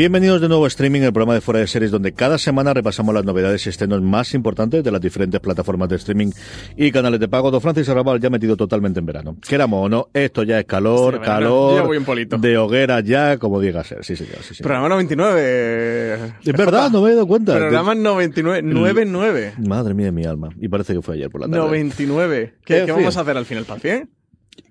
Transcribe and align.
Bienvenidos 0.00 0.40
de 0.40 0.48
nuevo 0.48 0.64
a 0.64 0.68
Streaming, 0.68 1.02
el 1.02 1.12
programa 1.12 1.34
de 1.34 1.42
Fuera 1.42 1.60
de 1.60 1.66
Series, 1.66 1.90
donde 1.90 2.12
cada 2.12 2.38
semana 2.38 2.72
repasamos 2.72 3.14
las 3.14 3.22
novedades 3.22 3.66
y 3.66 3.68
estrenos 3.68 4.00
más 4.00 4.32
importantes 4.32 4.82
de 4.82 4.90
las 4.90 4.98
diferentes 4.98 5.38
plataformas 5.40 5.90
de 5.90 5.96
streaming 5.96 6.30
y 6.74 6.90
canales 6.90 7.20
de 7.20 7.28
pago. 7.28 7.50
Don 7.50 7.60
Francis 7.60 7.86
Arrabal 7.90 8.18
ya 8.18 8.30
metido 8.30 8.56
totalmente 8.56 8.98
en 8.98 9.04
verano. 9.04 9.36
Queramos 9.46 9.84
o 9.84 9.88
no, 9.90 10.08
esto 10.14 10.42
ya 10.42 10.58
es 10.58 10.64
calor, 10.64 11.16
Sí, 11.16 11.20
calor, 11.20 11.86
voy 11.86 11.98
un 11.98 12.06
polito. 12.06 12.38
de 12.38 12.56
hoguera 12.56 13.00
ya, 13.00 13.36
como 13.36 13.60
diga 13.60 13.84
ser. 13.84 14.02
Sí, 14.02 14.16
señor, 14.16 14.38
sí, 14.40 14.54
sí. 14.54 14.62
Programa 14.62 14.88
99. 14.88 16.14
Es 16.46 16.56
verdad, 16.56 16.90
no 16.90 17.02
me 17.02 17.10
he 17.10 17.14
dado 17.14 17.26
cuenta. 17.26 17.54
Programa 17.58 17.94
99. 17.94 18.62
99. 18.62 19.52
Madre 19.58 19.92
mía 19.92 20.06
de 20.06 20.12
mi 20.12 20.24
alma. 20.24 20.48
Y 20.58 20.68
parece 20.68 20.94
que 20.94 21.02
fue 21.02 21.16
ayer 21.16 21.28
por 21.28 21.42
la 21.42 21.46
tarde. 21.46 21.58
99. 21.58 22.54
¿Qué, 22.64 22.78
En 22.78 22.86
qué 22.86 22.92
vamos 22.92 23.18
a 23.18 23.20
hacer 23.20 23.36
al 23.36 23.44
final, 23.44 23.66
para 23.66 23.78
100? 23.80 24.08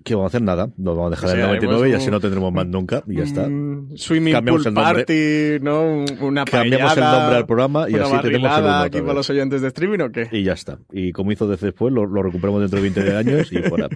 ¿Qué 0.04 0.14
vamos 0.14 0.28
a 0.28 0.36
hacer? 0.36 0.42
Nada. 0.42 0.68
Nos 0.76 0.96
vamos 0.96 1.08
a 1.08 1.10
dejar 1.10 1.28
O 1.28 1.32
sea, 1.32 1.40
el 1.40 1.46
99 1.46 1.90
y 1.90 1.92
así 1.94 2.06
un- 2.06 2.10
no 2.12 2.20
tendremos 2.20 2.52
más 2.52 2.66
nunca. 2.66 3.02
Y 3.06 3.16
ya 3.16 3.24
está. 3.24 3.48
Mm, 3.48 3.96
swimming 3.96 4.32
Cambiamos 4.34 4.62
pool 4.62 4.68
el 4.68 4.74
nombre. 4.74 4.94
party, 5.04 5.64
¿no? 5.64 6.26
Una 6.26 6.44
Cambiamos 6.44 6.96
el 6.96 7.02
nombre 7.02 7.36
al 7.36 7.46
programa 7.46 7.90
y 7.90 7.94
así 7.94 8.14
tenemos 8.22 8.58
el 8.58 8.66
aquí 8.66 9.00
para 9.00 9.14
los 9.14 9.30
oyentes 9.30 9.60
de 9.62 9.68
streaming 9.68 10.00
o 10.00 10.10
qué? 10.12 10.28
y 10.32 10.42
ya 10.42 10.52
está. 10.54 10.78
Y 10.92 11.12
como 11.12 11.32
hizo 11.32 11.46
DC 11.48 11.66
después, 11.66 11.92
lo, 11.92 12.06
lo 12.06 12.22
recuperamos 12.22 12.60
dentro 12.60 12.76
de 12.80 12.90
20 12.90 13.16
años 13.16 13.52
y 13.52 13.58
fuera. 13.62 13.88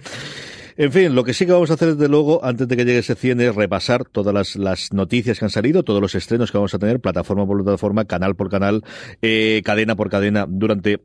En 0.77 0.91
fin, 0.91 1.15
lo 1.15 1.23
que 1.23 1.33
sí 1.33 1.45
que 1.45 1.53
vamos 1.53 1.71
a 1.71 1.75
hacer 1.75 1.95
desde 1.95 2.09
luego, 2.09 2.43
antes 2.43 2.67
de 2.67 2.75
que 2.75 2.83
llegue 2.83 2.97
ese 2.99 3.15
100, 3.15 3.39
es 3.39 3.55
repasar 3.55 4.03
todas 4.03 4.33
las, 4.33 4.57
las 4.57 4.91
noticias 4.91 5.39
que 5.39 5.45
han 5.45 5.49
salido, 5.51 5.83
todos 5.83 6.01
los 6.01 6.13
estrenos 6.15 6.51
que 6.51 6.57
vamos 6.57 6.73
a 6.73 6.79
tener, 6.79 6.99
plataforma 6.99 7.47
por 7.47 7.63
plataforma, 7.63 8.03
canal 8.03 8.35
por 8.35 8.49
canal, 8.49 8.83
eh, 9.21 9.61
cadena 9.63 9.95
por 9.95 10.09
cadena, 10.09 10.45
durante 10.49 10.99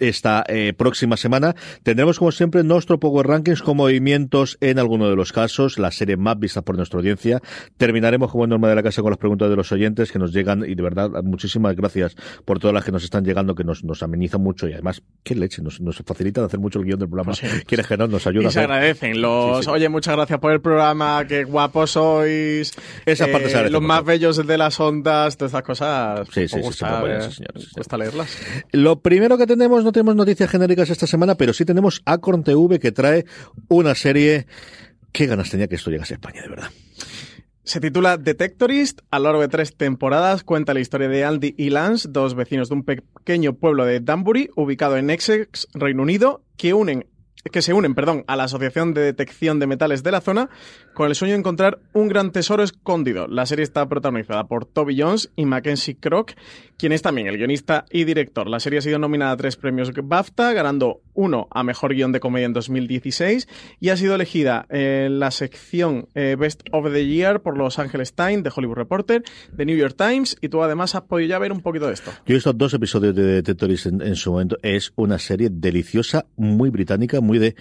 esta 0.00 0.44
eh, 0.48 0.72
próxima 0.76 1.16
semana. 1.16 1.54
Tendremos, 1.82 2.18
como 2.18 2.32
siempre, 2.32 2.64
nuestro 2.64 2.98
Power 2.98 3.26
Rankings 3.26 3.62
con 3.62 3.76
movimientos 3.76 4.58
en 4.60 4.78
alguno 4.78 5.08
de 5.08 5.16
los 5.16 5.32
casos, 5.32 5.78
la 5.78 5.90
serie 5.90 6.16
más 6.16 6.38
vista 6.38 6.62
por 6.62 6.76
nuestra 6.76 6.98
audiencia. 6.98 7.40
Terminaremos, 7.76 8.30
como 8.32 8.46
norma 8.46 8.68
de 8.68 8.74
la 8.74 8.82
casa, 8.82 9.02
con 9.02 9.10
las 9.10 9.18
preguntas 9.18 9.48
de 9.48 9.56
los 9.56 9.70
oyentes 9.72 10.10
que 10.10 10.18
nos 10.18 10.32
llegan 10.32 10.64
y 10.66 10.74
de 10.74 10.82
verdad, 10.82 11.10
muchísimas 11.22 11.76
gracias 11.76 12.16
por 12.44 12.58
todas 12.58 12.74
las 12.74 12.84
que 12.84 12.92
nos 12.92 13.04
están 13.04 13.24
llegando, 13.24 13.54
que 13.54 13.64
nos, 13.64 13.84
nos 13.84 14.02
amenizan 14.02 14.42
mucho 14.42 14.68
y 14.68 14.72
además, 14.72 15.02
qué 15.22 15.34
leche, 15.34 15.62
nos, 15.62 15.80
nos 15.80 15.96
facilitan 15.98 16.44
hacer 16.44 16.60
mucho 16.60 16.80
el 16.80 16.86
guion 16.86 16.98
del 16.98 17.08
programa. 17.08 17.32
Quieres 17.66 17.86
que 17.86 17.96
no, 17.96 18.06
nos 18.06 18.26
ayuda 18.26 18.48
Y 18.48 18.50
se 18.50 18.60
agradecen 18.60 19.20
los, 19.20 19.58
Sí, 19.58 19.64
sí. 19.64 19.70
oye, 19.70 19.88
muchas 19.88 20.16
gracias 20.16 20.38
por 20.38 20.52
el 20.52 20.60
programa, 20.60 21.24
qué 21.26 21.44
guapos 21.44 21.92
sois. 21.92 22.72
Esas 23.06 23.28
partes 23.28 23.50
se 23.50 23.56
agradecen 23.56 23.72
Los 23.72 23.82
más 23.82 24.04
bellos 24.04 24.46
de 24.46 24.58
las 24.58 24.78
ondas, 24.80 25.36
todas 25.36 25.50
estas 25.50 25.62
cosas. 25.62 26.28
Sí, 26.32 26.48
sí, 26.48 26.56
sí, 26.56 26.60
gusta, 26.60 27.00
buenas, 27.00 27.26
eh, 27.26 27.30
sí, 27.30 27.36
señor, 27.36 27.52
sí, 27.56 27.66
os 27.66 27.72
gusta 27.74 27.96
leerlas. 27.98 28.38
Lo 28.72 29.00
primero 29.00 29.38
que 29.38 29.46
tenemos, 29.46 29.84
no 29.90 29.92
tenemos 29.92 30.14
noticias 30.14 30.48
genéricas 30.48 30.88
esta 30.88 31.08
semana, 31.08 31.34
pero 31.34 31.52
sí 31.52 31.64
tenemos 31.64 32.00
Acorn 32.04 32.44
TV 32.44 32.78
que 32.78 32.92
trae 32.92 33.24
una 33.66 33.96
serie. 33.96 34.46
Qué 35.10 35.26
ganas 35.26 35.50
tenía 35.50 35.66
que 35.66 35.74
esto 35.74 35.90
llegase 35.90 36.14
a 36.14 36.18
España, 36.18 36.42
de 36.42 36.48
verdad. 36.48 36.70
Se 37.64 37.80
titula 37.80 38.16
Detectorist. 38.16 39.00
A 39.10 39.18
lo 39.18 39.24
largo 39.24 39.40
de 39.40 39.48
tres 39.48 39.76
temporadas 39.76 40.44
cuenta 40.44 40.74
la 40.74 40.80
historia 40.80 41.08
de 41.08 41.24
Andy 41.24 41.56
y 41.58 41.70
Lance, 41.70 42.06
dos 42.08 42.36
vecinos 42.36 42.68
de 42.68 42.76
un 42.76 42.84
pequeño 42.84 43.54
pueblo 43.54 43.84
de 43.84 43.98
Danbury, 43.98 44.50
ubicado 44.54 44.96
en 44.96 45.10
Essex, 45.10 45.66
Reino 45.74 46.04
Unido, 46.04 46.44
que 46.56 46.72
unen 46.72 47.06
que 47.50 47.62
se 47.62 47.72
unen, 47.72 47.94
perdón, 47.94 48.24
a 48.26 48.36
la 48.36 48.44
Asociación 48.44 48.92
de 48.92 49.00
Detección 49.00 49.58
de 49.58 49.66
Metales 49.66 50.02
de 50.02 50.10
la 50.10 50.20
zona 50.20 50.50
con 50.94 51.08
el 51.08 51.14
sueño 51.14 51.32
de 51.32 51.38
encontrar 51.38 51.80
un 51.94 52.08
gran 52.08 52.32
tesoro 52.32 52.62
escondido. 52.62 53.26
La 53.28 53.46
serie 53.46 53.62
está 53.62 53.88
protagonizada 53.88 54.44
por 54.46 54.66
Toby 54.66 55.00
Jones 55.00 55.32
y 55.36 55.46
Mackenzie 55.46 55.96
Crock, 55.96 56.32
quien 56.80 56.92
es 56.92 57.02
también 57.02 57.26
el 57.26 57.36
guionista 57.36 57.84
y 57.90 58.04
director. 58.04 58.48
La 58.48 58.58
serie 58.58 58.78
ha 58.78 58.82
sido 58.82 58.98
nominada 58.98 59.32
a 59.32 59.36
tres 59.36 59.56
premios 59.56 59.92
BAFTA, 59.92 60.54
ganando 60.54 61.02
uno 61.12 61.46
a 61.50 61.62
Mejor 61.62 61.94
Guión 61.94 62.10
de 62.10 62.20
Comedia 62.20 62.46
en 62.46 62.54
2016 62.54 63.48
y 63.80 63.90
ha 63.90 63.96
sido 63.98 64.14
elegida 64.14 64.64
en 64.70 65.20
la 65.20 65.30
sección 65.30 66.08
eh, 66.14 66.36
Best 66.38 66.62
of 66.72 66.90
the 66.90 67.06
Year 67.06 67.42
por 67.42 67.58
Los 67.58 67.78
Angeles 67.78 68.14
Times, 68.14 68.44
The 68.44 68.50
Hollywood 68.54 68.76
Reporter, 68.76 69.22
The 69.54 69.66
New 69.66 69.76
York 69.76 69.94
Times 69.98 70.38
y 70.40 70.48
tú 70.48 70.62
además 70.62 70.94
has 70.94 71.02
podido 71.02 71.28
ya 71.28 71.38
ver 71.38 71.52
un 71.52 71.60
poquito 71.60 71.86
de 71.86 71.92
esto. 71.92 72.12
Yo 72.24 72.32
he 72.32 72.34
visto 72.34 72.52
dos 72.54 72.72
episodios 72.72 73.14
de 73.14 73.24
Detectorist 73.24 73.84
en, 73.84 74.00
en 74.00 74.16
su 74.16 74.32
momento. 74.32 74.56
Es 74.62 74.94
una 74.96 75.18
serie 75.18 75.50
deliciosa, 75.52 76.24
muy 76.36 76.70
británica, 76.70 77.20
muy 77.20 77.38
de. 77.38 77.56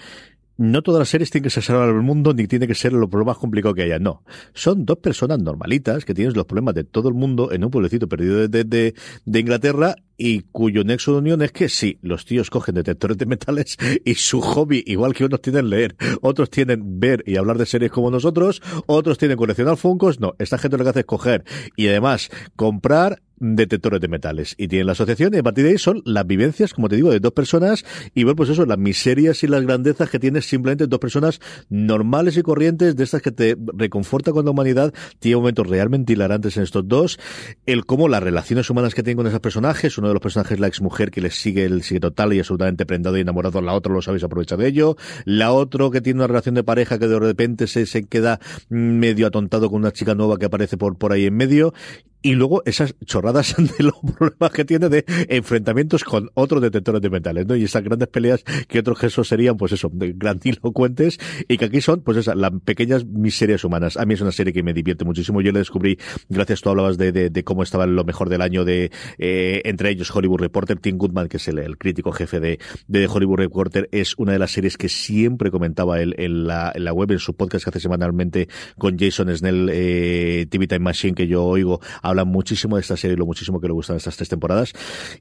No 0.60 0.82
todas 0.82 1.00
las 1.00 1.08
series 1.10 1.32
tienen 1.32 1.46
que 1.46 1.50
ser 1.52 1.64
salvar 1.64 1.88
al 1.88 2.02
mundo 2.02 2.34
ni 2.34 2.46
tiene 2.46 2.68
que 2.68 2.76
ser 2.76 2.92
lo, 2.92 3.08
más 3.08 3.38
complicado 3.38 3.74
que 3.74 3.84
haya. 3.84 3.98
No. 3.98 4.24
Son 4.54 4.86
dos 4.86 4.98
personas 4.98 5.40
normalitas 5.40 6.04
que 6.04 6.14
tienen 6.14 6.34
los 6.34 6.46
problemas 6.46 6.76
de 6.76 6.84
todo 6.84 7.08
el 7.08 7.16
mundo 7.16 7.54
en 7.54 7.64
un 7.64 7.72
pueblecito 7.72 8.10
perdido 8.10 8.46
de- 8.50 8.64
de- 8.66 8.94
de 9.26 9.40
Inglaterra 9.40 9.96
y 10.18 10.42
cuyo 10.52 10.84
nexo 10.84 11.14
de 11.14 11.20
unión 11.20 11.42
es 11.42 11.54
que 11.54 11.70
sí, 11.70 11.98
los 12.02 12.26
tíos 12.26 12.50
cogen 12.50 12.76
detectores 12.76 13.18
de 13.18 13.26
metales 13.26 13.78
y 14.04 14.16
su 14.16 14.42
hobby, 14.42 14.84
igual 14.86 15.14
que 15.14 15.24
unos 15.24 15.42
tienen 15.42 15.70
leer, 15.70 15.96
otros 16.22 16.50
tienen 16.50 17.00
ver 17.00 17.24
y 17.26 17.38
hablar 17.38 17.58
de 17.58 17.66
series 17.66 17.90
como 17.92 18.12
nosotros, 18.12 18.62
otros 18.86 19.18
tienen 19.18 19.38
coleccionar 19.38 19.78
funcos. 19.78 20.20
No, 20.20 20.34
esta 20.40 20.58
gente 20.58 20.78
lo 20.78 20.84
que 20.84 20.90
hace 20.90 21.00
es 21.00 21.06
coger 21.06 21.46
y 21.78 21.88
además 21.88 22.30
comprar 22.58 23.22
detectores 23.40 24.02
de 24.02 24.08
metales. 24.08 24.56
Y 24.58 24.68
tienen 24.68 24.88
la 24.88 24.94
asociación 24.94 25.34
y 25.34 25.38
a 25.38 25.44
partir 25.44 25.64
de 25.66 25.72
ahí 25.72 25.78
son 25.78 26.02
las 26.06 26.26
vivencias, 26.26 26.74
como 26.74 26.90
te 26.90 26.96
digo, 26.96 27.12
de 27.12 27.20
dos 27.20 27.34
personas 27.34 27.86
y 28.14 28.24
ver 28.24 28.36
pues 28.36 28.50
eso, 28.50 28.66
las 28.66 28.78
miserias 28.78 29.44
y 29.44 29.48
las 29.48 29.64
grandezas 29.64 30.10
que 30.10 30.20
tienen 30.20 30.42
simplemente 30.42 30.88
dos 30.88 31.00
personas 31.00 31.40
normales 31.70 32.38
y 32.38 32.42
corrientes 32.42 32.96
de 32.96 33.04
estas 33.04 33.22
que 33.22 33.32
te 33.32 33.58
reconforta 33.74 34.32
con 34.32 34.46
la 34.46 34.52
humanidad, 34.52 34.94
tiene 35.20 35.38
momentos 35.38 35.68
realmente 35.68 36.14
hilarantes 36.14 36.58
en 36.58 36.64
estos 36.64 36.88
dos, 36.88 37.20
el 37.66 37.86
cómo 37.86 38.08
las 38.08 38.24
relaciones 38.24 38.70
humanas 38.70 38.94
que 38.94 39.04
tienen 39.04 39.18
con 39.18 39.28
esos 39.28 39.40
personajes, 39.40 39.98
uno 39.98 40.08
de 40.08 40.14
los 40.14 40.22
personajes 40.22 40.60
la 40.60 40.68
exmujer 40.68 41.12
que 41.12 41.22
les 41.22 41.36
sigue, 41.36 41.66
el 41.66 41.84
sigue 41.84 42.00
total 42.00 42.34
y 42.34 42.40
absolutamente 42.40 42.86
prendado 42.86 43.18
y 43.18 43.22
enamorado, 43.22 43.62
la 43.62 43.74
otra 43.74 43.94
lo 43.94 44.02
sabéis 44.02 44.24
aprovechar 44.24 44.58
de 44.58 44.68
ello, 44.68 44.98
la 45.26 45.52
otro 45.52 45.92
que 45.92 46.02
tiene 46.02 46.20
una 46.20 46.28
relación 46.28 46.56
de 46.56 46.64
pareja 46.64 47.00
que 47.00 47.08
de 47.08 47.20
repente 47.20 47.68
se, 47.68 47.86
se 47.86 48.06
queda 48.08 48.40
medio 48.70 49.28
atontado 49.28 49.70
con 49.70 49.80
una 49.80 49.92
chica 49.92 50.16
nueva 50.16 50.38
que 50.38 50.46
aparece 50.46 50.78
por, 50.78 50.98
por 50.98 51.12
ahí 51.12 51.26
en 51.26 51.36
medio 51.36 51.74
y 52.22 52.34
luego 52.34 52.64
esas 52.66 52.96
chorradas 53.06 53.56
de 53.78 53.84
los 53.84 53.96
problemas 54.16 54.52
que 54.52 54.66
tiene 54.66 54.90
de 54.90 55.06
enfrentamientos 55.30 56.04
con 56.04 56.30
otros 56.34 56.62
detectores 56.62 57.02
de 57.02 57.10
metales, 57.10 57.48
¿no? 57.48 57.56
Y 57.56 57.64
esas 57.64 57.84
grandes 57.84 58.08
peleas 58.10 58.44
que 58.68 58.80
otros 58.80 59.00
gestos 59.00 59.28
serían, 59.28 59.58
pues 59.58 59.72
eso, 59.72 59.90
grandilocuentes 59.94 61.20
y 61.48 61.58
que 61.58 61.66
aquí 61.66 61.82
son, 61.82 62.02
pues 62.02 62.18
esas, 62.18 62.36
las 62.36 62.52
pequeñas 62.64 63.06
miserias 63.06 63.64
humanas. 63.64 63.98
A 63.98 64.06
mí 64.06 64.14
es 64.14 64.22
una 64.22 64.32
serie 64.32 64.54
que 64.54 64.64
me 64.64 64.74
divierte 64.74 65.06
muchísimo. 65.06 65.42
Yo 65.42 65.52
la 65.52 65.60
descubrí, 65.60 65.98
gracias, 66.28 66.62
tú 66.62 66.70
hablabas 66.70 66.98
de, 66.98 67.12
de, 67.12 67.30
de 67.30 67.44
cómo 67.44 67.64
estaba 67.64 67.86
lo 67.86 68.04
mejor 68.04 68.30
del 68.30 68.42
año 68.42 68.66
de, 68.66 68.92
eh, 69.18 69.62
entre 69.66 69.90
ellos 69.92 70.14
Hollywood 70.14 70.40
Reporter, 70.40 70.80
Tim 70.80 70.98
Goodman, 70.98 71.28
que 71.28 71.38
es 71.38 71.48
el, 71.48 71.60
el 71.60 71.78
crítico 71.78 72.12
jefe 72.12 72.40
de, 72.40 72.60
de 72.88 73.08
Hollywood 73.08 73.38
Reporter, 73.38 73.90
es 73.92 74.16
una 74.18 74.34
de 74.34 74.40
las 74.40 74.52
series 74.52 74.78
que 74.78 74.90
siempre 74.90 75.52
comentaba 75.52 76.02
él 76.02 76.16
en 76.18 76.48
la, 76.48 76.72
en 76.76 76.84
la 76.84 76.94
web, 76.94 77.12
en 77.12 77.20
su 77.20 77.36
podcast 77.36 77.64
que 77.64 77.70
hace 77.70 77.80
semanalmente 77.80 78.50
con 78.78 78.98
Jason 78.98 79.36
Snell, 79.36 79.70
eh, 79.72 80.48
TV 80.50 80.68
Time 80.68 80.80
Machine, 80.80 81.14
que 81.14 81.28
yo 81.28 81.46
oigo, 81.46 81.80
habla 82.10 82.26
muchísimo 82.26 82.76
de 82.76 82.82
esta 82.82 82.98
serie 82.98 83.16
y 83.16 83.18
lo 83.18 83.26
muchísimo 83.26 83.60
que 83.62 83.68
le 83.68 83.74
gustan 83.74 83.98
estas 83.98 84.16
tres 84.18 84.30
temporadas. 84.30 84.74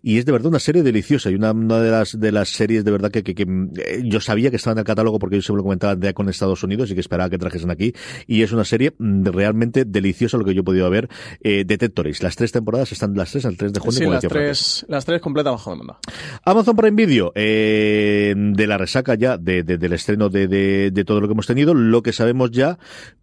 Y 0.02 0.18
es 0.18 0.26
de 0.26 0.32
verdad 0.32 0.48
una 0.48 0.58
serie 0.58 0.82
deliciosa 0.82 1.30
y 1.30 1.34
una, 1.34 1.52
una 1.52 1.80
de 1.80 1.90
las 1.90 2.18
de 2.18 2.32
las 2.32 2.48
series 2.48 2.84
de 2.84 2.90
verdad 2.90 3.10
que, 3.10 3.22
que, 3.22 3.34
que, 3.34 3.42
eh, 3.42 4.02
yo 4.04 4.20
sabía 4.20 4.50
que 4.50 4.56
estaba 4.56 4.72
en 4.72 4.78
el 4.78 4.84
catálogo 4.84 5.18
porque 5.18 5.36
yo 5.36 5.42
siempre 5.42 5.58
lo 5.58 5.62
comentaba 5.64 5.94
de 5.96 6.14
con 6.14 6.28
Estados 6.28 6.62
Unidos 6.62 6.90
y 6.90 6.94
que 6.94 7.00
esperaba 7.00 7.30
que 7.30 7.38
trajesen 7.38 7.70
aquí. 7.70 7.92
Y 8.26 8.42
es 8.42 8.52
una 8.52 8.64
serie 8.64 8.94
mm, 8.98 9.24
realmente 9.26 9.84
deliciosa 9.84 10.36
lo 10.38 10.44
que 10.44 10.54
yo 10.54 10.60
he 10.62 10.64
podido 10.64 10.88
ver. 10.90 11.08
Eh, 11.42 11.64
Detectores, 11.66 12.22
las 12.22 12.34
tres 12.36 12.50
temporadas 12.52 12.90
están 12.92 13.14
las 13.14 13.30
tres 13.30 13.44
al 13.44 13.56
3 13.56 13.72
de 13.72 13.80
junio. 13.80 13.98
Sí, 13.98 14.06
las 14.06 14.22
tres, 14.22 14.86
las 14.88 15.04
tres 15.04 15.20
completas 15.20 15.52
bajo 15.52 15.70
demanda. 15.70 15.98
Amazon 16.44 16.76
Prime 16.76 16.96
Video, 16.96 17.32
eh, 17.34 18.34
de 18.36 18.66
la 18.66 18.78
resaca 18.78 19.14
ya 19.14 19.36
de, 19.36 19.62
de- 19.62 19.78
del 19.78 19.92
estreno 19.92 20.28
de, 20.28 20.48
de, 20.48 20.90
de 20.90 21.04
todo 21.04 21.20
lo 21.20 21.28
que 21.28 21.32
hemos 21.32 21.46
tenido, 21.46 21.74
lo 21.74 22.02
que 22.02 22.12
sabemos 22.12 22.50
ya, 22.50 22.78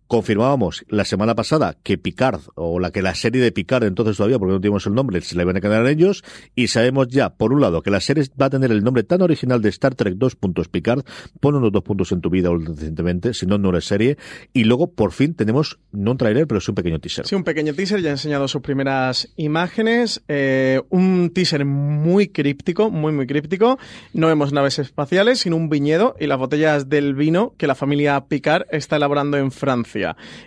Confirmábamos 0.08 0.86
la 0.88 1.04
semana 1.04 1.36
pasada 1.36 1.78
que 1.82 1.98
Picard, 1.98 2.42
o 2.54 2.80
la 2.80 2.92
que 2.92 3.02
la 3.02 3.16
serie 3.16 3.42
de 3.42 3.52
Picard 3.52 3.86
entonces 3.86 4.18
todavía, 4.18 4.38
porque 4.38 4.54
no 4.54 4.62
tenemos 4.62 4.86
el 4.86 4.94
nombre, 4.94 5.20
se 5.22 5.36
le 5.36 5.44
van 5.44 5.58
a 5.58 5.62
quedar 5.62 5.86
a 5.86 5.90
ellos, 5.90 6.24
y 6.56 6.68
sabemos 6.68 7.08
ya, 7.08 7.32
por 7.32 7.54
un 7.54 7.62
lado, 7.62 7.82
que 7.82 7.90
la 7.90 8.00
serie 8.00 8.24
va 8.40 8.46
a 8.48 8.50
tener 8.50 8.72
el 8.72 8.84
nombre 8.84 9.04
tan 9.04 9.22
original 9.22 9.62
de 9.62 9.70
Star 9.70 9.96
Trek 9.96 10.16
2 10.16 10.36
puntos 10.36 10.68
Picard, 10.68 11.04
pon 11.40 11.56
unos 11.56 11.72
dos 11.72 11.84
puntos 11.84 12.12
en 12.12 12.22
tu 12.22 12.30
vida 12.30 12.50
recientemente, 12.54 13.34
si 13.34 13.46
no, 13.46 13.58
no 13.58 13.70
eres 13.70 13.86
serie, 13.86 14.18
y 14.54 14.66
luego, 14.66 14.92
por 14.92 15.12
fin, 15.12 15.34
tenemos, 15.34 15.80
no 15.92 16.12
un 16.12 16.18
trailer, 16.18 16.46
pero 16.46 16.62
sí 16.62 16.70
un 16.70 16.76
pequeño 16.76 17.00
teaser. 17.00 17.26
Sí, 17.26 17.34
un 17.34 17.44
pequeño 17.44 17.74
teaser, 17.74 18.02
ya 18.02 18.10
ha 18.10 18.14
enseñado 18.14 18.48
sus 18.48 18.62
primeras 18.62 19.34
imágenes, 19.38 20.24
eh, 20.28 20.82
un 20.90 21.32
teaser 21.34 21.66
muy 21.66 22.28
críptico, 22.28 22.92
muy, 22.92 23.12
muy 23.12 23.26
críptico, 23.26 23.80
no 24.14 24.28
vemos 24.28 24.54
naves 24.54 24.78
espaciales, 24.78 25.40
sino 25.40 25.56
un 25.56 25.70
viñedo 25.70 26.16
y 26.20 26.28
las 26.28 26.38
botellas 26.38 26.90
del 26.90 27.16
vino 27.16 27.56
que 27.58 27.66
la 27.66 27.76
familia 27.76 28.26
Picard 28.28 28.66
está 28.70 28.98
elaborando 28.98 29.38
en 29.38 29.52
Francia. 29.52 29.95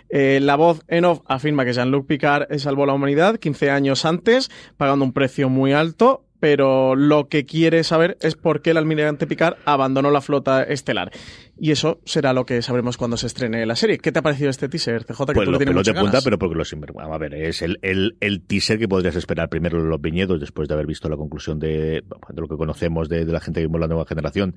Eh, 0.09 0.39
la 0.41 0.55
voz 0.55 0.81
en 0.87 1.05
off 1.05 1.21
afirma 1.25 1.65
que 1.65 1.73
Jean-Luc 1.73 2.07
Picard 2.07 2.57
salvó 2.57 2.83
a 2.83 2.87
la 2.87 2.93
humanidad 2.93 3.37
15 3.37 3.71
años 3.71 4.05
antes, 4.05 4.49
pagando 4.77 5.05
un 5.05 5.13
precio 5.13 5.49
muy 5.49 5.73
alto, 5.73 6.25
pero 6.39 6.95
lo 6.95 7.27
que 7.27 7.45
quiere 7.45 7.83
saber 7.83 8.17
es 8.21 8.35
por 8.35 8.61
qué 8.61 8.71
el 8.71 8.77
almirante 8.77 9.27
Picard 9.27 9.57
abandonó 9.65 10.09
la 10.11 10.21
flota 10.21 10.63
estelar. 10.63 11.11
Y 11.57 11.71
eso 11.71 11.99
será 12.05 12.33
lo 12.33 12.45
que 12.45 12.61
sabremos 12.61 12.97
cuando 12.97 13.17
se 13.17 13.27
estrene 13.27 13.65
la 13.65 13.75
serie. 13.75 13.97
¿Qué 13.97 14.11
te 14.11 14.19
ha 14.19 14.21
parecido 14.21 14.49
este 14.49 14.69
teaser, 14.69 15.03
CJ? 15.03 15.25
Que 15.25 15.33
pues 15.33 15.45
tú 15.45 15.51
lo, 15.51 15.59
lo 15.59 15.83
te 15.83 15.93
punta, 15.93 16.21
pero 16.23 16.39
porque 16.39 16.55
lo 16.55 16.63
a 17.01 17.17
ver, 17.17 17.33
es 17.33 17.61
el, 17.61 17.79
el, 17.81 18.15
el, 18.21 18.41
teaser 18.41 18.79
que 18.79 18.87
podrías 18.87 19.15
esperar 19.15 19.49
primero 19.49 19.79
los 19.83 20.01
viñedos, 20.01 20.39
después 20.39 20.67
de 20.67 20.75
haber 20.75 20.87
visto 20.87 21.09
la 21.09 21.17
conclusión 21.17 21.59
de, 21.59 22.01
de 22.01 22.41
lo 22.41 22.47
que 22.47 22.55
conocemos 22.55 23.09
de, 23.09 23.25
de 23.25 23.33
la 23.33 23.41
gente 23.41 23.59
que 23.59 23.67
vimos 23.67 23.81
la 23.81 23.87
nueva 23.87 24.05
generación 24.05 24.55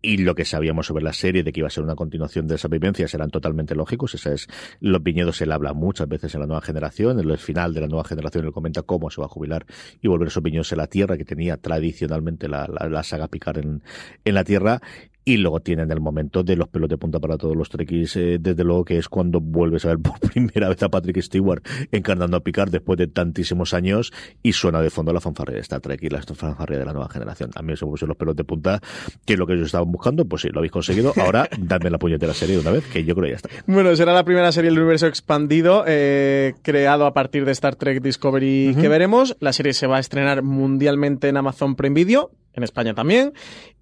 y 0.00 0.18
lo 0.18 0.34
que 0.34 0.44
sabíamos 0.44 0.86
sobre 0.86 1.02
la 1.02 1.12
serie 1.12 1.42
de 1.42 1.52
que 1.52 1.60
iba 1.60 1.66
a 1.66 1.70
ser 1.70 1.82
una 1.82 1.96
continuación 1.96 2.46
de 2.46 2.54
esas 2.54 2.70
vivencias 2.70 3.12
eran 3.14 3.30
totalmente 3.30 3.74
lógicos. 3.74 4.14
Esa 4.14 4.32
es, 4.32 4.46
los 4.80 5.02
viñedos 5.02 5.40
él 5.40 5.52
habla 5.52 5.72
muchas 5.72 6.08
veces 6.08 6.34
en 6.34 6.40
la 6.40 6.46
nueva 6.46 6.62
generación. 6.62 7.18
En 7.18 7.28
el 7.28 7.38
final 7.38 7.74
de 7.74 7.80
la 7.80 7.88
nueva 7.88 8.04
generación 8.04 8.44
él 8.44 8.52
comenta 8.52 8.82
cómo 8.82 9.10
se 9.10 9.20
va 9.20 9.26
a 9.26 9.30
jubilar 9.30 9.66
y 10.00 10.08
volver 10.08 10.28
esos 10.28 10.42
viñedos 10.42 10.70
en 10.72 10.78
la 10.78 10.86
tierra 10.86 11.16
que 11.16 11.24
tenía 11.24 11.56
tradicionalmente 11.56 12.48
la, 12.48 12.68
la, 12.68 12.88
la 12.88 13.02
saga 13.02 13.28
Picar 13.28 13.58
en, 13.58 13.82
en 14.24 14.34
la 14.34 14.44
tierra 14.44 14.80
y 15.28 15.36
luego 15.36 15.60
tienen 15.60 15.90
el 15.90 16.00
momento 16.00 16.42
de 16.42 16.56
los 16.56 16.68
pelos 16.68 16.88
de 16.88 16.96
punta 16.96 17.20
para 17.20 17.36
todos 17.36 17.54
los 17.54 17.68
trekkies, 17.68 18.16
eh, 18.16 18.38
desde 18.40 18.64
luego 18.64 18.82
que 18.82 18.96
es 18.96 19.10
cuando 19.10 19.42
vuelves 19.42 19.84
a 19.84 19.88
ver 19.88 19.98
por 19.98 20.18
primera 20.32 20.70
vez 20.70 20.82
a 20.82 20.88
Patrick 20.88 21.20
Stewart 21.20 21.62
encarnando 21.92 22.38
a 22.38 22.40
Picard 22.40 22.70
después 22.70 22.96
de 22.96 23.08
tantísimos 23.08 23.74
años 23.74 24.10
y 24.42 24.54
suena 24.54 24.80
de 24.80 24.88
fondo 24.88 25.12
la 25.12 25.20
fanfarria 25.20 25.56
de 25.56 25.60
Star 25.60 25.82
Trek 25.82 26.02
y 26.02 26.08
la 26.08 26.22
fanfarria 26.22 26.78
de 26.78 26.86
la 26.86 26.94
nueva 26.94 27.10
generación. 27.10 27.50
A 27.56 27.60
mí 27.60 27.76
se 27.76 27.84
me 27.84 27.90
pusieron 27.90 28.08
los 28.08 28.16
pelos 28.16 28.36
de 28.36 28.44
punta, 28.44 28.80
que 29.26 29.34
es 29.34 29.38
lo 29.38 29.46
que 29.46 29.52
ellos 29.52 29.66
estaban 29.66 29.92
buscando, 29.92 30.24
pues 30.24 30.40
sí, 30.40 30.48
lo 30.48 30.60
habéis 30.60 30.72
conseguido. 30.72 31.12
Ahora, 31.18 31.46
dadme 31.58 31.90
la 31.90 31.98
puñetera 31.98 32.32
serie 32.32 32.54
de 32.54 32.62
una 32.62 32.70
vez, 32.70 32.86
que 32.86 33.04
yo 33.04 33.14
creo 33.14 33.26
que 33.26 33.30
ya 33.32 33.36
está 33.36 33.50
Bueno, 33.66 33.94
será 33.96 34.14
la 34.14 34.24
primera 34.24 34.50
serie 34.50 34.70
del 34.70 34.78
universo 34.78 35.08
expandido, 35.08 35.84
eh, 35.86 36.54
creado 36.62 37.04
a 37.04 37.12
partir 37.12 37.44
de 37.44 37.52
Star 37.52 37.76
Trek 37.76 38.00
Discovery 38.00 38.74
que 38.80 38.88
veremos. 38.88 39.36
La 39.40 39.52
serie 39.52 39.74
se 39.74 39.86
va 39.86 39.98
a 39.98 40.00
estrenar 40.00 40.42
mundialmente 40.42 41.28
en 41.28 41.36
Amazon 41.36 41.76
Prime 41.76 41.94
Video, 41.94 42.30
en 42.54 42.62
España 42.62 42.94
también. 42.94 43.34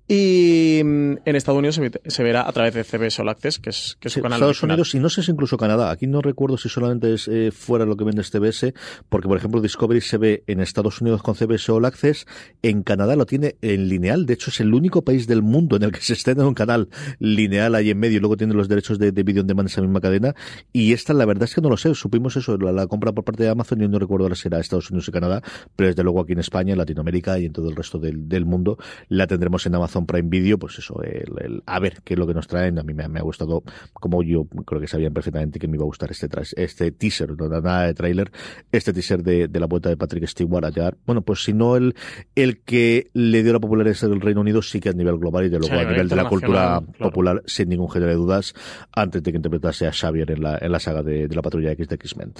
Y 0.08 0.82
mm, 0.84 1.14
en 1.24 1.36
Estados 1.36 1.58
Unidos 1.58 1.80
se, 2.06 2.22
verá 2.22 2.48
a 2.48 2.52
través 2.52 2.74
de 2.74 2.84
CBS 2.84 3.20
All 3.20 3.28
Access, 3.28 3.58
que 3.58 3.70
es, 3.70 3.96
que 3.98 4.06
es 4.06 4.14
sí, 4.14 4.20
su 4.20 4.22
canal. 4.22 4.38
Estados 4.38 4.62
Unidos 4.62 4.94
y 4.94 5.00
no 5.00 5.08
sé 5.08 5.22
si 5.22 5.32
incluso 5.32 5.56
Canadá. 5.56 5.90
Aquí 5.90 6.06
no 6.06 6.22
recuerdo 6.22 6.56
si 6.58 6.68
solamente 6.68 7.12
es 7.14 7.26
eh, 7.26 7.50
fuera 7.50 7.84
lo 7.84 7.96
que 7.96 8.04
vende 8.04 8.22
CBS, 8.22 8.72
porque 9.08 9.26
por 9.26 9.36
ejemplo 9.36 9.60
Discovery 9.60 10.00
se 10.00 10.18
ve 10.18 10.44
en 10.46 10.60
Estados 10.60 11.00
Unidos 11.00 11.22
con 11.22 11.34
CBS 11.34 11.72
All 11.72 11.84
Access, 11.84 12.26
en 12.62 12.84
Canadá 12.84 13.16
lo 13.16 13.26
tiene 13.26 13.56
en 13.62 13.88
lineal. 13.88 14.26
De 14.26 14.34
hecho, 14.34 14.50
es 14.50 14.60
el 14.60 14.74
único 14.74 15.02
país 15.02 15.26
del 15.26 15.42
mundo 15.42 15.76
en 15.76 15.82
el 15.82 15.92
que 15.92 16.00
se 16.00 16.12
estrena 16.12 16.46
un 16.46 16.54
canal 16.54 16.88
lineal 17.18 17.74
ahí 17.74 17.90
en 17.90 17.98
medio 17.98 18.18
y 18.18 18.20
luego 18.20 18.36
tiene 18.36 18.54
los 18.54 18.68
derechos 18.68 19.00
de, 19.00 19.10
de 19.10 19.22
video 19.24 19.40
en 19.40 19.48
demand 19.48 19.68
esa 19.68 19.80
misma 19.80 20.00
cadena. 20.00 20.34
Y 20.72 20.92
esta, 20.92 21.14
la 21.14 21.24
verdad 21.24 21.44
es 21.44 21.54
que 21.54 21.60
no 21.60 21.68
lo 21.68 21.76
sé. 21.76 21.92
Supimos 21.96 22.36
eso, 22.36 22.56
la, 22.58 22.70
la 22.70 22.86
compra 22.86 23.12
por 23.12 23.24
parte 23.24 23.42
de 23.42 23.48
Amazon 23.48 23.82
y 23.82 23.88
no 23.88 23.98
recuerdo 23.98 24.26
ahora 24.26 24.36
si 24.36 24.46
era 24.46 24.60
Estados 24.60 24.90
Unidos 24.90 25.08
y 25.08 25.12
Canadá, 25.12 25.42
pero 25.74 25.88
desde 25.88 26.04
luego 26.04 26.20
aquí 26.20 26.32
en 26.32 26.38
España, 26.38 26.72
en 26.72 26.78
Latinoamérica 26.78 27.38
y 27.40 27.46
en 27.46 27.52
todo 27.52 27.68
el 27.68 27.74
resto 27.74 27.98
del, 27.98 28.28
del 28.28 28.44
mundo 28.44 28.78
la 29.08 29.26
tendremos 29.26 29.66
en 29.66 29.74
Amazon 29.74 29.95
Prime 30.04 30.28
Video, 30.28 30.58
pues 30.58 30.78
eso, 30.78 31.00
el, 31.02 31.32
el, 31.40 31.62
a 31.64 31.78
ver 31.78 32.02
qué 32.04 32.14
es 32.14 32.19
lo 32.19 32.26
que 32.26 32.34
nos 32.34 32.46
traen. 32.46 32.78
A 32.78 32.82
mí 32.82 32.93
me, 32.93 33.08
me, 33.08 33.20
ha 33.20 33.22
gustado, 33.22 33.62
como 33.94 34.22
yo 34.22 34.44
creo 34.44 34.81
que 34.81 34.88
sabían 34.88 35.14
perfectamente 35.14 35.58
que 35.58 35.69
me 35.69 35.76
iba 35.76 35.84
a 35.84 35.87
gustar 35.87 36.10
este, 36.10 36.28
este 36.56 36.90
teaser, 36.90 37.31
no 37.38 37.48
nada 37.48 37.87
de 37.87 37.94
tráiler, 37.94 38.31
este 38.72 38.93
teaser 38.93 39.22
de, 39.22 39.48
de, 39.48 39.60
la 39.60 39.66
vuelta 39.66 39.88
de 39.88 39.96
Patrick 39.96 40.26
Stewart 40.26 40.64
allá. 40.64 40.93
Bueno, 41.06 41.22
pues 41.22 41.44
si 41.44 41.52
no 41.52 41.76
el, 41.76 41.94
el 42.34 42.60
que 42.62 43.10
le 43.14 43.43
dio 43.43 43.52
la 43.52 43.60
popularidad 43.60 43.96
del 44.08 44.20
Reino 44.20 44.40
Unido, 44.40 44.60
sí 44.62 44.81
que 44.81 44.90
a 44.90 44.93
nivel 44.93 45.16
global 45.19 45.46
y 45.46 45.48
de 45.48 45.58
luego 45.58 45.75
sí, 45.75 45.81
a 45.81 45.88
nivel 45.88 46.08
de 46.08 46.16
la 46.16 46.28
cultura 46.28 46.82
claro. 46.82 46.87
popular, 46.99 47.42
sin 47.46 47.69
ningún 47.69 47.90
género 47.90 48.10
de 48.10 48.16
dudas, 48.16 48.54
antes 48.92 49.22
de 49.22 49.31
que 49.31 49.37
interpretase 49.37 49.87
a 49.87 49.92
Xavier 49.92 50.31
en 50.32 50.42
la, 50.42 50.58
en 50.60 50.72
la 50.72 50.81
saga 50.81 51.02
de, 51.02 51.28
de 51.28 51.34
la 51.34 51.42
Patrulla 51.42 51.70
X 51.72 51.88
de 51.88 51.94
X-Men. 51.94 52.32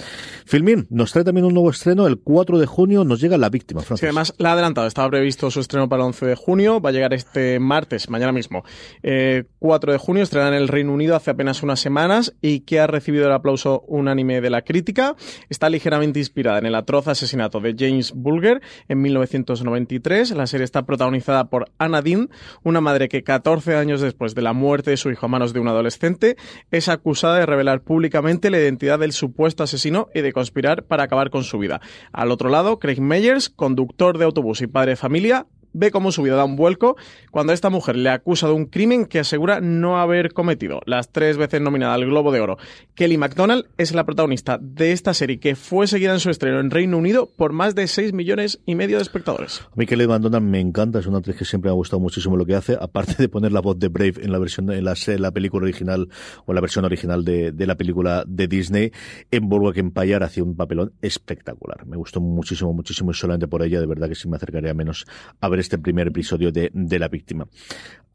Filmin 0.45 0.87
nos 0.89 1.11
trae 1.11 1.23
también 1.23 1.45
un 1.45 1.53
nuevo 1.53 1.69
estreno, 1.69 2.07
el 2.07 2.19
4 2.19 2.59
de 2.59 2.65
junio 2.65 3.03
nos 3.03 3.21
llega 3.21 3.37
La 3.37 3.49
Víctima, 3.49 3.81
Francis. 3.81 4.01
Sí, 4.01 4.05
además 4.05 4.33
la 4.37 4.49
ha 4.49 4.53
adelantado, 4.53 4.87
estaba 4.87 5.09
previsto 5.09 5.49
su 5.51 5.59
estreno 5.59 5.87
para 5.87 6.03
el 6.03 6.07
11 6.07 6.25
de 6.25 6.35
junio, 6.35 6.81
va 6.81 6.89
a 6.89 6.93
llegar 6.93 7.13
este 7.13 7.46
martes, 7.59 8.09
mañana 8.09 8.31
mismo. 8.31 8.63
Eh, 9.03 9.45
4 9.59 9.91
de 9.91 9.97
junio 9.97 10.23
estrenada 10.23 10.55
en 10.55 10.61
el 10.61 10.67
Reino 10.67 10.93
Unido 10.93 11.15
hace 11.15 11.31
apenas 11.31 11.63
unas 11.63 11.79
semanas 11.79 12.35
y 12.41 12.61
que 12.61 12.79
ha 12.79 12.87
recibido 12.87 13.25
el 13.25 13.31
aplauso 13.31 13.83
unánime 13.87 14.41
de 14.41 14.49
la 14.49 14.61
crítica. 14.61 15.15
Está 15.49 15.69
ligeramente 15.69 16.19
inspirada 16.19 16.59
en 16.59 16.65
el 16.65 16.75
atroz 16.75 17.07
asesinato 17.07 17.59
de 17.59 17.75
James 17.77 18.13
Bulger 18.13 18.61
en 18.87 19.01
1993. 19.01 20.31
La 20.31 20.47
serie 20.47 20.63
está 20.63 20.85
protagonizada 20.85 21.49
por 21.49 21.71
Anna 21.77 22.01
Dean, 22.01 22.29
una 22.63 22.81
madre 22.81 23.09
que 23.09 23.23
14 23.23 23.75
años 23.75 24.01
después 24.01 24.35
de 24.35 24.41
la 24.41 24.53
muerte 24.53 24.91
de 24.91 24.97
su 24.97 25.09
hijo 25.09 25.25
a 25.25 25.29
manos 25.29 25.53
de 25.53 25.59
un 25.59 25.67
adolescente 25.67 26.37
es 26.71 26.89
acusada 26.89 27.39
de 27.39 27.45
revelar 27.45 27.81
públicamente 27.81 28.49
la 28.49 28.59
identidad 28.59 28.99
del 28.99 29.13
supuesto 29.13 29.63
asesino 29.63 30.09
y 30.13 30.21
de 30.21 30.33
conspirar 30.33 30.83
para 30.83 31.03
acabar 31.03 31.29
con 31.29 31.43
su 31.43 31.57
vida. 31.57 31.81
Al 32.11 32.31
otro 32.31 32.49
lado, 32.49 32.79
Craig 32.79 33.01
Meyers, 33.01 33.49
conductor 33.49 34.17
de 34.17 34.25
autobús 34.25 34.61
y 34.61 34.67
padre 34.67 34.91
de 34.91 34.95
familia, 34.95 35.47
ve 35.73 35.91
cómo 35.91 36.11
su 36.11 36.21
vida 36.23 36.35
da 36.35 36.45
un 36.45 36.55
vuelco 36.55 36.97
cuando 37.31 37.53
esta 37.53 37.69
mujer 37.69 37.95
le 37.95 38.09
acusa 38.09 38.47
de 38.47 38.53
un 38.53 38.65
crimen 38.65 39.05
que 39.05 39.19
asegura 39.19 39.61
no 39.61 39.99
haber 39.99 40.33
cometido. 40.33 40.81
Las 40.85 41.11
tres 41.11 41.37
veces 41.37 41.61
nominada 41.61 41.93
al 41.93 42.05
Globo 42.05 42.31
de 42.31 42.39
Oro, 42.39 42.57
Kelly 42.95 43.17
MacDonald 43.17 43.65
es 43.77 43.93
la 43.93 44.05
protagonista 44.05 44.57
de 44.61 44.91
esta 44.91 45.13
serie 45.13 45.39
que 45.39 45.55
fue 45.55 45.87
seguida 45.87 46.13
en 46.13 46.19
su 46.19 46.29
estreno 46.29 46.59
en 46.59 46.71
Reino 46.71 46.97
Unido 46.97 47.29
por 47.35 47.53
más 47.53 47.75
de 47.75 47.87
6 47.87 48.13
millones 48.13 48.59
y 48.65 48.75
medio 48.75 48.97
de 48.97 49.03
espectadores. 49.03 49.61
A 49.61 49.75
mí 49.75 49.85
Kelly 49.85 50.07
MacDonald 50.07 50.45
me 50.45 50.59
encanta, 50.59 50.99
es 50.99 51.07
una 51.07 51.19
actriz 51.19 51.37
que 51.37 51.45
siempre 51.45 51.69
me 51.69 51.73
ha 51.73 51.75
gustado 51.75 51.99
muchísimo 51.99 52.37
lo 52.37 52.45
que 52.45 52.55
hace, 52.55 52.77
aparte 52.79 53.15
de 53.17 53.29
poner 53.29 53.51
la 53.51 53.61
voz 53.61 53.77
de 53.79 53.87
Brave 53.87 54.15
en 54.21 54.31
la 54.31 54.39
versión 54.39 54.71
en 54.71 54.83
la, 54.83 55.31
película 55.31 55.63
original 55.63 56.09
o 56.45 56.53
la 56.53 56.61
versión 56.61 56.85
original 56.85 57.23
de, 57.23 57.51
de 57.51 57.67
la 57.67 57.75
película 57.75 58.23
de 58.27 58.47
Disney, 58.47 58.91
en 59.31 59.49
Boardwalk 59.49 59.77
Empire 59.77 60.23
hacía 60.23 60.43
un 60.43 60.55
papelón 60.55 60.93
espectacular. 61.01 61.85
Me 61.85 61.97
gustó 61.97 62.21
muchísimo, 62.21 62.73
muchísimo 62.73 63.11
y 63.11 63.13
solamente 63.13 63.47
por 63.47 63.63
ella, 63.63 63.79
de 63.79 63.85
verdad 63.85 64.07
que 64.07 64.15
sí 64.15 64.27
me 64.27 64.37
acercaría 64.37 64.73
menos 64.73 65.05
a 65.39 65.49
ver 65.49 65.56
este 65.59 65.77
primer 65.77 66.07
episodio 66.07 66.51
de, 66.51 66.69
de 66.73 66.99
La 66.99 67.07
Víctima. 67.07 67.47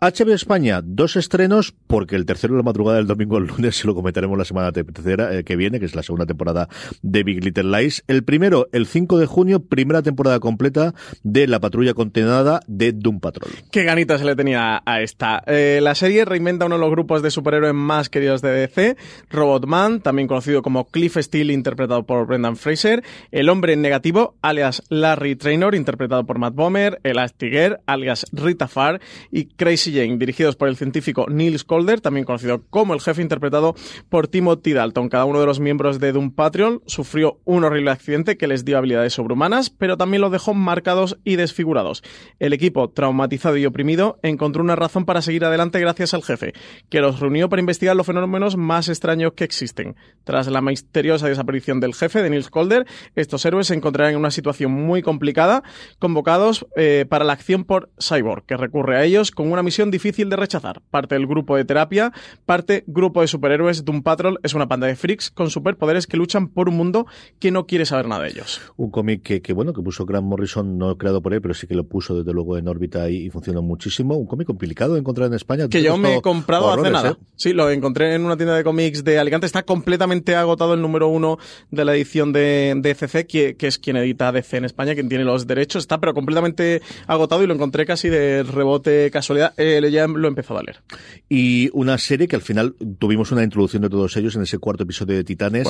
HBO 0.03 0.35
España, 0.35 0.81
dos 0.83 1.15
estrenos, 1.15 1.77
porque 1.87 2.17
el 2.17 2.27
tercero 2.27 2.57
la 2.57 2.65
madrugada 2.65 2.97
del 2.97 3.07
domingo 3.07 3.37
al 3.37 3.47
lunes 3.47 3.77
se 3.79 3.87
lo 3.87 3.95
comentaremos 3.95 4.37
la 4.37 4.45
semana 4.45 4.73
tercera 4.73 5.33
eh, 5.33 5.45
que 5.45 5.55
viene, 5.55 5.79
que 5.79 5.87
es 5.87 5.95
la 5.95 6.03
segunda 6.03 6.27
temporada 6.27 6.69
de 7.03 7.23
Big 7.23 7.45
Little 7.45 7.71
Lies. 7.71 8.03
El 8.09 8.25
primero, 8.25 8.67
el 8.73 8.87
5 8.87 9.17
de 9.19 9.27
junio, 9.27 9.61
primera 9.61 10.03
temporada 10.03 10.41
completa 10.41 10.93
de 11.23 11.47
La 11.47 11.61
Patrulla 11.61 11.95
Contenada 11.95 12.63
de 12.67 12.91
Doom 12.91 13.21
Patrol. 13.21 13.53
Qué 13.71 13.85
ganita 13.85 14.19
se 14.19 14.25
le 14.25 14.35
tenía 14.35 14.83
a 14.85 15.03
esta. 15.03 15.41
Eh, 15.47 15.79
la 15.81 15.95
serie 15.95 16.25
reinventa 16.25 16.67
uno 16.67 16.75
de 16.75 16.81
los 16.81 16.91
grupos 16.91 17.23
de 17.23 17.31
superhéroes 17.31 17.73
más 17.73 18.09
queridos 18.09 18.43
de 18.43 18.51
DC, 18.51 18.97
Robotman, 19.31 20.01
también 20.01 20.27
conocido 20.27 20.63
como 20.63 20.89
Cliff 20.89 21.17
Steele, 21.17 21.53
interpretado 21.53 22.05
por 22.07 22.27
Brendan 22.27 22.57
Fraser, 22.57 23.05
El 23.31 23.49
Hombre 23.49 23.77
Negativo, 23.77 24.35
alias 24.43 24.83
Larry 24.89 25.37
Trainor, 25.37 25.77
interpretado 25.77 26.27
por 26.27 26.41
Matt 26.41 26.57
Bomer, 26.57 26.99
Elastigirl, 27.33 27.81
alias 27.87 28.27
Rita 28.33 28.69
Farr, 28.69 29.01
y 29.31 29.47
Crazy 29.47 29.93
Jane, 29.93 30.17
dirigidos 30.19 30.57
por 30.57 30.69
el 30.69 30.77
científico 30.77 31.27
Niels 31.29 31.65
Calder, 31.65 32.01
también 32.01 32.25
conocido 32.25 32.63
como 32.71 32.95
el 32.95 33.01
jefe 33.01 33.23
interpretado 33.23 33.75
por 34.09 34.29
Timothy 34.29 34.73
Dalton. 34.73 35.09
Cada 35.09 35.25
uno 35.25 35.41
de 35.41 35.47
los 35.47 35.61
miembros 35.61 36.01
de 36.01 36.13
Doom 36.13 36.33
Patrol 36.33 36.83
sufrió 36.87 37.41
un 37.45 37.65
horrible 37.65 37.91
accidente 37.91 38.37
que 38.37 38.47
les 38.47 38.65
dio 38.65 38.79
habilidades 38.79 39.15
sobrehumanas, 39.15 39.71
pero 39.71 39.97
también 39.97 40.21
los 40.21 40.33
dejó 40.33 40.55
marcados 40.55 41.19
y 41.25 41.37
desfigurados. 41.37 42.03
El 42.39 42.53
equipo, 42.53 42.91
traumatizado 42.91 43.57
y 43.57 43.67
oprimido, 43.67 44.19
encontró 44.23 44.63
una 44.63 44.77
razón 44.77 45.05
para 45.05 45.23
seguir 45.23 45.45
adelante 45.45 45.81
gracias 45.81 46.15
al 46.15 46.23
jefe, 46.23 46.53
que 46.89 47.01
los 47.01 47.21
reunió 47.21 47.49
para 47.49 47.61
investigar 47.61 47.97
los 47.97 48.07
fenómenos 48.07 48.57
más 48.57 48.89
extraños 48.89 49.33
que 49.35 49.45
existen. 49.45 49.97
Tras 50.25 50.49
la 50.49 50.61
misteriosa 50.61 51.29
desaparición 51.29 51.81
del 51.81 51.95
jefe 51.95 52.23
de 52.23 52.31
Niels 52.31 52.51
Calder, 52.51 52.87
estos 53.15 53.45
héroes 53.45 53.67
se 53.67 53.75
encontrarán 53.75 54.13
en 54.13 54.19
una 54.19 54.31
situación 54.31 54.73
muy 54.73 55.03
complicada, 55.03 55.63
convocados 55.99 56.67
eh, 56.77 57.07
para 57.09 57.22
para 57.23 57.29
la 57.29 57.35
acción 57.35 57.63
por 57.63 57.89
Cyborg, 58.01 58.45
que 58.47 58.57
recurre 58.57 58.97
a 58.97 59.05
ellos 59.05 59.31
con 59.31 59.53
una 59.53 59.63
misión 59.63 59.93
difícil 59.93 60.29
de 60.29 60.35
rechazar. 60.35 60.83
Parte 60.91 61.15
del 61.15 61.29
grupo 61.29 61.57
de 61.57 61.65
terapia, 61.65 62.13
parte 62.47 62.83
grupo 62.89 63.21
de 63.21 63.29
superhéroes. 63.29 63.85
Doom 63.85 64.03
Patrol 64.03 64.41
es 64.43 64.55
una 64.55 64.67
panda 64.67 64.89
de 64.89 64.97
freaks 64.97 65.31
con 65.31 65.49
superpoderes 65.49 66.09
que 66.09 66.17
luchan 66.17 66.49
por 66.49 66.69
un 66.69 66.77
mundo 66.77 67.07
que 67.39 67.53
no 67.53 67.65
quiere 67.65 67.87
saber 67.87 68.09
nada 68.09 68.25
de 68.25 68.31
ellos. 68.31 68.61
Un 68.77 68.91
cómic 68.91 69.41
que, 69.41 69.53
bueno, 69.53 69.73
que 69.73 69.83
puso 69.83 70.05
Grant 70.05 70.27
Morrison, 70.27 70.79
no 70.79 70.99
creado 70.99 71.23
por 71.23 71.33
él, 71.33 71.41
pero 71.41 71.55
sí 71.55 71.69
que 71.69 71.77
lo 71.77 71.85
puso 71.85 72.19
desde 72.19 72.33
luego 72.33 72.59
en 72.59 72.67
órbita 72.67 73.09
y, 73.09 73.31
funcionó 73.31 73.63
muchísimo. 73.63 74.17
Un 74.17 74.27
cómic 74.27 74.49
complicado 74.49 74.95
de 74.95 74.99
encontrar 74.99 75.29
en 75.29 75.35
España. 75.35 75.69
Que 75.69 75.81
yo 75.81 75.97
me 75.97 76.17
he 76.17 76.23
comprado 76.23 76.73
hace 76.73 76.91
nada. 76.91 77.11
¿eh? 77.11 77.17
Sí, 77.37 77.53
lo 77.53 77.71
encontré 77.71 78.17
en 78.17 78.25
una 78.25 78.37
tienda 78.37 78.57
de 78.57 78.65
cómics 78.65 79.05
de 79.05 79.21
Alicante. 79.21 79.47
Está 79.47 79.63
completamente 79.63 80.35
agotado 80.35 80.75
el 80.75 80.83
número 80.83 81.07
uno 81.07 81.39
de 81.71 81.85
la 81.85 81.95
edición 81.95 82.33
de, 82.33 82.75
de 82.77 82.95
CC, 82.97 83.29
que, 83.29 83.57
que, 83.57 83.69
es 83.69 83.79
quien 83.79 83.97
edita 83.97 84.33
DC 84.33 84.57
en 84.57 84.65
España, 84.65 84.95
quien 84.95 85.09
tiene 85.09 85.23
los 85.23 85.47
derechos. 85.47 85.85
Está, 85.85 86.01
pero 86.01 86.15
completamente 86.15 86.83
agotado 87.13 87.43
y 87.43 87.47
lo 87.47 87.55
encontré 87.55 87.87
casi 87.87 88.09
de 88.09 88.43
rebote 88.43 89.11
casualidad. 89.11 89.55
Eh, 89.57 89.81
ya 89.91 90.07
lo 90.07 90.27
he 90.27 90.29
empezado 90.29 90.61
a 90.61 90.63
leer. 90.63 90.83
Y 91.29 91.71
una 91.73 91.99
serie 91.99 92.29
que 92.29 92.37
al 92.37 92.43
final 92.43 92.75
tuvimos 92.99 93.33
una 93.33 93.43
introducción 93.43 93.83
de 93.83 93.91
todos 93.91 94.17
ellos 94.17 94.37
en 94.37 94.43
ese 94.43 94.59
cuarto 94.59 94.85
episodio 94.85 95.17
de 95.17 95.25
Titanes. 95.25 95.69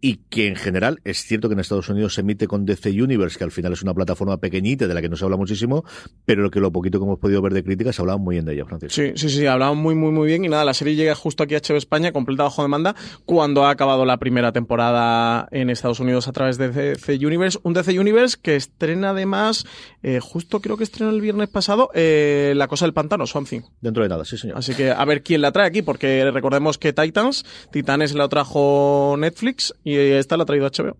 Y 0.00 0.16
que 0.28 0.48
en 0.48 0.56
general 0.56 1.00
es 1.04 1.24
cierto 1.24 1.48
que 1.48 1.54
en 1.54 1.60
Estados 1.60 1.88
Unidos 1.88 2.14
se 2.14 2.20
emite 2.20 2.46
con 2.46 2.64
DC 2.64 2.90
Universe, 2.90 3.38
que 3.38 3.44
al 3.44 3.50
final 3.50 3.72
es 3.72 3.82
una 3.82 3.94
plataforma 3.94 4.38
pequeñita 4.38 4.86
de 4.86 4.94
la 4.94 5.02
que 5.02 5.08
no 5.08 5.16
se 5.16 5.24
habla 5.24 5.36
muchísimo, 5.36 5.84
pero 6.24 6.42
lo 6.42 6.50
que 6.50 6.60
lo 6.60 6.72
poquito 6.72 6.98
que 6.98 7.04
hemos 7.04 7.18
podido 7.18 7.40
ver 7.42 7.54
de 7.54 7.64
críticas 7.64 7.98
hablaban 8.00 8.22
muy 8.22 8.36
bien 8.36 8.44
de 8.44 8.54
ella, 8.54 8.64
Francisco. 8.64 8.94
Sí, 8.94 9.12
sí, 9.16 9.28
sí, 9.28 9.46
hablaban 9.46 9.78
muy, 9.78 9.94
muy, 9.94 10.12
muy 10.12 10.26
bien. 10.26 10.44
Y 10.44 10.48
nada, 10.48 10.64
la 10.64 10.74
serie 10.74 10.94
llega 10.94 11.14
justo 11.14 11.42
aquí 11.42 11.54
a 11.54 11.60
HBO 11.60 11.76
España, 11.76 12.12
completa 12.12 12.44
bajo 12.44 12.62
demanda, 12.62 12.94
cuando 13.24 13.64
ha 13.64 13.70
acabado 13.70 14.04
la 14.04 14.18
primera 14.18 14.52
temporada 14.52 15.48
en 15.50 15.70
Estados 15.70 16.00
Unidos 16.00 16.28
a 16.28 16.32
través 16.32 16.58
de 16.58 16.68
DC 16.70 17.24
Universe. 17.24 17.58
Un 17.62 17.74
DC 17.74 17.98
Universe 17.98 18.36
que 18.40 18.56
estrena 18.56 19.10
además, 19.10 19.66
eh, 20.06 20.20
justo 20.20 20.60
creo 20.60 20.76
que 20.76 20.84
estrenó 20.84 21.10
el 21.10 21.22
viernes 21.22 21.48
pasado, 21.48 21.88
eh, 21.94 22.52
La 22.56 22.68
Cosa 22.68 22.84
del 22.84 22.92
Pantano, 22.92 23.26
Something. 23.26 23.62
Dentro 23.80 24.02
de 24.02 24.10
nada, 24.10 24.26
sí, 24.26 24.36
señor. 24.36 24.58
Así 24.58 24.74
que 24.74 24.90
a 24.90 25.02
ver 25.06 25.22
quién 25.22 25.40
la 25.40 25.50
trae 25.50 25.66
aquí, 25.66 25.80
porque 25.80 26.30
recordemos 26.30 26.76
que 26.76 26.92
Titans, 26.92 27.46
Titanes 27.72 28.14
la 28.14 28.28
trajo 28.28 29.16
Netflix 29.18 29.72
y 29.82 29.96
esta 29.96 30.36
la 30.36 30.42
ha 30.42 30.46
traído 30.46 30.66
HBO 30.66 30.98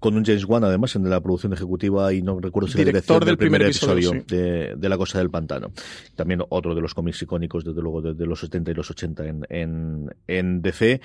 con 0.00 0.16
un 0.16 0.24
James 0.24 0.44
Wan 0.44 0.62
además 0.62 0.94
en 0.94 1.10
la 1.10 1.20
producción 1.20 1.52
ejecutiva 1.52 2.12
y 2.12 2.22
no 2.22 2.38
recuerdo 2.38 2.68
si 2.68 2.78
director 2.78 3.24
del, 3.24 3.36
primer, 3.36 3.62
episodio, 3.62 4.12
de, 4.28 4.76
La 4.80 4.96
Cosa 4.96 5.18
del 5.18 5.28
Pantano. 5.28 5.72
También 6.14 6.40
otro 6.48 6.74
de 6.76 6.80
los 6.80 6.94
cómics 6.94 7.20
icónicos, 7.22 7.64
desde 7.64 7.82
luego, 7.82 8.00
de, 8.00 8.26
los 8.26 8.38
70 8.38 8.70
y 8.70 8.74
los 8.74 8.90
80 8.90 9.26
en, 9.26 9.46
en, 9.48 10.10
en 10.28 10.62
DC. 10.62 11.00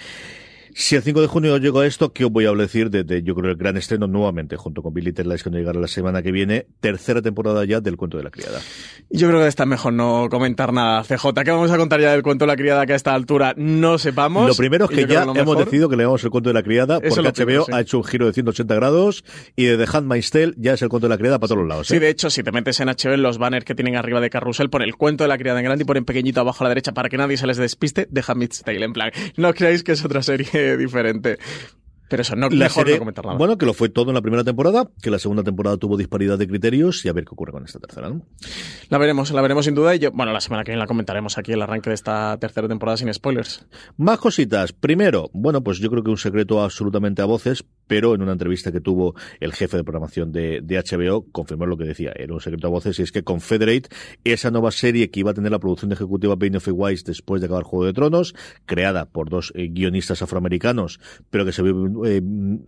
Si 0.76 0.96
el 0.96 1.04
5 1.04 1.22
de 1.22 1.28
junio 1.28 1.58
llego 1.58 1.82
a 1.82 1.86
esto, 1.86 2.14
¿qué 2.14 2.26
os 2.26 2.32
voy 2.32 2.46
a 2.46 2.52
decir 2.52 2.90
de, 2.90 3.22
yo 3.24 3.36
creo, 3.36 3.52
el 3.52 3.58
gran 3.58 3.78
estreno 3.78 4.08
nuevamente, 4.08 4.58
junto 4.58 4.82
con 4.82 4.94
Billy 4.94 5.14
Terlice, 5.14 5.44
que 5.44 5.50
no 5.52 5.58
llegará 5.58 5.80
la 5.80 5.88
semana 5.88 6.24
que 6.24 6.32
viene, 6.32 6.66
tercera 6.80 7.22
temporada 7.22 7.64
ya 7.66 7.80
del 7.80 7.96
Cuento 7.96 8.18
de 8.18 8.24
la 8.24 8.32
Criada? 8.32 8.60
Yo 9.12 9.28
creo 9.28 9.42
que 9.42 9.48
está 9.48 9.68
mejor 9.68 9.94
no 9.94 10.28
comentar 10.32 10.74
nada, 10.74 11.04
CJ. 11.04 11.44
¿Qué 11.44 11.52
vamos 11.52 11.70
a 11.70 11.78
contar 11.78 12.02
ya 12.02 12.12
del 12.12 12.24
Cuento 12.24 12.46
de 12.46 12.48
la 12.48 12.56
Criada 12.56 12.86
que 12.88 12.94
a 12.94 12.96
esta 12.96 13.14
altura 13.14 13.54
no 13.56 14.00
sepamos? 14.00 14.48
Lo 14.48 14.56
primero 14.56 14.86
es 14.86 14.92
que 14.92 15.06
ya 15.06 15.24
hemos 15.24 15.58
decidido 15.58 15.90
que 15.90 15.96
le 15.96 16.04
damos 16.04 16.24
el 16.24 16.32
Cuento 16.32 16.50
de 16.50 16.56
la 16.56 16.64
Criada, 16.64 17.00
porque 17.00 17.44
HBO 17.44 17.66
ha 17.72 17.82
hecho 17.82 18.00
un 18.00 18.04
giro 18.04 18.26
de 18.26 18.34
180 18.34 18.74
grados 18.74 19.24
y 19.56 19.66
de 19.66 19.78
The 19.78 19.98
Handmaid's 19.98 20.32
Tale 20.32 20.54
ya 20.58 20.74
es 20.74 20.82
el 20.82 20.90
Cuento 20.90 21.08
de 21.08 21.14
la 21.14 21.18
Criada 21.20 21.38
para 21.38 21.50
todos 21.50 21.60
los 21.60 21.68
lados. 21.68 21.88
Sí, 21.88 21.98
¿eh? 21.98 22.00
de 22.00 22.10
hecho, 22.10 22.32
si 22.32 22.42
te 22.42 22.52
metes 22.52 22.80
en 22.80 22.88
HBO, 22.88 23.14
en 23.14 23.22
los 23.22 23.38
banners 23.38 23.66
que 23.66 23.76
tienen 23.76 23.96
arriba 23.96 24.20
de 24.22 24.32
Carrusel, 24.32 24.72
por 24.72 24.82
el 24.82 24.96
Cuento 24.96 25.24
de 25.24 25.28
la 25.28 25.38
Criada 25.38 25.60
en 25.60 25.66
grande 25.66 25.84
y 25.84 25.86
por 25.86 25.98
en 25.98 26.06
pequeñito 26.06 26.40
abajo 26.42 26.64
a 26.64 26.66
la 26.66 26.70
derecha 26.70 26.94
para 26.94 27.10
que 27.10 27.18
nadie 27.18 27.38
se 27.38 27.46
les 27.46 27.58
despiste, 27.58 28.08
The 28.12 28.24
Handmaid's 28.26 28.64
Tale, 28.64 28.84
en 28.84 28.94
plan, 28.94 29.12
no 29.38 29.54
creáis 29.54 29.84
que 29.84 29.92
es 29.92 30.04
otra 30.04 30.24
serie 30.24 30.63
diferente. 30.78 31.38
Pero 32.14 32.22
eso, 32.22 32.36
no, 32.36 32.48
mejor 32.50 32.88
no 32.88 33.00
comentar 33.00 33.26
nada. 33.26 33.38
Bueno, 33.40 33.58
que 33.58 33.66
lo 33.66 33.74
fue 33.74 33.90
todo 33.90 34.12
en 34.12 34.14
la 34.14 34.22
primera 34.22 34.44
temporada, 34.44 34.88
que 35.02 35.10
la 35.10 35.18
segunda 35.18 35.42
temporada 35.42 35.78
tuvo 35.78 35.98
disparidad 35.98 36.38
de 36.38 36.48
criterios 36.48 37.04
y 37.06 37.10
a 37.10 37.14
ver 37.14 37.24
qué 37.26 37.32
ocurre 37.32 37.52
con 37.52 37.66
esta 37.66 37.80
tercera, 37.80 38.10
¿no? 38.10 38.22
La 38.90 39.00
veremos, 39.00 39.32
la 39.32 39.42
veremos 39.42 39.66
sin 39.66 39.74
duda 39.74 39.96
y 39.96 40.00
yo, 40.00 40.12
bueno, 40.12 40.32
la 40.32 40.40
semana 40.40 40.64
que 40.64 40.72
viene 40.72 40.82
la 40.82 40.86
comentaremos 40.86 41.40
aquí 41.40 41.54
el 41.54 41.62
arranque 41.64 41.90
de 41.90 41.96
esta 41.96 42.38
tercera 42.38 42.68
temporada 42.68 42.98
sin 42.98 43.12
spoilers. 43.12 43.66
Más 43.98 44.20
cositas. 44.20 44.74
Primero, 44.74 45.32
bueno, 45.34 45.64
pues 45.64 45.80
yo 45.80 45.90
creo 45.90 46.04
que 46.04 46.12
un 46.12 46.18
secreto 46.18 46.62
absolutamente 46.62 47.24
a 47.24 47.26
voces, 47.26 47.66
pero 47.88 48.16
en 48.16 48.22
una 48.22 48.34
entrevista 48.34 48.72
que 48.72 48.82
tuvo 48.82 49.16
el 49.40 49.54
jefe 49.54 49.78
de 49.78 49.84
programación 49.84 50.32
de, 50.32 50.62
de 50.62 50.78
HBO, 50.78 51.26
confirmó 51.32 51.66
lo 51.66 51.78
que 51.78 51.86
decía, 51.86 52.12
era 52.16 52.34
un 52.34 52.42
secreto 52.42 52.68
a 52.68 52.72
voces, 52.72 53.00
y 53.00 53.04
es 53.04 53.12
que 53.12 53.24
Confederate, 53.24 53.90
esa 54.24 54.52
nueva 54.52 54.72
serie 54.72 55.10
que 55.10 55.20
iba 55.20 55.32
a 55.32 55.34
tener 55.34 55.52
la 55.52 55.60
producción 55.60 55.92
ejecutiva 55.92 56.36
Bane 56.36 56.58
of 56.58 56.68
Wise 56.72 57.04
después 57.06 57.42
de 57.42 57.46
acabar 57.46 57.64
Juego 57.64 57.86
de 57.86 57.94
Tronos, 57.94 58.36
creada 58.66 59.06
por 59.06 59.30
dos 59.30 59.52
eh, 59.56 59.70
guionistas 59.70 60.22
afroamericanos, 60.22 61.00
pero 61.30 61.46
que 61.46 61.52
se 61.52 61.62
vio 61.62 62.06
eh, 62.06 62.22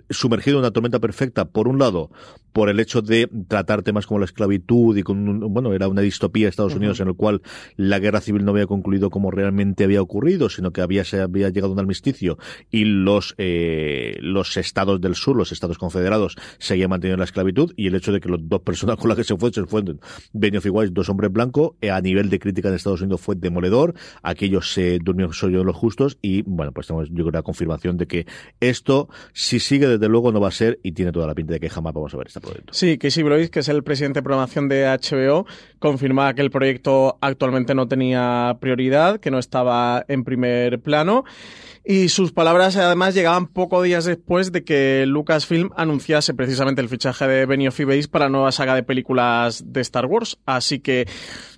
sumergido 0.10 0.58
en 0.58 0.60
una 0.60 0.72
tormenta 0.72 1.00
perfecta, 1.00 1.46
por 1.46 1.68
un 1.68 1.80
lado, 1.80 2.12
por 2.52 2.70
el 2.70 2.80
hecho 2.80 3.02
de 3.02 3.30
tratar 3.48 3.84
temas 3.84 4.08
como 4.08 4.20
la 4.20 4.26
esclavitud 4.26 4.96
y 4.98 5.04
con, 5.04 5.40
bueno, 5.54 5.74
era 5.74 5.88
una 5.88 6.02
distopía 6.02 6.46
de 6.46 6.50
Estados 6.50 6.76
Unidos 6.76 7.00
en 7.00 7.10
el 7.10 7.16
cual 7.16 7.42
la 7.76 8.00
guerra 8.00 8.22
civil 8.22 8.46
no 8.46 8.52
había 8.52 8.66
concluido 8.66 9.10
como 9.10 9.32
realmente 9.32 9.84
había 9.84 10.02
ocurrido, 10.02 10.50
sino 10.50 10.72
que 10.72 10.82
había, 10.82 11.04
se 11.04 11.20
había 11.20 11.50
llegado 11.50 11.72
a 11.72 11.74
un 11.74 11.80
armisticio 11.80 12.38
y 12.72 12.86
los, 12.86 13.36
eh, 13.38 14.18
los 14.22 14.56
estados 14.58 15.02
del 15.06 15.16
sur, 15.16 15.36
los 15.36 15.52
estados 15.52 15.78
confederados, 15.78 16.36
seguían 16.58 16.90
manteniendo 16.90 17.20
la 17.20 17.26
esclavitud 17.26 17.74
y 17.76 17.88
el 17.88 17.96
hecho 17.96 18.12
de 18.12 18.20
que 18.20 18.30
las 18.30 18.40
dos 18.42 18.62
personas 18.62 18.98
con 18.98 19.08
las 19.10 19.18
que 19.18 19.24
se 19.24 19.38
fue, 19.38 19.52
se 19.52 19.66
fueron 19.66 20.00
Benioff 20.34 20.66
y 20.66 20.70
Weiss, 20.70 20.94
dos 20.94 21.10
hombres 21.10 21.32
blancos, 21.32 21.72
eh, 21.82 21.92
a 21.92 22.02
nivel 22.02 22.30
de 22.30 22.40
crítica 22.40 22.70
en 22.70 22.76
Estados 22.76 23.02
Unidos 23.02 23.22
fue 23.22 23.36
demoledor, 23.36 23.94
aquellos 24.22 24.74
se 24.74 25.00
durmió 25.00 25.32
soy 25.32 25.54
de 25.54 25.64
los 25.64 25.76
justos 25.76 26.18
y, 26.22 26.42
bueno, 26.44 26.72
pues 26.72 26.88
tenemos 26.88 27.10
yo 27.10 27.24
creo 27.24 27.32
la 27.32 27.44
confirmación 27.44 27.98
de 27.98 28.08
que 28.08 28.26
esto 28.60 29.10
si 29.34 29.60
sigue, 29.60 29.88
desde 29.88 30.08
luego 30.08 30.32
no 30.32 30.40
va 30.40 30.48
a 30.50 30.52
ser 30.52 30.80
y 30.84 30.94
tiene 30.94 31.12
toda 31.12 31.28
la 31.28 31.36
pinta 31.36 31.54
de 31.54 31.60
que 31.60 31.70
jamás 31.70 31.94
vamos 31.94 32.14
a 32.14 32.18
ver 32.18 32.28
este 32.28 32.40
proyecto. 32.40 32.74
Sí, 32.74 32.98
Casey 32.98 33.24
Blois, 33.24 33.50
que 33.50 33.60
es 33.60 33.70
el 33.70 33.84
presidente 33.84 34.20
de 34.20 34.24
programación 34.24 34.70
de 34.70 34.86
HBO, 34.86 35.46
confirmaba 35.80 36.34
que 36.34 36.42
el 36.42 36.52
proyecto 36.52 37.18
actualmente 37.22 37.76
no 37.76 37.88
tenía 37.88 38.58
prioridad, 38.60 39.20
que 39.20 39.32
no 39.32 39.40
estaba 39.40 40.06
en 40.08 40.24
primer 40.24 40.80
plano. 40.82 41.26
Y 41.88 42.10
sus 42.10 42.32
palabras 42.32 42.76
además 42.78 43.14
llegaban 43.14 43.46
pocos 43.46 43.84
días 43.84 44.06
después 44.06 44.52
de 44.52 44.64
que 44.64 45.06
Lucasfilm 45.06 45.70
anunciase 45.76 46.34
precisamente 46.34 46.82
el 46.82 46.90
fichaje 46.90 47.28
de 47.28 47.46
Benioff 47.46 47.80
y 47.80 47.84
Base 47.84 48.08
para 48.08 48.26
la 48.26 48.32
nueva 48.32 48.52
saga 48.52 48.74
de 48.74 48.82
películas 48.82 49.64
de 49.68 49.82
Star 49.82 50.08
Wars. 50.08 50.40
Así 50.48 50.80
que 50.80 51.08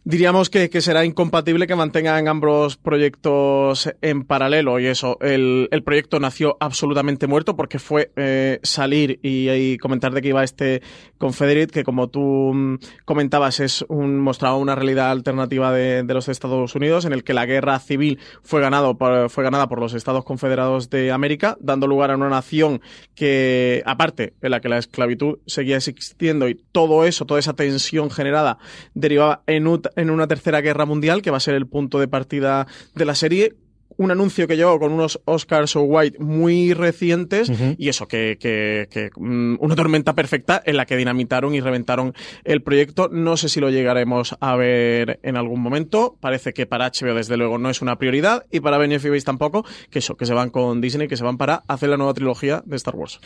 diríamos 0.07 0.49
que, 0.49 0.69
que, 0.69 0.79
será 0.79 1.03
incompatible 1.03 1.67
que 1.67 1.75
mantengan 1.75 2.29
ambos 2.29 2.77
proyectos 2.77 3.93
en 4.01 4.23
paralelo. 4.23 4.79
Y 4.79 4.85
eso, 4.85 5.17
el, 5.19 5.67
el 5.69 5.83
proyecto 5.83 6.21
nació 6.21 6.55
absolutamente 6.61 7.27
muerto 7.27 7.57
porque 7.57 7.77
fue 7.77 8.11
eh, 8.15 8.61
salir 8.63 9.19
y, 9.21 9.49
y, 9.49 9.77
comentar 9.77 10.13
de 10.13 10.21
que 10.21 10.29
iba 10.29 10.45
este 10.45 10.81
Confederate, 11.17 11.73
que 11.73 11.83
como 11.83 12.07
tú 12.07 12.53
mm, 12.53 12.77
comentabas 13.03 13.59
es 13.59 13.83
un, 13.89 14.19
mostraba 14.19 14.55
una 14.55 14.75
realidad 14.75 15.11
alternativa 15.11 15.73
de, 15.73 16.03
de, 16.03 16.13
los 16.13 16.29
Estados 16.29 16.73
Unidos 16.73 17.03
en 17.03 17.11
el 17.11 17.25
que 17.25 17.33
la 17.33 17.45
guerra 17.45 17.77
civil 17.79 18.17
fue, 18.43 18.61
ganado 18.61 18.97
por, 18.97 19.29
fue 19.29 19.43
ganada 19.43 19.67
por 19.67 19.81
los 19.81 19.93
Estados 19.93 20.23
Confederados 20.23 20.89
de 20.89 21.11
América, 21.11 21.57
dando 21.59 21.85
lugar 21.85 22.11
a 22.11 22.15
una 22.15 22.29
nación 22.29 22.79
que, 23.13 23.83
aparte, 23.85 24.35
en 24.41 24.51
la 24.51 24.61
que 24.61 24.69
la 24.69 24.77
esclavitud 24.77 25.39
seguía 25.47 25.75
existiendo 25.75 26.47
y 26.47 26.55
todo 26.55 27.03
eso, 27.03 27.25
toda 27.25 27.41
esa 27.41 27.55
tensión 27.55 28.09
generada 28.09 28.57
derivaba 28.93 29.43
en, 29.47 29.67
en 29.97 30.09
una 30.09 30.27
tercera 30.27 30.61
guerra 30.61 30.85
mundial, 30.85 31.21
que 31.21 31.31
va 31.31 31.37
a 31.37 31.41
ser 31.41 31.55
el 31.55 31.67
punto 31.67 31.99
de 31.99 32.07
partida 32.07 32.67
de 32.95 33.05
la 33.05 33.15
serie, 33.15 33.55
un 33.97 34.11
anuncio 34.11 34.47
que 34.47 34.55
llegó 34.55 34.79
con 34.79 34.91
unos 34.91 35.19
Oscars 35.25 35.75
o 35.75 35.81
White 35.81 36.19
muy 36.19 36.73
recientes 36.73 37.51
y 37.77 37.89
eso, 37.89 38.07
que, 38.07 38.37
que, 38.39 38.87
que, 38.89 39.09
mm, 39.15 39.57
una 39.59 39.75
tormenta 39.75 40.13
perfecta 40.13 40.61
en 40.65 40.77
la 40.77 40.85
que 40.85 40.95
dinamitaron 40.95 41.55
y 41.55 41.61
reventaron 41.61 42.13
el 42.43 42.61
proyecto. 42.61 43.09
No 43.11 43.37
sé 43.37 43.49
si 43.49 43.59
lo 43.59 43.69
llegaremos 43.69 44.35
a 44.39 44.55
ver 44.55 45.19
en 45.23 45.37
algún 45.37 45.61
momento. 45.61 46.17
Parece 46.19 46.53
que 46.53 46.65
para 46.65 46.89
HBO 46.89 47.15
desde 47.15 47.37
luego 47.37 47.57
no 47.57 47.69
es 47.69 47.81
una 47.81 47.97
prioridad 47.97 48.45
y 48.51 48.59
para 48.59 48.77
Benioff 48.77 49.05
y 49.05 49.21
tampoco, 49.21 49.65
que 49.89 49.99
eso, 49.99 50.15
que 50.15 50.25
se 50.25 50.33
van 50.33 50.49
con 50.49 50.81
Disney, 50.81 51.07
que 51.07 51.17
se 51.17 51.23
van 51.23 51.37
para 51.37 51.63
hacer 51.67 51.89
la 51.89 51.97
nueva 51.97 52.13
trilogía 52.13 52.61
de 52.65 52.75
Star 52.75 52.95
Wars. 52.95 53.19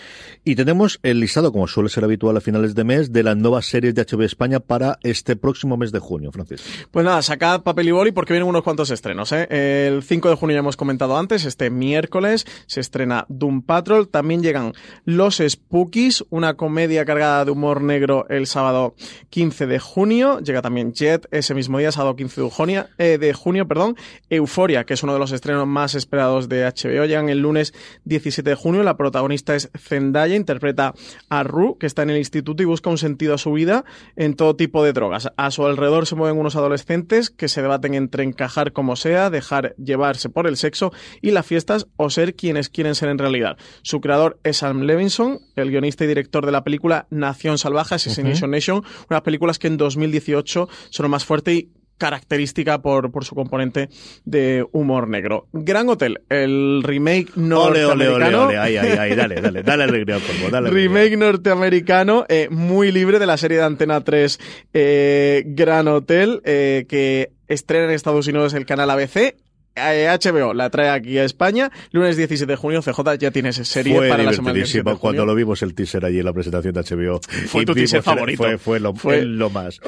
Y 0.43 0.55
tenemos 0.55 0.99
el 1.03 1.19
listado, 1.19 1.51
como 1.51 1.67
suele 1.67 1.89
ser 1.89 2.03
habitual 2.03 2.37
a 2.37 2.41
finales 2.41 2.75
de 2.75 2.83
mes, 2.83 3.11
de 3.11 3.23
las 3.23 3.37
nuevas 3.37 3.65
series 3.65 3.93
de 3.95 4.05
HBO 4.05 4.23
España 4.23 4.59
para 4.59 4.99
este 5.03 5.35
próximo 5.35 5.77
mes 5.77 5.91
de 5.91 5.99
junio, 5.99 6.31
Francisco. 6.31 6.67
Pues 6.91 7.05
nada, 7.05 7.21
sacad 7.21 7.61
papel 7.61 7.89
y 7.89 7.91
boli 7.91 8.11
porque 8.11 8.33
vienen 8.33 8.49
unos 8.49 8.63
cuantos 8.63 8.89
estrenos. 8.91 9.31
¿eh? 9.31 9.47
El 9.49 10.03
5 10.03 10.29
de 10.29 10.35
junio 10.35 10.60
hemos 10.61 10.77
comentado 10.77 11.17
antes, 11.17 11.45
este 11.45 11.69
miércoles 11.69 12.45
se 12.67 12.79
estrena 12.79 13.25
Doom 13.29 13.61
Patrol. 13.61 14.07
También 14.07 14.41
llegan 14.41 14.73
Los 15.05 15.41
Spookies, 15.45 16.23
una 16.29 16.55
comedia 16.55 17.05
cargada 17.05 17.45
de 17.45 17.51
humor 17.51 17.81
negro 17.81 18.25
el 18.29 18.47
sábado 18.47 18.95
15 19.29 19.67
de 19.67 19.79
junio. 19.79 20.39
Llega 20.39 20.61
también 20.61 20.93
Jet 20.93 21.27
ese 21.31 21.53
mismo 21.53 21.79
día, 21.79 21.91
sábado 21.91 22.15
15 22.15 22.41
de 22.41 22.49
junio, 22.49 22.85
eh, 22.97 23.17
de 23.19 23.33
junio 23.33 23.67
perdón. 23.67 23.95
Euforia, 24.29 24.85
que 24.85 24.93
es 24.93 25.03
uno 25.03 25.13
de 25.13 25.19
los 25.19 25.31
estrenos 25.31 25.67
más 25.67 25.95
esperados 25.95 26.47
de 26.47 26.63
HBO. 26.63 27.05
Llegan 27.05 27.29
el 27.29 27.39
lunes 27.39 27.73
17 28.05 28.49
de 28.49 28.55
junio. 28.55 28.83
La 28.83 28.97
protagonista 28.97 29.55
es 29.55 29.69
Zendaya, 29.77 30.35
interpreta 30.35 30.93
a 31.29 31.43
Rue, 31.43 31.75
que 31.79 31.87
está 31.87 32.03
en 32.03 32.11
el 32.11 32.17
instituto 32.17 32.63
y 32.63 32.65
busca 32.65 32.89
un 32.89 32.97
sentido 32.97 33.33
a 33.33 33.37
su 33.37 33.51
vida 33.51 33.83
en 34.15 34.35
todo 34.35 34.55
tipo 34.55 34.83
de 34.83 34.93
drogas. 34.93 35.29
A 35.35 35.51
su 35.51 35.65
alrededor 35.65 36.05
se 36.05 36.15
mueven 36.15 36.37
unos 36.37 36.55
adolescentes 36.55 37.29
que 37.29 37.47
se 37.47 37.61
debaten 37.61 37.93
entre 37.93 38.23
encajar 38.23 38.73
como 38.73 38.95
sea, 38.95 39.29
dejar 39.29 39.75
llevarse 39.75 40.29
por 40.29 40.47
el 40.47 40.50
el 40.51 40.57
sexo 40.57 40.91
y 41.21 41.31
las 41.31 41.45
fiestas 41.45 41.87
o 41.97 42.09
ser 42.09 42.35
quienes 42.35 42.69
quieren 42.69 42.95
ser 42.95 43.09
en 43.09 43.17
realidad. 43.17 43.57
Su 43.81 44.01
creador 44.01 44.39
es 44.43 44.57
Sam 44.57 44.81
Levinson, 44.81 45.39
el 45.55 45.71
guionista 45.71 46.03
y 46.03 46.07
director 46.07 46.45
de 46.45 46.51
la 46.51 46.63
película 46.63 47.07
Nación 47.09 47.57
Salvaje, 47.57 47.95
Assassination 47.95 48.51
Nation, 48.51 48.83
unas 49.09 49.21
películas 49.21 49.57
que 49.57 49.67
en 49.67 49.77
2018 49.77 50.69
son 50.89 51.09
más 51.09 51.25
fuerte 51.25 51.53
y 51.53 51.71
característica 52.01 52.81
por, 52.81 53.11
por 53.11 53.25
su 53.25 53.35
componente 53.35 53.89
de 54.25 54.65
humor 54.71 55.07
negro. 55.07 55.47
Gran 55.53 55.87
Hotel, 55.87 56.23
el 56.29 56.81
remake 56.83 57.27
norteamericano. 57.35 57.91
Ole, 57.91 58.07
ole, 58.09 58.35
ole, 58.35 58.57
Ay, 58.57 58.77
ay, 58.77 58.97
ay, 58.97 59.15
dale, 59.15 59.39
dale, 59.39 59.61
dale 59.63 59.83
alegría 59.83 60.15
al 60.15 60.21
polvo, 60.21 60.49
dale 60.49 60.69
alegría. 60.69 60.87
remake 60.87 61.17
norteamericano 61.17 62.25
eh, 62.27 62.47
muy 62.49 62.91
libre 62.91 63.19
de 63.19 63.27
la 63.27 63.37
serie 63.37 63.57
de 63.57 63.65
Antena 63.65 64.01
3 64.01 64.39
eh, 64.73 65.43
Gran 65.45 65.87
Hotel 65.87 66.41
eh, 66.43 66.87
que 66.89 67.33
estrena 67.47 67.85
en 67.85 67.91
Estados 67.91 68.25
Unidos 68.25 68.55
el 68.55 68.65
canal 68.65 68.89
ABC. 68.89 69.35
Eh, 69.75 70.07
HBO 70.09 70.53
la 70.53 70.69
trae 70.69 70.89
aquí 70.89 71.17
a 71.17 71.23
España. 71.23 71.71
Lunes 71.91 72.17
17 72.17 72.45
de 72.51 72.55
junio, 72.57 72.81
CJ 72.81 73.17
ya 73.17 73.31
tienes 73.31 73.55
serie 73.55 73.95
Fue 73.95 74.09
para 74.09 74.23
la 74.23 74.33
semana 74.33 74.53
17 74.53 74.79
de 74.79 74.83
divertidísimo 74.83 74.89
junio. 74.91 74.99
cuando 74.99 75.25
lo 75.25 75.35
vimos 75.35 75.61
el 75.61 75.73
teaser 75.73 76.03
allí 76.05 76.19
en 76.19 76.25
la 76.25 76.33
presentación 76.33 76.73
de 76.73 76.81
HBO. 76.81 77.19
Fue 77.47 77.61
Y 77.63 77.65
tu 77.65 77.73
teaser 77.73 78.03
favorito. 78.03 78.43
Fue, 78.43 78.57
fue, 78.57 78.79
lo, 78.79 78.93
Fue- 78.93 79.23
lo 79.23 79.49
más. 79.49 79.79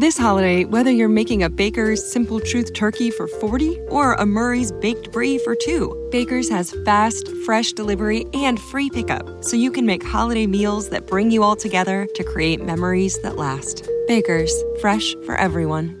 This 0.00 0.16
holiday, 0.18 0.64
whether 0.64 0.90
you're 0.90 1.12
making 1.12 1.42
a 1.42 1.50
Baker's 1.50 2.02
Simple 2.02 2.40
Truth 2.40 2.72
turkey 2.72 3.10
for 3.10 3.26
40 3.28 3.78
or 3.90 4.14
a 4.14 4.24
Murray's 4.24 4.72
baked 4.80 5.12
brie 5.12 5.36
for 5.44 5.54
2, 5.54 6.08
Baker's 6.10 6.48
has 6.48 6.72
fast, 6.86 7.28
fresh 7.44 7.72
delivery 7.74 8.24
and 8.32 8.58
free 8.58 8.88
pickup, 8.88 9.44
so 9.44 9.54
you 9.54 9.70
can 9.70 9.84
make 9.84 10.02
holiday 10.02 10.46
meals 10.46 10.88
that 10.90 11.06
bring 11.06 11.30
you 11.30 11.42
all 11.42 11.56
together 11.56 12.06
to 12.14 12.24
create 12.24 12.64
memories 12.64 13.20
that 13.22 13.36
last. 13.36 13.86
Baker's, 14.08 14.50
fresh 14.80 15.14
for 15.26 15.36
everyone. 15.36 16.00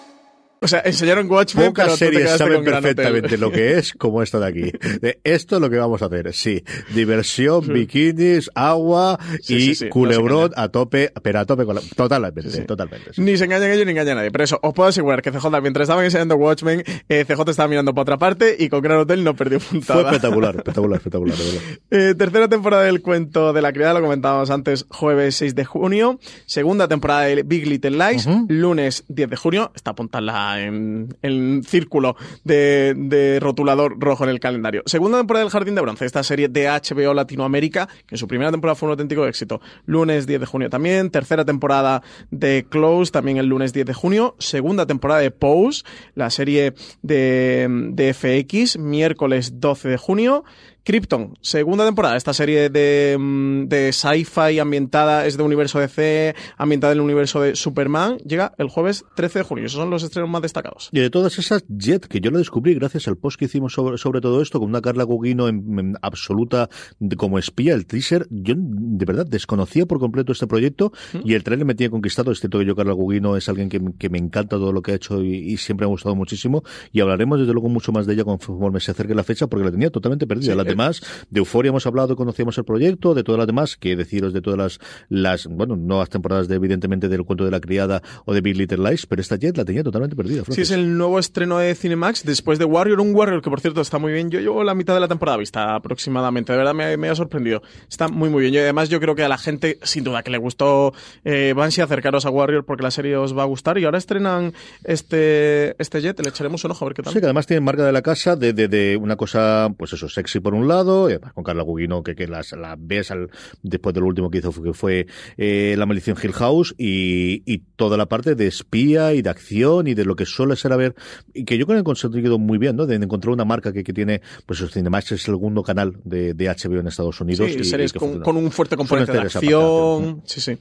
O 0.63 0.67
sea, 0.67 0.81
enseñaron 0.85 1.27
Watchmen, 1.27 1.73
pero 1.73 1.87
Pocas 1.87 1.93
tú 1.93 2.05
te 2.05 2.11
series 2.11 2.29
saben 2.37 2.63
con 2.63 2.65
perfectamente 2.65 3.35
lo 3.35 3.51
que 3.51 3.79
es 3.79 3.93
como 3.93 4.21
esta 4.21 4.39
de 4.39 4.45
aquí. 4.45 4.71
De 5.01 5.19
esto 5.23 5.55
es 5.55 5.61
lo 5.61 5.71
que 5.71 5.77
vamos 5.77 6.03
a 6.03 6.05
hacer. 6.05 6.31
Sí, 6.33 6.63
diversión, 6.93 7.67
bikinis, 7.67 8.51
agua 8.53 9.17
Sí, 9.41 9.55
y 9.55 9.61
sí, 9.61 9.75
sí, 9.75 9.89
culebrón 9.89 10.51
a 10.55 10.69
tope, 10.69 11.11
pero 11.23 11.39
a 11.39 11.45
tope 11.47 11.65
con 11.65 11.73
la... 11.73 11.81
Totalmente, 11.95 12.43
totalmente. 12.65 13.09
Ni 13.17 13.37
se 13.37 13.45
engañan 13.45 13.71
ellos 13.71 13.87
ni 13.87 13.93
engañan 13.93 14.11
a 14.11 14.15
nadie. 14.17 14.29
Pero 14.29 14.43
eso, 14.43 14.59
os 14.61 14.71
puedo 14.75 14.87
asegurar 14.89 15.23
que 15.23 15.31
CJ, 15.31 15.47
mientras 15.63 15.85
estaban 15.85 16.05
enseñando 16.05 16.35
Watchmen, 16.35 16.83
eh, 17.09 17.25
CJ 17.25 17.41
estaba 17.49 17.67
mirando 17.67 17.95
para 17.95 18.03
otra 18.03 18.17
parte 18.19 18.55
y 18.59 18.69
con 18.69 18.81
Gran 18.81 18.99
Hotel 18.99 19.23
no 19.23 19.35
perdió 19.35 19.59
Fue 19.59 19.79
puntada. 19.79 20.01
espectacular, 20.11 20.55
espectacular, 20.57 20.97
espectacular. 20.97 21.37
de 21.37 21.43
verdad. 21.43 21.61
Eh, 21.89 22.15
tercera 22.15 22.47
temporada 22.47 22.83
del 22.83 23.01
cuento 23.01 23.51
de 23.51 23.61
la 23.61 23.73
criada, 23.73 23.95
lo 23.95 24.01
comentábamos 24.01 24.49
antes, 24.49 24.85
jueves 24.89 25.35
6 25.35 25.55
de 25.55 25.65
junio. 25.65 26.19
Segunda 26.45 26.87
temporada 26.87 27.21
de 27.21 27.43
Big 27.43 27.67
Little 27.67 27.91
Lies, 27.97 28.27
lunes 28.47 29.03
10 29.09 29.29
de 29.29 29.35
junio. 29.35 29.71
Está 29.75 29.91
apuntada 29.91 30.50
en 30.59 31.15
el 31.21 31.63
círculo 31.65 32.15
de, 32.43 33.39
rotulador 33.41 33.99
rojo 33.99 34.23
en 34.23 34.29
el 34.29 34.39
calendario. 34.39 34.83
Segunda 34.85 35.17
temporada 35.19 35.45
del 35.45 35.51
Jardín 35.51 35.75
de 35.75 35.81
Bronce, 35.81 36.05
esta 36.05 36.23
serie 36.23 36.47
de 36.47 36.67
HBO 36.67 37.13
Latinoamérica, 37.13 37.87
que 38.07 38.15
en 38.15 38.17
su 38.17 38.27
primera 38.27 38.51
temporada 38.51 38.75
fue 38.75 38.87
un 38.87 38.91
auténtico 38.91 39.25
éxito. 39.25 39.61
Lunes 39.85 40.27
10 40.27 40.39
de 40.39 40.45
junio 40.45 40.69
también. 40.69 41.09
Tercera 41.09 41.45
temporada 41.45 42.01
de 42.29 42.65
Close, 42.69 43.11
también 43.11 43.37
el 43.37 43.47
lunes 43.47 43.73
10 43.73 43.85
de 43.85 43.93
junio. 43.93 44.35
Segunda 44.39 44.85
temporada 44.85 45.21
de 45.21 45.31
Pose, 45.31 45.83
la 46.15 46.29
serie 46.29 46.73
de, 47.01 47.67
de 47.91 48.13
FX, 48.13 48.77
miércoles 48.77 49.59
12 49.59 49.89
de 49.89 49.97
junio. 49.97 50.43
Krypton, 50.83 51.33
segunda 51.41 51.85
temporada. 51.85 52.17
Esta 52.17 52.33
serie 52.33 52.69
de, 52.69 53.15
mm, 53.19 53.67
de 53.67 53.91
sci-fi 53.93 54.57
ambientada, 54.59 55.25
es 55.27 55.37
de 55.37 55.43
universo 55.43 55.79
DC, 55.79 56.35
ambientada 56.57 56.93
en 56.93 56.99
el 56.99 57.03
universo 57.05 57.39
de 57.41 57.55
Superman, 57.55 58.17
llega 58.19 58.53
el 58.57 58.67
jueves 58.67 59.05
13 59.15 59.39
de 59.39 59.43
junio. 59.45 59.65
Esos 59.65 59.79
son 59.79 59.89
los 59.91 60.01
estrenos 60.03 60.29
más 60.29 60.41
destacados. 60.41 60.89
Y 60.91 60.99
de 60.99 61.09
todas 61.11 61.37
esas, 61.37 61.63
Jet, 61.67 62.07
que 62.07 62.19
yo 62.19 62.31
lo 62.31 62.39
descubrí 62.39 62.73
gracias 62.73 63.07
al 63.07 63.15
post 63.17 63.37
que 63.37 63.45
hicimos 63.45 63.73
sobre, 63.73 63.97
sobre 63.99 64.21
todo 64.21 64.41
esto, 64.41 64.59
con 64.59 64.69
una 64.69 64.81
Carla 64.81 65.03
Gugino 65.03 65.47
en, 65.47 65.77
en 65.79 65.93
absoluta 66.01 66.67
de- 66.99 67.15
como 67.15 67.37
espía, 67.37 67.73
el 67.75 67.85
teaser, 67.85 68.25
yo 68.31 68.55
de 68.57 69.05
verdad 69.05 69.25
desconocía 69.27 69.85
por 69.85 69.99
completo 69.99 70.31
este 70.31 70.47
proyecto 70.47 70.91
y 71.23 71.35
el 71.35 71.43
trailer 71.43 71.65
me 71.65 71.75
tiene 71.75 71.91
conquistado. 71.91 72.31
Es 72.31 72.39
cierto 72.39 72.57
que 72.59 72.65
yo, 72.65 72.75
Carla 72.75 72.93
Gugino, 72.93 73.37
es 73.37 73.47
alguien 73.49 73.69
que, 73.69 73.79
que 73.99 74.09
me 74.09 74.17
encanta 74.17 74.57
todo 74.57 74.71
lo 74.73 74.81
que 74.81 74.93
ha 74.93 74.95
hecho 74.95 75.21
y, 75.23 75.35
y 75.35 75.57
siempre 75.57 75.85
me 75.85 75.89
ha 75.89 75.91
gustado 75.91 76.15
muchísimo. 76.15 76.63
Y 76.91 77.01
hablaremos 77.01 77.39
desde 77.39 77.53
luego 77.53 77.69
mucho 77.69 77.91
más 77.91 78.07
de 78.07 78.13
ella 78.15 78.23
conforme 78.23 78.79
se 78.79 78.91
acerque 78.91 79.13
la 79.13 79.23
fecha, 79.23 79.45
porque 79.47 79.65
la 79.65 79.71
tenía 79.71 79.89
totalmente 79.91 80.25
perdida. 80.25 80.53
Sí. 80.70 80.70
Demás, 80.71 81.01
de 81.29 81.39
Euforia 81.39 81.69
hemos 81.69 81.85
hablado, 81.85 82.15
conocíamos 82.15 82.57
el 82.57 82.65
proyecto, 82.65 83.13
de 83.13 83.23
todas 83.23 83.39
las 83.39 83.47
demás, 83.47 83.77
que 83.77 83.95
deciros 83.95 84.33
de 84.33 84.41
todas 84.41 84.57
las, 84.57 84.79
las 85.09 85.47
bueno, 85.47 85.75
nuevas 85.75 86.09
temporadas 86.09 86.47
de, 86.47 86.55
evidentemente, 86.55 87.07
del 87.07 87.23
cuento 87.23 87.45
de 87.45 87.51
la 87.51 87.59
criada 87.59 88.01
o 88.25 88.33
de 88.33 88.41
Big 88.41 88.57
Little 88.57 88.89
Lies, 88.89 89.05
pero 89.05 89.21
esta 89.21 89.35
Jet 89.37 89.57
la 89.57 89.65
tenía 89.65 89.83
totalmente 89.83 90.15
perdida. 90.15 90.39
Sí, 90.39 90.45
Francis. 90.45 90.71
es 90.71 90.71
el 90.71 90.97
nuevo 90.97 91.19
estreno 91.19 91.57
de 91.59 91.75
Cinemax 91.75 92.23
después 92.25 92.59
de 92.59 92.65
Warrior, 92.65 92.99
un 92.99 93.15
Warrior 93.15 93.41
que 93.41 93.49
por 93.49 93.61
cierto 93.61 93.81
está 93.81 93.97
muy 93.97 94.13
bien. 94.13 94.29
Yo 94.29 94.39
llevo 94.39 94.63
la 94.63 94.75
mitad 94.75 94.93
de 94.93 94.99
la 94.99 95.07
temporada 95.07 95.37
vista 95.37 95.75
aproximadamente, 95.75 96.51
de 96.51 96.57
verdad 96.57 96.73
me, 96.73 96.97
me 96.97 97.09
ha 97.09 97.15
sorprendido. 97.15 97.61
Está 97.89 98.07
muy 98.07 98.29
muy 98.29 98.41
bien. 98.41 98.53
Y 98.53 98.57
además 98.57 98.89
yo 98.89 98.99
creo 98.99 99.15
que 99.15 99.23
a 99.23 99.29
la 99.29 99.37
gente, 99.37 99.79
sin 99.83 100.03
duda, 100.03 100.23
que 100.23 100.31
le 100.31 100.37
gustó 100.37 100.93
eh, 101.23 101.53
Banshee, 101.55 101.81
acercaros 101.81 102.25
a 102.25 102.29
Warrior 102.29 102.65
porque 102.65 102.83
la 102.83 102.91
serie 102.91 103.17
os 103.17 103.37
va 103.37 103.43
a 103.43 103.45
gustar. 103.45 103.77
Y 103.77 103.85
ahora 103.85 103.97
estrenan 103.97 104.53
este, 104.83 105.75
este 105.81 106.01
Jet, 106.01 106.19
le 106.21 106.29
echaremos 106.29 106.63
un 106.63 106.71
ojo 106.71 106.85
a 106.85 106.87
ver 106.89 106.95
qué 106.95 107.03
tal. 107.03 107.13
Sí, 107.13 107.19
que 107.19 107.25
además 107.25 107.47
tiene 107.47 107.61
marca 107.61 107.85
de 107.85 107.91
la 107.91 108.01
casa 108.01 108.35
de, 108.35 108.53
de, 108.53 108.67
de 108.67 108.97
una 108.97 109.15
cosa, 109.15 109.69
pues 109.77 109.93
eso, 109.93 110.09
sexy 110.09 110.39
por 110.39 110.53
un 110.53 110.60
lado, 110.67 111.09
y 111.09 111.13
además 111.13 111.33
con 111.33 111.43
Carla 111.43 111.63
Gugino, 111.63 112.03
que, 112.03 112.15
que 112.15 112.27
las, 112.27 112.51
la 112.53 112.75
ves 112.79 113.11
al, 113.11 113.29
después 113.63 113.93
de 113.95 114.01
lo 114.01 114.07
último 114.07 114.29
que 114.31 114.39
hizo, 114.39 114.51
fue- 114.51 114.63
que 114.63 114.73
fue 114.73 115.07
eh, 115.37 115.75
La 115.77 115.85
Maldición 115.85 116.17
Hill 116.21 116.33
House, 116.33 116.73
y, 116.77 117.43
y 117.45 117.59
toda 117.75 117.97
la 117.97 118.05
parte 118.07 118.35
de 118.35 118.47
espía 118.47 119.13
y 119.13 119.21
de 119.21 119.29
acción 119.29 119.87
y 119.87 119.93
de 119.93 120.05
lo 120.05 120.15
que 120.15 120.25
suele 120.25 120.55
ser 120.55 120.73
a 120.73 120.77
ver, 120.77 120.95
y 121.33 121.45
que 121.45 121.57
yo 121.57 121.65
creo 121.65 121.75
que 121.75 121.79
han 121.79 121.83
conseguido 121.85 122.37
muy 122.39 122.57
bien, 122.57 122.75
¿no? 122.75 122.85
De 122.85 122.95
encontrar 122.95 123.33
una 123.33 123.45
marca 123.45 123.71
que, 123.73 123.83
que 123.83 123.93
tiene, 123.93 124.21
pues 124.45 124.59
Cinemax 124.71 125.05
es 125.07 125.11
el 125.13 125.19
segundo 125.19 125.63
canal 125.63 125.97
de, 126.03 126.33
de 126.33 126.45
HBO 126.47 126.79
en 126.79 126.87
Estados 126.87 127.19
Unidos. 127.21 127.49
Sí, 127.51 127.57
y- 127.59 127.63
series 127.63 127.91
y 127.91 127.93
que 127.93 127.99
con, 127.99 128.37
un 128.37 128.51
fuerte 128.51 128.77
componente 128.77 129.11
de 129.11 129.19
acción. 129.19 130.21
Sí, 130.25 130.41
sí. 130.41 130.57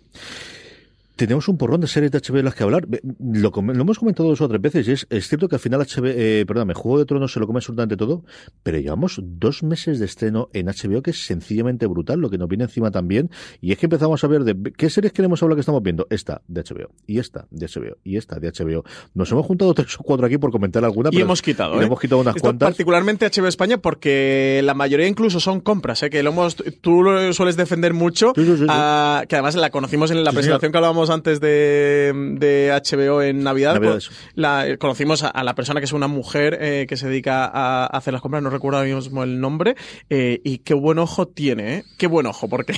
Tenemos 1.20 1.48
un 1.48 1.58
porrón 1.58 1.82
de 1.82 1.86
series 1.86 2.10
de 2.10 2.18
HBO 2.18 2.36
de 2.38 2.42
las 2.44 2.54
que 2.54 2.62
hablar. 2.62 2.88
Lo, 3.18 3.50
lo 3.50 3.80
hemos 3.82 3.98
comentado 3.98 4.30
dos 4.30 4.40
o 4.40 4.48
tres 4.48 4.58
veces 4.62 4.88
y 4.88 4.92
es, 4.92 5.06
es 5.10 5.28
cierto 5.28 5.50
que 5.50 5.56
al 5.56 5.60
final 5.60 5.80
HBO, 5.82 6.06
eh, 6.06 6.44
perdóname, 6.46 6.72
Juego 6.72 6.98
de 6.98 7.04
Tronos 7.04 7.30
se 7.30 7.38
lo 7.38 7.46
come 7.46 7.58
absolutamente 7.58 7.94
todo, 7.98 8.24
pero 8.62 8.78
llevamos 8.78 9.20
dos 9.22 9.62
meses 9.62 9.98
de 9.98 10.06
estreno 10.06 10.48
en 10.54 10.68
HBO 10.68 11.02
que 11.02 11.10
es 11.10 11.26
sencillamente 11.26 11.84
brutal, 11.86 12.20
lo 12.20 12.30
que 12.30 12.38
nos 12.38 12.48
viene 12.48 12.64
encima 12.64 12.90
también. 12.90 13.28
Y 13.60 13.72
es 13.72 13.76
que 13.76 13.84
empezamos 13.84 14.24
a 14.24 14.28
ver 14.28 14.44
de 14.44 14.72
qué 14.72 14.88
series 14.88 15.12
queremos 15.12 15.42
hablar 15.42 15.56
que 15.56 15.60
estamos 15.60 15.82
viendo. 15.82 16.06
Esta 16.08 16.40
de 16.48 16.62
HBO, 16.62 16.88
y 17.06 17.18
esta 17.18 17.46
de 17.50 17.66
HBO, 17.66 17.98
y 18.02 18.16
esta 18.16 18.40
de 18.40 18.50
HBO. 18.50 18.84
Nos 19.12 19.30
hemos 19.30 19.44
juntado 19.44 19.74
tres 19.74 19.94
o 20.00 20.02
cuatro 20.02 20.24
aquí 20.26 20.38
por 20.38 20.50
comentar 20.50 20.82
alguna, 20.86 21.10
Y 21.12 21.16
pero 21.16 21.26
hemos 21.26 21.42
quitado, 21.42 21.76
y 21.76 21.80
¿eh? 21.80 21.84
hemos 21.84 22.00
quitado 22.00 22.22
unas 22.22 22.34
Esto 22.36 22.46
cuantas. 22.48 22.66
particularmente 22.70 23.26
HBO 23.30 23.46
España 23.46 23.76
porque 23.76 24.62
la 24.64 24.72
mayoría 24.72 25.06
incluso 25.06 25.38
son 25.38 25.60
compras, 25.60 26.02
¿eh? 26.02 26.08
que 26.08 26.22
lo 26.22 26.30
hemos, 26.30 26.56
tú 26.80 27.02
lo 27.02 27.30
sueles 27.34 27.58
defender 27.58 27.92
mucho, 27.92 28.32
Sí, 28.34 28.46
sí, 28.46 28.52
sí, 28.52 28.58
sí. 28.60 28.66
ah, 28.70 29.24
que 29.28 29.36
además 29.36 29.54
la 29.56 29.68
conocimos 29.68 30.10
en 30.10 30.24
la 30.24 30.32
presentación 30.32 30.72
que 30.72 30.78
hablábamos 30.78 31.09
antes 31.12 31.40
de, 31.40 32.12
de 32.38 32.70
HBO 32.84 33.22
en 33.22 33.42
Navidad. 33.42 33.78
Pues, 33.80 34.10
la, 34.34 34.66
eh, 34.68 34.78
conocimos 34.78 35.22
a, 35.22 35.28
a 35.28 35.44
la 35.44 35.54
persona 35.54 35.80
que 35.80 35.86
es 35.86 35.92
una 35.92 36.08
mujer 36.08 36.58
eh, 36.60 36.86
que 36.88 36.96
se 36.96 37.08
dedica 37.08 37.44
a, 37.44 37.84
a 37.84 37.86
hacer 37.86 38.12
las 38.12 38.22
compras, 38.22 38.42
no 38.42 38.50
recuerdo 38.50 38.78
ahora 38.78 38.94
mismo 38.94 39.22
el 39.22 39.40
nombre, 39.40 39.74
eh, 40.08 40.40
y 40.44 40.58
qué 40.58 40.74
buen 40.74 40.98
ojo 40.98 41.28
tiene, 41.28 41.76
¿eh? 41.76 41.84
Qué 41.98 42.06
buen 42.06 42.26
ojo, 42.26 42.48
porque 42.48 42.74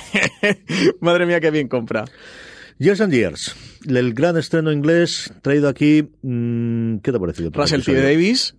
madre 0.99 1.25
mía, 1.25 1.39
qué 1.39 1.51
bien 1.51 1.67
compra. 1.67 2.05
Years 2.79 3.01
and 3.01 3.13
Years, 3.13 3.55
el 3.87 4.13
gran 4.13 4.35
estreno 4.37 4.71
inglés 4.71 5.31
traído 5.41 5.69
aquí. 5.69 6.09
mm, 6.21 6.97
¿Qué 6.97 7.11
te 7.11 7.17
ha 7.17 7.19
parecido? 7.19 7.49
el 7.49 7.53
Russell 7.53 7.83
T. 7.83 7.93
Davis, 8.01 8.55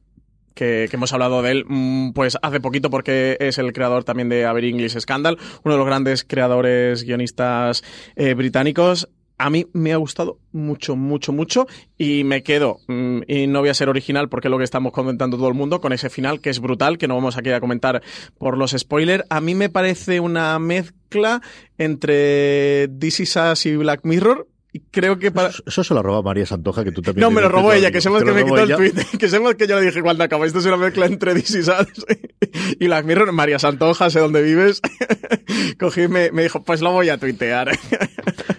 que, 0.55 0.87
que 0.89 0.97
hemos 0.97 1.13
hablado 1.13 1.43
de 1.43 1.51
él 1.51 1.65
mm, 1.67 2.13
pues 2.13 2.39
hace 2.41 2.61
poquito 2.61 2.91
porque 2.91 3.37
es 3.41 3.59
el 3.59 3.73
creador 3.73 4.05
también 4.05 4.29
de 4.29 4.47
Aber 4.47 4.65
English 4.65 4.99
Scandal, 5.01 5.37
uno 5.65 5.75
de 5.75 5.79
los 5.79 5.87
grandes 5.87 6.25
creadores 6.25 7.03
guionistas 7.03 7.83
eh, 8.15 8.35
británicos. 8.35 9.09
A 9.39 9.51
mí 9.51 9.67
me 9.73 9.93
ha 9.93 9.97
gustado 9.97 10.39
mucho, 10.53 10.97
mucho, 10.97 11.33
mucho 11.33 11.67
y 11.99 12.25
me 12.25 12.43
quedo, 12.43 12.79
mm, 12.87 13.23
y 13.27 13.47
no 13.47 13.61
voy 13.61 13.69
a 13.69 13.75
ser 13.75 13.89
original 13.89 14.29
porque 14.29 14.49
es 14.49 14.51
lo 14.51 14.59
que 14.59 14.65
estamos 14.65 14.93
comentando 14.93 15.37
todo 15.37 15.49
el 15.49 15.55
mundo, 15.55 15.81
con 15.81 15.93
ese 15.93 16.11
final 16.11 16.41
que 16.41 16.51
es 16.51 16.61
brutal, 16.61 16.99
que 16.99 17.09
no 17.09 17.15
vamos 17.15 17.37
aquí 17.37 17.51
a 17.51 17.61
comentar 17.61 18.03
por 18.39 18.57
los 18.57 18.73
spoilers. 18.73 19.25
A 19.31 19.41
mí 19.41 19.55
me 19.55 19.69
parece 19.69 20.21
una 20.21 20.59
mezcla 20.59 21.41
entre 21.79 22.89
This 22.99 23.21
Is 23.21 23.37
Us 23.37 23.67
y 23.67 23.77
Black 23.77 24.01
Mirror, 24.05 24.49
y 24.77 24.81
creo 24.91 25.21
que 25.21 25.31
para... 25.31 25.51
Eso, 25.51 25.85
se 25.85 25.95
lo 25.95 26.03
robó 26.03 26.21
María 26.25 26.45
Santoja, 26.47 26.83
que 26.83 26.91
tú 26.91 27.01
también... 27.01 27.21
No, 27.21 27.31
me 27.31 27.41
lo 27.41 27.49
robó 27.49 27.73
ella, 27.73 27.93
que 27.93 28.01
sepas 28.01 28.25
que 28.25 28.33
me 28.33 28.45
quitó 28.45 28.59
el 28.59 28.75
tweet. 28.75 28.93
Que 29.21 29.29
que 29.57 29.67
yo 29.69 29.79
le 29.79 29.87
dije 29.87 30.03
cuando 30.03 30.25
acaba. 30.25 30.47
Esto 30.47 30.59
es 30.59 30.67
una 30.67 30.77
mezcla 30.77 31.07
entre 31.07 31.33
Us 31.33 31.55
y 32.81 32.87
Black 32.87 33.07
Mirror. 33.07 33.31
María 33.31 33.61
Santoja, 33.61 34.11
sé 34.11 34.19
dónde 34.19 34.43
vives. 34.43 34.83
Cogí 35.79 36.03
y 36.03 36.09
me, 36.09 36.33
me, 36.33 36.43
dijo, 36.43 36.65
pues 36.65 36.81
lo 36.81 36.91
voy 36.91 37.09
a 37.09 37.19
tuitear. 37.19 37.71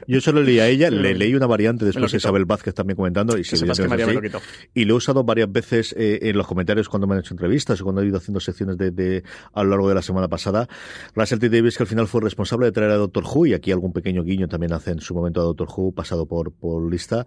Yo 0.08 0.22
solo 0.22 0.42
leí 0.42 0.60
a 0.60 0.68
ella, 0.68 0.90
le 0.90 1.14
leí 1.14 1.36
una 1.36 1.48
variante 1.48 1.86
después 1.86 2.12
de 2.12 2.18
Isabel 2.18 2.46
Vázquez 2.46 2.74
también 2.74 2.96
comentando. 2.96 3.38
Y, 3.38 3.44
que 3.44 3.58
sepas 3.58 3.80
que 3.80 3.88
María 3.88 4.08
me 4.08 4.14
lo 4.14 4.22
quitó. 4.22 4.40
y 4.74 4.86
lo 4.86 4.94
he 4.94 4.98
usado 4.98 5.24
varias 5.24 5.52
veces 5.52 5.94
eh, 5.98 6.20
en 6.24 6.38
los 6.38 6.48
comentarios 6.48 6.90
cuando 6.90 7.08
me 7.08 7.16
han 7.16 7.22
hecho 7.22 7.34
entrevistas 7.34 7.82
o 7.82 7.84
cuando 7.84 8.02
he 8.02 8.08
ido 8.08 8.18
haciendo 8.18 8.40
secciones 8.40 8.78
de, 8.78 8.92
de, 8.92 9.24
a 9.54 9.64
lo 9.64 9.72
largo 9.72 9.90
de 9.90 9.96
la 9.96 10.02
semana 10.02 10.28
pasada. 10.28 10.68
Russell 11.16 11.40
T. 11.40 11.50
Davis, 11.50 11.78
que 11.78 11.84
al 11.84 11.88
final 11.88 12.08
fue 12.08 12.22
responsable 12.22 12.66
de 12.68 12.72
traer 12.72 12.92
a 12.92 12.96
Doctor 12.96 13.24
Who, 13.24 13.48
y 13.48 13.54
aquí 13.54 13.72
algún 13.72 13.94
pequeño 13.94 14.24
guiño 14.24 14.48
también 14.48 14.74
hace 14.74 14.92
en 14.92 15.00
su 15.00 15.14
momento 15.14 15.42
a 15.42 15.44
Doctor 15.44 15.68
Who, 15.76 15.94
pasado 15.94 16.26
por, 16.26 16.52
por 16.52 16.90
lista. 16.90 17.26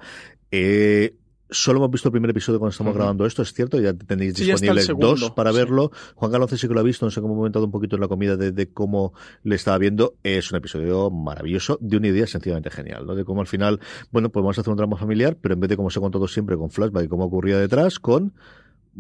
Eh, 0.51 1.15
Solo 1.51 1.79
hemos 1.79 1.91
visto 1.91 2.09
el 2.09 2.13
primer 2.13 2.31
episodio 2.31 2.59
cuando 2.59 2.73
estamos 2.73 2.91
uh 2.91 2.95
-huh. 2.95 2.99
grabando 2.99 3.25
esto, 3.27 3.43
es 3.43 3.53
cierto, 3.53 3.81
ya 3.81 3.95
tenéis 3.95 4.35
sí, 4.35 4.45
disponibles 4.45 4.89
dos 4.99 5.31
para 5.31 5.51
sí. 5.51 5.57
verlo. 5.57 5.91
Juan 6.15 6.31
Carlos 6.31 6.51
sí 6.51 6.69
que 6.69 6.75
lo 6.75 6.81
ha 6.81 6.83
visto, 6.83 7.07
no 7.07 7.11
sé 7.11 7.21
cómo 7.21 7.33
hemos 7.33 7.43
comentado 7.43 7.65
un 7.65 7.71
poquito 7.71 7.97
en 7.97 8.03
la 8.03 8.09
comida 8.09 8.37
de, 8.37 8.53
de, 8.53 8.71
cómo 8.71 9.13
le 9.45 9.55
estaba 9.57 9.79
viendo. 9.79 10.15
Es 10.23 10.51
un 10.53 10.59
episodio 10.59 11.11
maravilloso, 11.11 11.79
de 11.81 11.97
una 11.97 12.09
idea 12.09 12.27
sencillamente 12.27 12.71
genial, 12.71 13.07
¿no? 13.07 13.15
De 13.15 13.25
cómo 13.25 13.41
al 13.41 13.47
final, 13.47 13.81
bueno, 14.11 14.29
pues 14.31 14.43
vamos 14.43 14.59
a 14.59 14.61
hacer 14.61 14.71
un 14.71 14.77
drama 14.77 14.97
familiar, 14.97 15.37
pero 15.41 15.55
en 15.55 15.61
vez 15.61 15.71
de 15.71 15.77
como 15.77 15.91
se 15.91 15.99
ha 15.99 16.03
contado 16.03 16.29
siempre 16.29 16.57
con 16.57 16.71
flashback 16.71 17.05
y 17.05 17.09
cómo 17.09 17.25
ocurría 17.25 17.59
detrás, 17.59 17.99
con 17.99 18.35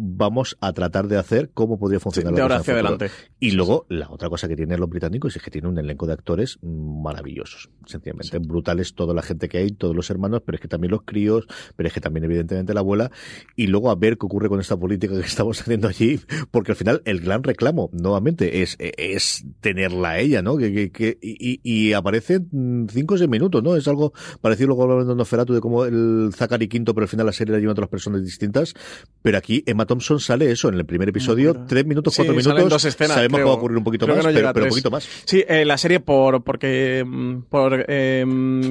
vamos 0.00 0.56
a 0.61 0.72
tratar 0.72 1.08
de 1.08 1.16
hacer 1.16 1.50
cómo 1.52 1.78
podría 1.78 1.98
funcionar 1.98 2.32
sí, 2.32 2.37
de 2.37 2.42
ahora 2.42 2.56
hacia 2.56 2.74
adelante. 2.74 3.11
Y 3.40 3.50
luego, 3.50 3.84
la 3.88 4.08
otra 4.11 4.28
cosa 4.28 4.46
que 4.46 4.54
tienen 4.54 4.78
los 4.78 4.88
británicos 4.88 5.34
es 5.34 5.42
que 5.42 5.50
tienen 5.50 5.72
un 5.72 5.78
elenco 5.78 6.06
de 6.06 6.12
actores 6.12 6.58
maravillosos, 6.62 7.68
sencillamente 7.84 8.38
sí. 8.38 8.46
brutales, 8.46 8.94
toda 8.94 9.12
la 9.12 9.22
gente 9.22 9.48
que 9.48 9.58
hay, 9.58 9.72
todos 9.72 9.96
los 9.96 10.08
hermanos, 10.11 10.42
pero 10.46 10.56
es 10.56 10.62
que 10.62 10.68
también 10.68 10.92
los 10.92 11.02
críos, 11.02 11.46
pero 11.74 11.88
es 11.88 11.92
que 11.92 12.00
también 12.00 12.24
evidentemente 12.24 12.74
la 12.74 12.80
abuela, 12.80 13.11
y 13.56 13.66
luego 13.66 13.90
a 13.90 13.96
ver 13.96 14.18
qué 14.18 14.26
ocurre 14.26 14.48
con 14.48 14.61
esta 14.61 14.76
política 14.76 15.14
que 15.14 15.20
estamos 15.26 15.61
haciendo 15.61 15.88
allí, 15.88 16.20
porque 16.52 16.72
al 16.72 16.76
final 16.76 17.02
el 17.04 17.20
gran 17.20 17.42
reclamo, 17.42 17.90
nuevamente, 17.92 18.62
es, 18.62 18.76
es 18.78 19.44
tenerla 19.61 20.11
a 20.11 20.18
ella, 20.20 20.42
¿no? 20.42 20.56
Que, 20.56 20.72
que, 20.72 20.92
que 20.92 21.18
y, 21.20 21.61
y, 21.64 21.92
aparece 21.92 22.40
cinco 22.88 23.14
o 23.14 23.18
seis 23.18 23.28
minutos, 23.28 23.64
¿no? 23.64 23.74
Es 23.74 23.88
algo 23.88 24.12
parecido 24.40 24.68
luego 24.68 24.84
hablando 24.84 25.12
de 25.12 25.16
Nosferatu 25.16 25.54
de 25.54 25.61
cómo 25.61 25.84
el 25.84 26.30
Zachary 26.37 26.68
Quinto, 26.68 26.94
pero 26.94 27.04
al 27.04 27.08
final 27.08 27.26
la 27.26 27.32
serie 27.32 27.52
la 27.52 27.58
llevan 27.58 27.72
otras 27.72 27.88
personas 27.88 28.22
distintas, 28.22 28.74
pero 29.22 29.38
aquí 29.38 29.64
Emma 29.66 29.88
Thompson 29.88 30.20
sale 30.20 30.51
eso 30.51 30.68
en 30.68 30.74
el 30.74 30.87
primer 30.87 31.09
episodio, 31.09 31.64
tres 31.66 31.85
minutos, 31.85 32.14
cuatro 32.14 32.35
sí, 32.35 32.38
minutos. 32.38 32.68
Dos 32.70 32.85
escenas, 32.85 33.14
sabemos 33.14 33.38
creo, 33.38 33.46
que 33.46 33.48
va 33.48 33.55
a 33.55 33.59
ocurrir 33.59 33.79
un 33.79 33.85
poquito 33.85 34.07
más, 34.07 34.18
no 34.18 34.22
pero, 34.22 34.53
pero, 34.53 34.66
un 34.66 34.70
poquito 34.70 34.90
más. 34.90 35.09
Sí, 35.24 35.44
eh, 35.48 35.64
la 35.64 35.77
serie 35.77 35.98
por 35.98 36.44
porque 36.44 37.05
por 37.51 37.85
eh, 37.88 38.24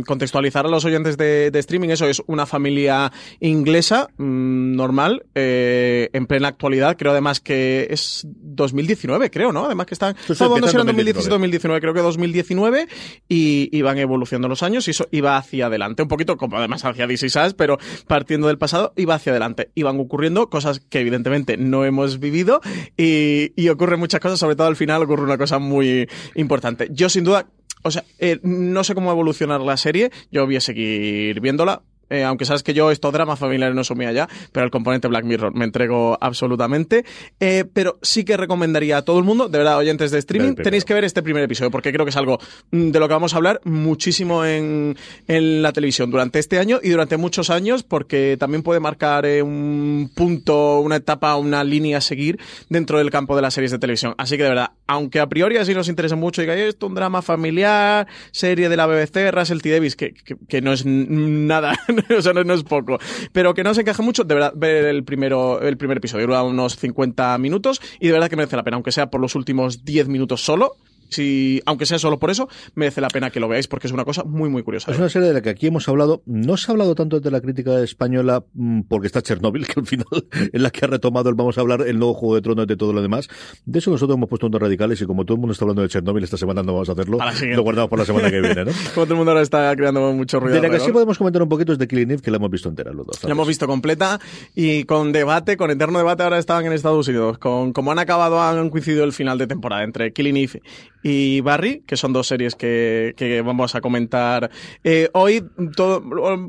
contextualizar 0.06 0.66
a 0.66 0.70
los 0.70 0.86
oyentes 0.86 1.18
de, 1.18 1.52
de, 1.52 1.60
streaming, 1.60 1.90
eso 1.90 2.08
es 2.08 2.22
una 2.28 2.46
familia 2.46 3.12
inglesa 3.40 4.08
mmm, 4.18 4.76
normal, 4.76 5.26
eh, 5.36 6.10
en 6.14 6.28
plena 6.28 6.48
actualidad. 6.48 6.96
Creo 6.98 7.12
además 7.12 7.40
que 7.40 7.88
es 7.90 8.26
2019, 8.26 9.30
creo, 9.30 9.52
¿no? 9.52 9.66
Además 9.66 9.88
que 9.88 9.96
están. 9.96 10.16
Pues 10.26 10.40
no, 10.40 10.56
si 10.68 10.78
2017 10.78 11.30
2019, 11.30 11.82
creo 11.82 11.94
que 11.94 12.02
2019, 12.02 12.88
y, 13.28 13.70
y 13.72 13.82
van 13.82 13.98
evolucionando 13.98 14.48
los 14.48 14.64
años 14.64 14.88
y 14.88 14.92
eso 14.92 15.08
iba 15.12 15.38
hacia 15.38 15.66
adelante. 15.66 16.04
Un 16.04 16.08
poquito 16.08 16.38
como 16.38 16.58
además 16.58 16.86
hacia 16.86 17.08
DC 17.08 17.30
Sass, 17.30 17.54
pero 17.54 17.78
partiendo 18.08 18.48
del 18.48 18.58
pasado, 18.58 18.94
iba 18.96 19.16
hacia 19.16 19.32
adelante. 19.32 19.72
Iban 19.76 20.00
ocurriendo 20.00 20.50
cosas 20.50 20.80
que 20.80 21.04
evidentemente 21.08 21.58
no 21.58 21.86
hemos 21.86 22.20
vivido 22.20 22.62
y, 22.96 23.52
y 23.56 23.70
ocurren 23.70 24.00
muchas 24.00 24.20
cosas, 24.20 24.40
sobre 24.40 24.56
todo 24.56 24.68
al 24.68 24.76
final 24.76 25.04
ocurre 25.04 25.24
una 25.24 25.38
cosa 25.38 25.60
muy 25.60 26.08
importante. 26.36 26.88
Yo 26.92 27.10
sin 27.10 27.24
duda 27.24 27.48
o 27.84 27.92
sea, 27.92 28.04
eh, 28.20 28.40
no 28.44 28.84
sé 28.84 28.96
cómo 28.96 29.12
evolucionar 29.12 29.62
la 29.62 29.78
serie, 29.78 30.12
yo 30.32 30.46
voy 30.46 30.58
a 30.58 30.62
seguir 30.62 31.40
viéndola, 31.40 31.84
eh, 32.10 32.24
aunque 32.24 32.46
sabes 32.46 32.64
que 32.64 32.74
yo 32.74 32.92
estos 32.92 33.12
dramas 33.14 33.40
familiares 33.40 33.76
no 33.76 33.84
son 33.84 33.98
mía 33.98 34.12
ya, 34.12 34.30
pero 34.52 34.66
el 34.66 34.72
componente 34.72 35.08
Black 35.08 35.26
Mirror 35.26 35.54
me 35.56 35.66
entrego 35.66 36.18
absolutamente. 36.22 37.06
Eh, 37.40 37.66
pero 37.74 37.98
sí 38.02 38.24
que 38.24 38.38
recomendaría 38.38 38.98
a 38.98 39.02
todo 39.04 39.20
el 39.20 39.26
mundo, 39.26 39.50
de 39.50 39.58
verdad, 39.58 39.78
oyentes 39.78 40.12
de 40.12 40.20
streaming, 40.20 40.56
tenéis 40.56 40.86
que 40.86 40.94
ver 40.94 41.04
este 41.04 41.22
primer 41.22 41.44
episodio, 41.44 41.72
porque 41.72 41.92
creo 41.92 42.06
que 42.06 42.12
es 42.12 42.18
algo 42.18 42.40
mm, 42.72 42.92
de 42.92 43.00
lo 43.00 43.08
que 43.08 43.14
vamos 43.14 43.34
a 43.34 43.38
hablar 43.38 43.62
muchísimo 43.64 44.46
en, 44.46 44.96
en 45.28 45.62
la 45.62 45.74
televisión 45.74 46.12
durante 46.12 46.40
este 46.40 46.60
año 46.60 46.80
y 46.82 46.90
durante 46.90 47.18
muchos 47.18 47.50
años, 47.50 47.84
porque 47.84 48.38
también 48.40 48.64
puede 48.64 48.80
marcar 48.80 49.26
eh, 49.26 49.42
un 49.42 50.12
punto, 50.16 50.80
una 50.80 50.98
etapa, 50.98 51.36
una 51.36 51.64
línea 51.64 51.98
a 51.98 52.02
seguir 52.02 52.40
dentro 52.70 52.98
del 52.98 53.12
campo 53.12 53.36
de 53.36 53.42
las 53.42 53.54
series 53.54 53.72
de 53.72 53.80
televisión. 53.80 54.16
Así 54.18 54.38
que 54.38 54.44
de 54.44 54.50
verdad, 54.50 54.72
aunque 54.88 55.20
a 55.20 55.28
priori 55.28 55.58
así 55.58 55.74
nos 55.74 55.90
interesa 55.90 56.16
mucho, 56.16 56.42
diga 56.42 56.56
esto, 56.56 56.88
un 56.88 56.96
drama 56.96 57.22
familiar, 57.22 58.08
serie 58.32 58.70
de 58.70 58.78
la 58.78 58.86
BBC, 58.86 59.32
Russell 59.32 59.60
T. 59.60 59.72
Davis, 59.72 59.96
que, 59.96 60.14
que, 60.14 60.36
que 60.48 60.62
no 60.62 60.74
es 60.74 60.86
nada 60.86 61.78
o 62.18 62.22
sea, 62.22 62.34
no, 62.34 62.44
no, 62.44 62.54
es 62.54 62.64
poco. 62.64 62.98
Pero 63.32 63.54
que 63.54 63.64
no 63.64 63.74
se 63.74 63.82
encaje 63.82 64.02
mucho, 64.02 64.24
de 64.24 64.36
verdad, 64.36 64.54
ver 64.56 64.86
el, 64.86 65.04
primero, 65.04 65.62
el 65.62 65.78
primer 65.78 65.98
episodio. 65.98 66.28
Dura 66.28 66.44
unos 66.44 66.76
50 66.78 67.38
minutos 67.38 67.82
y 68.00 68.08
de 68.08 68.14
verdad 68.14 68.30
que 68.30 68.36
merece 68.36 68.56
la 68.56 68.64
pena, 68.64 68.76
aunque 68.76 68.92
sea 68.92 69.10
por 69.10 69.22
los 69.22 69.36
últimos 69.36 69.86
10 69.86 70.08
minutos 70.08 70.44
solo 70.44 70.76
si, 71.10 71.62
aunque 71.66 71.86
sea 71.86 72.00
solo 72.00 72.20
por 72.20 72.30
eso, 72.30 72.50
merece 72.76 73.02
la 73.02 73.10
pena 73.10 73.30
que 73.30 73.40
lo 73.40 73.48
veáis 73.48 73.68
porque 73.68 73.88
es 73.88 73.94
una 73.94 74.06
cosa 74.06 74.24
muy, 74.24 74.50
muy 74.50 74.64
curiosa. 74.64 74.92
Es 74.92 74.98
una 74.98 75.10
serie 75.10 75.28
de 75.28 75.34
la 75.34 75.42
que 75.42 75.50
aquí 75.50 75.68
hemos 75.68 75.88
hablado, 75.88 76.22
no 76.26 76.58
se 76.58 76.72
ha 76.72 76.74
hablado 76.74 76.96
tanto 76.96 77.20
de 77.20 77.32
la 77.32 77.42
crítica 77.42 77.82
española 77.82 78.44
mm, 78.54 78.82
porque 78.82 79.08
está 79.08 79.22
Chernobyl, 79.22 79.68
que 79.68 79.80
al 79.80 79.86
final 79.86 80.06
es 80.52 80.62
la 80.62 80.70
que 80.70 80.86
ha 80.86 80.88
retomado 80.88 81.30
el 81.30 81.36
vamos 81.36 81.58
a 81.58 81.62
hablar 81.62 81.82
el 81.82 82.00
nuevo 82.00 82.14
Juego 82.14 82.36
de 82.36 82.42
Tronos 82.42 82.68
de 82.68 82.76
todo 82.76 82.94
lo 82.94 83.02
demás. 83.02 83.28
De 83.66 83.80
eso 83.80 83.92
nosotros 83.92 84.18
hemos 84.18 84.30
puesto 84.30 84.48
unos 84.48 84.62
radicales 84.62 85.02
y 85.02 85.06
como 85.06 85.26
todo 85.26 85.36
el 85.36 85.40
mundo 85.40 85.54
está 85.54 85.66
hablando 85.66 85.82
de 85.82 85.90
Chernobyl 85.90 86.24
esta 86.24 86.38
semana 86.38 86.64
no 86.64 86.74
vamos 86.74 86.90
a 86.90 86.94
hacerlo, 86.94 87.18
lo 87.42 87.62
guardamos 87.64 87.90
por 87.90 88.00
la 88.00 88.06
semana 88.06 88.30
que 88.30 88.42
viene, 88.42 88.66
¿no? 88.66 88.72
como 88.94 89.06
todo 89.06 89.14
el 89.14 89.18
mundo 89.18 89.32
ahora 89.32 89.44
está 89.44 89.76
creando 89.76 90.14
mucho 90.14 90.40
ruido. 90.40 90.56
De 90.56 90.68
la 90.68 90.74
que 90.74 90.80
sí 90.80 90.92
podemos 90.92 91.18
comentar 91.18 91.42
un 91.42 91.50
poquito 91.50 91.74
es 91.74 91.78
de 91.78 91.88
Killing 91.88 92.12
Eve, 92.12 92.22
que 92.22 92.32
la 92.32 92.38
hemos 92.38 92.52
visto 92.52 92.70
entera 92.70 92.92
los 92.92 93.06
dos. 93.06 93.24
La 93.24 93.32
hemos 93.32 93.48
visto 93.48 93.68
completa 93.68 94.20
y 94.56 94.84
con 94.84 95.12
debate, 95.12 95.58
con 95.58 95.72
eterno 95.72 95.98
debate 95.98 96.24
ahora 96.24 96.40
estaban 96.40 96.66
en 96.66 96.74
Estados 96.74 97.08
Unidos. 97.08 97.38
Con 97.38 97.74
como 97.74 97.92
han 97.92 98.00
acabado, 98.00 98.42
han 98.42 98.70
coincidido 98.70 99.04
el 99.04 99.14
final 99.14 99.38
de 99.38 99.48
temporada 99.48 99.84
entre 99.84 100.12
Killing 100.14 100.38
Eve 100.38 100.62
y 101.04 101.42
Barry, 101.42 101.84
que 101.86 101.98
son 101.98 102.14
dos 102.14 102.28
series 102.28 102.56
que, 102.56 103.14
que 103.18 103.42
vamos 103.42 103.76
a 103.76 103.82
comentar 103.82 104.50
eh, 104.84 105.10
hoy. 105.14 105.44
Todo, 105.76 106.04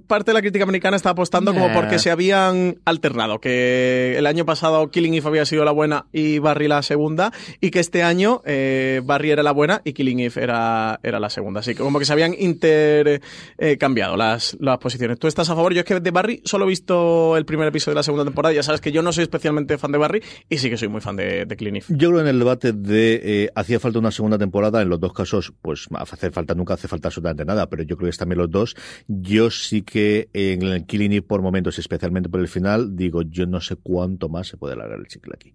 parte 0.07 0.31
de 0.31 0.35
la 0.35 0.41
crítica 0.41 0.65
americana 0.65 0.97
está 0.97 1.11
apostando 1.11 1.53
yeah. 1.53 1.61
como 1.61 1.75
porque 1.75 1.99
se 1.99 2.11
habían 2.11 2.79
alternado, 2.85 3.41
que 3.41 4.17
el 4.17 4.27
año 4.27 4.45
pasado 4.45 4.91
Killing 4.91 5.15
Eve 5.15 5.29
había 5.29 5.45
sido 5.45 5.65
la 5.65 5.73
buena 5.73 6.07
y 6.13 6.39
Barry 6.39 6.69
la 6.69 6.83
segunda, 6.83 7.33
y 7.61 7.71
que 7.71 7.81
este 7.81 8.03
año 8.03 8.43
eh, 8.45 9.01
Barry 9.05 9.31
era 9.31 9.43
la 9.43 9.53
buena 9.53 9.83
y 9.85 9.93
Killing 9.93 10.21
Eve 10.21 10.43
era, 10.43 11.01
era 11.03 11.21
la 11.21 11.31
segunda. 11.31 11.61
Así 11.61 11.75
que 11.75 11.83
como 11.83 11.99
que 11.99 12.05
se 12.05 12.13
habían 12.13 12.35
intercambiado 12.39 14.15
eh, 14.15 14.19
las, 14.19 14.57
las 14.61 14.79
posiciones. 14.79 15.19
¿Tú 15.19 15.27
estás 15.27 15.51
a 15.51 15.55
favor? 15.55 15.75
Yo 15.75 15.81
es 15.81 15.85
que 15.85 16.01
de 16.01 16.11
Barry 16.11 16.41
solo 16.45 16.65
he 16.65 16.69
visto 16.69 17.37
el 17.37 17.45
primer 17.45 17.69
episodio 17.69 17.95
de 17.95 17.99
la 18.01 18.03
segunda 18.03 18.25
temporada, 18.25 18.55
ya 18.55 18.63
sabes 18.63 18.81
que 18.81 18.93
yo 18.93 19.03
no 19.03 19.13
soy 19.13 19.23
especialmente 19.23 19.79
fan 19.79 19.93
de 19.93 19.99
Barry 19.99 20.23
y 20.49 20.59
sí 20.59 20.71
que 20.71 20.77
soy 20.77 20.89
muy 20.89 21.01
fan 21.01 21.17
de, 21.17 21.45
de 21.45 21.57
Killing 21.57 21.77
Eve. 21.77 21.87
Yo 21.89 22.11
creo 22.11 22.21
en 22.21 22.29
el 22.29 22.39
debate 22.39 22.73
de 22.73 23.21
eh, 23.23 23.51
hacía 23.55 23.81
falta 23.81 23.99
una 23.99 24.11
segunda 24.11 24.39
temporada, 24.39 24.48
en 24.53 24.89
los 24.89 25.01
dos 25.01 25.13
casos, 25.13 25.53
pues 25.63 25.87
hace 25.95 26.31
falta, 26.31 26.55
nunca 26.55 26.75
hace 26.75 26.89
falta 26.89 27.09
absolutamente 27.09 27.45
nada, 27.45 27.69
pero 27.69 27.83
yo 27.83 27.97
creo 27.97 28.07
que 28.07 28.11
es 28.11 28.19
también 28.19 28.39
los 28.39 28.51
dos. 28.51 28.77
Yo 29.07 29.51
sí 29.51 29.83
que 29.83 30.29
en 30.33 30.63
el 30.63 30.87
Killing 30.87 31.13
Eve 31.13 31.23
por 31.23 31.43
momentos, 31.43 31.79
especialmente 31.79 32.29
por 32.29 32.41
el 32.41 32.49
final, 32.49 32.97
digo, 32.97 33.23
yo 33.23 33.47
no 33.47 33.61
sé 33.61 33.77
cuánto 33.77 34.29
más 34.29 34.49
se 34.49 34.57
puede 34.57 34.75
alargar 34.75 34.99
el 34.99 35.07
chicle 35.07 35.33
aquí. 35.35 35.53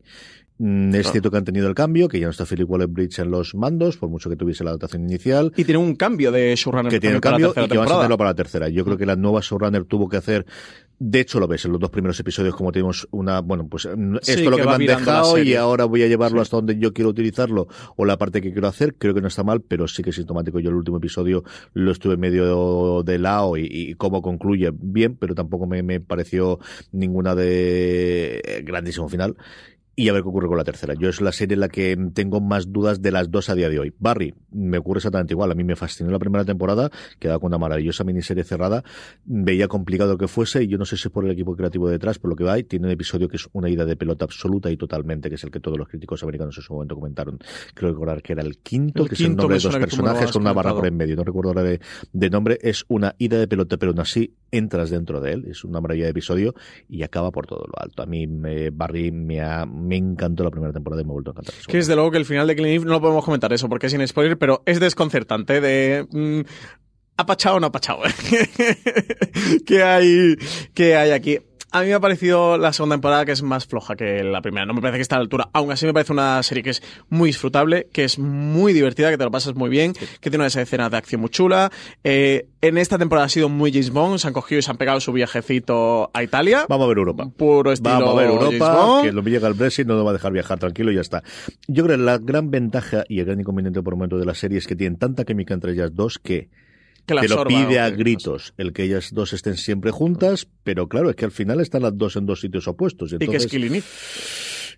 Mm, 0.59 0.93
Es 0.95 1.11
cierto 1.11 1.31
que 1.31 1.37
han 1.37 1.43
tenido 1.43 1.67
el 1.67 1.73
cambio, 1.75 2.07
que 2.07 2.19
ya 2.19 2.27
no 2.27 2.31
está 2.31 2.45
Philip 2.45 2.69
Waller-Bridge 2.69 3.19
en 3.19 3.31
los 3.31 3.55
mandos, 3.55 3.97
por 3.97 4.09
mucho 4.09 4.29
que 4.29 4.35
tuviese 4.35 4.63
la 4.63 4.71
dotación 4.71 5.03
inicial. 5.03 5.51
Y 5.57 5.63
tiene 5.63 5.79
un 5.79 5.95
cambio 5.95 6.31
de 6.31 6.55
showrunner. 6.55 6.91
Que 6.91 6.99
tiene 6.99 7.15
un 7.15 7.21
cambio 7.21 7.49
y 7.49 7.67
que 7.67 7.77
van 7.77 7.91
a 7.91 7.97
hacerlo 7.97 8.17
para 8.17 8.29
la 8.29 8.35
tercera. 8.35 8.69
Yo 8.69 8.85
creo 8.85 8.97
que 8.97 9.05
la 9.05 9.15
nueva 9.15 9.41
showrunner 9.41 9.85
tuvo 9.85 10.07
que 10.07 10.17
hacer 10.17 10.45
de 10.99 11.19
hecho, 11.19 11.39
lo 11.39 11.47
ves 11.47 11.65
en 11.65 11.71
los 11.71 11.81
dos 11.81 11.89
primeros 11.89 12.19
episodios, 12.19 12.55
como 12.55 12.71
tenemos 12.71 13.07
una, 13.11 13.41
bueno, 13.41 13.67
pues 13.67 13.85
esto 13.85 13.97
sí, 14.21 14.31
es 14.31 14.45
lo 14.45 14.55
que, 14.55 14.63
que 14.63 14.67
me 14.67 14.73
han 14.73 14.85
dejado 14.85 15.37
y 15.37 15.55
ahora 15.55 15.85
voy 15.85 16.03
a 16.03 16.07
llevarlo 16.07 16.39
sí. 16.39 16.41
hasta 16.43 16.57
donde 16.57 16.77
yo 16.77 16.93
quiero 16.93 17.09
utilizarlo 17.09 17.67
o 17.95 18.05
la 18.05 18.17
parte 18.17 18.41
que 18.41 18.51
quiero 18.51 18.67
hacer. 18.67 18.95
Creo 18.95 19.13
que 19.13 19.21
no 19.21 19.27
está 19.27 19.43
mal, 19.43 19.61
pero 19.61 19.87
sí 19.87 20.03
que 20.03 20.11
es 20.11 20.15
sintomático. 20.15 20.59
Yo 20.59 20.69
el 20.69 20.75
último 20.75 20.97
episodio 20.97 21.43
lo 21.73 21.91
estuve 21.91 22.17
medio 22.17 23.03
de 23.03 23.19
lado 23.19 23.57
y, 23.57 23.67
y 23.69 23.93
cómo 23.95 24.21
concluye 24.21 24.71
bien, 24.73 25.17
pero 25.17 25.35
tampoco 25.35 25.67
me, 25.67 25.83
me 25.83 25.99
pareció 25.99 26.59
ninguna 26.91 27.35
de 27.35 28.63
grandísimo 28.63 29.09
final 29.09 29.35
y 29.95 30.09
a 30.09 30.13
ver 30.13 30.23
qué 30.23 30.29
ocurre 30.29 30.47
con 30.47 30.57
la 30.57 30.63
tercera. 30.63 30.93
Yo 30.95 31.09
es 31.09 31.21
la 31.21 31.31
serie 31.31 31.53
en 31.53 31.59
la 31.59 31.69
que 31.69 31.97
tengo 32.13 32.41
más 32.41 32.71
dudas 32.71 33.01
de 33.01 33.11
las 33.11 33.29
dos 33.29 33.49
a 33.49 33.55
día 33.55 33.69
de 33.69 33.79
hoy. 33.79 33.93
Barry, 33.99 34.33
me 34.51 34.77
ocurre 34.79 34.97
exactamente 34.97 35.33
igual. 35.33 35.51
A 35.51 35.55
mí 35.55 35.63
me 35.63 35.75
fascinó 35.75 36.09
la 36.09 36.19
primera 36.19 36.45
temporada, 36.45 36.89
quedaba 37.19 37.39
con 37.39 37.47
una 37.47 37.57
maravillosa 37.57 38.03
miniserie 38.03 38.43
cerrada. 38.43 38.83
Veía 39.25 39.67
complicado 39.67 40.17
que 40.17 40.27
fuese, 40.27 40.63
y 40.63 40.67
yo 40.67 40.77
no 40.77 40.85
sé 40.85 40.97
si 40.97 41.07
es 41.07 41.11
por 41.11 41.25
el 41.25 41.31
equipo 41.31 41.55
creativo 41.55 41.89
detrás, 41.89 42.17
por 42.17 42.29
lo 42.29 42.35
que 42.35 42.43
va, 42.43 42.57
y 42.57 42.63
tiene 42.63 42.87
un 42.87 42.91
episodio 42.91 43.27
que 43.27 43.37
es 43.37 43.47
una 43.53 43.69
ida 43.69 43.85
de 43.85 43.95
pelota 43.95 44.25
absoluta 44.25 44.71
y 44.71 44.77
totalmente, 44.77 45.29
que 45.29 45.35
es 45.35 45.43
el 45.43 45.51
que 45.51 45.59
todos 45.59 45.77
los 45.77 45.87
críticos 45.87 46.23
americanos 46.23 46.57
en 46.57 46.63
su 46.63 46.73
momento 46.73 46.95
comentaron. 46.95 47.39
Creo 47.73 47.91
recordar 47.91 48.21
que 48.21 48.33
era 48.33 48.41
el 48.41 48.57
quinto, 48.57 49.05
que 49.05 49.15
es 49.15 49.21
el 49.21 49.35
nombre 49.35 49.57
de 49.57 49.63
dos 49.63 49.77
personajes 49.77 50.31
con 50.31 50.41
una 50.41 50.53
barra 50.53 50.73
por 50.73 50.87
en 50.87 50.97
medio. 50.97 51.15
No 51.15 51.23
recuerdo 51.23 51.49
ahora 51.49 51.63
de, 51.63 51.79
de 52.11 52.29
nombre. 52.29 52.57
Es 52.61 52.85
una 52.87 53.15
ida 53.19 53.37
de 53.37 53.47
pelota, 53.47 53.77
pero 53.77 53.91
aún 53.91 53.99
así 53.99 54.35
entras 54.51 54.89
dentro 54.89 55.19
de 55.19 55.33
él. 55.33 55.45
Es 55.47 55.63
una 55.63 55.81
maravilla 55.81 56.05
de 56.05 56.11
episodio 56.11 56.53
y 56.87 57.03
acaba 57.03 57.31
por 57.31 57.47
todo 57.47 57.65
lo 57.65 57.73
alto. 57.81 58.03
A 58.03 58.05
mí 58.05 58.27
me, 58.27 58.69
Barry 58.69 59.11
me, 59.11 59.41
ha, 59.41 59.65
me 59.83 59.97
encantó 59.97 60.43
la 60.43 60.51
primera 60.51 60.73
temporada 60.73 61.01
y 61.01 61.05
me 61.05 61.11
ha 61.11 61.13
vuelto 61.13 61.31
a 61.31 61.33
encantar. 61.33 61.53
Que 61.67 61.77
desde 61.77 61.95
luego 61.95 62.11
que 62.11 62.17
el 62.17 62.25
final 62.25 62.47
de 62.47 62.55
Clint 62.55 62.85
no 62.85 62.91
lo 62.91 63.01
podemos 63.01 63.23
comentar 63.23 63.51
eso 63.53 63.69
porque 63.69 63.87
es 63.87 63.91
sin 63.91 64.07
spoiler, 64.07 64.37
pero 64.37 64.63
es 64.65 64.79
desconcertante 64.79 65.61
de... 65.61 66.07
Mm, 66.11 66.41
¿Ha 67.15 67.25
pachado 67.27 67.57
o 67.57 67.59
no 67.59 67.67
ha 67.67 67.71
pachado? 67.71 67.99
¿Qué 69.67 69.83
hay, 69.83 70.35
¿Qué 70.73 70.95
hay 70.95 71.11
aquí? 71.11 71.39
A 71.75 71.81
mí 71.81 71.87
me 71.87 71.95
ha 71.95 71.99
parecido 71.99 72.59
la 72.59 72.71
segunda 72.71 72.93
temporada 72.97 73.25
que 73.25 73.31
es 73.31 73.41
más 73.41 73.65
floja 73.65 73.95
que 73.95 74.23
la 74.23 74.43
primera. 74.43 74.63
No 74.67 74.75
me 74.75 74.81
parece 74.81 74.99
que 74.99 75.01
está 75.01 75.15
a 75.15 75.17
la 75.17 75.23
altura. 75.23 75.49
Aún 75.53 75.71
así 75.71 75.87
me 75.87 75.93
parece 75.93 76.13
una 76.13 76.43
serie 76.43 76.61
que 76.61 76.69
es 76.69 76.83
muy 77.09 77.29
disfrutable, 77.29 77.87
que 77.91 78.03
es 78.03 78.19
muy 78.19 78.73
divertida, 78.73 79.09
que 79.09 79.17
te 79.17 79.23
lo 79.23 79.31
pasas 79.31 79.55
muy 79.55 79.71
bien, 79.71 79.93
que 79.93 80.29
tiene 80.29 80.43
unas 80.43 80.55
escenas 80.55 80.91
de 80.91 80.97
acción 80.97 81.21
muy 81.21 81.31
chula. 81.31 81.71
Eh, 82.03 82.45
en 82.61 82.77
esta 82.77 82.99
temporada 82.99 83.25
ha 83.25 83.29
sido 83.29 83.49
muy 83.49 83.71
James 83.71 83.89
Bond. 83.89 84.19
Se 84.19 84.27
han 84.27 84.33
cogido 84.33 84.59
y 84.59 84.61
se 84.61 84.69
han 84.69 84.77
pegado 84.77 84.99
su 84.99 85.11
viajecito 85.13 86.11
a 86.13 86.21
Italia. 86.21 86.67
Vamos 86.69 86.85
a 86.85 86.87
ver 86.89 86.97
Europa. 86.99 87.27
Puro 87.35 87.71
estilo 87.71 87.95
Vamos 87.95 88.13
a 88.13 88.17
ver 88.17 88.29
Europa, 88.29 88.99
que 89.01 89.11
lo 89.11 89.23
llega 89.23 89.47
el 89.47 89.55
Brexit, 89.55 89.87
no 89.87 89.95
nos 89.95 90.05
va 90.05 90.11
a 90.11 90.13
dejar 90.13 90.31
viajar 90.31 90.59
tranquilo 90.59 90.91
y 90.91 90.95
ya 90.95 91.01
está. 91.01 91.23
Yo 91.67 91.83
creo 91.85 91.97
que 91.97 92.03
la 92.03 92.19
gran 92.19 92.51
ventaja 92.51 93.03
y 93.09 93.17
el 93.17 93.25
gran 93.25 93.39
inconveniente 93.39 93.81
por 93.81 93.95
el 93.95 93.97
momento 93.97 94.19
de 94.19 94.25
la 94.25 94.35
serie 94.35 94.59
es 94.59 94.67
que 94.67 94.75
tienen 94.75 94.99
tanta 94.99 95.25
química 95.25 95.55
entre 95.55 95.71
ellas 95.71 95.89
dos 95.95 96.19
que 96.19 96.49
Que 97.05 97.15
te 97.15 97.27
lo 97.27 97.43
pide 97.45 97.79
a 97.79 97.89
gritos 97.89 98.53
el 98.57 98.71
que 98.71 98.83
ellas 98.83 99.09
dos 99.13 99.33
estén 99.33 99.57
siempre 99.57 99.91
juntas, 99.91 100.47
pero 100.63 100.87
claro, 100.87 101.09
es 101.09 101.15
que 101.15 101.25
al 101.25 101.31
final 101.31 101.59
están 101.59 101.81
las 101.81 101.97
dos 101.97 102.15
en 102.15 102.25
dos 102.25 102.39
sitios 102.39 102.67
opuestos. 102.67 103.11
y 103.11 103.15
Y 103.15 103.27
que 103.27 103.35
es 103.35 103.53
Eve. 103.53 103.83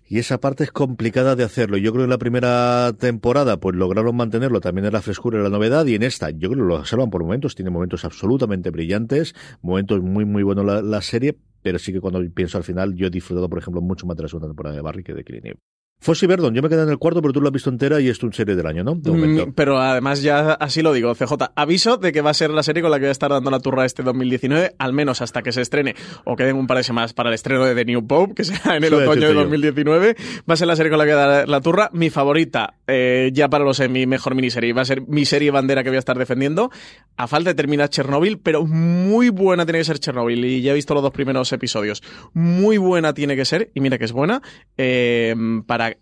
y 0.08 0.18
esa 0.18 0.38
parte 0.38 0.64
es 0.64 0.72
complicada 0.72 1.36
de 1.36 1.44
hacerlo. 1.44 1.76
Yo 1.76 1.92
creo 1.92 2.02
que 2.02 2.04
en 2.04 2.10
la 2.10 2.18
primera 2.18 2.92
temporada 2.98 3.58
pues 3.58 3.76
lograron 3.76 4.16
mantenerlo 4.16 4.60
también 4.60 4.86
en 4.86 4.92
la 4.92 5.02
frescura 5.02 5.38
y 5.38 5.42
la 5.42 5.50
novedad 5.50 5.86
y 5.86 5.94
en 5.94 6.02
esta 6.02 6.30
yo 6.30 6.50
creo 6.50 6.64
que 6.64 6.68
lo 6.68 6.84
salvan 6.84 7.10
por 7.10 7.22
momentos. 7.22 7.54
Tiene 7.54 7.70
momentos 7.70 8.04
absolutamente 8.04 8.70
brillantes, 8.70 9.34
momentos 9.62 10.02
muy 10.02 10.24
muy 10.24 10.42
buenos 10.42 10.64
la, 10.64 10.82
la 10.82 11.02
serie, 11.02 11.36
pero 11.62 11.78
sí 11.78 11.92
que 11.92 12.00
cuando 12.00 12.20
pienso 12.32 12.58
al 12.58 12.64
final 12.64 12.94
yo 12.94 13.06
he 13.06 13.10
disfrutado 13.10 13.48
por 13.48 13.58
ejemplo 13.58 13.80
mucho 13.80 14.06
más 14.06 14.16
de 14.16 14.24
la 14.24 14.28
segunda 14.28 14.48
temporada 14.48 14.74
de 14.74 14.82
Barry 14.82 15.04
que 15.04 15.14
de 15.14 15.24
Killing 15.24 15.46
Eve. 15.46 15.60
Fossi 15.98 16.26
Verdon, 16.26 16.54
yo 16.54 16.62
me 16.62 16.68
quedé 16.68 16.82
en 16.82 16.90
el 16.90 16.98
cuarto, 16.98 17.20
pero 17.22 17.32
tú 17.32 17.40
lo 17.40 17.48
has 17.48 17.52
visto 17.52 17.70
entera 17.70 18.00
y 18.00 18.08
es 18.08 18.18
tu 18.18 18.30
serie 18.30 18.54
del 18.54 18.66
año, 18.66 18.84
¿no? 18.84 18.94
De 18.94 19.10
momento. 19.10 19.46
Mm, 19.46 19.52
Pero 19.54 19.78
además 19.78 20.22
ya 20.22 20.52
así 20.52 20.82
lo 20.82 20.92
digo, 20.92 21.14
CJ, 21.14 21.32
aviso 21.56 21.96
de 21.96 22.12
que 22.12 22.20
va 22.20 22.30
a 22.30 22.34
ser 22.34 22.50
la 22.50 22.62
serie 22.62 22.82
con 22.82 22.90
la 22.90 22.98
que 22.98 23.04
voy 23.04 23.08
a 23.08 23.12
estar 23.12 23.30
dando 23.30 23.50
la 23.50 23.60
turra 23.60 23.84
este 23.86 24.02
2019, 24.02 24.74
al 24.78 24.92
menos 24.92 25.22
hasta 25.22 25.42
que 25.42 25.52
se 25.52 25.62
estrene 25.62 25.96
o 26.24 26.36
queden 26.36 26.56
un 26.56 26.66
par 26.66 26.76
de 26.76 26.82
semanas 26.84 27.12
para 27.14 27.30
el 27.30 27.34
estreno 27.34 27.64
de 27.64 27.74
The 27.74 27.84
New 27.86 28.06
Pope, 28.06 28.34
que 28.34 28.44
será 28.44 28.76
en 28.76 28.84
el 28.84 28.94
otoño 28.94 29.06
de 29.06 29.20
decirte 29.20 29.34
yo. 29.34 29.40
2019. 29.42 30.16
Va 30.48 30.54
a 30.54 30.56
ser 30.56 30.68
la 30.68 30.76
serie 30.76 30.90
con 30.90 30.98
la 30.98 31.06
que 31.06 31.14
voy 31.14 31.22
a 31.22 31.26
dar 31.26 31.48
la 31.48 31.60
turra. 31.60 31.90
Mi 31.92 32.10
favorita, 32.10 32.74
eh, 32.86 33.30
ya 33.32 33.48
para 33.48 33.64
los 33.64 33.80
mi 33.88 34.06
mejor 34.06 34.34
miniserie, 34.34 34.72
va 34.74 34.82
a 34.82 34.86
ser 34.86 35.02
mi 35.08 35.24
serie 35.24 35.50
bandera 35.50 35.82
que 35.82 35.90
voy 35.90 35.96
a 35.96 36.00
estar 36.00 36.18
defendiendo. 36.18 36.70
A 37.16 37.26
falta 37.26 37.50
de 37.50 37.54
terminar 37.54 37.88
Chernobyl, 37.88 38.38
pero 38.38 38.66
muy 38.66 39.30
buena 39.30 39.64
tiene 39.64 39.78
que 39.78 39.84
ser 39.84 39.98
Chernobyl. 39.98 40.44
Y 40.44 40.60
ya 40.60 40.72
he 40.72 40.74
visto 40.74 40.94
los 40.94 41.02
dos 41.02 41.12
primeros 41.12 41.52
episodios. 41.52 42.02
Muy 42.34 42.76
buena 42.78 43.14
tiene 43.14 43.34
que 43.34 43.44
ser, 43.44 43.70
y 43.74 43.80
mira 43.80 43.98
que 43.98 44.04
es 44.04 44.12
buena, 44.12 44.42
eh, 44.76 45.34
para 45.66 45.95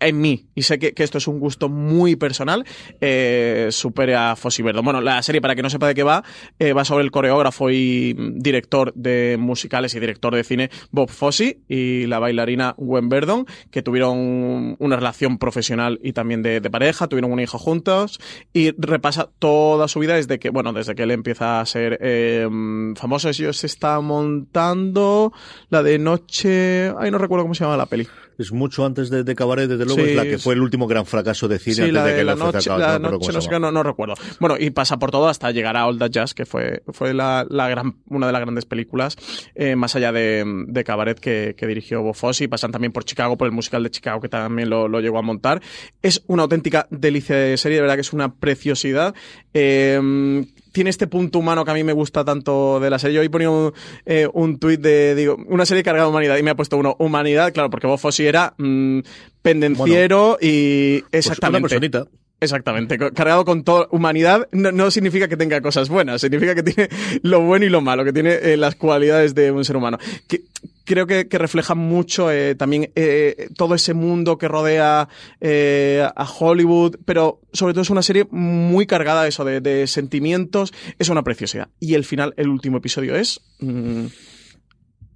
en 0.00 0.20
mí, 0.20 0.46
y 0.54 0.62
sé 0.62 0.78
que, 0.78 0.92
que 0.94 1.02
esto 1.02 1.18
es 1.18 1.28
un 1.28 1.38
gusto 1.38 1.68
muy 1.68 2.16
personal, 2.16 2.64
eh, 3.00 3.68
supere 3.70 4.14
a 4.16 4.34
Fossi 4.36 4.62
Verdon. 4.62 4.84
Bueno, 4.84 5.00
la 5.00 5.22
serie, 5.22 5.40
para 5.40 5.54
que 5.54 5.62
no 5.62 5.70
sepa 5.70 5.86
de 5.86 5.94
qué 5.94 6.02
va, 6.02 6.24
eh, 6.58 6.72
va 6.72 6.84
sobre 6.84 7.04
el 7.04 7.10
coreógrafo 7.10 7.70
y 7.70 8.16
director 8.34 8.92
de 8.94 9.36
musicales 9.38 9.94
y 9.94 10.00
director 10.00 10.34
de 10.34 10.42
cine 10.42 10.70
Bob 10.90 11.10
Fosse 11.10 11.60
y 11.68 12.06
la 12.06 12.18
bailarina 12.18 12.74
Gwen 12.76 13.08
Verdon, 13.08 13.46
que 13.70 13.82
tuvieron 13.82 14.76
una 14.78 14.96
relación 14.96 15.38
profesional 15.38 16.00
y 16.02 16.12
también 16.12 16.42
de, 16.42 16.60
de 16.60 16.70
pareja, 16.70 17.06
tuvieron 17.06 17.32
un 17.32 17.40
hijo 17.40 17.58
juntos, 17.58 18.20
y 18.52 18.72
repasa 18.78 19.28
toda 19.38 19.86
su 19.88 20.00
vida 20.00 20.14
desde 20.14 20.38
que, 20.38 20.50
bueno, 20.50 20.72
desde 20.72 20.94
que 20.94 21.02
él 21.02 21.10
empieza 21.10 21.60
a 21.60 21.66
ser 21.66 21.98
eh, 22.00 22.48
famoso. 22.96 23.28
Ellos 23.28 23.58
se 23.58 23.66
está 23.66 24.00
montando 24.00 25.32
la 25.68 25.82
de 25.82 25.98
noche... 25.98 26.92
Ay, 26.98 27.10
no 27.10 27.18
recuerdo 27.18 27.44
cómo 27.44 27.54
se 27.54 27.64
llama 27.64 27.76
la 27.76 27.86
peli. 27.86 28.08
Es 28.38 28.52
mucho 28.52 28.86
antes 28.86 29.10
de, 29.10 29.22
de 29.22 29.34
Cabaret, 29.34 29.68
desde 29.68 29.84
luego, 29.94 30.04
Sí, 30.04 30.10
es 30.10 30.16
la 30.16 30.24
que 30.24 30.38
fue 30.38 30.54
el 30.54 30.62
último 30.62 30.86
gran 30.86 31.06
fracaso 31.06 31.48
de 31.48 31.58
cine 31.58 31.74
Sí, 31.74 31.80
antes 31.82 31.94
la 31.94 32.04
de 32.04 32.12
de 32.12 32.18
que 32.18 32.24
la 32.24 32.36
noche, 32.36 32.70
la 32.70 32.98
no 32.98 33.10
noche, 33.10 33.32
no 33.32 33.40
sé 33.40 33.48
qué, 33.48 33.60
no, 33.60 33.70
no 33.72 33.82
recuerdo. 33.82 34.14
Bueno, 34.38 34.56
y 34.58 34.70
pasa 34.70 34.98
por 34.98 35.10
todo 35.10 35.28
hasta 35.28 35.50
llegar 35.50 35.76
a 35.76 35.86
All 35.86 35.98
That 35.98 36.10
Jazz, 36.10 36.34
que 36.34 36.46
fue, 36.46 36.82
fue 36.92 37.14
la, 37.14 37.46
la 37.48 37.68
gran, 37.68 37.96
una 38.08 38.26
de 38.26 38.32
las 38.32 38.40
grandes 38.40 38.64
películas, 38.66 39.16
eh, 39.54 39.76
más 39.76 39.96
allá 39.96 40.12
de, 40.12 40.44
de 40.66 40.84
Cabaret, 40.84 41.18
que, 41.18 41.54
que 41.56 41.66
dirigió 41.66 42.02
y 42.40 42.48
pasan 42.48 42.72
también 42.72 42.92
por 42.92 43.04
Chicago, 43.04 43.36
por 43.36 43.46
el 43.46 43.52
musical 43.52 43.82
de 43.82 43.90
Chicago, 43.90 44.20
que 44.20 44.28
también 44.28 44.70
lo, 44.70 44.88
lo 44.88 45.00
llegó 45.00 45.18
a 45.18 45.22
montar. 45.22 45.60
Es 46.02 46.22
una 46.26 46.42
auténtica 46.42 46.86
delicia 46.90 47.36
de 47.36 47.56
serie, 47.56 47.76
de 47.76 47.82
verdad 47.82 47.96
que 47.96 48.02
es 48.02 48.12
una 48.12 48.34
preciosidad. 48.34 49.14
Eh, 49.54 50.44
tiene 50.72 50.90
este 50.90 51.06
punto 51.06 51.38
humano 51.38 51.64
que 51.64 51.70
a 51.70 51.74
mí 51.74 51.84
me 51.84 51.92
gusta 51.92 52.24
tanto 52.24 52.80
de 52.80 52.90
la 52.90 52.98
serie. 52.98 53.16
Yo 53.16 53.20
hoy 53.22 53.28
ponía 53.28 53.50
un, 53.50 53.72
eh, 54.06 54.28
un 54.32 54.58
tuit 54.58 54.80
de, 54.80 55.14
digo, 55.14 55.36
una 55.48 55.66
serie 55.66 55.82
cargada 55.82 56.06
de 56.06 56.10
humanidad 56.10 56.36
y 56.36 56.42
me 56.42 56.50
ha 56.50 56.54
puesto 56.54 56.76
uno, 56.76 56.96
humanidad, 56.98 57.52
claro, 57.52 57.70
porque 57.70 57.86
Bob 57.86 57.98
Fosse 57.98 58.28
era 58.28 58.54
mm, 58.58 59.00
pendenciero 59.42 60.38
y 60.40 61.00
Pues 61.02 61.26
exactamente. 61.26 61.58
una 61.58 61.68
personita. 61.68 62.06
Exactamente, 62.42 62.98
cargado 62.98 63.44
con 63.44 63.64
toda 63.64 63.86
humanidad 63.90 64.48
no, 64.52 64.72
no 64.72 64.90
significa 64.90 65.28
que 65.28 65.36
tenga 65.36 65.60
cosas 65.60 65.90
buenas, 65.90 66.22
significa 66.22 66.54
que 66.54 66.62
tiene 66.62 66.88
lo 67.22 67.42
bueno 67.42 67.66
y 67.66 67.68
lo 67.68 67.82
malo, 67.82 68.02
que 68.02 68.14
tiene 68.14 68.32
eh, 68.32 68.56
las 68.56 68.76
cualidades 68.76 69.34
de 69.34 69.50
un 69.50 69.62
ser 69.62 69.76
humano. 69.76 69.98
Que, 70.26 70.44
creo 70.90 71.06
que, 71.06 71.28
que 71.28 71.38
refleja 71.38 71.74
mucho 71.74 72.32
eh, 72.32 72.54
también 72.54 72.90
eh, 72.96 73.48
todo 73.56 73.74
ese 73.74 73.94
mundo 73.94 74.38
que 74.38 74.48
rodea 74.48 75.08
eh, 75.40 76.04
a 76.16 76.24
Hollywood, 76.28 76.96
pero 77.04 77.40
sobre 77.52 77.74
todo 77.74 77.82
es 77.82 77.90
una 77.90 78.02
serie 78.02 78.26
muy 78.30 78.86
cargada 78.86 79.22
de 79.22 79.28
eso, 79.28 79.44
de, 79.44 79.60
de 79.60 79.86
sentimientos, 79.86 80.72
es 80.98 81.08
una 81.08 81.22
preciosidad. 81.22 81.68
Y 81.78 81.94
el 81.94 82.04
final, 82.04 82.34
el 82.36 82.48
último 82.48 82.78
episodio 82.78 83.14
es... 83.14 83.40
mm, 83.60 84.06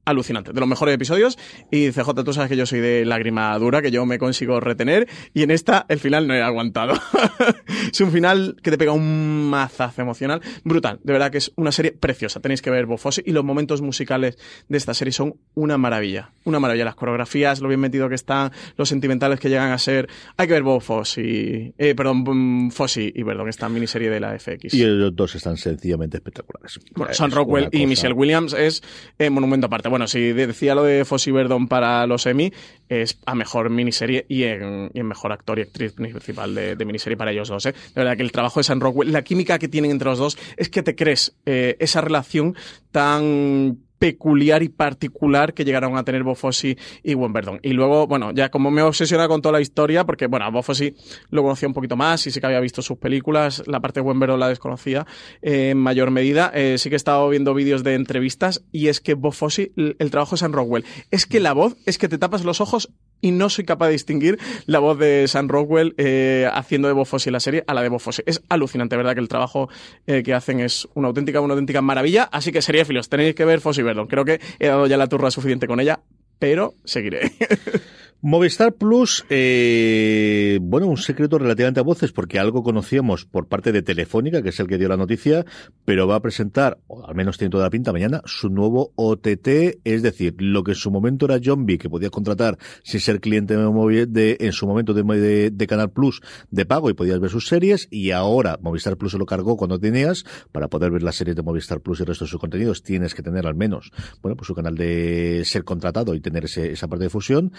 alucinante, 0.04 0.52
de 0.52 0.60
los 0.60 0.68
mejores 0.68 0.94
episodios. 0.94 1.38
Y 1.70 1.90
CJ, 1.90 2.24
tú 2.24 2.32
sabes 2.32 2.48
que 2.50 2.56
yo 2.56 2.66
soy 2.66 2.80
de 2.80 3.04
lágrima 3.04 3.58
dura, 3.58 3.82
que 3.82 3.90
yo 3.90 4.04
me 4.06 4.18
consigo 4.18 4.60
retener. 4.60 5.08
Y 5.32 5.42
en 5.42 5.50
esta, 5.50 5.86
el 5.88 5.98
final 5.98 6.26
no 6.26 6.34
he 6.34 6.42
aguantado. 6.42 6.94
es 7.92 8.00
un 8.00 8.10
final 8.12 8.56
que 8.62 8.70
te 8.70 8.78
pega 8.78 8.92
un 8.92 9.48
mazazo 9.50 10.02
emocional 10.02 10.40
brutal. 10.64 11.00
De 11.02 11.12
verdad 11.12 11.30
que 11.30 11.38
es 11.38 11.52
una 11.56 11.72
serie 11.72 11.92
preciosa. 11.92 12.40
Tenéis 12.40 12.62
que 12.62 12.70
ver 12.70 12.86
Bofosi. 12.86 13.22
Y 13.24 13.32
los 13.32 13.44
momentos 13.44 13.80
musicales 13.82 14.38
de 14.68 14.76
esta 14.78 14.94
serie 14.94 15.12
son 15.12 15.36
una 15.54 15.78
maravilla. 15.78 16.32
Una 16.44 16.60
maravilla. 16.60 16.84
Las 16.84 16.94
coreografías, 16.94 17.60
lo 17.60 17.68
bien 17.68 17.80
metido 17.80 18.08
que 18.08 18.14
están, 18.14 18.52
los 18.76 18.88
sentimentales 18.88 19.40
que 19.40 19.48
llegan 19.48 19.72
a 19.72 19.78
ser. 19.78 20.08
Hay 20.36 20.46
que 20.46 20.52
ver 20.54 20.62
Bofosi. 20.62 21.72
Eh, 21.78 21.94
perdón, 21.94 22.70
Fossi 22.70 23.12
y 23.14 23.24
perdón, 23.24 23.48
esta 23.48 23.68
miniserie 23.68 24.10
de 24.10 24.20
la 24.20 24.38
FX. 24.38 24.74
Y 24.74 24.84
los 24.84 25.14
dos 25.14 25.34
están 25.34 25.56
sencillamente 25.56 26.16
espectaculares. 26.18 26.78
Bueno, 26.94 27.12
Sam 27.14 27.30
Rockwell 27.30 27.68
y 27.72 27.78
cosa- 27.78 27.86
Michelle 27.88 28.14
Williams 28.14 28.52
es 28.52 28.82
eh, 29.18 29.30
monumento 29.30 29.66
aparte. 29.66 29.88
Bueno, 29.94 30.08
si 30.08 30.32
decía 30.32 30.74
lo 30.74 30.82
de 30.82 31.04
Fossey 31.04 31.32
Verdon 31.32 31.68
para 31.68 32.04
los 32.08 32.26
Emmy, 32.26 32.52
es 32.88 33.20
a 33.26 33.36
mejor 33.36 33.70
miniserie 33.70 34.26
y 34.28 34.42
en, 34.42 34.90
mejor 34.92 35.30
actor 35.30 35.60
y 35.60 35.62
actriz 35.62 35.92
principal 35.92 36.52
de, 36.52 36.84
miniserie 36.84 37.16
para 37.16 37.30
ellos 37.30 37.46
dos. 37.46 37.64
¿eh? 37.66 37.72
De 37.72 38.00
verdad 38.00 38.16
que 38.16 38.24
el 38.24 38.32
trabajo 38.32 38.58
de 38.58 38.64
Sam 38.64 38.80
Rockwell, 38.80 39.12
la 39.12 39.22
química 39.22 39.56
que 39.60 39.68
tienen 39.68 39.92
entre 39.92 40.08
los 40.08 40.18
dos, 40.18 40.36
es 40.56 40.68
que 40.68 40.82
te 40.82 40.96
crees 40.96 41.36
eh, 41.46 41.76
esa 41.78 42.00
relación 42.00 42.56
tan 42.90 43.78
peculiar 44.04 44.62
y 44.62 44.68
particular 44.68 45.54
que 45.54 45.64
llegaron 45.64 45.96
a 45.96 46.04
tener 46.04 46.24
Bob 46.24 46.36
Fosse 46.36 46.76
y 47.02 47.14
Gwen 47.14 47.32
Verdon. 47.32 47.58
Y 47.62 47.70
luego, 47.70 48.06
bueno, 48.06 48.32
ya 48.32 48.50
como 48.50 48.70
me 48.70 48.82
obsesiona 48.82 49.28
con 49.28 49.40
toda 49.40 49.54
la 49.54 49.62
historia, 49.62 50.04
porque, 50.04 50.26
bueno, 50.26 50.62
Fosse 50.62 50.94
lo 51.30 51.42
conocía 51.42 51.68
un 51.68 51.72
poquito 51.72 51.96
más 51.96 52.26
y 52.26 52.30
sí 52.30 52.38
que 52.38 52.44
había 52.44 52.60
visto 52.60 52.82
sus 52.82 52.98
películas, 52.98 53.62
la 53.66 53.80
parte 53.80 54.00
de 54.00 54.04
Gwen 54.04 54.20
Verdon 54.20 54.38
la 54.38 54.50
desconocía 54.50 55.06
en 55.40 55.78
mayor 55.78 56.10
medida. 56.10 56.52
Eh, 56.52 56.76
sí 56.76 56.90
que 56.90 56.96
he 56.96 56.98
estado 56.98 57.26
viendo 57.30 57.54
vídeos 57.54 57.82
de 57.82 57.94
entrevistas 57.94 58.62
y 58.70 58.88
es 58.88 59.00
que 59.00 59.14
Bob 59.14 59.32
Fosse, 59.32 59.72
el, 59.74 59.96
el 59.98 60.10
trabajo 60.10 60.32
de 60.32 60.40
Sam 60.40 60.52
Rockwell, 60.52 60.84
es 61.10 61.24
que 61.24 61.40
la 61.40 61.54
voz 61.54 61.74
es 61.86 61.96
que 61.96 62.06
te 62.06 62.18
tapas 62.18 62.44
los 62.44 62.60
ojos 62.60 62.90
y 63.24 63.30
no 63.30 63.48
soy 63.48 63.64
capaz 63.64 63.86
de 63.86 63.92
distinguir 63.92 64.38
la 64.66 64.80
voz 64.80 64.98
de 64.98 65.26
Sam 65.28 65.48
Rockwell 65.48 65.94
eh, 65.96 66.46
haciendo 66.52 66.88
de 66.88 66.94
Bob 66.94 67.06
Fosse 67.06 67.30
en 67.30 67.32
la 67.32 67.40
serie 67.40 67.64
a 67.66 67.72
la 67.72 67.82
de 67.82 67.88
Bob 67.88 67.98
Fosse. 68.00 68.22
Es 68.26 68.42
alucinante, 68.50 68.98
¿verdad? 68.98 69.14
Que 69.14 69.20
el 69.20 69.28
trabajo 69.28 69.70
eh, 70.06 70.22
que 70.22 70.34
hacen 70.34 70.60
es 70.60 70.86
una 70.92 71.08
auténtica, 71.08 71.40
una 71.40 71.54
auténtica 71.54 71.80
maravilla. 71.80 72.24
Así 72.24 72.52
que 72.52 72.60
sería 72.60 72.84
filos, 72.84 73.08
tenéis 73.08 73.34
que 73.34 73.46
ver 73.46 73.62
Fosse 73.62 73.80
y 73.80 73.84
Verdon. 73.84 74.08
Creo 74.08 74.26
que 74.26 74.42
he 74.58 74.66
dado 74.66 74.86
ya 74.86 74.98
la 74.98 75.06
turra 75.06 75.30
suficiente 75.30 75.66
con 75.66 75.80
ella, 75.80 76.00
pero 76.38 76.74
seguiré. 76.84 77.32
Movistar 78.26 78.72
Plus, 78.76 79.26
eh, 79.28 80.58
bueno, 80.62 80.86
un 80.86 80.96
secreto 80.96 81.38
relativamente 81.38 81.80
a 81.80 81.82
voces, 81.82 82.10
porque 82.10 82.38
algo 82.38 82.62
conocíamos 82.62 83.26
por 83.26 83.48
parte 83.48 83.70
de 83.70 83.82
Telefónica, 83.82 84.40
que 84.40 84.48
es 84.48 84.58
el 84.58 84.66
que 84.66 84.78
dio 84.78 84.88
la 84.88 84.96
noticia, 84.96 85.44
pero 85.84 86.06
va 86.06 86.14
a 86.14 86.22
presentar, 86.22 86.78
o 86.86 87.06
al 87.06 87.14
menos 87.14 87.36
tiene 87.36 87.50
toda 87.50 87.64
la 87.64 87.70
pinta 87.70 87.92
mañana, 87.92 88.22
su 88.24 88.48
nuevo 88.48 88.92
OTT, 88.94 89.76
es 89.84 90.02
decir, 90.02 90.36
lo 90.38 90.64
que 90.64 90.70
en 90.70 90.76
su 90.76 90.90
momento 90.90 91.26
era 91.26 91.38
B, 91.38 91.76
que 91.76 91.90
podía 91.90 92.08
contratar 92.08 92.56
sin 92.82 93.00
ser 93.00 93.20
cliente 93.20 93.58
de, 93.58 94.06
de 94.06 94.38
en 94.40 94.52
su 94.52 94.66
momento 94.66 94.94
de, 94.94 95.50
de, 95.50 95.66
Canal 95.66 95.90
Plus 95.90 96.22
de 96.50 96.64
pago 96.64 96.88
y 96.88 96.94
podías 96.94 97.20
ver 97.20 97.28
sus 97.28 97.46
series, 97.46 97.88
y 97.90 98.12
ahora 98.12 98.58
Movistar 98.58 98.96
Plus 98.96 99.12
se 99.12 99.18
lo 99.18 99.26
cargó 99.26 99.58
cuando 99.58 99.78
tenías, 99.78 100.24
para 100.50 100.68
poder 100.68 100.92
ver 100.92 101.02
las 101.02 101.16
series 101.16 101.36
de 101.36 101.42
Movistar 101.42 101.82
Plus 101.82 102.00
y 102.00 102.04
el 102.04 102.06
resto 102.06 102.24
de 102.24 102.30
sus 102.30 102.40
contenidos, 102.40 102.82
tienes 102.82 103.14
que 103.14 103.22
tener 103.22 103.46
al 103.46 103.54
menos, 103.54 103.92
bueno, 104.22 104.34
pues 104.34 104.46
su 104.46 104.54
canal 104.54 104.76
de 104.76 105.42
ser 105.44 105.64
contratado 105.64 106.14
y 106.14 106.20
tener 106.20 106.46
ese, 106.46 106.72
esa 106.72 106.88
parte 106.88 107.04
de 107.04 107.10
fusión 107.10 107.52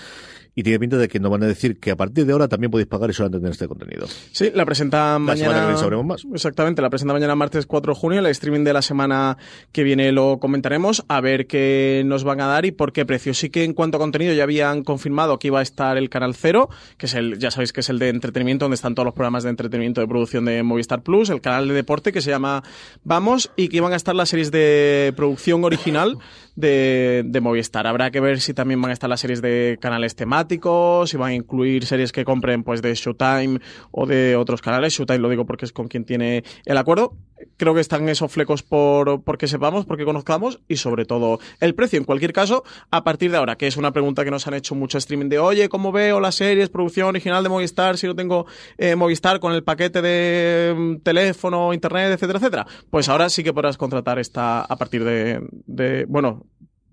y 0.55 0.63
tiene 0.63 0.79
pinta 0.79 0.97
de 0.97 1.09
que 1.09 1.19
no 1.19 1.29
van 1.29 1.43
a 1.43 1.47
decir 1.47 1.79
que 1.79 1.91
a 1.91 1.97
partir 1.97 2.25
de 2.25 2.31
ahora 2.31 2.47
también 2.47 2.71
podéis 2.71 2.87
pagar 2.87 3.09
y 3.09 3.13
solamente 3.13 3.39
tener 3.39 3.51
este 3.51 3.67
contenido. 3.67 4.07
Sí, 4.31 4.51
la 4.55 4.65
presenta 4.65 5.19
mañana. 5.19 5.69
Que 5.71 5.77
sabremos 5.77 6.05
más. 6.05 6.25
Exactamente, 6.33 6.81
la 6.81 6.89
presenta 6.89 7.13
mañana 7.13 7.35
martes 7.35 7.65
4 7.65 7.93
de 7.93 7.99
junio. 7.99 8.19
El 8.21 8.27
streaming 8.27 8.63
de 8.63 8.71
la 8.71 8.81
semana 8.81 9.37
que 9.73 9.83
viene 9.83 10.13
lo 10.13 10.39
comentaremos, 10.39 11.03
a 11.09 11.19
ver 11.19 11.45
qué 11.45 12.03
nos 12.05 12.23
van 12.23 12.39
a 12.39 12.47
dar 12.47 12.65
y 12.65 12.71
por 12.71 12.93
qué 12.93 13.05
precio. 13.05 13.33
Sí 13.33 13.49
que 13.49 13.65
en 13.65 13.73
cuanto 13.73 13.97
a 13.97 13.99
contenido 13.99 14.33
ya 14.33 14.43
habían 14.43 14.83
confirmado 14.83 15.37
que 15.39 15.47
iba 15.47 15.59
a 15.59 15.61
estar 15.61 15.97
el 15.97 16.09
canal 16.09 16.33
Cero, 16.35 16.69
que 16.97 17.07
es 17.07 17.15
el, 17.15 17.37
ya 17.37 17.51
sabéis 17.51 17.73
que 17.73 17.81
es 17.81 17.89
el 17.89 17.99
de 17.99 18.07
entretenimiento, 18.07 18.63
donde 18.63 18.75
están 18.75 18.95
todos 18.95 19.05
los 19.05 19.13
programas 19.13 19.43
de 19.43 19.49
entretenimiento 19.49 19.99
de 19.99 20.07
producción 20.07 20.45
de 20.45 20.63
Movistar 20.63 21.03
Plus, 21.03 21.29
el 21.31 21.41
canal 21.41 21.67
de 21.67 21.73
deporte 21.73 22.13
que 22.13 22.21
se 22.21 22.29
llama 22.29 22.63
Vamos, 23.03 23.51
y 23.57 23.67
que 23.67 23.77
iban 23.77 23.91
a 23.91 23.97
estar 23.97 24.15
las 24.15 24.29
series 24.29 24.51
de 24.51 25.11
producción 25.17 25.65
original 25.65 26.17
de, 26.55 27.23
de 27.25 27.41
Movistar. 27.41 27.87
Habrá 27.87 28.11
que 28.11 28.19
ver 28.19 28.39
si 28.41 28.53
también 28.53 28.81
van 28.81 28.91
a 28.91 28.93
estar 28.93 29.09
las 29.09 29.19
series 29.19 29.41
de 29.41 29.77
canales 29.79 30.15
temáticos, 30.15 31.09
si 31.09 31.17
van 31.17 31.31
a 31.31 31.35
incluir 31.35 31.85
series 31.85 32.11
que 32.11 32.25
compren 32.25 32.63
pues 32.63 32.81
de 32.81 32.93
Showtime 32.93 33.59
o 33.91 34.05
de 34.05 34.35
otros 34.35 34.61
canales. 34.61 34.93
Showtime 34.93 35.19
lo 35.19 35.29
digo 35.29 35.45
porque 35.45 35.65
es 35.65 35.71
con 35.71 35.87
quien 35.87 36.05
tiene 36.05 36.43
el 36.65 36.77
acuerdo. 36.77 37.17
Creo 37.57 37.73
que 37.73 37.81
están 37.81 38.07
esos 38.09 38.31
flecos 38.31 38.63
por 38.63 39.23
porque 39.23 39.47
sepamos, 39.47 39.85
porque 39.85 40.05
conozcamos 40.05 40.59
y 40.67 40.77
sobre 40.77 41.05
todo 41.05 41.39
el 41.59 41.75
precio. 41.75 41.97
En 41.97 42.05
cualquier 42.05 42.33
caso, 42.33 42.63
a 42.91 43.03
partir 43.03 43.31
de 43.31 43.37
ahora, 43.37 43.55
que 43.57 43.67
es 43.67 43.77
una 43.77 43.91
pregunta 43.91 44.23
que 44.23 44.31
nos 44.31 44.47
han 44.47 44.53
hecho 44.53 44.75
mucho 44.75 44.97
streaming 44.97 45.29
de, 45.29 45.39
oye, 45.39 45.69
¿cómo 45.69 45.91
veo 45.91 46.19
las 46.19 46.35
series, 46.35 46.69
producción 46.69 47.07
original 47.07 47.43
de 47.43 47.49
Movistar 47.49 47.97
si 47.97 48.07
no 48.07 48.15
tengo 48.15 48.45
eh, 48.77 48.95
Movistar 48.95 49.39
con 49.39 49.53
el 49.53 49.63
paquete 49.63 50.01
de 50.01 50.73
mm, 50.75 50.95
teléfono, 50.97 51.73
internet, 51.73 52.11
etcétera, 52.13 52.39
etcétera? 52.39 52.67
Pues 52.89 53.09
ahora 53.09 53.29
sí 53.29 53.43
que 53.43 53.53
podrás 53.53 53.77
contratar 53.77 54.19
esta 54.19 54.61
a 54.61 54.75
partir 54.75 55.03
de, 55.03 55.41
de 55.65 56.05
bueno, 56.05 56.45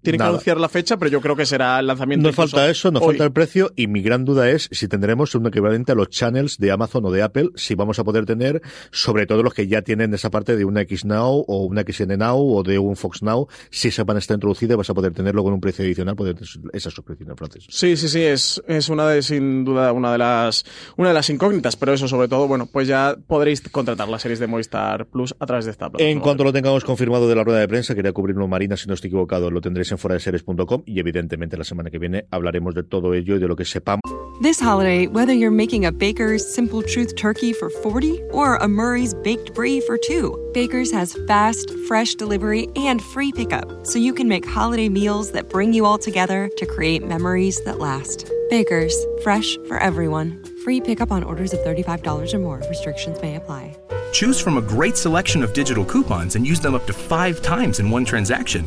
tiene 0.03 0.19
que 0.19 0.25
anunciar 0.25 0.59
la 0.59 0.69
fecha, 0.69 0.97
pero 0.97 1.11
yo 1.11 1.21
creo 1.21 1.37
que 1.37 1.47
será 1.47 1.79
el 1.79 1.87
lanzamiento. 1.87 2.29
No 2.29 2.33
falta 2.33 2.69
eso, 2.69 2.91
no 2.91 3.01
falta 3.01 3.25
el 3.25 3.33
precio 3.33 3.73
y 3.77 3.87
mi 3.87 4.03
gran 4.03 4.25
duda 4.25 4.51
es 4.51 4.69
si 4.73 4.89
tendremos 4.89 5.35
un 5.35 5.47
equivalente 5.47 5.93
a 5.93 5.95
los 5.95 6.09
channels 6.09 6.59
de 6.59 6.71
Amazon 6.73 7.05
o 7.05 7.11
de 7.11 7.23
Apple, 7.23 7.51
si 7.55 7.75
vamos 7.75 7.99
a 7.99 8.05
poder 8.05 8.27
tener, 8.27 8.63
sobre 8.91 9.27
todo 9.27 9.43
los 9.43 9.55
que 9.55 9.67
ya 9.67 9.83
tienen 9.83 10.13
esa 10.15 10.31
parte 10.31 10.57
de 10.57 10.65
una 10.65 10.83
X 10.83 11.05
Now 11.05 11.45
o 11.47 11.65
una 11.65 11.83
XN 11.83 12.19
Now 12.19 12.57
o 12.57 12.63
de 12.63 12.79
un 12.79 12.97
Fox 12.97 13.23
Now, 13.23 13.49
si 13.71 13.89
esa 13.89 14.05
van 14.05 14.17
a 14.17 14.21
estar 14.21 14.35
introducida 14.35 14.77
vas 14.77 14.91
a 14.91 14.95
poder 14.95 15.13
tenerlo 15.13 15.43
con 15.43 15.53
un 15.53 15.61
precio 15.61 15.85
adicional, 15.85 16.17
poder 16.17 16.37
esa 16.73 16.91
suscripción 16.91 17.31
en 17.31 17.37
francés. 17.37 17.67
Sí, 17.69 17.97
sí, 17.97 18.09
sí, 18.09 18.23
es, 18.23 18.63
es 18.67 18.89
una 18.89 19.09
de, 19.09 19.23
sin 19.23 19.65
duda, 19.65 19.93
una 19.93 20.13
de 20.13 20.19
las, 20.19 20.65
una 20.97 21.09
de 21.09 21.15
las 21.15 21.31
incógnitas, 21.31 21.77
pero 21.77 21.93
eso 21.93 22.09
sobre 22.09 22.29
todo, 22.29 22.49
bueno, 22.49 22.67
pues 22.67 22.89
ya 22.89 23.17
podréis 23.27 23.61
contratar 23.71 24.09
las 24.09 24.23
series 24.23 24.41
de 24.41 24.47
Movistar 24.47 25.07
Plus 25.07 25.35
a 25.39 25.47
través 25.47 25.65
de 25.65 25.71
esta 25.71 25.89
plataforma. 25.91 26.11
En 26.11 26.21
cuanto 26.21 26.45
lo 26.45 26.53
tengamos 26.53 26.85
confirmado 26.85 27.29
de 27.29 27.37
la 27.37 27.45
rueda 27.45 27.61
de 27.61 27.69
prensa, 27.69 27.95
quería 27.95 28.13
cubrirlo 28.13 28.49
Marina, 28.49 28.77
si 28.77 28.89
no 28.89 28.95
estoy 28.95 29.09
equivocado, 29.09 29.51
lo 29.51 29.61
tendréis 29.61 29.92
en 29.93 29.99
fuera 29.99 30.15
de 30.15 30.21
series.com 30.21 30.83
y 30.87 30.99
evidentemente 30.99 31.57
la 31.57 31.65
semana 31.65 31.91
que 31.91 31.99
viene 31.99 32.27
hablaremos 32.31 32.75
de 32.75 32.83
todo 32.83 33.15
ello 33.15 33.37
y 33.37 33.39
de 33.39 33.49
lo 33.49 33.57
que 33.57 33.65
sepamos. 33.65 34.03
This 34.41 34.61
holiday, 34.61 35.07
whether 35.07 35.33
you're 35.33 35.55
making 35.55 35.85
a 35.85 35.93
Baker's 35.93 36.43
Simple 36.45 36.83
Truth 36.83 37.15
turkey 37.15 37.53
for 37.53 37.71
40 37.71 38.21
or 38.33 38.57
a 38.57 38.67
Murray's 38.67 39.15
baked 39.15 39.55
brie 39.55 39.81
for 39.81 39.97
2, 39.97 40.51
Baker's 40.53 40.91
has 40.91 41.17
fast, 41.29 41.71
fresh 41.87 42.17
delivery 42.17 42.69
and 42.75 43.01
free 43.01 43.31
pickup 43.31 43.87
so 43.87 44.01
you 44.01 44.13
can 44.13 44.27
make 44.27 44.45
holiday 44.45 44.89
meals 44.89 45.31
that 45.33 45.49
bring 45.49 45.73
you 45.73 45.87
all 45.87 45.99
together 45.99 46.51
to 46.57 46.67
create 46.67 47.07
memories 47.07 47.63
that 47.65 47.79
last. 47.79 48.29
Baker's, 48.51 48.95
fresh 49.23 49.57
for 49.69 49.79
everyone. 49.79 50.43
Free 50.65 50.81
pickup 50.81 51.13
on 51.13 51.23
orders 51.23 51.53
of 51.53 51.61
$35 51.61 52.35
or 52.35 52.39
more. 52.39 52.61
Restrictions 52.69 53.21
may 53.23 53.37
apply. 53.37 53.77
Choose 54.13 54.41
from 54.41 54.59
a 54.59 54.63
great 54.63 54.97
selection 54.97 55.43
of 55.43 55.53
digital 55.53 55.85
coupons 55.85 56.37
and 56.37 56.47
use 56.47 56.61
them 56.61 56.75
up 56.75 56.87
to 56.87 56.93
five 56.93 57.43
times 57.43 57.81
in 57.81 57.91
one 57.91 58.05
transaction. 58.05 58.67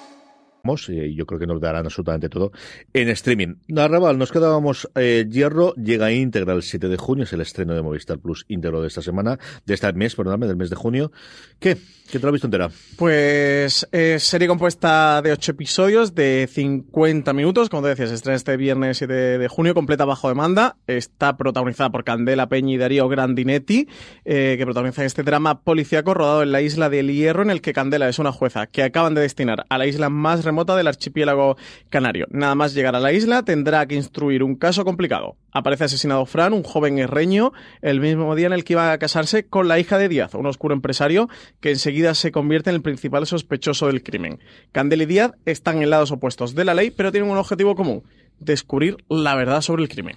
y 0.87 1.15
yo 1.15 1.25
creo 1.25 1.39
que 1.39 1.47
nos 1.47 1.59
darán 1.59 1.85
absolutamente 1.85 2.29
todo 2.29 2.51
en 2.93 3.09
streaming. 3.09 3.55
Narraval, 3.67 4.17
nos 4.17 4.31
quedábamos 4.31 4.89
eh, 4.95 5.25
Hierro, 5.29 5.73
llega 5.75 6.11
íntegra 6.11 6.53
el 6.53 6.61
7 6.61 6.87
de 6.87 6.97
junio, 6.97 7.23
es 7.23 7.33
el 7.33 7.41
estreno 7.41 7.73
de 7.73 7.81
Movistar 7.81 8.19
Plus 8.19 8.45
íntegro 8.47 8.81
de 8.81 8.87
esta 8.87 9.01
semana, 9.01 9.39
de 9.65 9.73
este 9.73 9.91
mes, 9.93 10.15
perdóname, 10.15 10.47
del 10.47 10.57
mes 10.57 10.69
de 10.69 10.75
junio. 10.75 11.11
¿Qué? 11.59 11.77
¿Qué 12.11 12.19
te 12.19 12.25
lo 12.25 12.29
has 12.29 12.33
visto 12.33 12.47
entera? 12.47 12.69
Pues 12.97 13.87
eh, 13.91 14.17
serie 14.19 14.47
compuesta 14.47 15.21
de 15.21 15.31
8 15.31 15.51
episodios 15.51 16.13
de 16.13 16.47
50 16.51 17.31
minutos, 17.33 17.69
como 17.69 17.83
te 17.83 17.89
decías, 17.89 18.11
estrena 18.11 18.35
este 18.35 18.57
viernes 18.57 18.97
7 18.97 19.13
de 19.13 19.47
junio, 19.47 19.73
completa 19.73 20.03
bajo 20.03 20.27
demanda, 20.27 20.75
está 20.87 21.37
protagonizada 21.37 21.89
por 21.89 22.03
Candela 22.03 22.49
Peña 22.49 22.73
y 22.73 22.77
Darío 22.77 23.07
Grandinetti, 23.07 23.87
eh, 24.25 24.55
que 24.57 24.65
protagonizan 24.65 25.05
este 25.05 25.23
drama 25.23 25.61
policíaco 25.61 26.13
rodado 26.13 26.43
en 26.43 26.51
la 26.51 26.61
isla 26.61 26.89
del 26.89 27.11
Hierro, 27.11 27.43
en 27.43 27.49
el 27.49 27.61
que 27.61 27.73
Candela 27.73 28.09
es 28.09 28.19
una 28.19 28.31
jueza 28.31 28.67
que 28.67 28.83
acaban 28.83 29.15
de 29.15 29.21
destinar 29.21 29.65
a 29.69 29.77
la 29.77 29.87
isla 29.87 30.09
más 30.09 30.43
remota 30.51 30.75
del 30.75 30.87
archipiélago 30.87 31.55
canario. 31.89 32.27
Nada 32.29 32.55
más 32.55 32.73
llegar 32.73 32.95
a 32.95 32.99
la 32.99 33.13
isla 33.13 33.43
tendrá 33.43 33.85
que 33.85 33.95
instruir 33.95 34.43
un 34.43 34.55
caso 34.55 34.83
complicado. 34.83 35.37
Aparece 35.53 35.85
asesinado 35.85 36.25
Fran, 36.25 36.53
un 36.53 36.63
joven 36.63 36.99
herreño, 36.99 37.53
el 37.81 38.01
mismo 38.01 38.35
día 38.35 38.47
en 38.47 38.53
el 38.53 38.63
que 38.63 38.73
iba 38.73 38.91
a 38.91 38.97
casarse 38.97 39.45
con 39.47 39.67
la 39.67 39.79
hija 39.79 39.97
de 39.97 40.09
Díaz, 40.09 40.35
un 40.35 40.45
oscuro 40.45 40.73
empresario 40.73 41.29
que 41.61 41.71
enseguida 41.71 42.13
se 42.15 42.31
convierte 42.31 42.69
en 42.69 42.75
el 42.75 42.81
principal 42.81 43.25
sospechoso 43.25 43.87
del 43.87 44.03
crimen. 44.03 44.39
Candel 44.73 45.03
y 45.03 45.05
Díaz 45.05 45.31
están 45.45 45.81
en 45.81 45.89
lados 45.89 46.11
opuestos 46.11 46.53
de 46.53 46.65
la 46.65 46.73
ley, 46.73 46.91
pero 46.91 47.11
tienen 47.11 47.31
un 47.31 47.37
objetivo 47.37 47.75
común, 47.75 48.03
descubrir 48.39 48.97
la 49.09 49.35
verdad 49.35 49.61
sobre 49.61 49.83
el 49.83 49.89
crimen. 49.89 50.15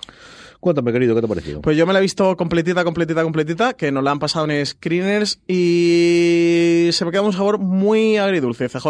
Cuéntame, 0.65 0.95
querido, 0.95 1.15
¿qué 1.15 1.21
te 1.21 1.27
ha 1.27 1.29
parecido? 1.29 1.61
Pues 1.61 1.77
yo 1.77 1.87
me 1.87 1.93
la 1.93 1.99
he 1.99 2.03
visto 2.03 2.39
completita, 2.39 2.85
completita, 2.85 3.23
completita, 3.23 3.75
que 3.75 3.93
nos 3.93 4.03
la 4.03 4.13
han 4.13 4.19
pasado 4.19 4.49
en 4.49 4.65
screeners 4.65 5.39
y 5.47 6.89
se 6.91 7.05
me 7.05 7.11
queda 7.11 7.21
un 7.21 7.35
sabor 7.35 7.59
muy 7.59 8.17
agridulce, 8.17 8.71
CJ, 8.71 8.87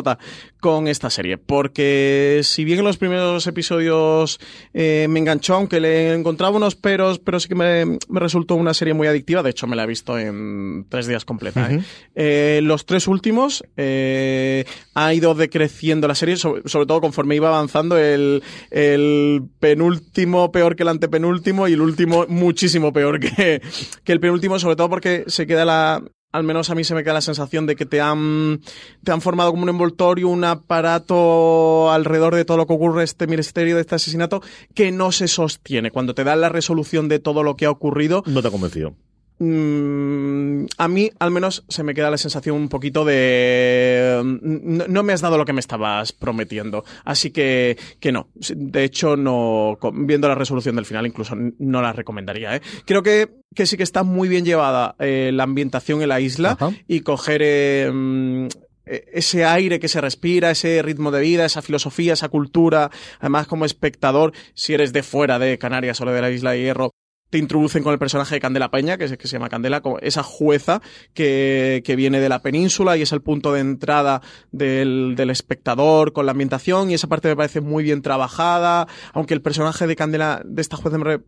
con 0.60 0.86
esta 0.86 1.10
serie. 1.10 1.36
Porque 1.36 2.42
si 2.44 2.62
bien 2.64 2.78
en 2.78 2.84
los 2.84 2.96
primeros 2.96 3.48
episodios 3.48 4.38
eh, 4.72 5.08
me 5.10 5.18
enganchó, 5.18 5.56
aunque 5.56 5.80
le 5.80 6.14
encontraba 6.14 6.56
unos 6.56 6.76
peros, 6.76 7.18
pero 7.18 7.40
sí 7.40 7.48
que 7.48 7.56
me, 7.56 7.98
resultó 8.08 8.54
una 8.54 8.72
serie 8.72 8.94
muy 8.94 9.08
adictiva. 9.08 9.42
De 9.42 9.50
hecho, 9.50 9.66
me 9.66 9.74
la 9.74 9.82
he 9.82 9.88
visto 9.88 10.16
en 10.16 10.86
tres 10.88 11.08
días 11.08 11.24
completa. 11.24 11.72
¿eh? 11.72 11.82
Eh, 12.14 12.60
los 12.62 12.86
tres 12.86 13.08
últimos 13.08 13.64
ha 13.76 15.12
ido 15.12 15.34
decreciendo 15.34 16.06
la 16.06 16.14
serie, 16.14 16.36
sobre, 16.36 16.62
todo 16.62 17.00
conforme 17.00 17.34
iba 17.34 17.48
avanzando 17.48 17.98
el, 17.98 18.44
el 18.70 19.42
penúltimo 19.58 20.52
peor 20.52 20.76
que 20.76 20.84
el 20.84 20.90
antepenúltimo 20.90 21.63
y 21.68 21.72
el 21.72 21.80
último 21.80 22.26
muchísimo 22.28 22.92
peor 22.92 23.20
que, 23.20 23.60
que 24.04 24.12
el 24.12 24.20
penúltimo, 24.20 24.58
sobre 24.58 24.76
todo 24.76 24.88
porque 24.88 25.24
se 25.26 25.46
queda 25.46 25.64
la, 25.64 26.02
al 26.34 26.42
menos 26.42 26.68
a 26.68 26.74
mí 26.74 26.82
se 26.82 26.96
me 26.96 27.04
queda 27.04 27.14
la 27.14 27.20
sensación 27.20 27.64
de 27.64 27.76
que 27.76 27.86
te 27.86 28.00
han, 28.00 28.60
te 29.04 29.12
han 29.12 29.20
formado 29.20 29.52
como 29.52 29.62
un 29.62 29.68
envoltorio, 29.68 30.28
un 30.28 30.42
aparato 30.42 31.92
alrededor 31.92 32.34
de 32.34 32.44
todo 32.44 32.56
lo 32.56 32.66
que 32.66 32.72
ocurre, 32.72 33.04
este 33.04 33.28
misterio 33.28 33.76
de 33.76 33.82
este 33.82 33.94
asesinato, 33.94 34.42
que 34.74 34.90
no 34.90 35.12
se 35.12 35.28
sostiene. 35.28 35.92
Cuando 35.92 36.12
te 36.12 36.24
dan 36.24 36.40
la 36.40 36.48
resolución 36.48 37.08
de 37.08 37.20
todo 37.20 37.44
lo 37.44 37.54
que 37.54 37.66
ha 37.66 37.70
ocurrido. 37.70 38.24
No 38.26 38.42
te 38.42 38.48
ha 38.48 38.50
convencido. 38.50 38.96
Mm, 39.38 40.66
a 40.78 40.86
mí 40.86 41.10
al 41.18 41.32
menos 41.32 41.64
se 41.68 41.82
me 41.82 41.92
queda 41.92 42.08
la 42.08 42.18
sensación 42.18 42.54
un 42.54 42.68
poquito 42.68 43.04
de 43.04 44.20
mm, 44.22 44.82
no, 44.88 45.02
me 45.02 45.12
has 45.12 45.22
dado 45.22 45.36
lo 45.36 45.44
que 45.44 45.52
me 45.52 45.58
estabas 45.58 46.12
prometiendo 46.12 46.84
así 47.04 47.32
que 47.32 47.76
que 47.98 48.12
no 48.12 48.28
de 48.34 48.84
hecho 48.84 49.16
no 49.16 49.76
viendo 49.92 50.28
la 50.28 50.36
resolución 50.36 50.76
del 50.76 50.86
final 50.86 51.04
incluso 51.04 51.34
no 51.58 51.82
la 51.82 51.92
recomendaría 51.92 52.54
¿eh? 52.54 52.62
creo 52.86 53.02
que, 53.02 53.28
que 53.56 53.66
sí 53.66 53.76
que 53.76 53.82
está 53.82 54.04
muy 54.04 54.28
bien 54.28 54.44
llevada 54.44 54.94
eh, 55.00 55.32
la 55.34 55.42
ambientación 55.42 56.00
en 56.00 56.10
la 56.10 56.20
isla 56.20 56.56
y 56.86 57.00
coger 57.00 57.40
eh, 57.44 57.90
mm, 57.92 58.46
eh, 58.86 59.04
ese 59.12 59.44
aire 59.44 59.80
que 59.80 59.88
se 59.88 60.00
respira, 60.00 60.50
ese 60.50 60.82
ritmo 60.82 61.10
de 61.10 61.20
vida, 61.20 61.44
esa 61.44 61.62
filosofía, 61.62 62.12
esa 62.12 62.28
cultura. 62.28 62.90
Además, 63.18 63.46
como 63.46 63.64
espectador, 63.64 64.32
si 64.54 64.74
eres 64.74 64.92
de 64.92 65.02
fuera 65.02 65.38
de 65.38 65.58
Canarias 65.58 66.00
o 66.00 66.04
de 66.04 66.20
la 66.20 66.30
isla 66.30 66.52
de 66.52 66.60
Hierro, 66.60 66.90
te 67.34 67.38
introducen 67.38 67.82
con 67.82 67.92
el 67.92 67.98
personaje 67.98 68.36
de 68.36 68.40
Candela 68.40 68.70
Peña, 68.70 68.96
que, 68.96 69.06
es, 69.06 69.18
que 69.18 69.26
se 69.26 69.32
llama 69.32 69.48
Candela, 69.48 69.80
como 69.80 69.98
esa 69.98 70.22
jueza 70.22 70.80
que, 71.14 71.82
que, 71.84 71.96
viene 71.96 72.20
de 72.20 72.28
la 72.28 72.42
península 72.42 72.96
y 72.96 73.02
es 73.02 73.10
el 73.10 73.22
punto 73.22 73.52
de 73.52 73.58
entrada 73.58 74.22
del, 74.52 75.14
del, 75.16 75.30
espectador 75.30 76.12
con 76.12 76.26
la 76.26 76.30
ambientación 76.30 76.92
y 76.92 76.94
esa 76.94 77.08
parte 77.08 77.26
me 77.26 77.34
parece 77.34 77.60
muy 77.60 77.82
bien 77.82 78.02
trabajada, 78.02 78.86
aunque 79.12 79.34
el 79.34 79.42
personaje 79.42 79.88
de 79.88 79.96
Candela, 79.96 80.42
de 80.44 80.62
esta 80.62 80.76
jueza, 80.76 80.96
me, 80.96 81.18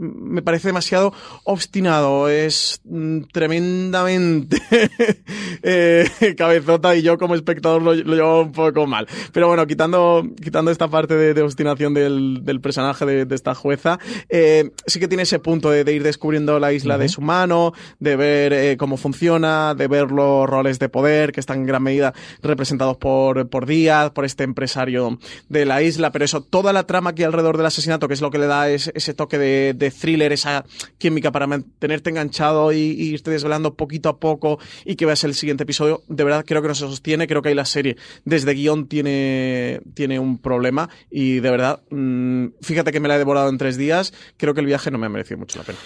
me 0.00 0.40
parece 0.40 0.68
demasiado 0.68 1.12
obstinado, 1.44 2.28
es 2.28 2.80
mm, 2.84 3.20
tremendamente 3.32 4.56
eh, 5.62 6.34
cabezota 6.36 6.96
y 6.96 7.02
yo 7.02 7.18
como 7.18 7.34
espectador 7.34 7.82
lo, 7.82 7.94
lo, 7.94 8.14
llevo 8.14 8.42
un 8.42 8.52
poco 8.52 8.86
mal. 8.86 9.06
Pero 9.32 9.48
bueno, 9.48 9.66
quitando, 9.66 10.26
quitando 10.42 10.70
esta 10.70 10.88
parte 10.88 11.14
de, 11.14 11.34
de 11.34 11.42
obstinación 11.42 11.92
del, 11.92 12.40
del 12.44 12.60
personaje 12.60 13.04
de, 13.04 13.26
de, 13.26 13.34
esta 13.34 13.54
jueza, 13.54 13.98
eh, 14.30 14.70
sí 14.86 15.00
que 15.00 15.08
tiene 15.08 15.24
ese 15.24 15.38
punto 15.38 15.70
de, 15.70 15.84
de 15.84 15.92
ir 15.92 16.02
descubriendo 16.02 16.58
la 16.58 16.72
isla 16.72 16.94
uh 16.94 16.98
-huh. 16.98 17.02
de 17.02 17.08
su 17.08 17.20
mano, 17.20 17.72
de 17.98 18.16
ver 18.16 18.52
eh, 18.54 18.76
cómo 18.78 18.96
funciona, 18.96 19.74
de 19.74 19.86
ver 19.86 20.10
los 20.10 20.48
roles 20.48 20.78
de 20.78 20.88
poder 20.88 21.32
que 21.32 21.40
están 21.40 21.58
en 21.58 21.66
gran 21.66 21.82
medida 21.82 22.14
representados 22.42 22.96
por, 22.96 23.48
por 23.50 23.66
Díaz, 23.66 24.12
por 24.12 24.24
este 24.24 24.44
empresario 24.44 25.18
de 25.48 25.66
la 25.66 25.82
isla, 25.82 26.10
pero 26.10 26.24
eso, 26.24 26.42
toda 26.42 26.72
la 26.72 26.84
trama 26.84 27.10
aquí 27.10 27.22
alrededor 27.22 27.58
del 27.58 27.66
asesinato, 27.66 28.08
que 28.08 28.14
es 28.14 28.22
lo 28.22 28.30
que 28.30 28.38
le 28.38 28.46
da 28.46 28.70
ese 28.70 29.14
toque 29.14 29.38
de, 29.38 29.89
thriller, 29.90 30.32
esa 30.32 30.64
química 30.98 31.32
para 31.32 31.46
mantenerte 31.46 32.10
enganchado 32.10 32.72
y, 32.72 32.78
y, 32.78 33.10
irte 33.10 33.30
desvelando 33.30 33.74
poquito 33.74 34.08
a 34.08 34.18
poco 34.18 34.58
y 34.84 34.96
que 34.96 35.06
veas 35.06 35.24
el 35.24 35.34
siguiente 35.34 35.64
episodio. 35.64 36.02
De 36.08 36.24
verdad, 36.24 36.44
creo 36.46 36.62
que 36.62 36.68
no 36.68 36.74
se 36.74 36.86
sostiene. 36.86 37.26
Creo 37.26 37.42
que 37.42 37.50
ahí 37.50 37.54
la 37.54 37.64
serie, 37.64 37.96
desde 38.24 38.54
guion, 38.54 38.86
tiene, 38.86 39.80
tiene 39.94 40.18
un 40.18 40.38
problema. 40.38 40.88
Y 41.10 41.40
de 41.40 41.50
verdad, 41.50 41.82
mmm, 41.90 42.46
fíjate 42.62 42.92
que 42.92 43.00
me 43.00 43.08
la 43.08 43.16
he 43.16 43.18
devorado 43.18 43.48
en 43.48 43.58
tres 43.58 43.76
días. 43.76 44.12
Creo 44.36 44.54
que 44.54 44.60
el 44.60 44.66
viaje 44.66 44.90
no 44.90 44.98
me 44.98 45.06
ha 45.06 45.10
merecido 45.10 45.38
mucho 45.38 45.58
la 45.58 45.64
pena. 45.64 45.78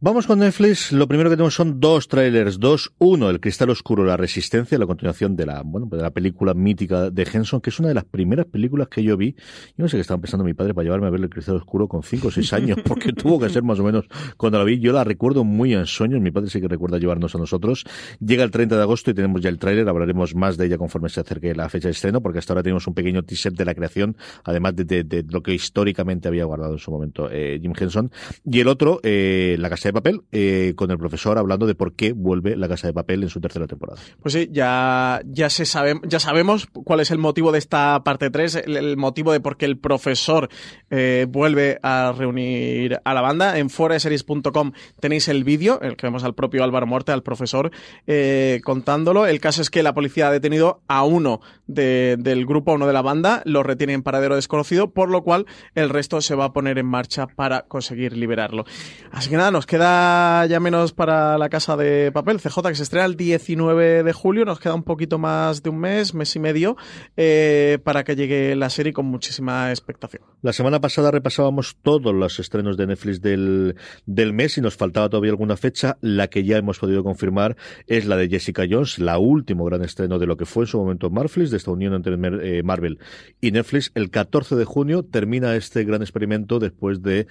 Vamos 0.00 0.26
con 0.26 0.40
Netflix. 0.40 0.92
Lo 0.92 1.06
primero 1.06 1.30
que 1.30 1.36
tenemos 1.36 1.54
son 1.54 1.80
dos 1.80 2.08
trailers. 2.08 2.58
Dos. 2.58 2.92
Uno, 2.98 3.30
El 3.30 3.40
Cristal 3.40 3.70
Oscuro, 3.70 4.04
La 4.04 4.16
Resistencia, 4.16 4.76
la 4.76 4.86
continuación 4.86 5.34
de 5.34 5.46
la, 5.46 5.62
bueno, 5.64 5.86
de 5.86 6.02
la 6.02 6.10
película 6.10 6.52
mítica 6.52 7.10
de 7.10 7.22
Henson, 7.32 7.60
que 7.60 7.70
es 7.70 7.78
una 7.78 7.88
de 7.88 7.94
las 7.94 8.04
primeras 8.04 8.44
películas 8.44 8.88
que 8.88 9.02
yo 9.02 9.16
vi. 9.16 9.34
Yo 9.76 9.84
no 9.84 9.88
sé 9.88 9.96
qué 9.96 10.02
estaba 10.02 10.20
pensando 10.20 10.44
mi 10.44 10.52
padre 10.52 10.74
para 10.74 10.84
llevarme 10.84 11.06
a 11.06 11.10
ver 11.10 11.20
El 11.20 11.30
Cristal 11.30 11.56
Oscuro 11.56 11.88
con 11.88 12.02
cinco 12.02 12.28
o 12.28 12.30
seis 12.30 12.52
años, 12.52 12.78
porque 12.84 13.12
tuvo 13.12 13.40
que 13.40 13.48
ser 13.48 13.62
más 13.62 13.78
o 13.78 13.84
menos 13.84 14.04
cuando 14.36 14.58
la 14.58 14.64
vi. 14.64 14.78
Yo 14.80 14.92
la 14.92 15.04
recuerdo 15.04 15.44
muy 15.44 15.72
en 15.72 15.86
sueños. 15.86 16.20
Mi 16.20 16.32
padre 16.32 16.50
sí 16.50 16.60
que 16.60 16.68
recuerda 16.68 16.98
llevarnos 16.98 17.34
a 17.34 17.38
nosotros. 17.38 17.84
Llega 18.20 18.44
el 18.44 18.50
30 18.50 18.76
de 18.76 18.82
agosto 18.82 19.12
y 19.12 19.14
tenemos 19.14 19.40
ya 19.40 19.48
el 19.48 19.58
tráiler. 19.58 19.88
Hablaremos 19.88 20.34
más 20.34 20.58
de 20.58 20.66
ella 20.66 20.76
conforme 20.76 21.08
se 21.08 21.20
acerque 21.20 21.54
la 21.54 21.68
fecha 21.70 21.88
de 21.88 21.92
estreno, 21.92 22.20
porque 22.20 22.40
hasta 22.40 22.52
ahora 22.52 22.64
tenemos 22.64 22.86
un 22.88 22.94
pequeño 22.94 23.22
teaser 23.22 23.52
de 23.52 23.64
la 23.64 23.74
creación, 23.74 24.16
además 24.42 24.76
de, 24.76 24.84
de, 24.84 25.04
de 25.04 25.22
lo 25.22 25.42
que 25.42 25.54
históricamente 25.54 26.28
había 26.28 26.44
guardado 26.44 26.72
en 26.74 26.78
su 26.78 26.90
momento 26.90 27.30
eh, 27.30 27.58
Jim 27.62 27.72
Henson. 27.78 28.10
Y 28.44 28.60
el 28.60 28.68
otro, 28.68 29.00
eh, 29.02 29.56
La 29.58 29.70
Casa 29.70 29.83
de 29.88 29.92
Papel, 29.92 30.22
eh, 30.32 30.74
con 30.76 30.90
el 30.90 30.98
profesor 30.98 31.38
hablando 31.38 31.66
de 31.66 31.74
por 31.74 31.94
qué 31.94 32.12
vuelve 32.12 32.56
La 32.56 32.68
Casa 32.68 32.86
de 32.86 32.92
Papel 32.92 33.22
en 33.22 33.28
su 33.28 33.40
tercera 33.40 33.66
temporada. 33.66 34.00
Pues 34.22 34.34
sí, 34.34 34.48
ya, 34.50 35.20
ya, 35.26 35.50
se 35.50 35.66
sabe, 35.66 36.00
ya 36.06 36.20
sabemos 36.20 36.66
cuál 36.66 37.00
es 37.00 37.10
el 37.10 37.18
motivo 37.18 37.52
de 37.52 37.58
esta 37.58 38.02
parte 38.04 38.30
3, 38.30 38.62
el, 38.66 38.96
motivo 38.96 39.32
de 39.32 39.40
por 39.40 39.56
qué 39.56 39.66
el 39.66 39.78
profesor 39.78 40.48
eh, 40.90 41.26
vuelve 41.28 41.78
a 41.82 42.12
reunir 42.16 43.00
a 43.04 43.14
la 43.14 43.20
banda. 43.20 43.58
En 43.58 43.70
foreseries.com 43.70 44.72
tenéis 45.00 45.28
el 45.28 45.44
vídeo, 45.44 45.78
en 45.82 45.88
el 45.90 45.96
que 45.96 46.06
vemos 46.06 46.24
al 46.24 46.34
propio 46.34 46.64
Álvaro 46.64 46.86
Morte, 46.86 47.12
al 47.12 47.22
profesor, 47.22 47.70
eh, 48.06 48.60
contándolo. 48.64 49.26
El 49.26 49.40
caso 49.40 49.62
es 49.62 49.70
que 49.70 49.82
la 49.82 49.94
policía 49.94 50.28
ha 50.28 50.32
detenido 50.32 50.82
a 50.88 51.04
uno 51.04 51.40
de, 51.66 52.16
del 52.18 52.46
grupo, 52.46 52.72
a 52.72 52.74
uno 52.74 52.86
de 52.86 52.92
la 52.92 53.02
banda, 53.02 53.42
lo 53.44 53.62
retiene 53.62 53.92
en 53.92 54.02
paradero 54.02 54.36
desconocido, 54.36 54.90
por 54.90 55.10
lo 55.10 55.22
cual 55.22 55.46
el 55.74 55.90
resto 55.90 56.20
se 56.20 56.34
va 56.34 56.46
a 56.46 56.52
poner 56.52 56.78
en 56.78 56.86
marcha 56.86 57.26
para 57.26 57.62
conseguir 57.62 58.16
liberarlo. 58.16 58.64
Así 59.10 59.30
que 59.30 59.36
nada, 59.36 59.50
nos 59.50 59.66
queda 59.66 59.73
ya 59.78 60.60
menos 60.60 60.92
para 60.92 61.36
la 61.38 61.48
casa 61.48 61.76
de 61.76 62.12
papel, 62.12 62.40
CJ, 62.40 62.68
que 62.68 62.74
se 62.74 62.84
estrena 62.84 63.06
el 63.06 63.16
19 63.16 64.02
de 64.02 64.12
julio, 64.12 64.44
nos 64.44 64.60
queda 64.60 64.74
un 64.74 64.84
poquito 64.84 65.18
más 65.18 65.62
de 65.62 65.70
un 65.70 65.78
mes, 65.78 66.14
mes 66.14 66.36
y 66.36 66.38
medio, 66.38 66.76
eh, 67.16 67.78
para 67.82 68.04
que 68.04 68.14
llegue 68.14 68.54
la 68.56 68.70
serie 68.70 68.92
con 68.92 69.06
muchísima 69.06 69.70
expectación. 69.70 70.22
La 70.42 70.52
semana 70.52 70.80
pasada 70.80 71.10
repasábamos 71.10 71.76
todos 71.82 72.14
los 72.14 72.38
estrenos 72.38 72.76
de 72.76 72.86
Netflix 72.86 73.20
del, 73.20 73.76
del 74.06 74.32
mes 74.32 74.58
y 74.58 74.60
nos 74.60 74.76
faltaba 74.76 75.08
todavía 75.08 75.30
alguna 75.30 75.56
fecha. 75.56 75.98
La 76.00 76.28
que 76.28 76.44
ya 76.44 76.56
hemos 76.56 76.78
podido 76.78 77.02
confirmar 77.02 77.56
es 77.86 78.06
la 78.06 78.16
de 78.16 78.28
Jessica 78.28 78.64
Jones, 78.68 78.98
la 78.98 79.18
último 79.18 79.64
gran 79.64 79.82
estreno 79.82 80.18
de 80.18 80.26
lo 80.26 80.36
que 80.36 80.46
fue 80.46 80.64
en 80.64 80.68
su 80.68 80.78
momento 80.78 81.10
Marflix, 81.10 81.50
de 81.50 81.56
esta 81.56 81.70
unión 81.70 81.94
entre 81.94 82.14
eh, 82.14 82.62
Marvel 82.62 82.98
y 83.40 83.50
Netflix. 83.50 83.90
El 83.94 84.10
14 84.10 84.54
de 84.56 84.64
junio 84.64 85.02
termina 85.04 85.56
este 85.56 85.84
gran 85.84 86.02
experimento 86.02 86.58
después 86.58 87.02
de, 87.02 87.26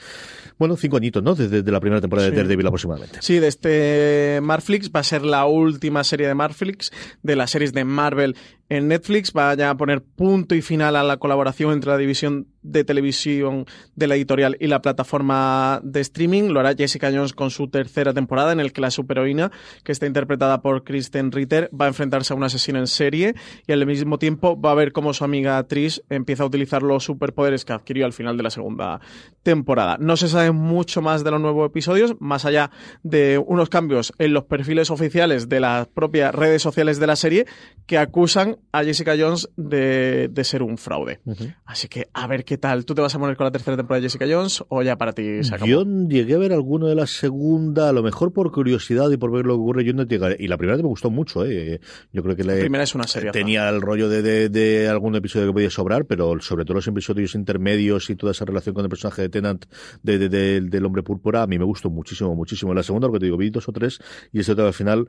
bueno, 0.58 0.76
cinco 0.76 0.98
añitos, 0.98 1.24
¿no? 1.24 1.36
Desde, 1.36 1.62
desde 1.62 1.72
la 1.72 1.80
primera 1.80 2.02
temporada 2.02 2.33
sí. 2.34 2.36
de 2.36 2.44
Daredevil 2.44 2.68
aproximadamente. 2.68 3.20
Sí, 3.22 3.40
de 3.40 3.48
este 3.48 4.40
Marflix 4.42 4.92
va 4.92 5.02
a 5.02 5.04
ser 5.04 5.24
la 5.24 5.46
última 5.46 6.04
serie 6.04 6.28
de 6.28 6.36
Marflix, 6.36 6.92
de 7.22 7.36
las 7.36 7.52
series 7.52 7.74
de 7.74 7.84
Marvel 7.84 8.36
en 8.70 8.88
Netflix. 8.88 9.34
Va 9.36 9.52
a 9.52 9.78
poner 9.78 10.02
punto 10.02 10.56
y 10.56 10.62
final 10.62 10.96
a 10.96 11.04
la 11.04 11.18
colaboración 11.18 11.74
entre 11.74 11.92
la 11.92 11.98
división 11.98 12.48
de 12.64 12.84
televisión 12.84 13.66
de 13.96 14.08
la 14.08 14.16
editorial 14.16 14.58
y 14.60 14.68
la 14.68 14.82
plataforma 14.82 15.82
de 15.84 16.00
streaming. 16.02 16.50
Lo 16.50 16.60
hará 16.60 16.74
Jessica 16.74 17.12
Jones 17.14 17.34
con 17.34 17.52
su 17.52 17.68
tercera 17.68 18.14
temporada, 18.14 18.52
en 18.52 18.60
el 18.60 18.72
que 18.72 18.82
la 18.82 18.90
superheroína, 18.90 19.52
que 19.84 19.92
está 19.92 20.08
interpretada 20.08 20.62
por 20.62 20.84
Kristen 20.84 21.32
Ritter, 21.32 21.70
va 21.80 21.86
a 21.86 21.90
enfrentarse 21.90 22.34
a 22.34 22.36
un 22.36 22.44
asesino 22.44 22.80
en 22.80 22.88
serie 22.88 23.36
y 23.68 23.72
al 23.72 23.86
mismo 23.86 24.18
tiempo 24.18 24.60
va 24.60 24.72
a 24.72 24.76
ver 24.76 24.92
cómo 24.92 25.14
su 25.14 25.24
amiga 25.24 25.62
Trish 25.68 26.02
empieza 26.10 26.44
a 26.44 26.46
utilizar 26.46 26.84
los 26.84 27.04
superpoderes 27.04 27.66
que 27.66 27.74
adquirió 27.74 28.06
al 28.06 28.14
final 28.14 28.38
de 28.38 28.44
la 28.44 28.50
segunda 28.50 29.02
temporada. 29.44 29.98
No 30.00 30.18
se 30.18 30.30
sabe 30.30 30.52
mucho 30.52 31.02
más 31.02 31.24
de 31.24 31.32
los 31.32 31.42
nuevos 31.42 31.68
episodios, 31.68 32.16
más 32.20 32.46
allá 32.46 32.72
de 33.04 33.44
unos 33.46 33.70
cambios 33.70 34.14
en 34.18 34.34
los 34.34 34.46
perfiles 34.46 34.90
oficiales 34.90 35.50
de 35.50 35.60
las 35.60 35.88
propias 35.88 36.34
redes 36.34 36.62
sociales 36.62 37.00
de 37.00 37.08
la 37.08 37.16
serie 37.16 37.46
que 37.86 37.98
acusan 37.98 38.53
a 38.72 38.84
Jessica 38.84 39.16
Jones 39.18 39.50
de, 39.56 40.30
de 40.32 40.44
ser 40.44 40.64
un 40.64 40.78
fraude. 40.78 41.20
Uh 41.26 41.34
-huh. 41.34 41.56
Así 41.66 41.88
que 41.88 42.08
a 42.14 42.28
ver 42.28 42.46
qué 42.46 42.58
tal. 42.58 42.86
¿Tú 42.86 42.96
te 42.96 43.02
vas 43.02 43.14
a 43.16 43.20
poner 43.20 43.36
con 43.36 43.46
la 43.46 43.52
tercera 43.52 43.78
temporada 43.78 44.02
de 44.02 44.10
Jessica 44.10 44.26
Jones 44.30 44.64
o 44.68 44.82
ya 44.82 44.98
para 44.98 45.14
ti 45.14 45.44
se 45.44 45.56
acabó? 45.56 45.70
Yo 45.70 45.84
llegué 46.08 46.36
a 46.36 46.38
ver 46.38 46.54
alguno 46.54 46.88
de 46.88 46.96
la 46.96 47.08
segunda, 47.08 47.90
a 47.90 47.94
lo 47.94 48.04
mejor 48.04 48.34
por 48.34 48.52
curiosidad 48.52 49.10
y 49.12 49.18
por 49.18 49.32
ver 49.32 49.46
lo 49.46 49.56
que 49.56 49.62
ocurre. 49.62 49.84
Yo 49.86 49.94
no 49.94 50.04
llegué, 50.04 50.36
y 50.40 50.48
la 50.48 50.58
primera 50.58 50.78
me 50.78 50.84
gustó 50.84 51.10
mucho, 51.10 51.46
¿eh? 51.46 51.80
Yo 52.12 52.24
creo 52.24 52.36
que 52.36 52.44
la 52.44 52.56
primera 52.56 52.84
es 52.84 52.96
una 52.96 53.08
serie. 53.08 53.32
Tenía 53.32 53.70
el 53.70 53.82
rollo 53.82 54.10
de, 54.10 54.22
de, 54.22 54.50
de, 54.50 54.88
algún 54.88 55.16
episodio 55.16 55.48
que 55.48 55.54
podía 55.54 55.70
sobrar, 55.70 56.06
pero 56.06 56.40
sobre 56.42 56.66
todo 56.66 56.76
los 56.76 56.88
episodios 56.88 57.36
intermedios 57.36 58.10
y 58.10 58.16
toda 58.16 58.32
esa 58.32 58.46
relación 58.46 58.76
con 58.76 58.84
el 58.84 58.90
personaje 58.90 59.24
de 59.24 59.30
Tennant 59.30 59.66
de, 60.02 60.18
de, 60.30 60.62
del 60.62 60.86
hombre 60.86 61.04
púrpura, 61.04 61.44
a 61.44 61.48
mí 61.48 61.58
me 61.58 61.66
gustó 61.66 61.90
muchísimo, 61.90 62.36
muchísimo. 62.36 62.74
La 62.74 62.84
segunda, 62.84 63.08
lo 63.08 63.14
que 63.14 63.20
te 63.20 63.26
digo, 63.26 63.38
vi 63.38 63.50
dos 63.50 63.68
o 63.70 63.72
tres 63.72 64.00
y 64.32 64.40
ese 64.40 64.54
al 64.54 64.74
final 64.74 65.08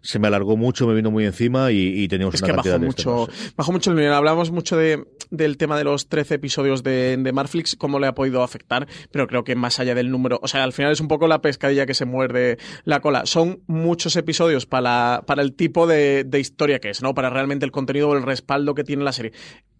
se 0.00 0.18
me 0.18 0.28
alargó 0.28 0.56
mucho, 0.56 0.86
me 0.86 0.94
vino 0.94 1.10
muy 1.10 1.24
encima 1.24 1.70
y, 1.72 2.02
y 2.02 2.08
teníamos 2.08 2.34
es 2.34 2.42
una 2.42 2.54
cantidad 2.54 2.80
de 2.80 2.85
mucho, 2.86 3.28
bajó 3.56 3.72
mucho 3.72 3.90
el 3.90 3.96
nivel. 3.96 4.12
Hablamos 4.12 4.50
mucho 4.50 4.76
de, 4.76 5.04
del 5.30 5.56
tema 5.56 5.76
de 5.76 5.84
los 5.84 6.08
13 6.08 6.34
episodios 6.34 6.82
de, 6.82 7.16
de 7.16 7.32
Marflix, 7.32 7.76
cómo 7.76 7.98
le 7.98 8.06
ha 8.06 8.14
podido 8.14 8.42
afectar, 8.42 8.86
pero 9.10 9.26
creo 9.26 9.44
que 9.44 9.54
más 9.54 9.78
allá 9.80 9.94
del 9.94 10.10
número, 10.10 10.38
o 10.42 10.48
sea, 10.48 10.64
al 10.64 10.72
final 10.72 10.92
es 10.92 11.00
un 11.00 11.08
poco 11.08 11.28
la 11.28 11.40
pescadilla 11.40 11.86
que 11.86 11.94
se 11.94 12.04
muerde 12.04 12.58
la 12.84 13.00
cola. 13.00 13.26
Son 13.26 13.60
muchos 13.66 14.16
episodios 14.16 14.66
para, 14.66 15.24
para 15.26 15.42
el 15.42 15.54
tipo 15.54 15.86
de, 15.86 16.24
de 16.24 16.40
historia 16.40 16.78
que 16.78 16.90
es, 16.90 17.02
¿no? 17.02 17.14
Para 17.14 17.30
realmente 17.30 17.64
el 17.64 17.72
contenido 17.72 18.08
o 18.08 18.16
el 18.16 18.22
respaldo 18.22 18.74
que 18.74 18.84
tiene 18.84 19.04
la 19.04 19.12
serie 19.12 19.32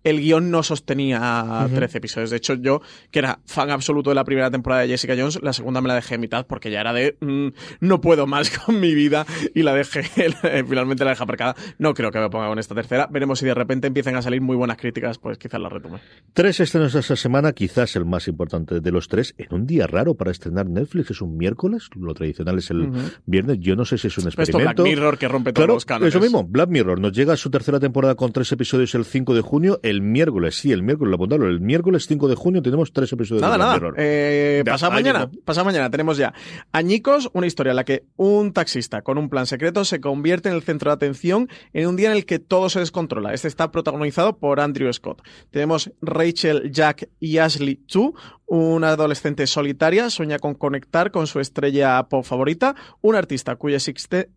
el 0.07 0.21
guion 0.21 0.51
no 0.51 0.63
sostenía 0.63 1.19
uh 1.19 1.69
-huh. 1.69 1.75
13 1.75 1.99
episodios. 1.99 2.31
De 2.31 2.37
hecho, 2.37 2.55
yo, 2.55 2.81
que 3.11 3.19
era 3.19 3.41
fan 3.45 3.71
absoluto 3.71 4.11
de 4.11 4.15
la 4.15 4.25
primera 4.25 4.51
temporada 4.51 4.83
de 4.83 4.89
Jessica 4.89 5.15
Jones, 5.19 5.41
la 5.43 5.53
segunda 5.53 5.81
me 5.81 5.89
la 5.89 5.97
dejé 5.97 6.15
a 6.15 6.19
mitad 6.19 6.47
porque 6.47 6.71
ya 6.71 6.81
era 6.81 6.93
de 6.93 7.17
mmm, 7.21 7.49
no 7.81 8.01
puedo 8.01 8.27
más 8.27 8.51
con 8.59 8.79
mi 8.81 8.95
vida 8.95 9.27
y 9.55 9.63
la 9.63 9.75
dejé, 9.75 10.03
finalmente 10.69 11.05
la 11.05 11.11
dejé 11.11 11.23
aparcada. 11.25 11.57
No 11.79 11.93
creo 11.93 12.11
que 12.13 12.21
me 12.21 12.31
ponga 12.31 12.47
con 12.49 12.59
esta 12.59 12.75
tercera. 12.75 13.09
Veremos 13.11 13.41
si 13.41 13.47
de 13.47 13.55
repente 13.55 13.89
empiezan 13.89 14.17
a 14.17 14.23
salir 14.23 14.41
muy 14.41 14.57
buenas 14.57 14.77
críticas, 14.77 15.19
pues 15.19 15.39
quizás 15.39 15.61
la 15.61 15.69
retome. 15.69 15.99
Tres 16.33 16.61
estrenos 16.61 16.95
esta 16.95 17.17
semana, 17.17 17.53
quizás 17.53 17.97
el 17.97 18.05
más 18.05 18.29
importante 18.29 18.81
de 18.81 18.93
los 18.93 19.09
tres, 19.09 19.35
en 19.39 19.49
un 19.51 19.67
día 19.67 19.89
raro 19.89 20.15
para 20.15 20.31
estrenar 20.31 20.67
Netflix, 20.69 21.11
es 21.11 21.21
un 21.21 21.37
miércoles, 21.37 21.89
lo 21.97 22.15
tradicional 22.15 22.59
es 22.59 22.71
el 22.71 22.83
uh 22.83 22.93
-huh. 22.93 23.13
viernes. 23.27 23.59
Yo 23.61 23.75
no 23.75 23.85
sé 23.85 23.99
si 23.99 24.07
es 24.07 24.19
un 24.19 24.27
experimento. 24.27 24.59
Esto 24.59 24.83
Black 24.83 24.89
Mirror 24.89 25.19
que 25.19 25.29
rompe 25.29 25.53
todos 25.53 25.65
claro, 25.65 25.75
los 25.75 25.85
cánones. 25.85 26.15
Eso 26.15 26.21
mismo, 26.21 26.45
Black 26.45 26.69
Mirror 26.69 27.01
nos 27.01 27.13
llega 27.13 27.33
a 27.33 27.37
su 27.37 27.51
tercera 27.51 27.81
temporada 27.81 28.15
con 28.15 28.33
tres 28.33 28.53
episodios 28.53 28.95
el 28.95 29.05
5 29.05 29.35
de 29.35 29.41
junio. 29.41 29.81
El 29.83 29.96
el 29.97 30.03
miércoles, 30.03 30.57
sí, 30.57 30.73
el 30.73 30.83
miércoles, 30.83 31.11
lo 31.11 31.17
apuntaron, 31.17 31.49
el 31.49 31.61
miércoles 31.61 32.07
5 32.07 32.29
de 32.29 32.35
junio 32.35 32.63
tenemos 32.63 32.93
tres 32.93 33.13
episodios 33.13 33.43
nada, 33.43 33.55
de 33.55 33.59
nada. 33.59 33.75
Mirror. 33.75 33.95
Eh, 33.99 34.63
pasado 34.65 34.93
mañana, 34.93 35.31
pasado 35.45 35.65
mañana 35.65 35.91
tenemos 35.91 36.19
ya 36.19 36.35
Añicos, 36.73 37.31
una 37.33 37.47
historia 37.47 37.71
en 37.71 37.77
la 37.77 37.85
que 37.85 38.05
un 38.17 38.53
taxista 38.53 39.03
con 39.03 39.19
un 39.19 39.29
plan 39.29 39.47
secreto 39.47 39.85
se 39.85 40.01
convierte 40.01 40.49
en 40.49 40.55
el 40.55 40.63
centro 40.63 40.91
de 40.91 40.95
atención 40.95 41.49
en 41.73 41.89
un 41.89 41.97
día 41.97 42.11
en 42.11 42.17
el 42.17 42.27
que 42.27 42.39
todo 42.39 42.69
se 42.69 42.81
descontrola. 42.81 43.33
Este 43.33 43.49
está 43.49 43.71
protagonizado 43.71 44.39
por 44.39 44.61
Andrew 44.61 44.93
Scott. 44.93 45.23
Tenemos 45.51 45.91
Rachel, 46.03 46.71
Jack 46.71 47.09
y 47.19 47.39
Ashley 47.39 47.81
Chu, 47.87 48.15
una 48.47 48.91
adolescente 48.91 49.47
solitaria 49.47 50.11
sueña 50.11 50.39
con 50.39 50.55
conectar 50.55 51.11
con 51.11 51.27
su 51.27 51.41
estrella 51.41 52.03
pop 52.09 52.25
favorita, 52.25 52.77
un 53.01 53.17
artista 53.17 53.57
cuya, 53.57 53.79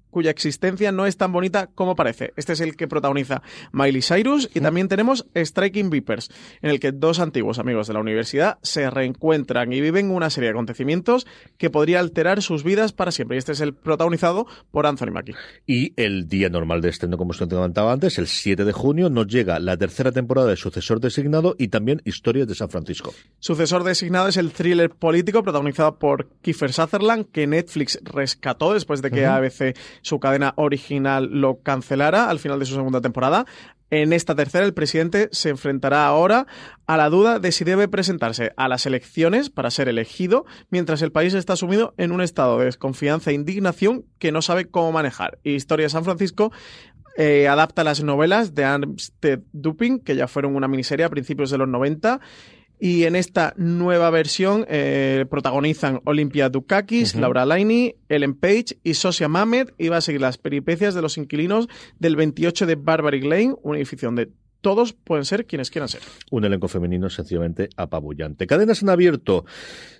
cuya 0.10 0.32
existencia 0.32 0.92
no 0.92 1.06
es 1.06 1.18
tan 1.18 1.32
bonita 1.32 1.68
como 1.68 1.96
parece. 1.96 2.34
Este 2.36 2.54
es 2.54 2.62
el 2.62 2.76
que 2.76 2.88
protagoniza 2.88 3.42
Miley 3.72 4.02
Cyrus 4.02 4.50
y 4.54 4.62
también 4.62 4.88
tenemos 4.88 5.26
Striking 5.36 5.90
Vipers, 5.90 6.30
en 6.62 6.72
el 6.72 6.80
que 6.80 6.92
dos 6.92 7.20
antiguos 7.20 7.60
amigos 7.60 7.88
de 7.88 7.94
la 7.94 8.00
universidad 8.00 8.60
se 8.62 8.90
reencuentran 8.90 9.72
y 9.74 9.82
viven 9.82 10.12
una 10.12 10.30
serie 10.30 10.50
de 10.50 10.52
acontecimientos 10.52 11.28
que 11.58 11.70
podría 11.70 12.00
alterar 12.00 12.42
sus 12.42 12.64
vidas 12.64 12.94
para 12.94 13.12
siempre. 13.12 13.38
Y 13.38 13.40
este 13.40 13.52
es 13.52 13.62
el 13.62 13.74
protagonizado 13.74 14.48
por 14.72 14.86
Anthony 14.86 15.12
Mackie. 15.12 15.36
Y 15.66 15.94
el 15.96 16.28
día 16.28 16.50
normal 16.50 16.82
de 16.82 16.90
estreno, 16.90 17.18
como 17.18 17.32
os 17.32 17.38
comentaba 17.38 17.92
antes, 17.92 18.18
el 18.18 18.28
7 18.28 18.66
de 18.66 18.72
junio, 18.72 19.10
nos 19.10 19.28
llega 19.28 19.60
la 19.60 19.78
tercera 19.78 20.12
temporada 20.12 20.50
de 20.50 20.56
Sucesor 20.56 21.00
Designado 21.00 21.56
y 21.58 21.70
también 21.70 22.02
Historias 22.06 22.48
de 22.48 22.56
San 22.56 22.70
Francisco. 22.70 23.14
Sucesor 23.40 23.84
Designado 23.84 24.28
es 24.28 24.38
el 24.38 24.52
thriller 24.52 24.90
político 24.90 25.44
protagonizado 25.44 25.98
por 26.00 26.30
Kiefer 26.42 26.74
Sutherland, 26.74 27.28
que 27.32 27.48
Netflix 27.48 28.00
rescató 28.04 28.74
después 28.74 29.02
de 29.02 29.12
que 29.12 29.26
ABC, 29.26 29.76
su 30.02 30.20
cadena 30.20 30.54
original, 30.56 31.30
lo 31.32 31.62
cancelara 31.62 32.30
al 32.30 32.40
final 32.40 32.60
de 32.60 32.66
su 32.66 32.76
segunda 32.76 33.02
temporada. 33.02 33.46
En 33.92 34.14
esta 34.14 34.36
tercera, 34.36 34.66
el 34.66 34.74
presidente 34.74 35.30
se 35.32 35.50
enfrentará 35.50 36.06
ahora 36.06 36.46
a 36.86 36.96
la 36.96 37.10
duda 37.10 37.40
de 37.40 37.52
si 37.52 37.64
debe 37.64 37.88
presentarse 37.88 38.52
a 38.56 38.68
las 38.68 38.86
elecciones 38.86 39.50
para 39.50 39.72
ser 39.72 39.90
elegido, 39.90 40.46
mientras 40.70 41.02
el 41.02 41.12
país 41.12 41.34
está 41.34 41.56
sumido 41.56 41.96
en 41.98 42.12
un 42.12 42.22
estado 42.22 42.60
de 42.60 42.66
desconfianza 42.66 43.32
e 43.32 43.34
indignación 43.34 44.06
que 44.20 44.32
no 44.32 44.44
sabe 44.44 44.66
cómo 44.66 44.92
manejar. 44.92 45.40
Historia 45.44 45.88
de 45.88 45.90
San 45.90 46.04
Francisco 46.04 46.52
eh, 47.18 47.48
adapta 47.48 47.84
las 47.84 48.04
novelas 48.04 48.54
de 48.54 48.64
Armstead 48.64 49.40
Dupin, 49.54 50.00
que 50.00 50.16
ya 50.16 50.28
fueron 50.28 50.56
una 50.56 50.68
miniserie 50.68 51.06
a 51.06 51.10
principios 51.10 51.50
de 51.50 51.58
los 51.58 51.68
90 51.68 52.22
y 52.80 53.04
en 53.04 53.18
esta 53.18 53.54
nueva 53.58 54.10
versión 54.10 54.66
eh, 54.70 55.26
protagonizan 55.30 56.02
Olympia 56.06 56.48
Dukakis, 56.48 57.14
Laura 57.14 57.46
Laini, 57.46 57.96
Ellen 58.08 58.36
Page 58.36 58.80
y 58.84 58.94
Sosia 58.94 59.28
Mamed. 59.28 59.72
Y 59.78 59.90
va 59.90 59.98
a 59.98 60.02
seguir 60.02 60.22
las 60.22 60.38
peripecias 60.38 60.96
de 60.96 61.02
los 61.02 61.18
inquilinos 61.18 61.68
del 62.00 62.16
28 62.16 62.66
de 62.66 62.76
Barbary 62.76 63.22
Lane, 63.22 63.56
un 63.64 63.76
edificio 63.76 64.08
donde 64.08 64.30
todos 64.62 64.94
pueden 64.94 65.26
ser 65.26 65.46
quienes 65.46 65.70
quieran 65.70 65.90
ser. 65.90 66.02
Un 66.32 66.46
elenco 66.46 66.68
femenino 66.68 67.10
sencillamente 67.10 67.70
apabullante. 67.76 68.48
Cadenas 68.48 68.82
en 68.82 68.90
abierto. 68.90 69.46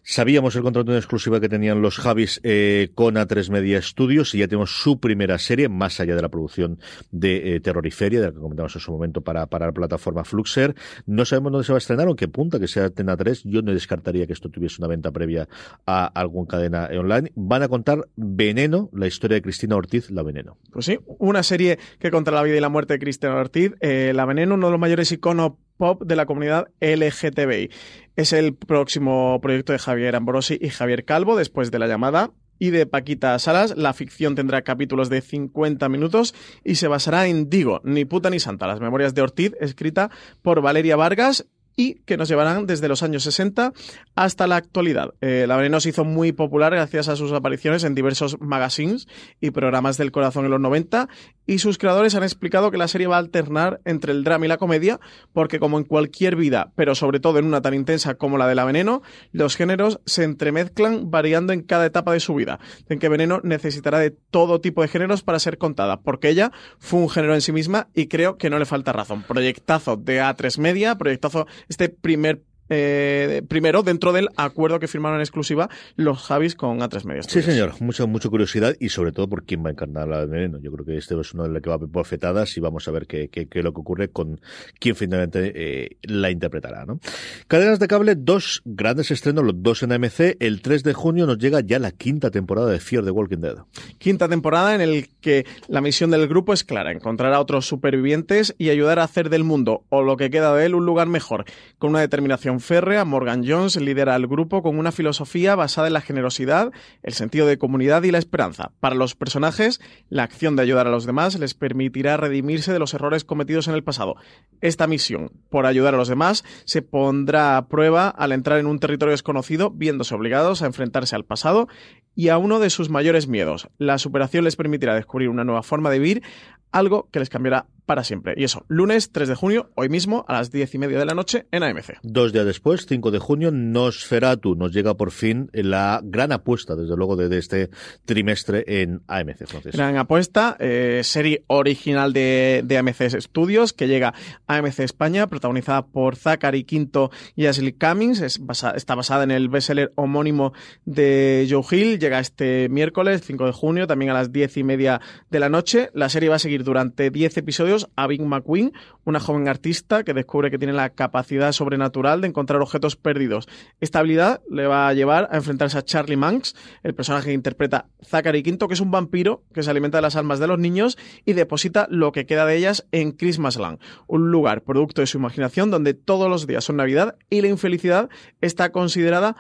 Sabíamos 0.04 0.56
el 0.56 0.64
contrato 0.64 0.92
de 0.92 0.98
exclusiva 0.98 1.40
que 1.40 1.50
tenían 1.50 1.82
los 1.82 1.98
Javis 1.98 2.40
eh, 2.44 2.90
con 2.96 3.16
A3 3.16 3.50
Media 3.52 3.82
Studios 3.82 4.34
y 4.34 4.40
ya 4.40 4.48
tenemos 4.48 4.82
su 4.82 5.00
primera 5.00 5.38
serie, 5.38 5.70
más 5.70 6.00
allá 6.00 6.16
de 6.16 6.22
la 6.22 6.30
producción 6.30 6.80
de 7.12 7.56
eh, 7.56 7.60
Terroriferia, 7.60 8.20
de 8.20 8.28
la 8.28 8.32
que 8.32 8.40
comentamos 8.40 8.76
en 8.76 8.82
su 8.82 8.92
momento 8.92 9.22
para, 9.22 9.46
para 9.46 9.68
la 9.68 9.72
plataforma 9.72 10.24
Fluxer. 10.24 10.76
No 11.06 11.26
sabemos 11.26 11.52
dónde 11.52 11.66
se 11.66 11.74
va 11.74 11.78
a 11.78 11.80
estrenar, 11.80 12.08
aunque 12.08 12.28
punta 12.28 12.60
que 12.60 12.68
sea 12.68 12.90
Tena 12.90 13.16
3. 13.16 13.44
Yo 13.46 13.62
no 13.62 13.74
descartaría 13.74 14.26
que 14.26 14.34
esto 14.34 14.50
tuviese 14.50 14.78
una 14.80 14.88
venta 14.88 15.12
previa 15.12 15.48
a 15.86 16.06
algún 16.06 16.46
cadena 16.46 16.90
online. 16.98 17.32
Van 17.36 17.64
a 17.64 17.68
contar 17.68 18.08
Veneno, 18.16 18.90
la 18.94 19.08
historia 19.08 19.36
de 19.36 19.42
Cristina 19.42 19.76
Ortiz, 19.76 20.10
La 20.10 20.24
Veneno. 20.24 20.58
Pues 20.72 20.86
sí, 20.86 21.00
una 21.20 21.44
serie 21.44 21.78
que 22.00 22.12
contra 22.12 22.34
la 22.34 22.44
vida 22.44 22.58
y 22.58 22.60
la 22.60 22.70
muerte 22.70 22.94
de 22.94 23.00
Cristina 23.00 23.36
Ortiz, 23.36 23.74
eh, 23.82 24.12
La 24.16 24.26
Veneno, 24.26 24.49
uno 24.52 24.68
de 24.68 24.72
los 24.72 24.80
mayores 24.80 25.12
iconos 25.12 25.54
pop 25.78 26.04
de 26.04 26.16
la 26.16 26.26
comunidad 26.26 26.68
LGTBI. 26.82 27.70
Es 28.16 28.34
el 28.34 28.54
próximo 28.54 29.40
proyecto 29.42 29.72
de 29.72 29.80
Javier 29.80 30.16
Ambrosi 30.16 30.58
y 30.62 30.70
Javier 30.70 31.06
Calvo, 31.06 31.38
después 31.38 31.72
de 31.72 31.80
la 31.80 31.88
llamada 31.88 32.32
y 32.60 32.70
de 32.70 32.86
Paquita 32.86 33.40
Salas. 33.40 33.76
La 33.78 33.94
ficción 33.94 34.36
tendrá 34.36 34.62
capítulos 34.62 35.10
de 35.10 35.22
50 35.22 35.88
minutos 35.90 36.36
y 36.64 36.76
se 36.76 36.88
basará 36.88 37.28
en 37.28 37.50
Digo, 37.50 37.82
ni 37.84 38.06
puta 38.06 38.30
ni 38.30 38.40
santa, 38.40 38.68
las 38.68 38.82
memorias 38.82 39.16
de 39.16 39.22
Ortiz, 39.22 39.54
escrita 39.60 40.12
por 40.42 40.62
Valeria 40.62 40.98
Vargas 40.98 41.48
y 41.80 42.02
que 42.06 42.18
nos 42.18 42.28
llevarán 42.28 42.66
desde 42.66 42.90
los 42.90 43.04
años 43.04 43.24
60 43.24 43.72
hasta 44.14 44.48
la 44.48 44.58
actualidad. 44.58 45.14
Eh, 45.22 45.46
la 45.48 45.56
Veneno 45.56 45.80
se 45.80 45.88
hizo 45.88 46.04
muy 46.04 46.34
popular 46.34 46.74
gracias 46.74 47.08
a 47.08 47.16
sus 47.16 47.32
apariciones 47.32 47.86
en 47.86 47.96
diversos 47.96 48.36
magazines 48.42 49.08
y 49.40 49.52
programas 49.52 49.98
del 49.98 50.12
corazón 50.12 50.44
en 50.44 50.52
los 50.52 50.60
90 50.60 51.08
y 51.46 51.60
sus 51.60 51.78
creadores 51.78 52.16
han 52.16 52.24
explicado 52.24 52.70
que 52.70 52.78
la 52.78 52.90
serie 52.90 53.08
va 53.08 53.16
a 53.16 53.20
alternar 53.20 53.80
entre 53.86 54.12
el 54.12 54.26
drama 54.26 54.46
y 54.46 54.50
la 54.50 54.58
comedia 54.58 55.00
porque 55.32 55.58
como 55.58 55.78
en 55.78 55.86
cualquier 55.86 56.36
vida, 56.36 56.74
pero 56.76 56.96
sobre 56.96 57.22
todo 57.22 57.40
en 57.40 57.46
una 57.46 57.62
tan 57.62 57.74
intensa 57.74 58.16
como 58.16 58.38
la 58.38 58.48
de 58.48 58.56
la 58.56 58.66
Veneno, 58.66 59.02
los 59.32 59.56
géneros 59.56 60.02
se 60.06 60.26
entremezclan 60.26 61.10
variando 61.10 61.54
en 61.54 61.62
cada 61.62 61.86
etapa 61.86 62.12
de 62.12 62.20
su 62.20 62.36
vida. 62.36 62.60
En 62.90 63.00
que 63.00 63.08
Veneno 63.08 63.40
necesitará 63.42 64.00
de 64.00 64.12
todo 64.12 64.60
tipo 64.60 64.82
de 64.82 64.90
géneros 64.90 65.24
para 65.24 65.40
ser 65.40 65.58
contada, 65.58 66.02
porque 66.02 66.28
ella 66.28 66.52
fue 66.78 67.00
un 67.00 67.10
género 67.10 67.36
en 67.36 67.42
sí 67.42 67.54
misma 67.54 67.88
y 67.96 68.08
creo 68.08 68.38
que 68.38 68.50
no 68.50 68.60
le 68.60 68.66
falta 68.66 68.92
razón. 68.92 69.24
Proyectazo 69.24 69.96
de 69.96 70.22
A3 70.22 70.58
Media, 70.60 70.98
proyectazo 70.98 71.48
este 71.70 71.90
primer 71.90 72.42
eh, 72.70 73.42
primero 73.48 73.84
dentro 73.84 74.14
del 74.14 74.30
acuerdo 74.36 74.80
que 74.80 74.88
firmaron 74.88 75.18
en 75.18 75.22
exclusiva 75.22 75.70
los 75.96 76.22
Javis 76.24 76.56
con 76.56 76.80
A3 76.80 77.04
Media. 77.06 77.24
Sí, 77.24 77.42
señor, 77.42 77.74
mucha, 77.80 78.06
mucha 78.06 78.30
curiosidad 78.30 78.76
y 78.80 78.90
sobre 78.90 79.12
todo 79.12 79.28
por 79.28 79.44
quién 79.44 79.64
va 79.64 79.70
a 79.70 79.72
encarnar 79.72 80.08
la 80.08 80.20
de 80.22 80.28
veneno. 80.28 80.60
Yo 80.60 80.72
creo 80.72 80.86
que 80.86 80.98
este 80.98 81.20
es 81.20 81.34
uno 81.34 81.44
de 81.44 81.50
los 81.50 81.62
que 81.62 81.70
va 81.70 81.76
a 81.76 81.80
ver 81.80 82.06
fetadas 82.06 82.56
y 82.58 82.60
vamos 82.60 82.88
a 82.88 82.92
ver 82.92 83.08
qué, 83.08 83.30
qué, 83.30 83.48
qué, 83.48 83.60
es 83.60 83.66
lo 83.66 83.74
que 83.74 83.82
ocurre 83.82 84.10
con 84.10 84.40
quién 84.80 84.96
finalmente 84.96 85.52
eh, 85.56 85.98
la 86.04 86.32
interpretará. 86.32 86.86
¿no? 86.86 87.00
Cadenas 87.48 87.80
de 87.80 87.88
cable, 87.88 88.16
dos 88.16 88.62
grandes 88.66 89.12
estrenos, 89.12 89.44
los 89.44 89.62
dos 89.62 89.84
en 89.84 89.92
AMC. 89.92 90.38
El 90.40 90.62
3 90.62 90.84
de 90.84 90.94
junio 90.94 91.26
nos 91.26 91.38
llega 91.38 91.62
ya 91.62 91.80
la 91.80 91.92
quinta 91.92 92.32
temporada 92.32 92.70
de 92.70 92.80
Fear 92.80 93.04
the 93.04 93.12
Walking 93.12 93.40
Dead. 93.40 93.58
Quinta 93.98 94.28
temporada 94.28 94.76
en 94.76 94.82
el 94.82 95.10
que 95.22 95.46
la 95.68 95.82
misión 95.82 96.12
del 96.12 96.28
grupo 96.28 96.54
es 96.54 96.64
clara, 96.64 96.92
encontrar 96.92 97.34
a 97.34 97.40
otros 97.40 97.68
supervivientes 97.68 98.56
y 98.58 98.70
ayudar 98.70 99.00
a 99.00 99.04
hacer 99.04 99.30
del 99.30 99.44
mundo 99.44 99.84
o 99.90 100.02
lo 100.02 100.18
que 100.18 100.30
queda 100.30 100.54
de 100.56 100.66
él 100.66 100.76
un 100.76 100.86
lugar 100.86 101.08
mejor, 101.08 101.46
con 101.78 101.92
una 101.92 102.00
determinación 102.00 102.59
férrea, 102.62 103.06
Morgan 103.06 103.44
Jones 103.46 103.76
lidera 103.76 104.16
el 104.16 104.28
grupo 104.28 104.62
con 104.62 104.78
una 104.78 104.92
filosofía 104.92 105.56
basada 105.56 105.88
en 105.88 105.94
la 105.94 106.02
generosidad, 106.02 106.72
el 107.04 107.14
sentido 107.14 107.48
de 107.48 107.58
comunidad 107.58 108.04
y 108.04 108.12
la 108.12 108.18
esperanza. 108.18 108.72
Para 108.80 108.96
los 108.96 109.16
personajes, 109.16 109.82
la 110.10 110.24
acción 110.24 110.56
de 110.56 110.64
ayudar 110.64 110.88
a 110.88 110.92
los 110.92 111.06
demás 111.06 111.38
les 111.40 111.54
permitirá 111.54 112.18
redimirse 112.18 112.74
de 112.74 112.80
los 112.80 112.94
errores 112.94 113.24
cometidos 113.24 113.68
en 113.68 113.76
el 113.76 113.84
pasado. 113.84 114.16
Esta 114.62 114.88
misión, 114.88 115.32
por 115.50 115.66
ayudar 115.66 115.94
a 115.94 115.98
los 115.98 116.08
demás, 116.08 116.44
se 116.66 116.82
pondrá 116.82 117.58
a 117.58 117.68
prueba 117.68 118.10
al 118.10 118.32
entrar 118.32 118.60
en 118.60 118.68
un 118.68 118.80
territorio 118.80 119.12
desconocido, 119.12 119.70
viéndose 119.72 120.16
obligados 120.16 120.62
a 120.62 120.66
enfrentarse 120.66 121.16
al 121.16 121.26
pasado 121.26 121.68
y 122.16 122.30
a 122.30 122.38
uno 122.38 122.60
de 122.60 122.70
sus 122.70 122.90
mayores 122.90 123.28
miedos. 123.28 123.70
La 123.78 123.98
superación 123.98 124.44
les 124.44 124.56
permitirá 124.56 124.96
descubrir 124.96 125.30
una 125.30 125.44
nueva 125.44 125.64
forma 125.64 125.90
de 125.90 126.00
vivir, 126.00 126.24
algo 126.72 127.10
que 127.12 127.20
les 127.20 127.30
cambiará 127.30 127.68
para 127.90 128.04
siempre. 128.04 128.36
Y 128.38 128.44
eso, 128.44 128.66
lunes 128.68 129.12
3 129.12 129.30
de 129.30 129.34
junio, 129.34 129.72
hoy 129.74 129.90
mismo, 129.90 130.24
a 130.28 130.34
las 130.34 130.52
10 130.52 130.76
y 130.76 130.78
media 130.78 131.00
de 131.00 131.06
la 131.06 131.16
noche, 131.16 131.48
en 131.52 131.64
AMC. 131.64 131.98
Dos 132.04 132.32
días 132.32 132.46
después, 132.46 132.86
5 132.88 133.10
de 133.10 133.18
junio, 133.18 133.50
Nosferatu. 133.50 134.54
Nos 134.54 134.72
llega 134.72 134.94
por 134.94 135.10
fin 135.10 135.50
la 135.54 136.00
gran 136.04 136.32
apuesta, 136.32 136.76
desde 136.76 136.96
luego, 136.96 137.16
de, 137.16 137.36
este 137.36 137.72
trimestre 138.06 138.64
en 138.84 139.02
AMC, 139.08 139.48
Francis. 139.48 139.74
Gran 139.74 139.98
apuesta, 139.98 140.56
eh, 140.60 141.02
serie 141.04 141.46
original 141.48 142.14
de, 142.14 142.62
de, 142.64 142.78
AMC 142.78 143.20
Studios, 143.22 143.74
que 143.74 143.88
llega 143.88 144.14
a 144.46 144.58
AMC 144.58 144.82
España, 144.82 145.26
protagonizada 145.26 145.88
por 145.88 146.16
Zachary 146.16 146.66
Quinto 146.66 147.10
y 147.36 147.48
Ashley 147.48 147.74
Cummings. 147.74 148.22
Es 148.22 148.38
basa, 148.38 148.70
está 148.76 148.94
basada 148.94 149.24
en 149.24 149.32
el 149.32 149.50
bestseller 149.50 149.94
homónimo 149.96 150.54
de 150.86 151.48
Joe 151.50 151.64
Hill. 151.72 151.98
Llega 151.98 152.20
este 152.20 152.70
miércoles, 152.70 153.24
5 153.26 153.48
de 153.48 153.52
junio, 153.52 153.88
también 153.88 154.12
a 154.12 154.14
las 154.14 154.32
10 154.32 154.58
y 154.58 154.64
media 154.64 155.02
de 155.32 155.40
la 155.40 155.50
noche. 155.50 155.90
La 155.96 156.10
serie 156.10 156.30
va 156.30 156.36
a 156.36 156.40
seguir 156.40 156.64
durante 156.64 157.10
10 157.10 157.36
episodios 157.38 157.79
a 157.96 158.08
Big 158.08 158.22
McQueen, 158.22 158.74
una 159.06 159.20
joven 159.20 159.48
artista 159.48 160.04
que 160.04 160.14
descubre 160.14 160.52
que 160.52 160.58
tiene 160.58 160.74
la 160.74 160.90
capacidad 160.90 161.52
sobrenatural 161.52 162.22
de 162.22 162.28
encontrar 162.28 162.62
objetos 162.62 162.96
perdidos. 162.96 163.48
Esta 163.80 164.00
habilidad 164.00 164.42
le 164.50 164.68
va 164.68 164.88
a 164.88 164.94
llevar 164.94 165.30
a 165.32 165.38
enfrentarse 165.38 165.78
a 165.78 165.84
Charlie 165.84 166.18
Manx, 166.18 166.56
el 166.84 166.94
personaje 166.94 167.28
que 167.28 167.34
interpreta 167.34 167.88
Zachary 168.04 168.44
Quinto, 168.44 168.68
que 168.68 168.74
es 168.74 168.82
un 168.82 168.92
vampiro 168.92 169.44
que 169.54 169.64
se 169.64 169.70
alimenta 169.70 169.98
de 169.98 170.04
las 170.04 170.16
almas 170.16 170.40
de 170.40 170.48
los 170.48 170.60
niños 170.60 170.98
y 171.26 171.34
deposita 171.34 171.88
lo 171.90 172.12
que 172.12 172.26
queda 172.26 172.46
de 172.46 172.56
ellas 172.56 172.88
en 172.92 173.12
Christmasland, 173.12 173.80
un 174.08 174.32
lugar 174.32 174.64
producto 174.64 175.02
de 175.02 175.08
su 175.08 175.18
imaginación 175.18 175.72
donde 175.72 175.94
todos 175.94 176.30
los 176.30 176.48
días 176.48 176.64
son 176.64 176.78
Navidad 176.78 177.16
y 177.30 177.42
la 177.42 177.48
infelicidad 177.48 178.10
está 178.42 178.72
considerada 178.72 179.36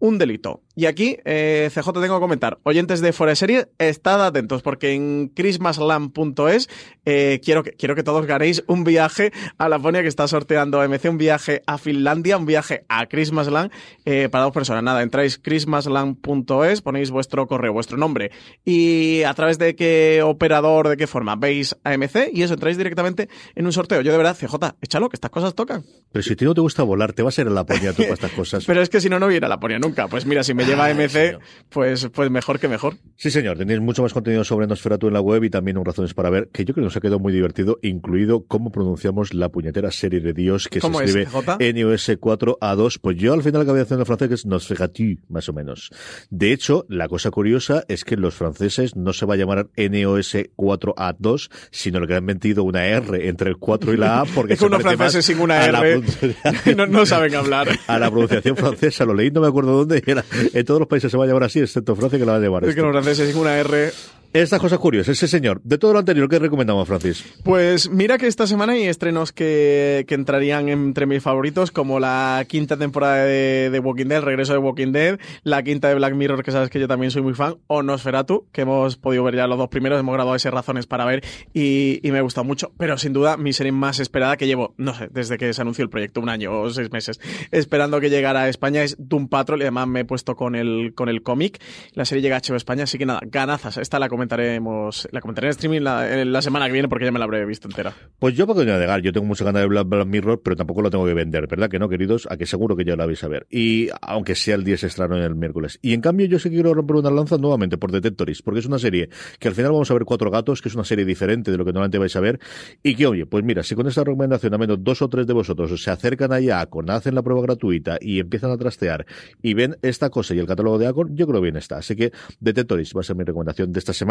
un 0.00 0.18
delito. 0.18 0.62
Y 0.74 0.86
aquí, 0.86 1.18
eh, 1.26 1.68
CJ, 1.72 1.92
tengo 1.92 2.16
que 2.16 2.20
comentar, 2.20 2.58
oyentes 2.62 3.02
de 3.02 3.12
Fuera 3.12 3.34
Serie, 3.34 3.68
estad 3.78 4.24
atentos, 4.24 4.62
porque 4.62 4.94
en 4.94 5.28
christmasland.es 5.28 6.70
eh, 7.04 7.40
quiero, 7.44 7.62
que, 7.62 7.72
quiero 7.72 7.94
que 7.94 8.02
todos 8.02 8.24
ganéis 8.24 8.64
un 8.66 8.82
viaje 8.82 9.30
a 9.58 9.68
Laponia 9.68 10.00
que 10.00 10.08
está 10.08 10.26
sorteando 10.26 10.82
MC, 10.82 11.10
un 11.10 11.18
viaje 11.18 11.62
a 11.66 11.76
Finlandia, 11.76 12.38
un 12.38 12.46
viaje 12.46 12.84
a 12.88 13.06
Christmasland 13.06 13.70
eh, 14.06 14.30
para 14.30 14.44
dos 14.44 14.54
personas. 14.54 14.82
Nada, 14.82 15.02
entráis 15.02 15.38
christmasland.es, 15.38 16.80
ponéis 16.80 17.10
vuestro 17.10 17.46
correo, 17.46 17.74
vuestro 17.74 17.98
nombre 17.98 18.30
y 18.64 19.22
a 19.24 19.34
través 19.34 19.58
de 19.58 19.76
qué 19.76 20.22
operador, 20.24 20.88
de 20.88 20.96
qué 20.96 21.06
forma 21.06 21.36
veis 21.36 21.76
a 21.84 21.94
MC 21.94 22.30
y 22.32 22.42
eso 22.42 22.54
entráis 22.54 22.78
directamente 22.78 23.28
en 23.54 23.66
un 23.66 23.72
sorteo. 23.72 24.00
Yo 24.00 24.12
de 24.12 24.18
verdad, 24.18 24.34
CJ, 24.34 24.76
échalo, 24.80 25.10
que 25.10 25.16
estas 25.16 25.30
cosas 25.30 25.54
tocan. 25.54 25.84
Pero 26.10 26.22
si 26.22 26.32
a 26.32 26.36
ti 26.36 26.46
no 26.46 26.54
te 26.54 26.62
gusta 26.62 26.84
volar, 26.84 27.12
te 27.12 27.22
vas 27.22 27.38
a 27.38 27.42
ir 27.42 27.48
a 27.48 27.50
Laponia 27.50 27.92
tú 27.92 28.02
para 28.02 28.14
estas 28.14 28.32
cosas. 28.32 28.64
Pero 28.66 28.80
es 28.80 28.88
que 28.88 29.00
si 29.02 29.10
no, 29.10 29.18
no 29.18 29.28
viene 29.28 29.44
a 29.44 29.48
Laponia 29.50 29.78
nunca. 29.78 29.89
Nunca. 29.90 30.08
Pues 30.08 30.24
mira, 30.26 30.42
si 30.42 30.54
me 30.54 30.64
lleva 30.64 30.84
Ay, 30.84 30.94
MC, 30.94 31.10
señor. 31.10 31.40
pues, 31.68 32.08
pues 32.12 32.30
mejor 32.30 32.58
que 32.58 32.68
mejor. 32.68 32.96
Sí, 33.16 33.30
señor. 33.30 33.58
Tenéis 33.58 33.80
mucho 33.80 34.02
más 34.02 34.12
contenido 34.12 34.44
sobre 34.44 34.66
Nosferatu 34.66 35.08
en 35.08 35.14
la 35.14 35.20
web 35.20 35.44
y 35.44 35.50
también 35.50 35.76
un 35.78 35.84
razones 35.84 36.14
para 36.14 36.30
ver, 36.30 36.48
que 36.52 36.64
yo 36.64 36.74
creo 36.74 36.82
que 36.82 36.86
nos 36.86 36.96
ha 36.96 37.00
quedado 37.00 37.18
muy 37.18 37.32
divertido, 37.32 37.78
incluido 37.82 38.44
cómo 38.46 38.70
pronunciamos 38.70 39.34
la 39.34 39.48
puñetera 39.48 39.90
serie 39.90 40.20
de 40.20 40.32
Dios 40.32 40.68
que 40.68 40.80
se 40.80 40.82
¿Cómo 40.82 41.00
es, 41.00 41.10
escribe 41.10 41.26
Jota? 41.26 41.58
NOS 41.58 42.08
4A2. 42.08 42.98
Pues 43.00 43.16
yo 43.16 43.32
al 43.34 43.42
final 43.42 43.62
acabé 43.62 43.80
haciendo 43.80 44.02
en 44.02 44.06
francés 44.06 44.28
que 44.28 44.34
es 44.34 44.46
Nosferatu, 44.46 45.18
más 45.28 45.48
o 45.48 45.52
menos. 45.52 45.90
De 46.30 46.52
hecho, 46.52 46.86
la 46.88 47.08
cosa 47.08 47.30
curiosa 47.30 47.84
es 47.88 48.04
que 48.04 48.16
los 48.16 48.34
franceses 48.34 48.96
no 48.96 49.12
se 49.12 49.26
va 49.26 49.34
a 49.34 49.36
llamar 49.36 49.68
NOS 49.76 50.36
4A2, 50.56 51.50
sino 51.70 52.06
que 52.06 52.14
han 52.14 52.24
metido 52.24 52.64
una 52.64 52.86
R 52.86 53.28
entre 53.28 53.50
el 53.50 53.56
4 53.56 53.94
y 53.94 53.96
la 53.96 54.20
A 54.20 54.24
porque 54.24 54.54
Es 54.54 54.58
que 54.58 54.64
se 54.64 54.66
unos 54.66 54.82
franceses 54.82 55.24
sin 55.24 55.40
una 55.40 55.66
la 55.70 55.86
R 55.86 56.02
no, 56.76 56.86
no 56.86 57.06
saben 57.06 57.34
hablar. 57.34 57.68
a 57.86 57.98
la 57.98 58.10
pronunciación 58.10 58.56
francesa. 58.56 59.04
Lo 59.04 59.14
leí, 59.14 59.30
no 59.30 59.40
me 59.40 59.48
acuerdo 59.48 59.79
dónde. 59.80 60.02
y 60.06 60.10
era- 60.10 60.24
en 60.52 60.64
todos 60.64 60.80
los 60.80 60.88
países 60.88 61.10
se 61.10 61.16
va 61.16 61.24
a 61.24 61.26
llamar 61.26 61.44
así, 61.44 61.60
excepto 61.60 61.94
Francia, 61.96 62.18
que 62.18 62.24
la 62.24 62.32
va 62.32 62.38
a 62.38 62.40
llamar 62.40 62.64
Es 62.64 62.74
que 62.74 62.80
esto. 62.80 62.82
los 62.90 62.92
franceses 62.92 63.30
sin 63.30 63.38
una 63.40 63.58
R 63.58 63.92
Estas 64.32 64.60
cosas 64.60 64.78
curiosas, 64.78 65.16
ese 65.16 65.26
señor. 65.26 65.60
De 65.64 65.76
todo 65.76 65.92
lo 65.92 65.98
anterior, 65.98 66.28
¿qué 66.28 66.38
recomendamos, 66.38 66.86
Francis? 66.86 67.24
Pues 67.42 67.90
mira 67.90 68.16
que 68.16 68.28
esta 68.28 68.46
semana 68.46 68.74
hay 68.74 68.84
estrenos 68.84 69.32
que, 69.32 70.04
que 70.06 70.14
entrarían 70.14 70.68
entre 70.68 71.06
mis 71.06 71.20
favoritos, 71.20 71.72
como 71.72 71.98
la 71.98 72.44
quinta 72.46 72.76
temporada 72.76 73.24
de, 73.24 73.80
Walking 73.82 74.06
Dead, 74.06 74.18
el 74.18 74.24
regreso 74.24 74.52
de 74.52 74.60
Walking 74.60 74.92
Dead, 74.92 75.18
la 75.42 75.64
quinta 75.64 75.88
de 75.88 75.96
Black 75.96 76.14
Mirror, 76.14 76.44
que 76.44 76.52
sabes 76.52 76.70
que 76.70 76.78
yo 76.78 76.86
también 76.86 77.10
soy 77.10 77.22
muy 77.22 77.34
fan, 77.34 77.56
o 77.66 77.82
Nosferatu, 77.82 78.46
que 78.52 78.60
hemos 78.60 78.96
podido 78.96 79.24
ver 79.24 79.34
ya 79.34 79.48
los 79.48 79.58
dos 79.58 79.68
primeros, 79.68 79.98
hemos 79.98 80.14
grabado 80.14 80.36
ese 80.36 80.48
razones 80.52 80.86
para 80.86 81.04
ver 81.04 81.24
y, 81.52 81.98
y 82.06 82.12
me 82.12 82.18
ha 82.18 82.22
gustado 82.22 82.44
mucho. 82.44 82.70
Pero 82.78 82.98
sin 82.98 83.12
duda, 83.12 83.36
mi 83.36 83.52
serie 83.52 83.72
más 83.72 83.98
esperada 83.98 84.36
que 84.36 84.46
llevo, 84.46 84.74
no 84.76 84.94
sé, 84.94 85.08
desde 85.10 85.38
que 85.38 85.52
se 85.52 85.60
anunció 85.60 85.82
el 85.82 85.90
proyecto, 85.90 86.20
un 86.20 86.28
año 86.28 86.52
o 86.56 86.70
seis 86.70 86.92
meses, 86.92 87.18
esperando 87.50 88.00
que 88.00 88.10
llegara 88.10 88.42
a 88.42 88.48
España, 88.48 88.84
es 88.84 88.94
Doom 88.96 89.26
Patrol, 89.26 89.58
y 89.58 89.62
además 89.62 89.88
me 89.88 90.00
he 90.00 90.04
puesto 90.04 90.36
con 90.36 90.54
el, 90.54 90.92
con 90.94 91.08
el 91.08 91.24
cómic. 91.24 91.60
La 91.94 92.04
serie 92.04 92.22
llega 92.22 92.36
a 92.36 92.40
HBO 92.40 92.54
España, 92.54 92.84
así 92.84 92.96
que 92.96 93.06
nada, 93.06 93.18
ganazas. 93.24 93.76
Esta 93.76 93.98
la 93.98 94.08
comentaremos, 94.20 95.08
la 95.12 95.20
comentaré 95.22 95.46
en 95.46 95.50
streaming 95.52 95.80
la, 95.80 96.24
la 96.26 96.42
semana 96.42 96.66
que 96.66 96.72
viene 96.72 96.88
porque 96.88 97.06
ya 97.06 97.12
me 97.12 97.18
la 97.18 97.24
habré 97.24 97.46
visto 97.46 97.68
entera. 97.68 97.94
Pues 98.18 98.34
yo, 98.34 98.46
para 98.46 98.60
que 98.60 98.66
negar, 98.66 99.00
yo 99.00 99.12
tengo 99.12 99.26
mucha 99.26 99.44
ganas 99.44 99.62
de 99.62 99.68
Black, 99.68 99.88
Black 99.88 100.06
Mirror, 100.06 100.42
pero 100.42 100.56
tampoco 100.56 100.82
lo 100.82 100.90
tengo 100.90 101.06
que 101.06 101.14
vender, 101.14 101.46
¿verdad? 101.46 101.70
Que 101.70 101.78
no, 101.78 101.88
queridos, 101.88 102.28
a 102.30 102.36
que 102.36 102.44
seguro 102.44 102.76
que 102.76 102.84
ya 102.84 102.96
lo 102.96 103.06
vais 103.06 103.24
a 103.24 103.28
ver. 103.28 103.46
Y 103.48 103.88
aunque 104.02 104.34
sea 104.34 104.56
el 104.56 104.64
día 104.64 104.76
se 104.76 104.88
estreno 104.88 105.16
en 105.16 105.22
el 105.22 105.34
miércoles. 105.34 105.78
Y 105.80 105.94
en 105.94 106.02
cambio, 106.02 106.26
yo 106.26 106.38
sí 106.38 106.50
quiero 106.50 106.74
romper 106.74 106.96
una 106.96 107.10
lanza 107.10 107.38
nuevamente 107.38 107.78
por 107.78 107.92
Detectoris, 107.92 108.42
porque 108.42 108.60
es 108.60 108.66
una 108.66 108.78
serie 108.78 109.08
que 109.38 109.48
al 109.48 109.54
final 109.54 109.72
vamos 109.72 109.90
a 109.90 109.94
ver 109.94 110.04
cuatro 110.04 110.30
gatos, 110.30 110.60
que 110.60 110.68
es 110.68 110.74
una 110.74 110.84
serie 110.84 111.06
diferente 111.06 111.50
de 111.50 111.56
lo 111.56 111.64
que 111.64 111.72
normalmente 111.72 111.96
vais 111.96 112.14
a 112.14 112.20
ver. 112.20 112.40
Y 112.82 112.94
que, 112.94 113.06
oye, 113.06 113.24
pues 113.24 113.42
mira, 113.42 113.62
si 113.62 113.74
con 113.74 113.86
esta 113.86 114.04
recomendación 114.04 114.52
a 114.52 114.58
menos 114.58 114.84
dos 114.84 115.00
o 115.00 115.08
tres 115.08 115.26
de 115.26 115.32
vosotros 115.32 115.82
se 115.82 115.90
acercan 115.90 116.30
ahí 116.30 116.50
a 116.50 116.60
Acon, 116.60 116.90
hacen 116.90 117.14
la 117.14 117.22
prueba 117.22 117.40
gratuita 117.40 117.96
y 118.02 118.20
empiezan 118.20 118.50
a 118.50 118.58
trastear 118.58 119.06
y 119.40 119.54
ven 119.54 119.78
esta 119.80 120.10
cosa 120.10 120.34
y 120.34 120.38
el 120.38 120.46
catálogo 120.46 120.78
de 120.78 120.88
Acon, 120.88 121.16
yo 121.16 121.26
creo 121.26 121.40
bien 121.40 121.56
está. 121.56 121.78
Así 121.78 121.96
que 121.96 122.12
Detectoris 122.38 122.94
va 122.94 123.00
a 123.00 123.04
ser 123.04 123.16
mi 123.16 123.24
recomendación 123.24 123.72
de 123.72 123.78
esta 123.78 123.92
semana. 123.94 124.09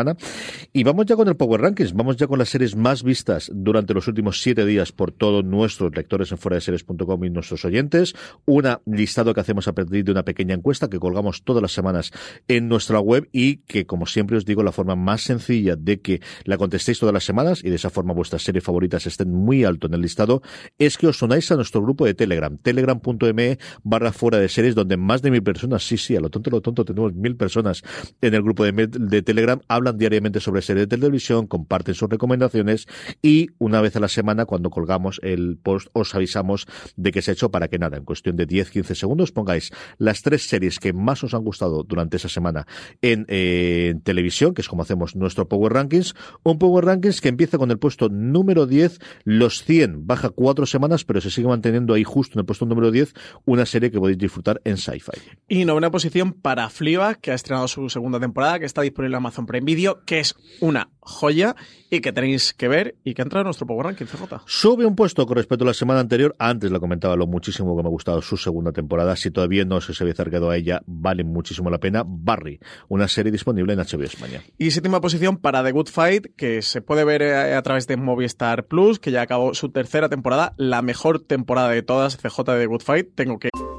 Y 0.73 0.83
vamos 0.83 1.05
ya 1.05 1.15
con 1.15 1.27
el 1.27 1.35
Power 1.35 1.61
Rankings, 1.61 1.93
vamos 1.93 2.17
ya 2.17 2.27
con 2.27 2.39
las 2.39 2.49
series 2.49 2.75
más 2.75 3.03
vistas 3.03 3.51
durante 3.53 3.93
los 3.93 4.07
últimos 4.07 4.41
siete 4.41 4.65
días 4.65 4.91
por 4.91 5.11
todos 5.11 5.43
nuestros 5.43 5.95
lectores 5.95 6.31
en 6.31 6.37
fuera 6.37 6.55
de 6.55 6.61
series.com 6.61 7.23
y 7.23 7.29
nuestros 7.29 7.65
oyentes. 7.65 8.13
Una 8.45 8.81
listado 8.85 9.33
que 9.33 9.41
hacemos 9.41 9.67
a 9.67 9.73
partir 9.73 10.03
de 10.03 10.11
una 10.11 10.23
pequeña 10.23 10.55
encuesta 10.55 10.89
que 10.89 10.99
colgamos 10.99 11.43
todas 11.43 11.61
las 11.61 11.71
semanas 11.71 12.11
en 12.47 12.67
nuestra 12.67 12.99
web 12.99 13.29
y 13.31 13.57
que, 13.57 13.85
como 13.85 14.05
siempre 14.05 14.37
os 14.37 14.45
digo, 14.45 14.63
la 14.63 14.71
forma 14.71 14.95
más 14.95 15.21
sencilla 15.21 15.75
de 15.75 16.01
que 16.01 16.21
la 16.43 16.57
contestéis 16.57 16.99
todas 16.99 17.13
las 17.13 17.23
semanas 17.23 17.63
y 17.63 17.69
de 17.69 17.75
esa 17.75 17.89
forma 17.89 18.13
vuestras 18.13 18.43
series 18.43 18.63
favoritas 18.63 19.05
estén 19.07 19.31
muy 19.33 19.63
alto 19.63 19.87
en 19.87 19.93
el 19.93 20.01
listado 20.01 20.41
es 20.77 20.97
que 20.97 21.07
os 21.07 21.21
unáis 21.21 21.51
a 21.51 21.55
nuestro 21.55 21.81
grupo 21.81 22.05
de 22.05 22.13
Telegram, 22.13 22.57
telegram.me 22.57 23.57
barra 23.83 24.11
fuera 24.11 24.39
de 24.39 24.49
series, 24.49 24.75
donde 24.75 24.97
más 24.97 25.21
de 25.21 25.31
mil 25.31 25.43
personas, 25.43 25.85
sí, 25.85 25.97
sí, 25.97 26.15
a 26.15 26.21
lo 26.21 26.29
tonto, 26.29 26.49
lo 26.49 26.61
tonto, 26.61 26.85
tenemos 26.85 27.13
mil 27.13 27.35
personas 27.35 27.83
en 28.21 28.33
el 28.33 28.41
grupo 28.41 28.63
de, 28.63 28.87
de 28.87 29.21
Telegram, 29.21 29.59
hablan 29.67 29.88
diariamente 29.97 30.39
sobre 30.39 30.61
series 30.61 30.87
de 30.87 30.97
televisión, 30.97 31.47
comparten 31.47 31.95
sus 31.95 32.09
recomendaciones 32.09 32.87
y 33.21 33.47
una 33.57 33.81
vez 33.81 33.95
a 33.95 33.99
la 33.99 34.07
semana, 34.07 34.45
cuando 34.45 34.69
colgamos 34.69 35.19
el 35.23 35.57
post, 35.57 35.89
os 35.93 36.13
avisamos 36.15 36.67
de 36.95 37.11
que 37.11 37.21
se 37.21 37.31
ha 37.31 37.33
hecho 37.33 37.51
para 37.51 37.67
que 37.67 37.79
nada, 37.79 37.97
en 37.97 38.05
cuestión 38.05 38.35
de 38.35 38.47
10-15 38.47 38.95
segundos, 38.95 39.31
pongáis 39.31 39.71
las 39.97 40.21
tres 40.21 40.47
series 40.47 40.79
que 40.79 40.93
más 40.93 41.23
os 41.23 41.33
han 41.33 41.43
gustado 41.43 41.83
durante 41.83 42.17
esa 42.17 42.29
semana 42.29 42.67
en, 43.01 43.25
eh, 43.27 43.89
en 43.91 44.01
televisión, 44.01 44.53
que 44.53 44.61
es 44.61 44.67
como 44.67 44.83
hacemos 44.83 45.15
nuestro 45.15 45.47
Power 45.47 45.73
Rankings, 45.73 46.15
un 46.43 46.59
Power 46.59 46.85
Rankings 46.85 47.21
que 47.21 47.29
empieza 47.29 47.57
con 47.57 47.71
el 47.71 47.79
puesto 47.79 48.09
número 48.09 48.65
10, 48.65 48.99
los 49.23 49.63
100, 49.63 50.07
baja 50.07 50.29
cuatro 50.29 50.65
semanas, 50.65 51.03
pero 51.05 51.21
se 51.21 51.29
sigue 51.29 51.47
manteniendo 51.47 51.93
ahí 51.93 52.03
justo 52.03 52.37
en 52.37 52.41
el 52.41 52.45
puesto 52.45 52.65
número 52.65 52.91
10, 52.91 53.13
una 53.45 53.65
serie 53.65 53.91
que 53.91 53.99
podéis 53.99 54.17
disfrutar 54.17 54.61
en 54.63 54.77
Sci-Fi. 54.77 55.19
Y 55.47 55.65
novena 55.65 55.91
posición 55.91 56.33
para 56.33 56.69
Fleabag, 56.69 57.19
que 57.19 57.31
ha 57.31 57.35
estrenado 57.35 57.67
su 57.67 57.89
segunda 57.89 58.19
temporada, 58.19 58.59
que 58.59 58.65
está 58.65 58.81
disponible 58.81 59.13
en 59.13 59.17
Amazon 59.17 59.45
Prime 59.45 59.65
Video, 59.65 59.78
que 60.05 60.19
es 60.19 60.35
una 60.59 60.89
joya 60.99 61.55
y 61.89 62.01
que 62.01 62.11
tenéis 62.11 62.53
que 62.53 62.67
ver 62.67 62.95
y 63.03 63.13
que 63.13 63.21
entra 63.21 63.41
en 63.41 63.45
nuestro 63.45 63.65
Power 63.65 63.87
Ranking, 63.87 64.05
CJ. 64.05 64.43
Sube 64.45 64.85
un 64.85 64.95
puesto 64.95 65.25
con 65.25 65.37
respecto 65.37 65.63
a 65.63 65.67
la 65.67 65.73
semana 65.73 65.99
anterior. 66.01 66.35
Antes 66.37 66.69
lo 66.69 66.79
comentaba 66.79 67.15
lo 67.15 67.25
muchísimo 67.25 67.75
que 67.75 67.81
me 67.81 67.87
ha 67.87 67.91
gustado 67.91 68.21
su 68.21 68.37
segunda 68.37 68.71
temporada. 68.71 69.15
Si 69.15 69.31
todavía 69.31 69.65
no 69.65 69.81
se 69.81 69.93
había 70.03 70.13
acercado 70.13 70.49
a 70.49 70.57
ella, 70.57 70.81
vale 70.85 71.23
muchísimo 71.23 71.69
la 71.69 71.79
pena. 71.79 72.03
Barry, 72.05 72.59
una 72.89 73.07
serie 73.07 73.31
disponible 73.31 73.73
en 73.73 73.79
HBO 73.79 74.03
España. 74.03 74.43
Y 74.57 74.71
séptima 74.71 75.01
posición 75.01 75.37
para 75.37 75.63
The 75.63 75.71
Good 75.71 75.87
Fight, 75.87 76.27
que 76.35 76.61
se 76.61 76.81
puede 76.81 77.03
ver 77.05 77.21
eh, 77.21 77.55
a 77.55 77.61
través 77.63 77.87
de 77.87 77.97
Movistar 77.97 78.67
Plus, 78.67 78.99
que 78.99 79.11
ya 79.11 79.21
acabó 79.21 79.53
su 79.53 79.69
tercera 79.69 80.09
temporada, 80.09 80.53
la 80.57 80.81
mejor 80.81 81.19
temporada 81.19 81.69
de 81.69 81.81
todas, 81.81 82.17
CJ 82.17 82.43
de 82.43 82.59
The 82.59 82.65
Good 82.67 82.81
Fight. 82.81 83.15
Tengo 83.15 83.39
que 83.39 83.49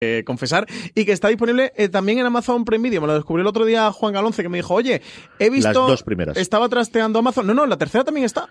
Eh, 0.00 0.22
confesar, 0.24 0.66
y 0.94 1.04
que 1.04 1.12
está 1.12 1.28
disponible 1.28 1.72
eh, 1.76 1.90
también 1.90 2.18
en 2.18 2.26
Amazon 2.26 2.64
Prime 2.64 2.88
Video. 2.88 3.02
Me 3.02 3.06
lo 3.06 3.14
descubrió 3.14 3.42
el 3.42 3.46
otro 3.46 3.66
día 3.66 3.92
Juan 3.92 4.14
Galonce, 4.14 4.42
que 4.42 4.48
me 4.48 4.56
dijo, 4.56 4.72
oye, 4.72 5.02
he 5.38 5.50
visto... 5.50 5.68
Las 5.68 5.74
dos 5.74 6.02
primeras. 6.02 6.36
Estaba 6.38 6.68
trasteando 6.70 7.18
Amazon. 7.18 7.46
No, 7.46 7.52
no, 7.52 7.66
la 7.66 7.76
tercera 7.76 8.02
también 8.02 8.24
está. 8.24 8.48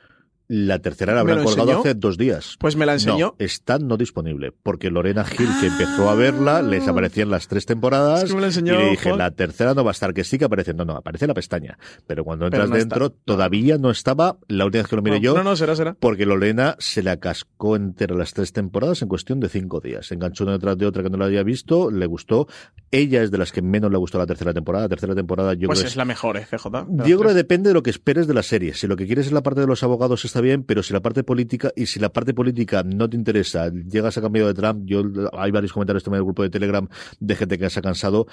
La 0.51 0.79
tercera 0.79 1.13
la 1.13 1.23
¿Me 1.23 1.31
habrán 1.31 1.45
colgado 1.45 1.69
enseñó? 1.69 1.79
hace 1.81 1.93
dos 1.93 2.17
días. 2.17 2.55
Pues 2.59 2.75
me 2.75 2.87
la 2.87 2.93
enseñó. 2.93 3.27
No, 3.27 3.35
está 3.37 3.77
no 3.77 3.97
disponible. 3.97 4.51
Porque 4.51 4.89
Lorena 4.89 5.23
Gil, 5.23 5.47
que 5.61 5.67
empezó 5.67 6.09
a 6.09 6.15
verla, 6.15 6.63
les 6.63 6.87
aparecían 6.87 7.29
las 7.29 7.47
tres 7.47 7.67
temporadas. 7.67 8.23
Es 8.23 8.29
que 8.29 8.35
me 8.35 8.41
la 8.41 8.47
enseñó, 8.47 8.73
y 8.73 8.77
le 8.83 8.89
dije, 8.89 9.15
la 9.15 9.29
tercera 9.29 9.75
no 9.75 9.83
va 9.83 9.91
a 9.91 9.93
estar, 9.93 10.11
que 10.11 10.23
sí 10.23 10.39
que 10.39 10.45
aparece. 10.45 10.73
No, 10.73 10.85
no, 10.85 10.95
aparece 10.95 11.27
la 11.27 11.35
pestaña. 11.35 11.77
Pero 12.07 12.23
cuando 12.23 12.49
Pero 12.49 12.63
entras 12.63 12.81
está. 12.81 12.95
dentro, 12.95 13.11
todavía 13.11 13.77
no 13.77 13.91
estaba. 13.91 14.37
La 14.47 14.65
última 14.65 14.81
vez 14.81 14.89
que 14.89 14.95
lo 14.95 15.01
miré 15.03 15.17
no, 15.17 15.21
yo. 15.21 15.33
no, 15.35 15.43
no, 15.43 15.55
será, 15.55 15.75
será. 15.75 15.93
Porque 15.93 16.25
Lorena 16.25 16.75
se 16.79 17.03
la 17.03 17.17
cascó 17.17 17.75
entera 17.75 18.15
las 18.15 18.33
tres 18.33 18.51
temporadas 18.51 19.03
en 19.03 19.07
cuestión 19.07 19.39
de 19.39 19.49
cinco 19.49 19.79
días. 19.81 20.07
Se 20.07 20.15
enganchó 20.15 20.45
una 20.45 20.53
detrás 20.53 20.79
de 20.79 20.87
otra 20.87 21.03
que 21.03 21.11
no 21.11 21.17
la 21.17 21.25
había 21.25 21.43
visto, 21.43 21.91
le 21.91 22.07
gustó. 22.07 22.47
Ella 22.91 23.21
es 23.21 23.29
de 23.31 23.37
las 23.37 23.51
que 23.51 23.61
menos 23.61 23.91
le 23.91 23.97
gustó 23.97 24.17
la 24.17 24.25
tercera 24.25 24.53
temporada. 24.53 24.85
La 24.85 24.89
tercera 24.89 25.13
temporada 25.15 25.53
yo 25.53 25.67
Pues 25.67 25.79
creo 25.79 25.89
es 25.89 25.95
la 25.95 26.05
mejor, 26.05 26.37
eh, 26.37 26.45
CJ. 26.49 26.85
yo 27.07 27.17
creo 27.19 27.29
que 27.29 27.33
depende 27.35 27.69
de 27.69 27.73
lo 27.73 27.83
que 27.83 27.89
esperes 27.91 28.25
de 28.27 28.33
la 28.33 28.41
serie. 28.43 28.73
Si 28.73 28.87
lo 28.87 28.95
que 28.95 29.05
quieres 29.05 29.27
es 29.27 29.31
la 29.31 29.43
parte 29.43 29.61
de 29.61 29.67
los 29.67 29.83
abogados 29.83 30.25
está 30.25 30.41
bien, 30.41 30.63
pero 30.63 30.81
si 30.83 30.93
la 30.93 31.01
parte 31.01 31.23
política 31.23 31.71
y 31.75 31.85
si 31.85 31.99
la 31.99 32.09
parte 32.09 32.33
política 32.33 32.83
no 32.83 33.09
te 33.09 33.15
interesa, 33.15 33.71
llegas 33.71 34.17
a 34.17 34.21
cambio 34.21 34.47
de 34.47 34.53
Trump, 34.53 34.83
yo 34.85 35.03
hay 35.33 35.51
varios 35.51 35.73
comentarios 35.73 36.03
también 36.03 36.17
en 36.19 36.21
el 36.21 36.25
grupo 36.25 36.43
de 36.43 36.49
Telegram 36.49 36.87
de 37.19 37.35
gente 37.35 37.57
que 37.57 37.69
se 37.69 37.79
ha 37.79 37.81
cansado. 37.83 38.25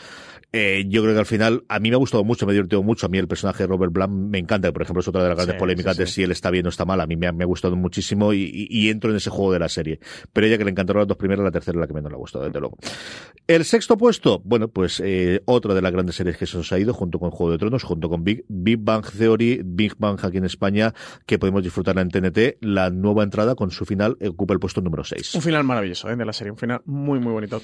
Eh, 0.52 0.84
yo 0.88 1.02
creo 1.02 1.12
que 1.14 1.20
al 1.20 1.26
final 1.26 1.64
a 1.68 1.78
mí 1.78 1.90
me 1.90 1.96
ha 1.96 1.98
gustado 1.98 2.24
mucho, 2.24 2.46
me 2.46 2.52
ha 2.52 2.54
divertido 2.54 2.82
mucho. 2.82 3.06
A 3.06 3.08
mí 3.08 3.18
el 3.18 3.28
personaje 3.28 3.64
de 3.64 3.66
Robert 3.66 3.92
Blunt 3.92 4.12
me 4.30 4.38
encanta, 4.38 4.72
por 4.72 4.82
ejemplo, 4.82 5.00
es 5.00 5.08
otra 5.08 5.22
de 5.22 5.28
las 5.28 5.36
grandes 5.36 5.54
Sí, 5.56 5.58
polémicas 5.58 5.96
sí, 5.96 6.02
de 6.02 6.06
si 6.06 6.22
él 6.22 6.30
está 6.32 6.50
bien 6.50 6.64
o 6.66 6.70
está 6.70 6.84
mal. 6.84 7.00
A 7.00 7.06
mí 7.06 7.16
me 7.16 7.26
ha, 7.26 7.32
me 7.32 7.44
ha 7.44 7.46
gustado 7.46 7.76
muchísimo 7.76 8.32
y, 8.32 8.42
y- 8.44 8.68
y 8.70 8.88
entro 8.90 9.10
en 9.10 9.16
ese 9.16 9.28
juego 9.30 9.52
de 9.52 9.58
la 9.58 9.68
serie. 9.68 10.00
Pero 10.32 10.46
ella 10.46 10.56
que 10.58 10.64
le 10.64 10.70
encantaron 10.70 11.00
las 11.00 11.08
dos 11.08 11.16
primeras, 11.18 11.44
la 11.44 11.50
tercera 11.50 11.76
es 11.76 11.80
la 11.80 11.86
que 11.86 11.92
menos 11.94 12.10
le 12.10 12.16
ha 12.16 12.18
gustado, 12.18 12.44
desde 12.46 12.58
luego. 12.60 12.78
El 13.46 13.64
sexto 13.64 13.96
puesto, 13.96 14.40
bueno, 14.46 14.68
pues 14.68 15.00
eh, 15.04 15.42
otra 15.44 15.74
de 15.74 15.82
las 15.82 15.92
grandes 15.92 16.16
series 16.16 16.36
que 16.36 16.46
se 16.46 16.56
nos 16.56 16.72
ha 16.72 16.78
ido, 16.78 16.94
junto 16.94 17.18
con 17.18 17.30
Juego 17.30 17.52
de 17.52 17.58
Tronos, 17.58 17.82
junto 17.82 18.08
con 18.08 18.22
Big, 18.24 18.44
Big 18.48 18.78
Bang 18.78 19.04
Theory, 19.04 19.60
Big 19.64 19.94
Bang 19.98 20.18
aquí 20.22 20.38
en 20.38 20.44
España, 20.44 20.94
que 21.26 21.38
podemos 21.38 21.62
disfrutar 21.62 21.98
en 21.98 22.08
TNT. 22.08 22.58
La 22.60 22.90
nueva 22.90 23.22
entrada 23.24 23.54
con 23.54 23.70
su 23.70 23.84
final 23.84 24.16
eh, 24.20 24.28
ocupa 24.28 24.54
el 24.54 24.60
puesto 24.60 24.80
número 24.80 25.04
6. 25.04 25.34
Un 25.34 25.42
final 25.42 25.64
maravilloso 25.64 26.08
¿eh? 26.08 26.16
de 26.16 26.24
la 26.24 26.32
serie, 26.32 26.50
un 26.52 26.58
final 26.58 26.80
muy, 26.84 27.18
muy 27.18 27.32
bonito. 27.32 27.60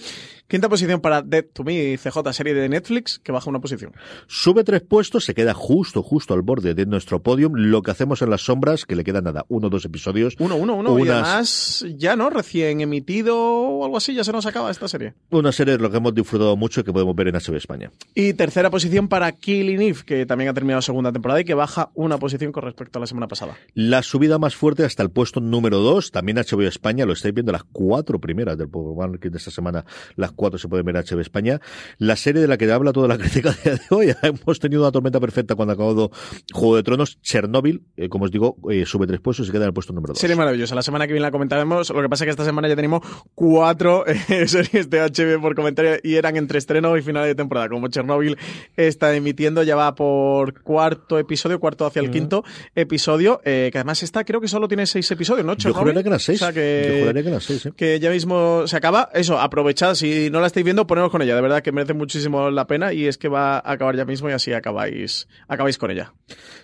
Quinta 0.48 0.68
posición 0.68 1.00
para 1.00 1.22
Dead 1.22 1.44
to 1.52 1.64
Me, 1.64 1.96
CJ, 1.96 2.32
serie 2.32 2.54
de 2.54 2.68
Netflix, 2.68 3.18
que 3.18 3.32
baja 3.32 3.48
una 3.48 3.60
posición. 3.60 3.92
Sube 4.26 4.64
tres 4.64 4.82
puestos, 4.82 5.24
se 5.24 5.34
queda 5.34 5.54
justo, 5.54 6.02
justo 6.02 6.34
al 6.34 6.42
borde 6.42 6.74
de 6.74 6.86
nuestro 6.86 7.22
podium. 7.22 7.52
Lo 7.54 7.82
que 7.82 7.90
hacemos 7.90 8.22
en 8.22 8.30
las 8.30 8.42
sombras, 8.42 8.84
que 8.86 8.96
le 8.96 9.04
queda 9.04 9.20
nada, 9.20 9.44
uno 9.48 9.68
o 9.68 9.70
dos 9.70 9.84
episodios. 9.84 10.34
Uno, 10.38 10.56
uno, 10.56 10.74
uno. 10.74 10.98
Y 10.98 11.02
Unas- 11.02 11.22
además, 11.28 11.86
ya 11.96 12.16
no, 12.16 12.30
recién 12.30 12.80
emitido 12.80 13.36
o 13.38 13.84
algo 13.84 13.96
así, 13.96 14.14
ya 14.14 14.24
se 14.24 14.32
nos 14.32 14.46
acaba 14.46 14.70
esta 14.70 14.88
serie. 14.88 15.14
Una 15.30 15.52
serie 15.52 15.76
de 15.76 15.82
lo 15.82 15.90
que 15.90 15.96
hemos 15.98 16.14
disfrutado 16.14 16.56
mucho 16.56 16.71
mucho 16.72 16.84
que 16.84 16.92
podemos 16.92 17.14
ver 17.14 17.28
en 17.28 17.34
HBO 17.34 17.56
España. 17.56 17.90
Y 18.14 18.32
tercera 18.32 18.70
posición 18.70 19.08
para 19.08 19.30
Killing 19.32 19.82
Eve, 19.82 19.98
que 20.06 20.24
también 20.24 20.48
ha 20.48 20.54
terminado 20.54 20.80
segunda 20.80 21.12
temporada 21.12 21.38
y 21.40 21.44
que 21.44 21.52
baja 21.52 21.90
una 21.94 22.16
posición 22.16 22.50
con 22.50 22.62
respecto 22.62 22.98
a 22.98 23.00
la 23.00 23.06
semana 23.06 23.28
pasada. 23.28 23.58
La 23.74 24.02
subida 24.02 24.38
más 24.38 24.56
fuerte 24.56 24.84
hasta 24.84 25.02
el 25.02 25.10
puesto 25.10 25.40
número 25.40 25.80
2, 25.80 26.12
también 26.12 26.38
HBO 26.38 26.62
España, 26.62 27.04
lo 27.04 27.12
estáis 27.12 27.34
viendo 27.34 27.52
las 27.52 27.64
cuatro 27.64 28.18
primeras 28.20 28.56
del 28.56 28.70
Power 28.70 29.10
de 29.18 29.36
esta 29.36 29.50
semana, 29.50 29.84
las 30.16 30.32
cuatro 30.32 30.58
se 30.58 30.66
pueden 30.66 30.86
ver 30.86 30.96
en 30.96 31.02
HBO 31.02 31.20
España. 31.20 31.60
La 31.98 32.16
serie 32.16 32.40
de 32.40 32.48
la 32.48 32.56
que 32.56 32.72
habla 32.72 32.92
toda 32.92 33.06
la 33.06 33.18
crítica 33.22 33.54
de 33.64 33.78
hoy, 33.90 34.14
hemos 34.22 34.58
tenido 34.58 34.80
una 34.80 34.92
tormenta 34.92 35.20
perfecta 35.20 35.54
cuando 35.54 35.72
ha 35.72 35.74
acabado 35.74 36.10
Juego 36.54 36.76
de 36.76 36.82
Tronos, 36.84 37.20
Chernobyl, 37.20 37.82
eh, 37.98 38.08
como 38.08 38.24
os 38.24 38.30
digo, 38.30 38.56
eh, 38.70 38.86
sube 38.86 39.06
tres 39.06 39.20
puestos 39.20 39.44
y 39.44 39.46
se 39.48 39.52
queda 39.52 39.64
en 39.64 39.68
el 39.68 39.74
puesto 39.74 39.92
número 39.92 40.14
2. 40.14 40.18
Serie 40.18 40.36
maravillosa, 40.36 40.74
la 40.74 40.82
semana 40.82 41.06
que 41.06 41.12
viene 41.12 41.26
la 41.26 41.32
comentaremos, 41.32 41.90
lo 41.90 42.00
que 42.00 42.08
pasa 42.08 42.24
es 42.24 42.26
que 42.26 42.30
esta 42.30 42.46
semana 42.46 42.68
ya 42.68 42.76
tenemos 42.76 43.02
cuatro 43.34 44.06
eh, 44.06 44.48
series 44.48 44.88
de 44.88 45.00
HBO 45.00 45.42
por 45.42 45.54
comentario 45.54 45.96
y 46.02 46.14
eran 46.14 46.36
entre 46.36 46.61
estreno 46.62 46.96
y 46.96 47.02
final 47.02 47.26
de 47.26 47.34
temporada, 47.34 47.68
como 47.68 47.88
Chernobyl 47.88 48.38
está 48.76 49.14
emitiendo, 49.14 49.62
ya 49.62 49.76
va 49.76 49.94
por 49.94 50.62
cuarto 50.62 51.18
episodio, 51.18 51.60
cuarto 51.60 51.86
hacia 51.86 52.00
el 52.00 52.10
quinto 52.10 52.44
episodio, 52.74 53.40
que 53.44 53.70
además 53.74 54.02
está, 54.02 54.24
creo 54.24 54.40
que 54.40 54.48
solo 54.48 54.68
tiene 54.68 54.86
seis 54.86 55.10
episodios, 55.10 55.44
¿no? 55.44 55.56
Yo 55.56 55.74
juraría 55.74 56.02
que 56.02 56.08
eran 56.08 56.20
seis. 56.20 56.42
que, 57.76 57.98
ya 58.00 58.10
mismo 58.10 58.66
se 58.66 58.76
acaba. 58.76 59.10
Eso, 59.12 59.38
aprovechad, 59.38 59.94
si 59.94 60.30
no 60.30 60.40
la 60.40 60.46
estáis 60.46 60.64
viendo, 60.64 60.86
ponemos 60.86 61.10
con 61.10 61.22
ella, 61.22 61.34
de 61.34 61.42
verdad 61.42 61.62
que 61.62 61.72
merece 61.72 61.94
muchísimo 61.94 62.50
la 62.50 62.66
pena 62.66 62.92
y 62.92 63.06
es 63.06 63.18
que 63.18 63.28
va 63.28 63.56
a 63.56 63.72
acabar 63.72 63.96
ya 63.96 64.04
mismo 64.04 64.30
y 64.30 64.32
así 64.32 64.52
acabáis, 64.52 65.28
acabáis 65.48 65.78
con 65.78 65.90
ella. 65.90 66.12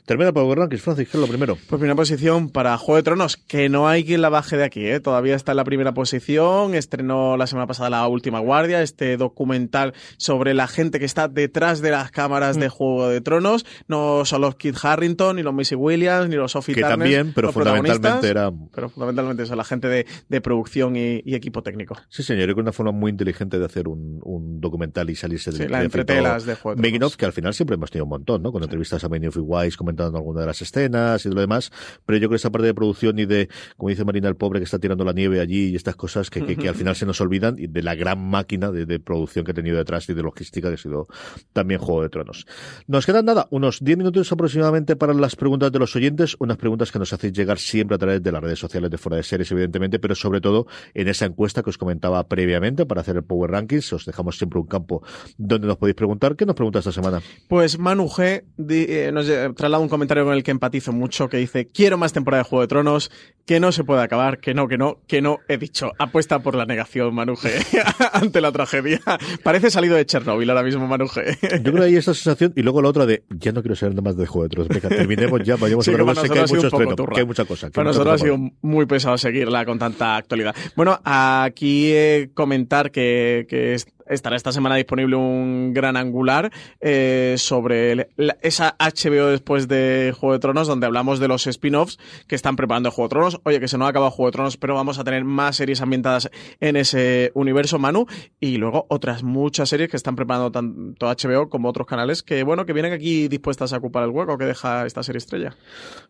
Termina 0.06 0.32
Power 0.32 0.58
Rankings, 0.58 0.82
Francis, 0.82 1.08
¿qué 1.08 1.18
es 1.18 1.20
lo 1.20 1.26
primero? 1.26 1.56
Pues 1.56 1.78
primera 1.78 1.94
posición 1.94 2.48
para 2.48 2.78
Juego 2.78 2.96
de 2.96 3.02
Tronos, 3.02 3.36
que 3.36 3.68
no 3.68 3.88
hay 3.88 4.04
quien 4.04 4.22
la 4.22 4.30
baje 4.30 4.56
de 4.56 4.64
aquí, 4.64 4.86
¿eh? 4.86 5.00
todavía 5.00 5.34
está 5.34 5.52
en 5.52 5.56
la 5.56 5.64
primera 5.64 5.92
posición, 5.92 6.74
estrenó 6.74 7.36
la 7.36 7.46
semana 7.46 7.66
pasada 7.66 7.90
La 7.90 8.06
Última 8.08 8.38
Guardia, 8.38 8.80
este 8.82 9.16
documental 9.16 9.87
sobre 10.16 10.54
la 10.54 10.68
gente 10.68 10.98
que 10.98 11.04
está 11.04 11.28
detrás 11.28 11.80
de 11.80 11.90
las 11.90 12.10
cámaras 12.10 12.58
de 12.58 12.68
mm. 12.68 12.70
Juego 12.70 13.08
de 13.08 13.20
Tronos, 13.20 13.66
no 13.86 14.24
son 14.24 14.42
los 14.42 14.56
Kit 14.56 14.76
Harrington, 14.82 15.36
ni 15.36 15.42
los 15.42 15.54
Missy 15.54 15.74
Williams, 15.74 16.28
ni 16.28 16.36
los 16.36 16.52
Sophie 16.52 16.74
Que 16.74 16.82
también, 16.82 17.32
pero 17.34 17.52
fundamentalmente 17.52 18.28
era... 18.28 18.50
Pero 18.74 18.88
fundamentalmente 18.88 19.42
eso, 19.42 19.56
la 19.56 19.64
gente 19.64 19.88
de, 19.88 20.06
de 20.28 20.40
producción 20.40 20.96
y, 20.96 21.22
equipo 21.38 21.62
técnico. 21.62 21.96
Sí, 22.08 22.24
señor, 22.24 22.44
creo 22.44 22.56
que 22.56 22.60
una 22.62 22.72
forma 22.72 22.90
muy 22.90 23.10
inteligente 23.10 23.58
de 23.58 23.64
hacer 23.64 23.86
un, 23.86 24.20
un 24.24 24.60
documental 24.60 25.08
y 25.10 25.14
salirse 25.14 25.52
de... 25.52 25.68
La 25.68 25.82
entretelas 25.82 26.44
de 26.44 26.54
Juego 26.54 26.80
de 26.80 26.90
Tronos. 26.90 27.16
que 27.16 27.26
al 27.26 27.32
final 27.32 27.54
siempre 27.54 27.74
hemos 27.74 27.90
tenido 27.90 28.04
un 28.04 28.10
montón, 28.10 28.42
¿no? 28.42 28.52
Con 28.52 28.62
entrevistas 28.62 29.04
a 29.04 29.08
Benioff 29.08 29.36
y 29.36 29.40
Wise 29.40 29.76
comentando 29.76 30.18
alguna 30.18 30.40
de 30.40 30.46
las 30.46 30.60
escenas 30.62 31.24
y 31.24 31.28
de 31.28 31.34
lo 31.34 31.40
demás, 31.40 31.70
pero 32.04 32.18
yo 32.18 32.28
creo 32.28 32.30
que 32.30 32.36
esa 32.36 32.50
parte 32.50 32.66
de 32.66 32.74
producción 32.74 33.18
y 33.18 33.26
de, 33.26 33.48
como 33.76 33.90
dice 33.90 34.04
Marina 34.04 34.28
el 34.28 34.36
pobre 34.36 34.60
que 34.60 34.64
está 34.64 34.78
tirando 34.78 35.04
la 35.04 35.12
nieve 35.12 35.40
allí 35.40 35.70
y 35.70 35.76
estas 35.76 35.96
cosas 35.96 36.30
que, 36.30 36.44
que, 36.56 36.68
al 36.68 36.74
final 36.74 36.96
se 36.96 37.06
nos 37.06 37.20
olvidan 37.20 37.56
y 37.58 37.66
de 37.66 37.82
la 37.82 37.94
gran 37.94 38.18
máquina 38.18 38.70
de, 38.70 38.86
de, 38.86 38.98
producción 38.98 39.44
que 39.44 39.52
ha 39.52 39.54
tenido 39.54 39.77
detrás 39.78 40.08
y 40.08 40.14
de 40.14 40.22
logística 40.22 40.68
que 40.68 40.74
ha 40.74 40.78
sido 40.78 41.08
también 41.52 41.80
Juego 41.80 42.02
de 42.02 42.08
Tronos. 42.08 42.46
Nos 42.86 43.06
quedan 43.06 43.24
nada, 43.24 43.46
unos 43.50 43.78
10 43.80 43.98
minutos 43.98 44.30
aproximadamente 44.32 44.96
para 44.96 45.14
las 45.14 45.36
preguntas 45.36 45.72
de 45.72 45.78
los 45.78 45.94
oyentes, 45.96 46.36
unas 46.38 46.56
preguntas 46.56 46.92
que 46.92 46.98
nos 46.98 47.12
hacéis 47.12 47.32
llegar 47.32 47.58
siempre 47.58 47.94
a 47.94 47.98
través 47.98 48.22
de 48.22 48.32
las 48.32 48.42
redes 48.42 48.58
sociales 48.58 48.90
de 48.90 48.98
Fuera 48.98 49.16
de 49.16 49.22
Series, 49.22 49.50
evidentemente, 49.52 49.98
pero 49.98 50.14
sobre 50.14 50.40
todo 50.40 50.66
en 50.94 51.08
esa 51.08 51.26
encuesta 51.26 51.62
que 51.62 51.70
os 51.70 51.78
comentaba 51.78 52.26
previamente 52.28 52.86
para 52.86 53.00
hacer 53.00 53.16
el 53.16 53.24
Power 53.24 53.50
Rankings. 53.50 53.92
Os 53.92 54.04
dejamos 54.04 54.36
siempre 54.38 54.58
un 54.58 54.66
campo 54.66 55.02
donde 55.36 55.66
nos 55.66 55.76
podéis 55.76 55.96
preguntar. 55.96 56.36
¿Qué 56.36 56.46
nos 56.46 56.54
pregunta 56.54 56.78
esta 56.80 56.92
semana? 56.92 57.22
Pues 57.48 57.78
Manu 57.78 58.08
G 58.08 58.44
eh, 58.68 59.10
nos 59.12 59.26
traslada 59.54 59.82
un 59.82 59.88
comentario 59.88 60.24
con 60.24 60.34
el 60.34 60.42
que 60.42 60.50
empatizo 60.50 60.92
mucho, 60.92 61.28
que 61.28 61.38
dice, 61.38 61.68
quiero 61.68 61.98
más 61.98 62.12
temporada 62.12 62.42
de 62.42 62.48
Juego 62.48 62.62
de 62.62 62.68
Tronos, 62.68 63.10
que 63.46 63.60
no 63.60 63.72
se 63.72 63.84
puede 63.84 64.02
acabar, 64.02 64.40
que 64.40 64.54
no, 64.54 64.68
que 64.68 64.78
no, 64.78 64.98
que 65.06 65.22
no, 65.22 65.38
he 65.48 65.56
dicho, 65.56 65.92
apuesta 65.98 66.40
por 66.40 66.54
la 66.54 66.66
negación, 66.66 67.14
Manuje, 67.14 67.54
ante 68.12 68.40
la 68.40 68.52
tragedia. 68.52 69.00
Parece 69.42 69.67
salido 69.70 69.96
de 69.96 70.06
Chernobyl 70.06 70.48
ahora 70.50 70.62
mismo, 70.62 70.86
Manuje. 70.86 71.36
Yo 71.42 71.72
creo 71.72 71.74
que 71.74 71.84
hay 71.84 71.96
esa 71.96 72.14
sensación, 72.14 72.52
y 72.56 72.62
luego 72.62 72.82
la 72.82 72.88
otra 72.88 73.06
de, 73.06 73.24
ya 73.30 73.52
no 73.52 73.62
quiero 73.62 73.76
saber 73.76 73.94
nada 73.94 74.02
más 74.02 74.16
de 74.16 74.26
Juego 74.26 74.44
de 74.44 74.48
Tronos, 74.50 74.68
venga, 74.68 74.88
terminemos 74.88 75.42
ya, 75.44 75.56
vayamos 75.56 75.84
sí, 75.84 75.92
a 75.92 75.96
ver, 75.96 76.16
sé 76.16 76.28
que 76.28 76.38
hay 76.38 76.46
mucho 76.46 76.70
que 76.70 77.20
hay 77.20 77.26
mucha 77.26 77.44
cosa. 77.44 77.70
Para 77.70 77.88
nosotros 77.88 78.14
ha 78.14 78.18
sido 78.18 78.38
muy 78.62 78.86
pesado 78.86 79.18
seguirla 79.18 79.64
con 79.64 79.78
tanta 79.78 80.16
actualidad. 80.16 80.54
Bueno, 80.76 81.00
aquí 81.04 81.90
eh, 81.92 82.30
comentar 82.34 82.90
que, 82.90 83.46
que 83.48 83.76
estará 84.08 84.36
esta 84.36 84.52
semana 84.52 84.76
disponible 84.76 85.16
un 85.16 85.72
gran 85.74 85.96
angular 85.96 86.50
eh, 86.80 87.34
sobre 87.38 88.08
esa 88.42 88.76
HBO 88.78 89.26
después 89.26 89.68
de 89.68 90.14
Juego 90.18 90.32
de 90.34 90.38
Tronos, 90.38 90.66
donde 90.68 90.86
hablamos 90.86 91.20
de 91.20 91.28
los 91.28 91.46
spin-offs 91.46 91.98
que 92.26 92.34
están 92.34 92.56
preparando 92.56 92.90
Juego 92.90 93.08
de 93.08 93.10
Tronos. 93.10 93.40
Oye, 93.44 93.60
que 93.60 93.68
se 93.68 93.78
nos 93.78 93.86
ha 93.86 93.90
acabado 93.90 94.10
Juego 94.10 94.28
de 94.28 94.32
Tronos, 94.32 94.56
pero 94.56 94.74
vamos 94.74 94.98
a 94.98 95.04
tener 95.04 95.24
más 95.24 95.56
series 95.56 95.80
ambientadas 95.80 96.30
en 96.60 96.76
ese 96.76 97.30
universo, 97.34 97.78
Manu. 97.78 98.06
Y 98.40 98.56
luego 98.56 98.86
otras 98.88 99.22
muchas 99.22 99.68
series 99.68 99.90
que 99.90 99.96
están 99.96 100.16
preparando 100.16 100.50
tanto 100.50 101.06
HBO 101.06 101.48
como 101.48 101.68
otros 101.68 101.86
canales 101.86 102.22
que, 102.22 102.42
bueno, 102.42 102.66
que 102.66 102.72
vienen 102.72 102.92
aquí 102.92 103.28
dispuestas 103.28 103.72
a 103.72 103.78
ocupar 103.78 104.04
el 104.04 104.10
hueco 104.10 104.38
que 104.38 104.44
deja 104.44 104.86
esta 104.86 105.02
serie 105.02 105.18
estrella. 105.18 105.56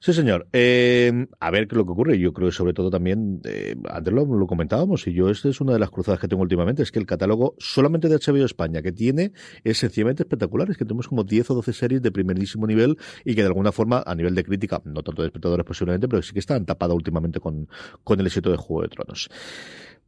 Sí, 0.01 0.13
señor. 0.13 0.47
Eh, 0.53 1.27
a 1.41 1.51
ver 1.51 1.69
qué 1.69 1.75
es 1.75 1.79
lo 1.79 1.85
que 1.85 1.93
ocurre. 1.93 2.19
Yo 2.19 2.33
creo 2.33 2.49
que 2.49 2.55
sobre 2.55 2.73
todo 2.73 2.91
también, 2.91 3.41
eh, 3.45 3.75
antes 3.91 4.13
lo, 4.13 4.25
lo 4.25 4.47
comentábamos, 4.47 5.07
y 5.07 5.13
yo 5.13 5.31
esta 5.31 5.49
es 5.49 5.61
una 5.61 5.73
de 5.73 5.79
las 5.79 5.91
cruzadas 5.91 6.21
que 6.21 6.29
tengo 6.29 6.43
últimamente, 6.43 6.83
es 6.83 6.93
que 6.93 6.99
el 6.99 7.07
catálogo 7.07 7.55
solo 7.59 7.88
de 7.89 8.19
HBO 8.19 8.45
España 8.45 8.83
que 8.83 8.93
tiene 8.93 9.33
es 9.65 9.79
sencillamente 9.79 10.23
espectacular. 10.23 10.71
Es 10.71 10.77
que 10.77 10.85
tenemos 10.85 11.09
como 11.09 11.25
10 11.25 11.51
o 11.51 11.55
12 11.55 11.73
series 11.73 12.03
de 12.03 12.13
primerísimo 12.13 12.67
nivel 12.67 12.99
y 13.25 13.35
que 13.35 13.41
de 13.41 13.49
alguna 13.49 13.73
forma, 13.73 14.03
a 14.07 14.15
nivel 14.15 14.35
de 14.35 14.45
crítica, 14.45 14.81
no 14.85 15.03
tanto 15.03 15.23
de 15.23 15.29
espectadores 15.29 15.65
posiblemente, 15.65 16.09
pero 16.09 16.23
sí 16.23 16.33
que 16.33 16.41
están 16.41 16.67
tapadas 16.67 16.95
últimamente 16.95 17.41
con, 17.41 17.69
con 18.05 18.21
el 18.21 18.27
éxito 18.27 18.51
de 18.51 18.57
Juego 18.57 18.83
de 18.83 18.89
Tronos. 18.89 19.31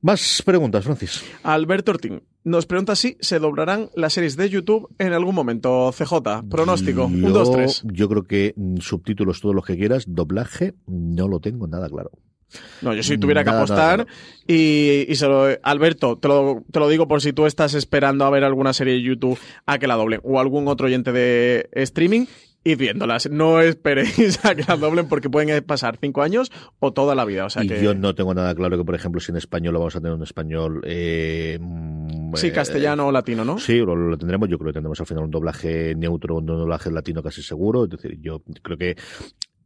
Más 0.02 0.42
preguntas, 0.44 0.84
Francis. 0.84 1.22
Alberto 1.42 1.92
Ortín 1.92 2.22
nos 2.42 2.64
pregunta 2.64 2.96
si 2.96 3.18
se 3.20 3.38
doblarán 3.38 3.90
las 3.94 4.14
series 4.14 4.36
de 4.36 4.48
YouTube 4.48 4.88
en 4.98 5.12
algún 5.12 5.34
momento. 5.34 5.92
CJ, 5.92 6.48
pronóstico. 6.48 7.04
un, 7.04 7.22
dos, 7.32 7.52
tres. 7.52 7.82
Yo 7.84 8.08
creo 8.08 8.24
que 8.24 8.54
mm, 8.56 8.78
subtítulos 8.78 9.40
todos 9.40 9.54
los 9.54 9.64
que 9.64 9.76
quieras, 9.76 10.04
doblaje, 10.08 10.74
no 10.86 11.28
lo 11.28 11.40
tengo 11.40 11.66
nada 11.66 11.88
claro. 11.90 12.12
No, 12.82 12.94
yo 12.94 13.03
si 13.03 13.18
tuviera 13.18 13.44
que 13.44 13.51
apostar 13.51 14.07
y, 14.46 15.07
y 15.09 15.14
se 15.16 15.26
lo, 15.26 15.46
Alberto, 15.62 16.18
te 16.18 16.28
lo, 16.28 16.64
te 16.70 16.80
lo 16.80 16.88
digo 16.88 17.09
por 17.09 17.22
si 17.22 17.32
tú 17.32 17.46
estás 17.46 17.74
esperando 17.74 18.24
a 18.24 18.30
ver 18.30 18.44
alguna 18.44 18.72
serie 18.72 18.94
de 18.94 19.03
YouTube 19.03 19.38
a 19.66 19.78
que 19.78 19.86
la 19.86 19.96
doblen 19.96 20.20
o 20.24 20.40
algún 20.40 20.68
otro 20.68 20.86
oyente 20.86 21.12
de 21.12 21.68
streaming 21.72 22.26
y 22.62 22.74
viéndolas. 22.74 23.30
No 23.30 23.61
esperéis 23.61 24.44
a 24.44 24.55
que 24.55 24.64
la 24.66 24.76
doblen 24.76 25.09
porque 25.09 25.30
pueden 25.30 25.62
pasar 25.64 25.96
cinco 26.01 26.22
años 26.22 26.51
o 26.78 26.92
toda 26.92 27.14
la 27.14 27.24
vida. 27.24 27.46
O 27.46 27.51
sea 27.51 27.64
y 27.64 27.68
yo 27.68 27.94
no 27.94 28.14
tengo 28.14 28.34
nada 28.34 28.55
claro 28.55 28.76
que, 28.76 28.84
por 28.84 28.94
ejemplo, 28.94 29.20
si 29.20 29.32
en 29.32 29.38
español 29.38 29.74
lo 29.74 29.80
vamos 29.80 29.96
a 29.96 30.01
tener 30.01 30.14
un 30.14 30.22
español. 30.22 30.82
Eh, 30.84 31.59
mm, 31.61 32.34
sí, 32.34 32.51
castellano 32.51 33.07
o 33.07 33.12
latino, 33.12 33.44
¿no? 33.44 33.59
Sí, 33.59 33.78
lo, 33.78 33.96
lo, 33.96 34.18
tendremos. 34.18 34.48
Yo 34.48 34.59
creo 34.59 34.70
que 34.70 34.74
tendremos 34.74 35.01
al 35.01 35.07
final 35.07 35.24
un 35.24 35.30
doblaje 35.30 35.94
neutro, 35.94 36.36
un 36.36 36.46
doblaje 36.46 36.90
latino 36.90 37.22
casi 37.22 37.42
seguro. 37.42 37.84
Es 37.84 37.90
decir, 37.90 38.18
yo 38.20 38.42
creo 38.62 38.76
que 38.76 38.96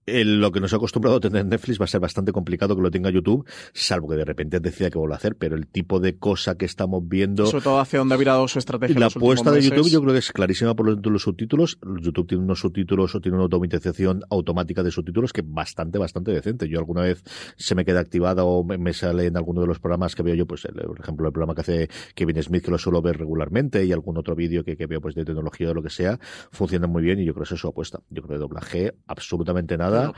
lo 0.06 0.52
que 0.52 0.60
nos 0.60 0.72
ha 0.72 0.76
acostumbrado 0.76 1.16
a 1.16 1.20
tener 1.20 1.46
Netflix 1.46 1.80
va 1.80 1.84
a 1.84 1.88
ser 1.88 2.00
bastante 2.00 2.32
complicado 2.32 2.76
que 2.76 2.82
lo 2.82 2.90
tenga 2.90 3.10
YouTube, 3.10 3.46
salvo 3.72 4.08
que 4.08 4.16
de 4.16 4.24
repente 4.24 4.60
decida 4.60 4.90
que 4.90 4.98
vuelva 4.98 5.16
a 5.16 5.18
hacer, 5.18 5.36
pero 5.36 5.56
el 5.56 5.66
tipo 5.66 6.00
de 6.00 6.18
cosa 6.18 6.56
que 6.56 6.64
estamos 6.64 7.02
viendo... 7.06 7.46
Sobre 7.46 7.64
todo 7.64 7.80
hacia 7.80 7.98
dónde 7.98 8.14
ha 8.14 8.18
virado 8.18 8.46
su 8.48 8.58
estrategia. 8.58 8.98
La 8.98 9.06
apuesta 9.06 9.50
de 9.50 9.62
YouTube 9.62 9.88
yo 9.88 10.00
creo 10.02 10.12
que 10.12 10.18
es 10.18 10.32
clarísima 10.32 10.74
por 10.74 11.06
los 11.06 11.22
subtítulos. 11.22 11.78
YouTube 12.00 12.28
tiene 12.28 12.44
unos 12.44 12.60
subtítulos 12.60 13.14
o 13.14 13.20
tiene 13.20 13.36
una 13.36 13.44
automatización 13.44 14.22
automática 14.30 14.82
de 14.82 14.90
subtítulos 14.90 15.32
que 15.32 15.42
bastante, 15.44 15.98
bastante 15.98 16.32
decente. 16.32 16.68
Yo 16.68 16.78
alguna 16.78 17.02
vez 17.02 17.22
se 17.56 17.74
me 17.74 17.84
queda 17.84 18.00
activada 18.00 18.44
o 18.44 18.64
me 18.64 18.92
sale 18.92 19.26
en 19.26 19.36
alguno 19.36 19.62
de 19.62 19.66
los 19.66 19.78
programas 19.78 20.14
que 20.14 20.22
veo 20.22 20.34
yo, 20.34 20.46
pues 20.46 20.62
por 20.62 21.00
ejemplo 21.00 21.26
el 21.26 21.32
programa 21.32 21.54
que 21.54 21.60
hace 21.62 21.88
Kevin 22.14 22.42
Smith, 22.42 22.64
que 22.64 22.70
lo 22.70 22.78
suelo 22.78 23.00
ver 23.00 23.18
regularmente, 23.18 23.84
y 23.84 23.92
algún 23.92 24.18
otro 24.18 24.34
vídeo 24.34 24.64
que, 24.64 24.76
que 24.76 24.86
veo 24.86 25.00
pues 25.00 25.14
de 25.14 25.24
tecnología 25.24 25.70
o 25.70 25.74
lo 25.74 25.82
que 25.82 25.90
sea, 25.90 26.18
funciona 26.50 26.86
muy 26.86 27.02
bien 27.02 27.20
y 27.20 27.24
yo 27.24 27.32
creo 27.32 27.46
que 27.46 27.54
es 27.54 27.60
su 27.60 27.68
apuesta. 27.68 28.00
Yo 28.10 28.22
creo 28.22 28.36
que 28.36 28.40
doblaje 28.40 28.94
absolutamente 29.06 29.76
nada 29.76 29.93
¿verdad? 29.94 30.14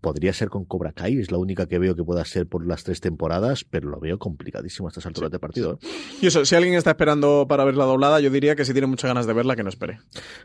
Podría 0.00 0.32
ser 0.32 0.48
con 0.48 0.64
Cobra 0.64 0.92
Kai, 0.92 1.18
es 1.18 1.30
la 1.30 1.38
única 1.38 1.66
que 1.66 1.78
veo 1.78 1.94
que 1.94 2.02
pueda 2.02 2.24
ser 2.24 2.46
por 2.46 2.66
las 2.66 2.84
tres 2.84 3.00
temporadas, 3.00 3.64
pero 3.64 3.88
lo 3.88 4.00
veo 4.00 4.18
complicadísimo 4.18 4.88
a 4.88 4.90
estas 4.90 5.06
alturas 5.06 5.30
de 5.30 5.38
partido. 5.38 5.74
¿eh? 5.74 5.86
Y 6.22 6.26
eso, 6.26 6.44
si 6.44 6.54
alguien 6.54 6.74
está 6.74 6.90
esperando 6.90 7.46
para 7.48 7.64
ver 7.64 7.76
la 7.76 7.84
doblada, 7.84 8.20
yo 8.20 8.30
diría 8.30 8.56
que 8.56 8.64
si 8.64 8.72
tiene 8.72 8.86
muchas 8.86 9.08
ganas 9.08 9.26
de 9.26 9.32
verla, 9.32 9.56
que 9.56 9.62
no 9.62 9.68
espere. 9.68 10.00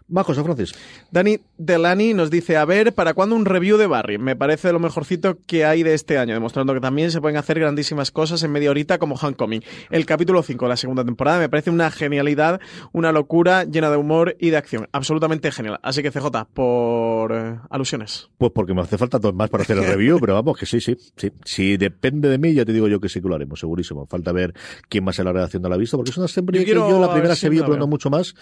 Más 0.07 0.25
cosas, 0.25 0.43
Francis. 0.43 0.75
Dani 1.11 1.39
Delani 1.57 2.13
nos 2.13 2.29
dice, 2.29 2.57
a 2.57 2.65
ver, 2.65 2.93
¿para 2.93 3.13
cuándo 3.13 3.35
un 3.35 3.45
review 3.45 3.77
de 3.77 3.87
Barry? 3.87 4.17
Me 4.17 4.35
parece 4.35 4.71
lo 4.71 4.79
mejorcito 4.79 5.37
que 5.45 5.65
hay 5.65 5.83
de 5.83 5.93
este 5.93 6.17
año, 6.17 6.33
demostrando 6.33 6.73
que 6.73 6.81
también 6.81 7.11
se 7.11 7.21
pueden 7.21 7.37
hacer 7.37 7.59
grandísimas 7.59 8.11
cosas 8.11 8.43
en 8.43 8.51
media 8.51 8.71
horita 8.71 8.97
como 8.97 9.15
Homecoming. 9.15 9.63
El 9.89 10.05
capítulo 10.05 10.43
5 10.43 10.65
de 10.65 10.69
la 10.69 10.77
segunda 10.77 11.03
temporada 11.05 11.39
me 11.39 11.49
parece 11.49 11.69
una 11.69 11.91
genialidad, 11.91 12.59
una 12.91 13.11
locura 13.11 13.63
llena 13.63 13.89
de 13.89 13.97
humor 13.97 14.35
y 14.39 14.49
de 14.49 14.57
acción. 14.57 14.87
Absolutamente 14.91 15.51
genial. 15.51 15.79
Así 15.81 16.01
que 16.01 16.11
CJ, 16.11 16.45
por 16.53 17.31
eh, 17.31 17.59
alusiones. 17.69 18.29
Pues 18.37 18.51
porque 18.51 18.73
me 18.73 18.81
hace 18.81 18.97
falta 18.97 19.19
más 19.31 19.44
más 19.45 19.49
para 19.49 19.63
hacer 19.63 19.77
el 19.77 19.85
review, 19.85 20.19
pero 20.19 20.33
vamos, 20.33 20.57
que 20.57 20.65
sí, 20.65 20.79
sí, 20.79 20.95
sí. 21.15 21.31
Si 21.43 21.77
depende 21.77 22.29
de 22.29 22.37
mí, 22.37 22.53
ya 22.53 22.65
te 22.65 22.73
digo 22.73 22.87
yo 22.87 22.99
que 22.99 23.09
sí 23.09 23.21
que 23.21 23.27
lo 23.27 23.35
haremos, 23.35 23.59
segurísimo. 23.59 24.05
Falta 24.05 24.31
ver 24.31 24.53
quién 24.89 25.03
más 25.03 25.17
en 25.19 25.25
la 25.25 25.33
redacción 25.33 25.63
no 25.63 25.69
la 25.69 25.75
ha 25.75 25.77
visto, 25.77 25.97
porque 25.97 26.11
es 26.11 26.17
una 26.17 26.27
serie 26.27 26.65
que 26.65 26.71
yo 26.71 26.99
la 26.99 27.11
primera 27.11 27.35
se 27.35 27.49
vio 27.49 27.65
pronto 27.65 27.87
mucho 27.87 28.09
más, 28.09 28.35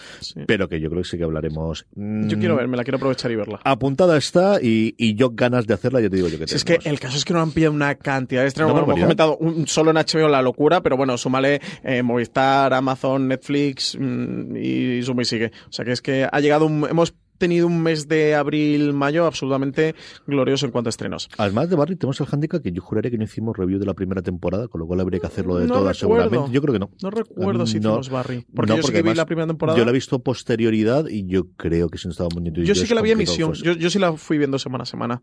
pero 0.46 0.68
que 0.68 0.80
yo 0.80 0.90
creo 0.90 1.02
que 1.02 1.08
sí 1.08 1.18
que 1.18 1.24
hablaremos. 1.24 1.86
Yo 1.94 2.38
quiero 2.38 2.56
ver, 2.56 2.68
me 2.68 2.76
la 2.76 2.84
quiero 2.84 2.96
aprovechar 2.96 3.30
y 3.30 3.36
verla. 3.36 3.60
Apuntada 3.64 4.16
está 4.16 4.60
y, 4.60 4.94
y 4.98 5.14
yo 5.14 5.30
ganas 5.30 5.66
de 5.66 5.74
hacerla, 5.74 6.00
ya 6.00 6.10
te 6.10 6.16
digo 6.16 6.28
yo 6.28 6.38
que 6.38 6.46
si 6.46 6.56
Es 6.56 6.64
que 6.64 6.78
el 6.84 7.00
caso 7.00 7.16
es 7.16 7.24
que 7.24 7.32
no 7.32 7.40
han 7.40 7.52
pillado 7.52 7.74
una 7.74 7.94
cantidad 7.94 8.42
de 8.42 8.48
estrenos. 8.48 8.72
hemos 8.76 9.00
comentado 9.00 9.36
un, 9.38 9.66
solo 9.66 9.90
en 9.90 9.96
HBO 9.96 10.28
la 10.28 10.42
locura, 10.42 10.80
pero 10.82 10.96
bueno, 10.96 11.16
súmale 11.18 11.60
eh, 11.82 12.02
Movistar, 12.02 12.72
Amazon, 12.74 13.28
Netflix 13.28 13.96
mm, 13.98 14.56
y 14.56 15.02
suma 15.02 15.22
y 15.22 15.24
sigue. 15.24 15.52
O 15.68 15.72
sea 15.72 15.84
que 15.84 15.92
es 15.92 16.02
que 16.02 16.26
ha 16.30 16.40
llegado 16.40 16.66
un, 16.66 16.86
hemos 16.88 17.14
tenido 17.44 17.66
un 17.66 17.82
mes 17.82 18.08
de 18.08 18.34
abril-mayo 18.34 19.26
absolutamente 19.26 19.94
glorioso 20.26 20.64
en 20.64 20.72
cuanto 20.72 20.88
a 20.88 20.90
estrenos. 20.90 21.28
Además 21.36 21.68
de 21.68 21.76
Barry, 21.76 21.94
tenemos 21.94 22.18
el 22.20 22.26
handicap 22.30 22.62
que 22.62 22.72
yo 22.72 22.80
juraría 22.80 23.10
que 23.10 23.18
no 23.18 23.24
hicimos 23.24 23.54
review 23.54 23.78
de 23.78 23.84
la 23.84 23.92
primera 23.92 24.22
temporada, 24.22 24.66
con 24.68 24.80
lo 24.80 24.86
cual 24.86 25.00
habría 25.00 25.20
que 25.20 25.26
hacerlo 25.26 25.56
de 25.56 25.66
todas 25.66 25.98
seguramente. 25.98 26.50
Yo 26.50 26.62
creo 26.62 26.72
que 26.72 26.78
no. 26.78 26.90
No 27.02 27.10
recuerdo 27.10 27.66
si 27.66 27.76
hicimos 27.76 28.08
Barry. 28.08 28.46
Porque 28.54 28.76
yo 28.76 28.82
sí 28.82 28.92
que 28.92 29.02
vi 29.02 29.12
la 29.12 29.26
primera 29.26 29.46
temporada. 29.46 29.78
Yo 29.78 29.84
la 29.84 29.90
he 29.90 29.94
visto 29.94 30.18
posterioridad 30.20 31.06
y 31.06 31.26
yo 31.26 31.50
creo 31.56 31.90
que 31.90 31.98
sí 31.98 32.08
estaba 32.08 32.30
muy 32.34 32.50
Yo 32.64 32.74
sí 32.74 32.86
que 32.86 32.94
la 32.94 33.02
vi 33.02 33.10
emisión. 33.10 33.52
Yo, 33.52 33.72
yo 33.72 33.90
sí 33.90 33.98
la 33.98 34.14
fui 34.14 34.38
viendo 34.38 34.58
semana 34.58 34.84
a 34.84 34.86
semana. 34.86 35.22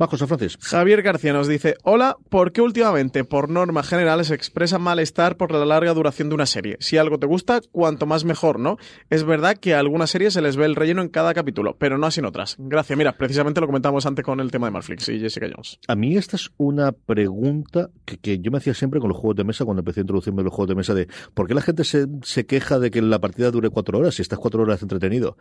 Va, 0.00 0.06
José 0.08 0.26
Francis. 0.26 0.58
Javier 0.60 1.00
García 1.00 1.32
nos 1.32 1.48
dice, 1.48 1.76
hola, 1.82 2.18
¿por 2.28 2.52
qué 2.52 2.60
últimamente, 2.60 3.24
por 3.24 3.48
norma 3.48 3.82
general, 3.82 4.22
se 4.26 4.34
expresa 4.34 4.78
malestar 4.78 5.38
por 5.38 5.52
la 5.52 5.64
larga 5.64 5.94
duración 5.94 6.28
de 6.28 6.34
una 6.34 6.44
serie? 6.44 6.76
Si 6.80 6.98
algo 6.98 7.18
te 7.18 7.26
gusta, 7.26 7.62
cuanto 7.72 8.04
más 8.04 8.26
mejor, 8.26 8.60
¿no? 8.60 8.76
Es 9.08 9.24
verdad 9.24 9.56
que 9.56 9.74
a 9.74 9.80
algunas 9.80 10.10
series 10.10 10.34
se 10.34 10.42
les 10.42 10.56
ve 10.56 10.66
el 10.66 10.76
relleno 10.76 11.00
en 11.00 11.08
cada 11.08 11.32
capítulo, 11.32 11.76
pero 11.78 11.96
no 11.96 12.06
así 12.06 12.20
en 12.20 12.26
otras. 12.26 12.56
Gracias. 12.58 12.94
Mira, 12.98 13.16
precisamente 13.16 13.62
lo 13.62 13.66
comentamos 13.66 14.04
antes 14.04 14.22
con 14.22 14.38
el 14.40 14.50
tema 14.50 14.66
de 14.66 14.72
Marflix 14.72 15.08
y 15.08 15.18
Jessica 15.18 15.46
Jones. 15.50 15.78
A 15.88 15.96
mí 15.96 16.14
esta 16.18 16.36
es 16.36 16.50
una 16.58 16.92
pregunta 16.92 17.88
que, 18.04 18.38
yo 18.38 18.50
me 18.50 18.58
hacía 18.58 18.74
siempre 18.74 19.00
con 19.00 19.08
los 19.08 19.16
juegos 19.16 19.36
de 19.36 19.44
mesa 19.44 19.64
cuando 19.64 19.80
empecé 19.80 20.00
a 20.00 20.02
introducirme 20.02 20.42
los 20.42 20.52
juegos 20.52 20.68
de 20.68 20.74
mesa 20.74 20.92
de 20.92 21.08
¿por 21.32 21.48
qué 21.48 21.54
la 21.54 21.62
gente 21.62 21.84
se, 21.84 22.06
se 22.22 22.44
queja 22.44 22.78
de 22.78 22.90
que 22.90 23.00
la 23.00 23.18
partida 23.18 23.50
dure 23.50 23.70
cuatro 23.70 23.98
horas 23.98 24.16
si 24.16 24.20
estas 24.20 24.38
cuatro 24.38 24.62
horas 24.62 24.82
entretenido? 24.82 25.38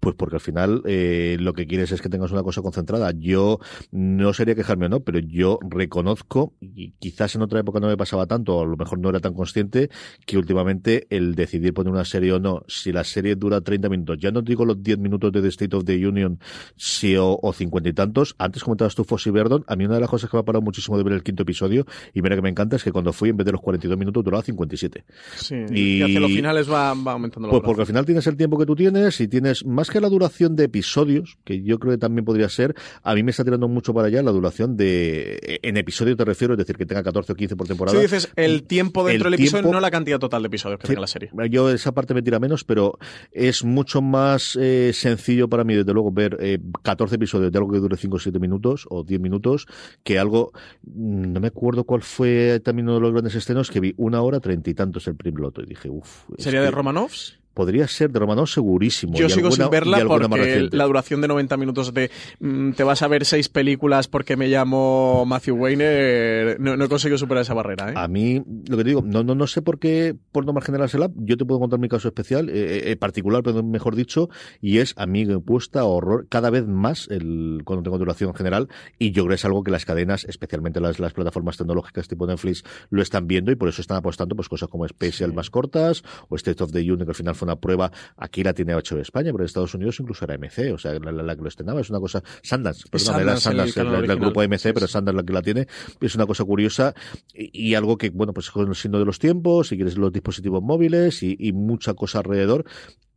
Pues 0.00 0.14
porque 0.14 0.36
al 0.36 0.40
final 0.40 0.82
eh, 0.86 1.36
lo 1.40 1.54
que 1.54 1.66
quieres 1.66 1.90
es 1.92 2.00
que 2.00 2.08
tengas 2.08 2.30
una 2.30 2.42
cosa 2.42 2.62
concentrada. 2.62 3.12
Yo 3.16 3.58
no 3.90 4.32
sería 4.32 4.54
quejarme 4.54 4.86
o 4.86 4.88
no, 4.88 5.00
pero 5.00 5.18
yo 5.18 5.58
reconozco, 5.68 6.54
y 6.60 6.92
quizás 6.92 7.34
en 7.34 7.42
otra 7.42 7.60
época 7.60 7.80
no 7.80 7.88
me 7.88 7.96
pasaba 7.96 8.26
tanto, 8.26 8.56
o 8.56 8.62
a 8.62 8.66
lo 8.66 8.76
mejor 8.76 8.98
no 9.00 9.10
era 9.10 9.20
tan 9.20 9.34
consciente, 9.34 9.90
que 10.24 10.38
últimamente 10.38 11.06
el 11.10 11.34
decidir 11.34 11.74
poner 11.74 11.92
una 11.92 12.04
serie 12.04 12.32
o 12.32 12.38
no, 12.38 12.62
si 12.68 12.92
la 12.92 13.04
serie 13.04 13.34
dura 13.34 13.60
30 13.60 13.88
minutos, 13.88 14.18
ya 14.18 14.30
no 14.30 14.42
digo 14.42 14.64
los 14.64 14.82
10 14.82 14.98
minutos 14.98 15.32
de 15.32 15.42
The 15.42 15.48
State 15.48 15.76
of 15.76 15.84
the 15.84 16.06
Union 16.06 16.38
si 16.76 17.16
o, 17.16 17.38
o 17.42 17.52
50 17.52 17.88
y 17.88 17.92
tantos, 17.92 18.36
antes 18.38 18.62
comentabas 18.62 18.94
tú 18.94 19.04
Fossy 19.04 19.30
Verdon, 19.30 19.64
a 19.66 19.76
mí 19.76 19.84
una 19.84 19.94
de 19.94 20.00
las 20.00 20.10
cosas 20.10 20.30
que 20.30 20.36
me 20.36 20.40
ha 20.40 20.44
parado 20.44 20.62
muchísimo 20.62 20.96
de 20.96 21.02
ver 21.02 21.12
el 21.14 21.22
quinto 21.22 21.42
episodio, 21.42 21.86
y 22.14 22.22
mira 22.22 22.36
que 22.36 22.42
me 22.42 22.50
encanta, 22.50 22.76
es 22.76 22.84
que 22.84 22.92
cuando 22.92 23.12
fui 23.12 23.30
en 23.30 23.36
vez 23.36 23.46
de 23.46 23.52
los 23.52 23.60
42 23.60 23.98
minutos 23.98 24.22
duraba 24.24 24.42
57. 24.42 25.04
Sí, 25.36 25.56
y, 25.70 26.02
hacia 26.02 26.20
los 26.20 26.30
finales 26.30 26.70
va, 26.70 26.94
va 26.94 27.12
aumentando 27.12 27.48
la 27.48 27.52
Pues 27.52 27.62
porque 27.64 27.82
al 27.82 27.86
final 27.86 28.04
tienes 28.06 28.26
el 28.26 28.36
tiempo 28.36 28.58
que 28.58 28.66
tú 28.66 28.76
tienes 28.76 29.20
y 29.20 29.28
tienes 29.28 29.64
más 29.64 29.87
que 29.90 30.00
la 30.00 30.08
duración 30.08 30.56
de 30.56 30.64
episodios, 30.64 31.38
que 31.44 31.62
yo 31.62 31.78
creo 31.78 31.92
que 31.92 31.98
también 31.98 32.24
podría 32.24 32.48
ser, 32.48 32.74
a 33.02 33.14
mí 33.14 33.22
me 33.22 33.30
está 33.30 33.44
tirando 33.44 33.68
mucho 33.68 33.94
para 33.94 34.08
allá 34.08 34.22
la 34.22 34.30
duración 34.30 34.76
de. 34.76 35.60
En 35.62 35.76
episodio 35.76 36.16
te 36.16 36.24
refiero, 36.24 36.54
es 36.54 36.58
decir, 36.58 36.76
que 36.76 36.86
tenga 36.86 37.02
14 37.02 37.32
o 37.32 37.34
15 37.34 37.56
por 37.56 37.66
temporada. 37.66 37.96
Si 37.96 38.02
dices 38.02 38.30
el 38.36 38.64
tiempo 38.64 39.04
dentro 39.04 39.30
del 39.30 39.34
episodio, 39.34 39.70
no 39.70 39.80
la 39.80 39.90
cantidad 39.90 40.18
total 40.18 40.42
de 40.42 40.48
episodios 40.48 40.80
que 40.80 40.88
tenga 40.88 41.00
la 41.00 41.06
serie. 41.06 41.30
Yo 41.50 41.70
esa 41.70 41.92
parte 41.92 42.14
me 42.14 42.22
tira 42.22 42.38
menos, 42.38 42.64
pero 42.64 42.98
es 43.32 43.64
mucho 43.64 44.02
más 44.02 44.56
eh, 44.60 44.92
sencillo 44.94 45.48
para 45.48 45.64
mí, 45.64 45.74
desde 45.74 45.92
luego, 45.92 46.10
ver 46.12 46.36
eh, 46.40 46.58
14 46.82 47.16
episodios 47.16 47.52
de 47.52 47.58
algo 47.58 47.72
que 47.72 47.78
dure 47.78 47.96
5 47.96 48.16
o 48.16 48.18
7 48.18 48.38
minutos 48.38 48.86
o 48.90 49.04
10 49.04 49.20
minutos 49.20 49.66
que 50.02 50.18
algo. 50.18 50.52
Mm, 50.82 51.32
no 51.32 51.40
me 51.40 51.48
acuerdo 51.48 51.84
cuál 51.84 52.02
fue 52.02 52.60
también 52.64 52.88
uno 52.88 52.96
de 52.96 53.00
los 53.00 53.12
grandes 53.12 53.34
estrenos 53.34 53.70
que 53.70 53.80
vi 53.80 53.94
una 53.96 54.22
hora 54.22 54.40
treinta 54.40 54.70
y 54.70 54.74
tantos 54.74 55.06
el 55.08 55.16
primloto 55.16 55.62
y 55.62 55.66
dije, 55.66 55.88
uff. 55.90 56.24
¿Sería 56.38 56.62
de 56.62 56.70
Romanovs? 56.70 57.38
Podría 57.58 57.88
ser 57.88 58.12
de 58.12 58.20
Romanov 58.20 58.46
segurísimo. 58.46 59.18
Yo 59.18 59.28
sigo 59.28 59.50
sin 59.50 59.68
verla 59.68 59.98
porque 60.06 60.68
la 60.70 60.84
duración 60.84 61.20
de 61.20 61.26
90 61.26 61.56
minutos 61.56 61.92
de 61.92 62.08
mm, 62.38 62.70
te 62.70 62.84
vas 62.84 63.02
a 63.02 63.08
ver 63.08 63.24
seis 63.24 63.48
películas 63.48 64.06
porque 64.06 64.36
me 64.36 64.46
llamo 64.46 65.24
Matthew 65.26 65.56
Wayne, 65.56 65.84
eh, 65.84 66.56
no, 66.60 66.74
he 66.84 66.88
conseguido 66.88 67.18
superar 67.18 67.42
esa 67.42 67.54
barrera. 67.54 67.90
¿eh? 67.90 67.94
A 67.96 68.06
mí, 68.06 68.40
lo 68.68 68.76
que 68.76 68.84
te 68.84 68.90
digo, 68.90 69.02
no, 69.04 69.24
no, 69.24 69.34
no 69.34 69.48
sé 69.48 69.60
por 69.60 69.80
qué, 69.80 70.14
por 70.30 70.46
no 70.46 70.54
generársela, 70.60 71.10
yo 71.16 71.36
te 71.36 71.44
puedo 71.44 71.58
contar 71.58 71.80
mi 71.80 71.88
caso 71.88 72.06
especial, 72.06 72.48
eh, 72.48 72.94
particular, 72.96 73.42
pero 73.42 73.60
mejor 73.64 73.96
dicho, 73.96 74.28
y 74.60 74.78
es 74.78 74.94
a 74.96 75.06
mí 75.06 75.26
me 75.26 75.40
cuesta 75.40 75.82
horror 75.82 76.28
cada 76.28 76.50
vez 76.50 76.64
más 76.68 77.08
el, 77.10 77.62
cuando 77.64 77.82
tengo 77.82 77.98
duración 77.98 78.34
general, 78.34 78.68
y 79.00 79.10
yo 79.10 79.24
creo 79.24 79.30
que 79.30 79.34
es 79.34 79.44
algo 79.44 79.64
que 79.64 79.72
las 79.72 79.84
cadenas, 79.84 80.24
especialmente 80.28 80.80
las, 80.80 81.00
las 81.00 81.12
plataformas 81.12 81.56
tecnológicas 81.56 82.06
tipo 82.06 82.24
Netflix, 82.24 82.62
lo 82.90 83.02
están 83.02 83.26
viendo 83.26 83.50
y 83.50 83.56
por 83.56 83.68
eso 83.68 83.80
están 83.80 83.96
apostando 83.96 84.36
pues 84.36 84.48
cosas 84.48 84.68
como 84.68 84.86
Special 84.86 85.32
más 85.32 85.50
cortas 85.50 86.04
o 86.28 86.36
State 86.36 86.62
of 86.62 86.70
the 86.70 86.78
Union, 86.78 87.04
que 87.04 87.10
al 87.10 87.16
final 87.16 87.34
fue 87.34 87.47
una 87.48 87.56
prueba, 87.56 87.90
aquí 88.16 88.42
la 88.42 88.52
tiene 88.52 88.76
hecho 88.78 88.98
España, 88.98 89.32
pero 89.32 89.42
en 89.42 89.46
Estados 89.46 89.74
Unidos 89.74 89.98
incluso 90.00 90.24
era 90.24 90.36
MC, 90.38 90.72
o 90.72 90.78
sea, 90.78 90.92
la, 90.94 91.36
que 91.36 91.42
lo 91.42 91.48
estrenaba 91.48 91.80
es 91.80 91.90
una 91.90 92.00
cosa, 92.00 92.22
Sanders, 92.42 92.84
perdón, 92.90 93.20
era 93.20 93.36
Sanders, 93.36 93.76
el, 93.76 94.16
grupo 94.18 94.42
MC, 94.42 94.72
pero 94.74 94.86
Sanders 94.86 95.16
la 95.16 95.22
que 95.22 95.32
la 95.32 95.42
tiene, 95.42 95.66
es 96.00 96.14
una 96.14 96.26
cosa 96.26 96.44
curiosa 96.44 96.94
y, 97.34 97.74
algo 97.74 97.96
que, 97.96 98.10
bueno, 98.10 98.32
pues 98.32 98.50
siendo 98.74 98.98
de 98.98 99.04
los 99.04 99.18
tiempos, 99.18 99.68
si 99.68 99.76
quieres 99.76 99.96
los 99.96 100.12
dispositivos 100.12 100.62
móviles 100.62 101.22
y, 101.22 101.36
y 101.38 101.52
mucha 101.52 101.94
cosa 101.94 102.18
alrededor, 102.18 102.64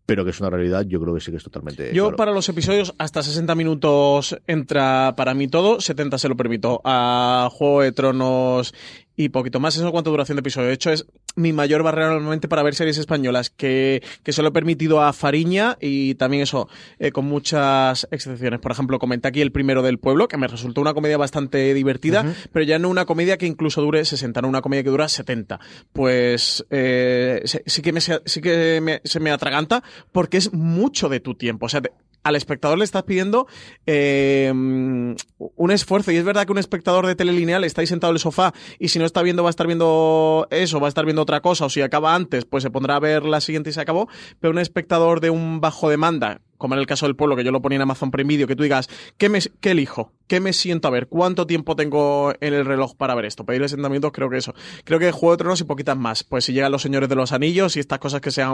pero 0.05 0.25
que 0.25 0.31
es 0.31 0.39
una 0.41 0.49
realidad, 0.49 0.85
yo 0.85 0.99
creo 0.99 1.13
que 1.13 1.21
sí 1.21 1.31
que 1.31 1.37
es 1.37 1.43
totalmente. 1.43 1.93
Yo, 1.93 2.15
para 2.17 2.33
los 2.33 2.49
episodios, 2.49 2.93
hasta 2.97 3.23
60 3.23 3.55
minutos 3.55 4.37
entra 4.45 5.13
para 5.15 5.33
mí 5.33 5.47
todo, 5.47 5.79
70 5.79 6.17
se 6.17 6.27
lo 6.27 6.35
permito. 6.35 6.81
A 6.83 7.47
Juego 7.49 7.81
de 7.81 7.91
Tronos 7.93 8.73
y 9.15 9.29
poquito 9.29 9.59
más. 9.59 9.75
Eso 9.75 9.85
en 9.85 9.91
cuanto 9.91 10.09
a 10.09 10.11
duración 10.11 10.37
de 10.37 10.41
episodio. 10.41 10.67
De 10.67 10.73
hecho, 10.73 10.91
es 10.91 11.05
mi 11.35 11.53
mayor 11.53 11.83
barrera 11.83 12.09
normalmente 12.09 12.47
para 12.47 12.63
ver 12.63 12.75
series 12.75 12.97
españolas, 12.97 13.49
que, 13.49 14.03
que 14.23 14.33
se 14.33 14.41
lo 14.41 14.49
he 14.49 14.51
permitido 14.51 15.01
a 15.01 15.13
Fariña 15.13 15.77
y 15.79 16.15
también 16.15 16.43
eso, 16.43 16.67
eh, 16.99 17.11
con 17.11 17.25
muchas 17.25 18.07
excepciones. 18.11 18.59
Por 18.59 18.71
ejemplo, 18.71 18.99
comenté 18.99 19.27
aquí 19.27 19.41
El 19.41 19.51
primero 19.51 19.81
del 19.81 19.97
pueblo, 19.97 20.27
que 20.27 20.37
me 20.37 20.47
resultó 20.47 20.81
una 20.81 20.93
comedia 20.93 21.17
bastante 21.17 21.73
divertida, 21.73 22.33
pero 22.51 22.65
ya 22.65 22.79
no 22.79 22.89
una 22.89 23.05
comedia 23.05 23.37
que 23.37 23.45
incluso 23.47 23.81
dure 23.81 24.03
60, 24.03 24.41
no 24.41 24.47
una 24.49 24.61
comedia 24.61 24.83
que 24.83 24.89
dura 24.89 25.07
70. 25.07 25.59
Pues 25.93 26.65
eh, 26.69 27.41
sí 27.45 27.81
que, 27.81 27.93
me, 27.93 28.01
sí 28.01 28.41
que 28.41 29.01
se 29.03 29.19
me 29.19 29.31
atraganta 29.31 29.83
porque 30.11 30.37
es 30.37 30.53
mucho 30.53 31.09
de 31.09 31.19
tu 31.19 31.35
tiempo. 31.35 31.67
O 31.67 31.69
sea, 31.69 31.81
al 32.23 32.35
espectador 32.35 32.77
le 32.77 32.83
estás 32.83 33.03
pidiendo 33.03 33.47
eh, 33.85 34.51
un 34.53 35.71
esfuerzo. 35.71 36.11
Y 36.11 36.17
es 36.17 36.23
verdad 36.23 36.45
que 36.45 36.51
un 36.51 36.57
espectador 36.57 37.07
de 37.07 37.15
telelineal 37.15 37.63
está 37.63 37.81
ahí 37.81 37.87
sentado 37.87 38.11
en 38.11 38.15
el 38.15 38.19
sofá 38.19 38.53
y 38.79 38.89
si 38.89 38.99
no 38.99 39.05
está 39.05 39.21
viendo 39.21 39.43
va 39.43 39.49
a 39.49 39.51
estar 39.51 39.67
viendo 39.67 40.47
eso, 40.51 40.79
va 40.79 40.87
a 40.87 40.89
estar 40.89 41.05
viendo 41.05 41.21
otra 41.21 41.41
cosa. 41.41 41.65
O 41.65 41.69
si 41.69 41.81
acaba 41.81 42.15
antes, 42.15 42.45
pues 42.45 42.63
se 42.63 42.69
pondrá 42.69 42.95
a 42.95 42.99
ver 42.99 43.23
la 43.23 43.41
siguiente 43.41 43.69
y 43.69 43.73
se 43.73 43.81
acabó. 43.81 44.07
Pero 44.39 44.51
un 44.51 44.59
espectador 44.59 45.19
de 45.19 45.29
un 45.29 45.61
bajo 45.61 45.89
demanda 45.89 46.41
como 46.61 46.75
en 46.75 46.79
el 46.79 46.85
caso 46.85 47.07
del 47.07 47.15
pueblo, 47.15 47.35
que 47.35 47.43
yo 47.43 47.51
lo 47.51 47.59
ponía 47.61 47.77
en 47.77 47.81
Amazon 47.81 48.11
Prime 48.11 48.27
Video, 48.27 48.45
que 48.45 48.55
tú 48.55 48.61
digas, 48.61 48.87
¿qué, 49.17 49.29
me, 49.29 49.39
qué 49.59 49.71
elijo? 49.71 50.13
¿Qué 50.27 50.39
me 50.39 50.53
siento 50.53 50.87
a 50.87 50.91
ver? 50.91 51.07
¿Cuánto 51.07 51.47
tiempo 51.47 51.75
tengo 51.75 52.33
en 52.39 52.53
el 52.53 52.65
reloj 52.65 52.95
para 52.95 53.15
ver 53.15 53.25
esto? 53.25 53.45
Pedirle 53.45 53.67
60 53.67 53.89
minutos, 53.89 54.11
creo 54.13 54.29
que 54.29 54.37
eso. 54.37 54.53
Creo 54.85 54.99
que 54.99 55.11
Juego 55.11 55.31
de 55.31 55.37
Tronos 55.39 55.59
y 55.59 55.63
poquitas 55.63 55.97
más. 55.97 56.23
Pues 56.23 56.45
si 56.45 56.53
llegan 56.53 56.71
los 56.71 56.83
Señores 56.83 57.09
de 57.09 57.15
los 57.15 57.31
Anillos 57.31 57.75
y 57.75 57.79
estas 57.79 57.97
cosas 57.97 58.21
que 58.21 58.29
sean 58.29 58.53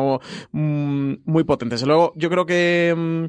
mm, 0.53 1.13
muy 1.25 1.43
potentes. 1.43 1.83
Luego, 1.83 2.13
yo 2.15 2.29
creo 2.29 2.45
que, 2.45 2.95
mm, 2.97 3.25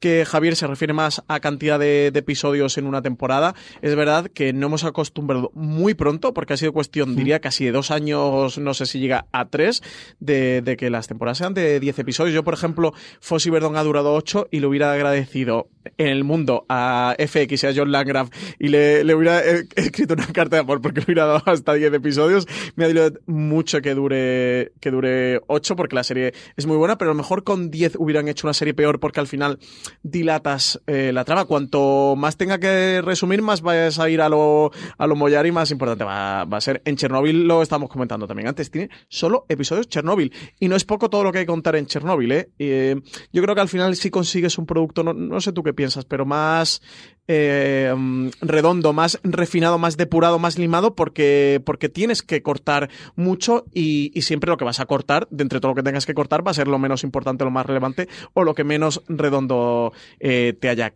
que 0.00 0.24
Javier 0.24 0.56
se 0.56 0.66
refiere 0.66 0.92
más 0.92 1.22
a 1.28 1.40
cantidad 1.40 1.78
de, 1.78 2.12
episodios 2.14 2.78
en 2.78 2.86
una 2.86 3.02
temporada. 3.02 3.54
Es 3.82 3.94
verdad 3.94 4.30
que 4.32 4.52
no 4.52 4.66
hemos 4.66 4.84
acostumbrado 4.84 5.50
muy 5.54 5.94
pronto, 5.94 6.32
porque 6.32 6.54
ha 6.54 6.56
sido 6.56 6.72
cuestión, 6.72 7.14
diría, 7.14 7.40
casi 7.40 7.64
de 7.64 7.72
dos 7.72 7.90
años, 7.90 8.58
no 8.58 8.74
sé 8.74 8.86
si 8.86 8.98
llega 8.98 9.26
a 9.32 9.48
tres, 9.48 9.82
de, 10.18 10.62
de 10.62 10.76
que 10.76 10.90
las 10.90 11.06
temporadas 11.08 11.38
sean 11.38 11.54
de 11.54 11.80
10 11.80 11.98
episodios. 11.98 12.34
Yo, 12.34 12.44
por 12.44 12.54
ejemplo, 12.54 12.92
Fossi 13.20 13.50
Verdon 13.50 13.76
ha 13.76 13.82
durado 13.82 14.14
8 14.14 14.48
y 14.50 14.60
le 14.60 14.66
hubiera 14.66 14.92
agradecido 14.92 15.68
en 15.98 16.08
el 16.08 16.24
mundo 16.24 16.66
a 16.68 17.14
FX 17.18 17.64
y 17.64 17.66
a 17.66 17.72
John 17.74 17.92
Landgraf 17.92 18.30
y 18.58 18.68
le, 18.68 19.04
le 19.04 19.14
hubiera 19.14 19.40
escrito 19.76 20.14
una 20.14 20.26
carta 20.26 20.56
de 20.56 20.60
amor 20.60 20.80
porque 20.80 21.00
le 21.00 21.04
hubiera 21.06 21.26
dado 21.26 21.42
hasta 21.46 21.74
10 21.74 21.94
episodios. 21.94 22.46
Me 22.74 22.84
ha 22.84 22.88
dicho 22.88 23.18
mucho 23.26 23.80
que 23.80 23.94
dure, 23.94 24.72
que 24.80 24.90
dure 24.90 25.40
8 25.46 25.76
porque 25.76 25.96
la 25.96 26.04
serie 26.04 26.34
es 26.56 26.66
muy 26.66 26.76
buena, 26.76 26.98
pero 26.98 27.10
a 27.10 27.14
lo 27.14 27.18
mejor 27.18 27.44
con 27.44 27.70
10 27.70 27.96
hubieran 27.98 28.28
hecho 28.28 28.46
una 28.46 28.54
serie 28.54 28.74
peor 28.74 29.00
porque 29.00 29.20
al 29.20 29.26
final 29.26 29.58
dilatas 30.02 30.80
eh, 30.86 31.12
la 31.12 31.24
trama. 31.24 31.44
Cuanto 31.44 32.14
más 32.16 32.36
tenga 32.36 32.58
que 32.58 33.02
resumir, 33.02 33.42
más 33.42 33.62
vayas 33.62 33.98
a 33.98 34.08
ir 34.08 34.20
a 34.20 34.28
lo, 34.28 34.70
a 34.98 35.06
lo 35.06 35.16
mollar 35.16 35.46
y 35.46 35.52
más 35.52 35.70
importante 35.70 36.04
va, 36.04 36.44
va 36.44 36.58
a 36.58 36.60
ser. 36.60 36.82
En 36.84 36.96
Chernobyl 36.96 37.46
lo 37.46 37.62
estamos 37.62 37.88
comentando 37.88 38.26
también 38.26 38.48
antes, 38.48 38.70
tiene 38.70 38.90
solo 39.08 39.46
episodios 39.48 39.88
Chernobyl 39.88 40.32
y 40.60 40.68
no 40.68 40.76
es 40.76 40.84
poco 40.84 41.10
todo 41.10 41.24
lo 41.24 41.32
que 41.32 41.38
hay 41.38 41.44
que 41.44 41.52
contar 41.52 41.76
en 41.76 41.86
Chernobyl. 41.86 42.32
¿eh? 42.32 42.50
eh 42.58 42.96
yo 43.32 43.42
creo 43.42 43.54
que 43.54 43.60
al 43.60 43.68
final 43.68 43.96
si 43.96 44.10
consigues 44.10 44.58
un 44.58 44.66
producto, 44.66 45.02
no, 45.02 45.12
no 45.12 45.40
sé 45.40 45.52
tú 45.52 45.62
qué 45.62 45.72
piensas, 45.72 46.04
pero 46.04 46.24
más 46.26 46.82
eh, 47.28 47.94
redondo, 48.40 48.92
más 48.92 49.18
refinado, 49.22 49.78
más 49.78 49.96
depurado, 49.96 50.38
más 50.38 50.58
limado, 50.58 50.94
porque, 50.94 51.60
porque 51.64 51.88
tienes 51.88 52.22
que 52.22 52.42
cortar 52.42 52.90
mucho 53.14 53.64
y, 53.72 54.12
siempre 54.22 54.50
lo 54.50 54.56
que 54.56 54.64
vas 54.64 54.80
a 54.80 54.86
cortar, 54.86 55.28
de 55.30 55.42
entre 55.42 55.60
todo 55.60 55.72
lo 55.72 55.76
que 55.76 55.82
tengas 55.82 56.06
que 56.06 56.14
cortar, 56.14 56.46
va 56.46 56.50
a 56.50 56.54
ser 56.54 56.68
lo 56.68 56.78
menos 56.78 57.04
importante, 57.04 57.44
lo 57.44 57.50
más 57.50 57.66
relevante 57.66 58.08
o 58.34 58.42
lo 58.42 58.54
que 58.54 58.64
menos 58.64 59.02
redondo 59.08 59.92
eh, 60.20 60.56
te 60.58 60.68
haya 60.68 60.92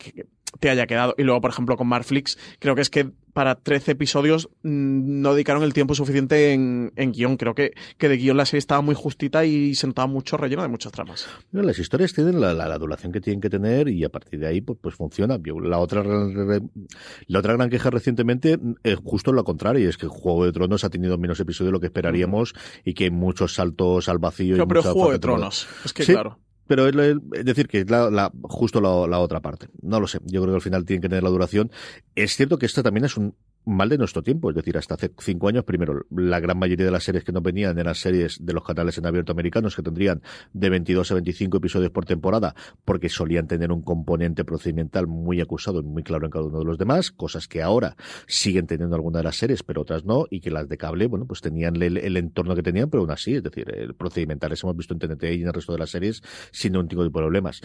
te 0.58 0.70
haya 0.70 0.86
quedado. 0.86 1.14
Y 1.16 1.22
luego, 1.22 1.40
por 1.40 1.50
ejemplo, 1.50 1.76
con 1.76 1.86
Marflix, 1.86 2.38
creo 2.58 2.74
que 2.74 2.82
es 2.82 2.90
que 2.90 3.10
para 3.32 3.54
13 3.54 3.92
episodios 3.92 4.48
mm, 4.62 5.20
no 5.22 5.34
dedicaron 5.34 5.62
el 5.62 5.72
tiempo 5.72 5.94
suficiente 5.94 6.52
en, 6.52 6.92
en 6.96 7.12
guion. 7.12 7.36
Creo 7.36 7.54
que, 7.54 7.72
que 7.96 8.08
de 8.08 8.16
guion 8.16 8.36
la 8.36 8.44
serie 8.44 8.58
estaba 8.58 8.80
muy 8.80 8.94
justita 8.94 9.44
y 9.44 9.74
sentaba 9.74 10.06
mucho 10.06 10.36
relleno 10.36 10.62
de 10.62 10.68
muchas 10.68 10.92
tramas. 10.92 11.28
Bueno, 11.52 11.68
las 11.68 11.78
historias 11.78 12.12
tienen 12.12 12.40
la, 12.40 12.52
la, 12.52 12.68
la, 12.68 12.78
duración 12.78 13.12
que 13.12 13.20
tienen 13.20 13.40
que 13.40 13.50
tener 13.50 13.88
y 13.88 14.04
a 14.04 14.08
partir 14.08 14.40
de 14.40 14.48
ahí 14.48 14.60
pues, 14.60 14.78
pues 14.80 14.94
funciona. 14.94 15.38
La 15.62 15.78
otra, 15.78 16.02
la 16.04 17.38
otra 17.38 17.52
gran 17.54 17.70
queja 17.70 17.90
recientemente 17.90 18.58
es 18.82 18.96
justo 18.96 19.32
lo 19.32 19.44
contrario, 19.44 19.84
y 19.84 19.88
es 19.88 19.96
que 19.96 20.06
Juego 20.06 20.44
de 20.44 20.52
Tronos 20.52 20.84
ha 20.84 20.90
tenido 20.90 21.16
menos 21.18 21.38
episodios 21.40 21.68
de 21.68 21.72
lo 21.72 21.80
que 21.80 21.86
esperaríamos 21.86 22.54
y 22.84 22.94
que 22.94 23.04
hay 23.04 23.10
muchos 23.10 23.54
saltos 23.54 24.08
al 24.08 24.18
vacío. 24.18 24.54
Pero, 24.54 24.64
y 24.64 24.68
pero 24.68 24.82
Juego 24.82 25.12
de 25.12 25.18
Tronos, 25.18 25.68
es 25.84 25.92
que 25.92 26.02
Sí. 26.02 26.12
claro. 26.12 26.38
Pero 26.70 26.86
es, 26.86 26.94
es 27.32 27.44
decir, 27.44 27.66
que 27.66 27.80
es 27.80 27.90
la, 27.90 28.10
la- 28.10 28.30
justo 28.42 28.80
la, 28.80 29.08
la 29.08 29.18
otra 29.18 29.40
parte. 29.40 29.66
No 29.82 29.98
lo 29.98 30.06
sé. 30.06 30.20
Yo 30.26 30.40
creo 30.40 30.52
que 30.52 30.58
al 30.58 30.62
final 30.62 30.84
tienen 30.84 31.02
que 31.02 31.08
tener 31.08 31.24
la 31.24 31.30
duración. 31.30 31.68
Es 32.14 32.36
cierto 32.36 32.58
que 32.58 32.66
esta 32.66 32.84
también 32.84 33.04
es 33.06 33.16
un 33.16 33.34
mal 33.64 33.88
de 33.88 33.98
nuestro 33.98 34.22
tiempo. 34.22 34.50
Es 34.50 34.56
decir, 34.56 34.76
hasta 34.76 34.94
hace 34.94 35.10
cinco 35.18 35.48
años, 35.48 35.64
primero, 35.64 36.06
la 36.10 36.40
gran 36.40 36.58
mayoría 36.58 36.86
de 36.86 36.90
las 36.90 37.04
series 37.04 37.24
que 37.24 37.32
nos 37.32 37.42
venían 37.42 37.78
eran 37.78 37.94
series 37.94 38.38
de 38.44 38.52
los 38.52 38.64
canales 38.64 38.98
en 38.98 39.06
abierto 39.06 39.32
americanos 39.32 39.76
que 39.76 39.82
tendrían 39.82 40.22
de 40.52 40.70
22 40.70 41.10
a 41.10 41.14
25 41.14 41.56
episodios 41.58 41.90
por 41.90 42.04
temporada, 42.04 42.54
porque 42.84 43.08
solían 43.08 43.46
tener 43.46 43.72
un 43.72 43.82
componente 43.82 44.44
procedimental 44.44 45.06
muy 45.06 45.40
acusado 45.40 45.80
y 45.80 45.82
muy 45.82 46.02
claro 46.02 46.26
en 46.26 46.30
cada 46.30 46.46
uno 46.46 46.58
de 46.60 46.64
los 46.64 46.78
demás, 46.78 47.10
cosas 47.10 47.48
que 47.48 47.62
ahora 47.62 47.96
siguen 48.26 48.66
teniendo 48.66 48.96
algunas 48.96 49.20
de 49.20 49.24
las 49.24 49.36
series, 49.36 49.62
pero 49.62 49.82
otras 49.82 50.04
no, 50.04 50.26
y 50.30 50.40
que 50.40 50.50
las 50.50 50.68
de 50.68 50.76
cable, 50.76 51.06
bueno, 51.06 51.26
pues 51.26 51.40
tenían 51.40 51.80
el, 51.82 52.16
entorno 52.16 52.54
que 52.54 52.62
tenían, 52.62 52.90
pero 52.90 53.02
aún 53.02 53.10
así, 53.10 53.34
es 53.34 53.42
decir, 53.42 53.70
el 53.74 53.94
procedimentales 53.94 54.62
hemos 54.62 54.76
visto 54.76 54.94
en 54.94 55.00
TNT 55.00 55.24
y 55.24 55.42
en 55.42 55.48
el 55.48 55.52
resto 55.52 55.72
de 55.72 55.78
las 55.78 55.90
series 55.90 56.22
sin 56.52 56.72
ningún 56.72 56.88
tipo 56.88 57.02
de 57.02 57.10
problemas. 57.10 57.60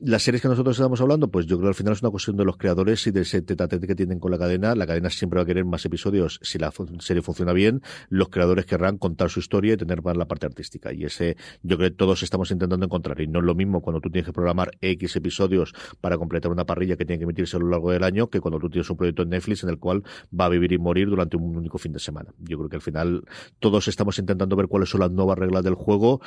Las 0.00 0.22
series 0.22 0.42
que 0.42 0.48
nosotros 0.48 0.76
estamos 0.76 1.00
hablando, 1.00 1.28
pues 1.30 1.46
yo 1.46 1.56
creo 1.56 1.66
que 1.66 1.68
al 1.68 1.74
final 1.74 1.92
es 1.92 2.02
una 2.02 2.10
cuestión 2.10 2.36
de 2.36 2.44
los 2.44 2.56
creadores 2.56 3.06
y 3.06 3.10
de 3.10 3.22
ese 3.22 3.42
tete 3.42 3.62
a 3.62 3.68
tete 3.68 3.86
que 3.86 3.94
tienen 3.94 4.18
con 4.18 4.30
la 4.30 4.38
cadena. 4.38 4.74
La 4.74 4.86
cadena 4.86 5.10
siempre 5.10 5.35
va 5.36 5.42
a 5.42 5.46
querer 5.46 5.64
más 5.64 5.84
episodios 5.84 6.40
si 6.42 6.58
la 6.58 6.72
serie 7.00 7.22
funciona 7.22 7.52
bien. 7.52 7.82
Los 8.08 8.28
creadores 8.28 8.66
querrán 8.66 8.98
contar 8.98 9.30
su 9.30 9.40
historia 9.40 9.74
y 9.74 9.76
tener 9.76 10.02
más 10.02 10.16
la 10.16 10.26
parte 10.26 10.46
artística. 10.46 10.92
Y 10.92 11.04
ese, 11.04 11.36
yo 11.62 11.76
creo 11.76 11.90
que 11.90 11.96
todos 11.96 12.22
estamos 12.22 12.50
intentando 12.50 12.84
encontrar. 12.86 13.20
Y 13.20 13.26
no 13.26 13.40
es 13.40 13.44
lo 13.44 13.54
mismo 13.54 13.80
cuando 13.80 14.00
tú 14.00 14.10
tienes 14.10 14.26
que 14.26 14.32
programar 14.32 14.70
X 14.80 15.16
episodios 15.16 15.74
para 16.00 16.18
completar 16.18 16.50
una 16.50 16.64
parrilla 16.64 16.96
que 16.96 17.04
tiene 17.04 17.18
que 17.18 17.24
emitirse 17.24 17.56
a 17.56 17.60
lo 17.60 17.68
largo 17.68 17.90
del 17.90 18.04
año 18.04 18.28
que 18.28 18.40
cuando 18.40 18.58
tú 18.58 18.68
tienes 18.70 18.88
un 18.90 18.96
proyecto 18.96 19.22
en 19.22 19.30
Netflix 19.30 19.62
en 19.62 19.70
el 19.70 19.78
cual 19.78 20.02
va 20.38 20.46
a 20.46 20.48
vivir 20.48 20.72
y 20.72 20.78
morir 20.78 21.08
durante 21.08 21.36
un 21.36 21.56
único 21.56 21.78
fin 21.78 21.92
de 21.92 21.98
semana. 21.98 22.32
Yo 22.38 22.58
creo 22.58 22.68
que 22.68 22.76
al 22.76 22.82
final 22.82 23.24
todos 23.58 23.88
estamos 23.88 24.18
intentando 24.18 24.56
ver 24.56 24.68
cuáles 24.68 24.90
son 24.90 25.00
las 25.00 25.10
nuevas 25.10 25.38
reglas 25.38 25.64
del 25.64 25.74
juego, 25.74 26.20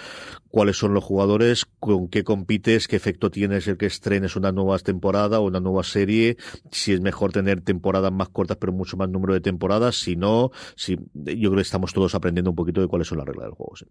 cuáles 0.49 0.77
son 0.77 0.93
los 0.93 1.03
jugadores, 1.03 1.65
con 1.79 2.07
qué 2.07 2.23
compites, 2.23 2.87
qué 2.87 2.95
efecto 2.95 3.29
tienes 3.31 3.67
el 3.67 3.77
que 3.77 3.85
estrenes 3.85 4.35
una 4.35 4.51
nueva 4.51 4.77
temporada 4.79 5.39
o 5.39 5.47
una 5.47 5.59
nueva 5.59 5.83
serie, 5.83 6.37
si 6.71 6.93
es 6.93 7.01
mejor 7.01 7.31
tener 7.31 7.61
temporadas 7.61 8.11
más 8.11 8.29
cortas 8.29 8.57
pero 8.57 8.73
mucho 8.73 8.97
más 8.99 9.09
número 9.09 9.33
de 9.33 9.41
temporadas, 9.41 9.95
si 9.95 10.15
no, 10.15 10.51
si 10.75 10.97
yo 11.13 11.49
creo 11.49 11.55
que 11.55 11.61
estamos 11.61 11.93
todos 11.93 12.13
aprendiendo 12.13 12.51
un 12.51 12.55
poquito 12.55 12.81
de 12.81 12.87
cuáles 12.87 13.07
son 13.07 13.17
las 13.17 13.27
reglas 13.27 13.45
del 13.47 13.53
juego. 13.53 13.75
Sí. 13.75 13.85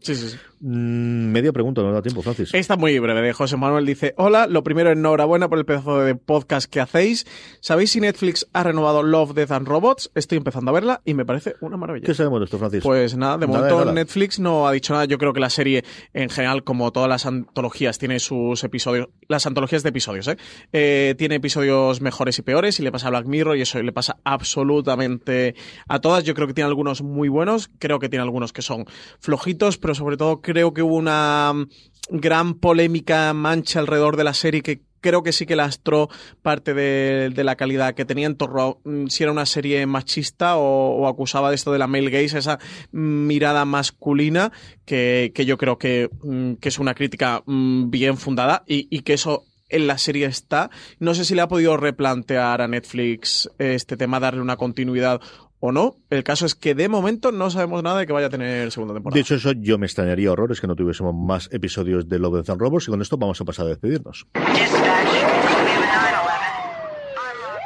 Sí, 0.00 0.14
sí, 0.16 0.28
sí. 0.30 0.36
Mm, 0.60 1.30
media 1.30 1.52
pregunta, 1.52 1.82
no 1.82 1.92
da 1.92 2.02
tiempo, 2.02 2.22
Francis. 2.22 2.52
Esta 2.54 2.76
muy 2.76 2.98
breve 2.98 3.22
de 3.22 3.32
José 3.32 3.56
Manuel 3.56 3.86
dice, 3.86 4.14
hola, 4.16 4.46
lo 4.46 4.64
primero 4.64 4.90
enhorabuena 4.90 5.48
por 5.48 5.58
el 5.58 5.64
pedazo 5.64 6.00
de 6.00 6.14
podcast 6.14 6.70
que 6.70 6.80
hacéis. 6.80 7.26
¿Sabéis 7.60 7.90
si 7.92 8.00
Netflix 8.00 8.48
ha 8.52 8.62
renovado 8.64 9.02
Love, 9.02 9.34
Death 9.34 9.52
and 9.52 9.68
Robots? 9.68 10.10
Estoy 10.14 10.38
empezando 10.38 10.70
a 10.70 10.74
verla 10.74 11.02
y 11.04 11.14
me 11.14 11.24
parece 11.24 11.54
una 11.60 11.76
maravilla. 11.76 12.06
¿Qué 12.06 12.14
sabemos 12.14 12.40
de 12.40 12.44
esto, 12.44 12.58
Francis? 12.58 12.82
Pues 12.82 13.16
nada, 13.16 13.38
de 13.38 13.46
Nada 13.46 13.58
momento 13.58 13.80
nada. 13.80 13.92
Netflix 13.92 14.38
no 14.40 14.66
ha 14.66 14.72
dicho 14.72 14.92
nada. 14.92 15.04
Yo 15.04 15.18
creo 15.18 15.32
que 15.32 15.40
la 15.40 15.50
serie, 15.50 15.84
en 16.14 16.30
general, 16.30 16.64
como 16.64 16.90
todas 16.92 17.08
las 17.08 17.26
antologías, 17.26 17.98
tiene 17.98 18.18
sus 18.18 18.64
episodios, 18.64 19.08
las 19.28 19.46
antologías 19.46 19.82
de 19.82 19.90
episodios, 19.90 20.28
¿eh? 20.28 20.36
Eh, 20.72 21.14
tiene 21.18 21.36
episodios 21.36 22.00
mejores 22.00 22.38
y 22.38 22.42
peores, 22.42 22.80
y 22.80 22.82
le 22.82 22.92
pasa 22.92 23.08
a 23.08 23.10
Black 23.10 23.26
Mirror, 23.26 23.56
y 23.56 23.62
eso 23.62 23.82
le 23.82 23.92
pasa 23.92 24.18
absolutamente 24.38 25.54
a 25.88 26.00
todas. 26.00 26.24
Yo 26.24 26.34
creo 26.34 26.46
que 26.46 26.54
tiene 26.54 26.68
algunos 26.68 27.02
muy 27.02 27.28
buenos, 27.28 27.70
creo 27.78 27.98
que 27.98 28.08
tiene 28.08 28.22
algunos 28.22 28.52
que 28.52 28.62
son 28.62 28.86
flojitos, 29.20 29.78
pero 29.78 29.94
sobre 29.94 30.16
todo 30.16 30.40
creo 30.40 30.72
que 30.72 30.82
hubo 30.82 30.96
una 30.96 31.52
mm, 31.54 31.68
gran 32.10 32.54
polémica 32.54 33.32
mancha 33.34 33.80
alrededor 33.80 34.16
de 34.16 34.24
la 34.24 34.34
serie 34.34 34.62
que 34.62 34.80
creo 35.00 35.22
que 35.22 35.32
sí 35.32 35.46
que 35.46 35.54
lastró 35.54 36.08
parte 36.42 36.74
de, 36.74 37.44
la 37.44 37.54
calidad 37.54 37.94
que 37.94 38.04
tenía 38.04 38.26
en 38.26 38.36
torno 38.36 38.62
a 38.62 38.88
mm, 38.88 39.06
si 39.08 39.22
era 39.22 39.32
una 39.32 39.46
serie 39.46 39.84
machista 39.86 40.56
o, 40.56 41.06
acusaba 41.06 41.50
de 41.50 41.56
esto 41.56 41.72
de 41.72 41.78
la 41.78 41.86
male 41.86 42.10
gaze, 42.10 42.38
esa 42.38 42.58
mirada 42.92 43.64
masculina 43.64 44.52
que, 44.84 45.32
yo 45.34 45.58
creo 45.58 45.78
que, 45.78 46.08
mm, 46.22 46.54
que 46.54 46.68
es 46.68 46.78
una 46.78 46.94
crítica 46.94 47.42
bien 47.46 48.16
fundada 48.16 48.62
y 48.66 49.00
que 49.02 49.14
eso 49.14 49.44
en 49.68 49.86
la 49.86 49.98
serie 49.98 50.26
está. 50.26 50.70
No 50.98 51.14
sé 51.14 51.24
si 51.24 51.34
le 51.34 51.42
ha 51.42 51.48
podido 51.48 51.76
replantear 51.76 52.60
a 52.60 52.68
Netflix 52.68 53.50
este 53.58 53.96
tema, 53.96 54.20
darle 54.20 54.40
una 54.40 54.56
continuidad 54.56 55.20
o 55.60 55.72
no. 55.72 55.96
El 56.10 56.24
caso 56.24 56.46
es 56.46 56.54
que 56.54 56.74
de 56.74 56.88
momento 56.88 57.32
no 57.32 57.50
sabemos 57.50 57.82
nada 57.82 57.98
de 57.98 58.06
que 58.06 58.12
vaya 58.12 58.28
a 58.28 58.30
tener 58.30 58.70
segunda 58.70 58.94
temporada. 58.94 59.14
De 59.14 59.20
hecho, 59.20 59.34
eso 59.34 59.52
yo 59.52 59.78
me 59.78 59.86
extrañaría 59.86 60.30
horrores 60.30 60.60
que 60.60 60.66
no 60.66 60.76
tuviésemos 60.76 61.14
más 61.14 61.48
episodios 61.52 62.08
de 62.08 62.18
Love, 62.18 62.36
Death 62.36 62.50
and 62.50 62.60
Robots 62.60 62.88
y 62.88 62.90
con 62.90 63.02
esto 63.02 63.16
vamos 63.16 63.40
a 63.40 63.44
pasar 63.44 63.66
a 63.66 63.70
despedirnos. 63.70 64.26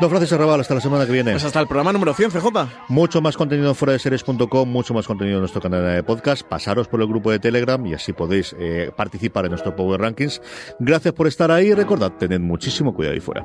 Don 0.02 0.10
Francis 0.10 0.32
Arrabal, 0.32 0.60
hasta 0.60 0.74
la 0.74 0.80
semana 0.80 1.06
que 1.06 1.12
viene. 1.12 1.30
pues 1.30 1.44
hasta 1.44 1.60
el 1.60 1.68
programa 1.68 1.92
número 1.92 2.12
100, 2.12 2.32
CJ. 2.32 2.46
Mucho 2.88 3.22
más 3.22 3.36
contenido 3.36 3.68
en 3.68 3.76
fuera 3.76 3.92
de 3.92 4.00
series.com, 4.00 4.68
mucho 4.68 4.94
más 4.94 5.06
contenido 5.06 5.36
en 5.36 5.42
nuestro 5.42 5.62
canal 5.62 5.94
de 5.94 6.02
podcast. 6.02 6.42
Pasaros 6.42 6.88
por 6.88 7.00
el 7.02 7.06
grupo 7.06 7.30
de 7.30 7.38
Telegram 7.38 7.86
y 7.86 7.94
así 7.94 8.12
podéis 8.12 8.52
eh, 8.58 8.90
participar 8.96 9.44
en 9.44 9.52
nuestro 9.52 9.76
Power 9.76 10.00
Rankings. 10.00 10.42
Gracias 10.80 11.14
por 11.14 11.28
estar 11.28 11.52
ahí 11.52 11.68
y 11.68 11.74
recordad, 11.74 12.10
tened 12.18 12.40
muchísimo 12.40 12.92
cuidado 12.92 13.14
ahí 13.14 13.20
fuera. 13.20 13.44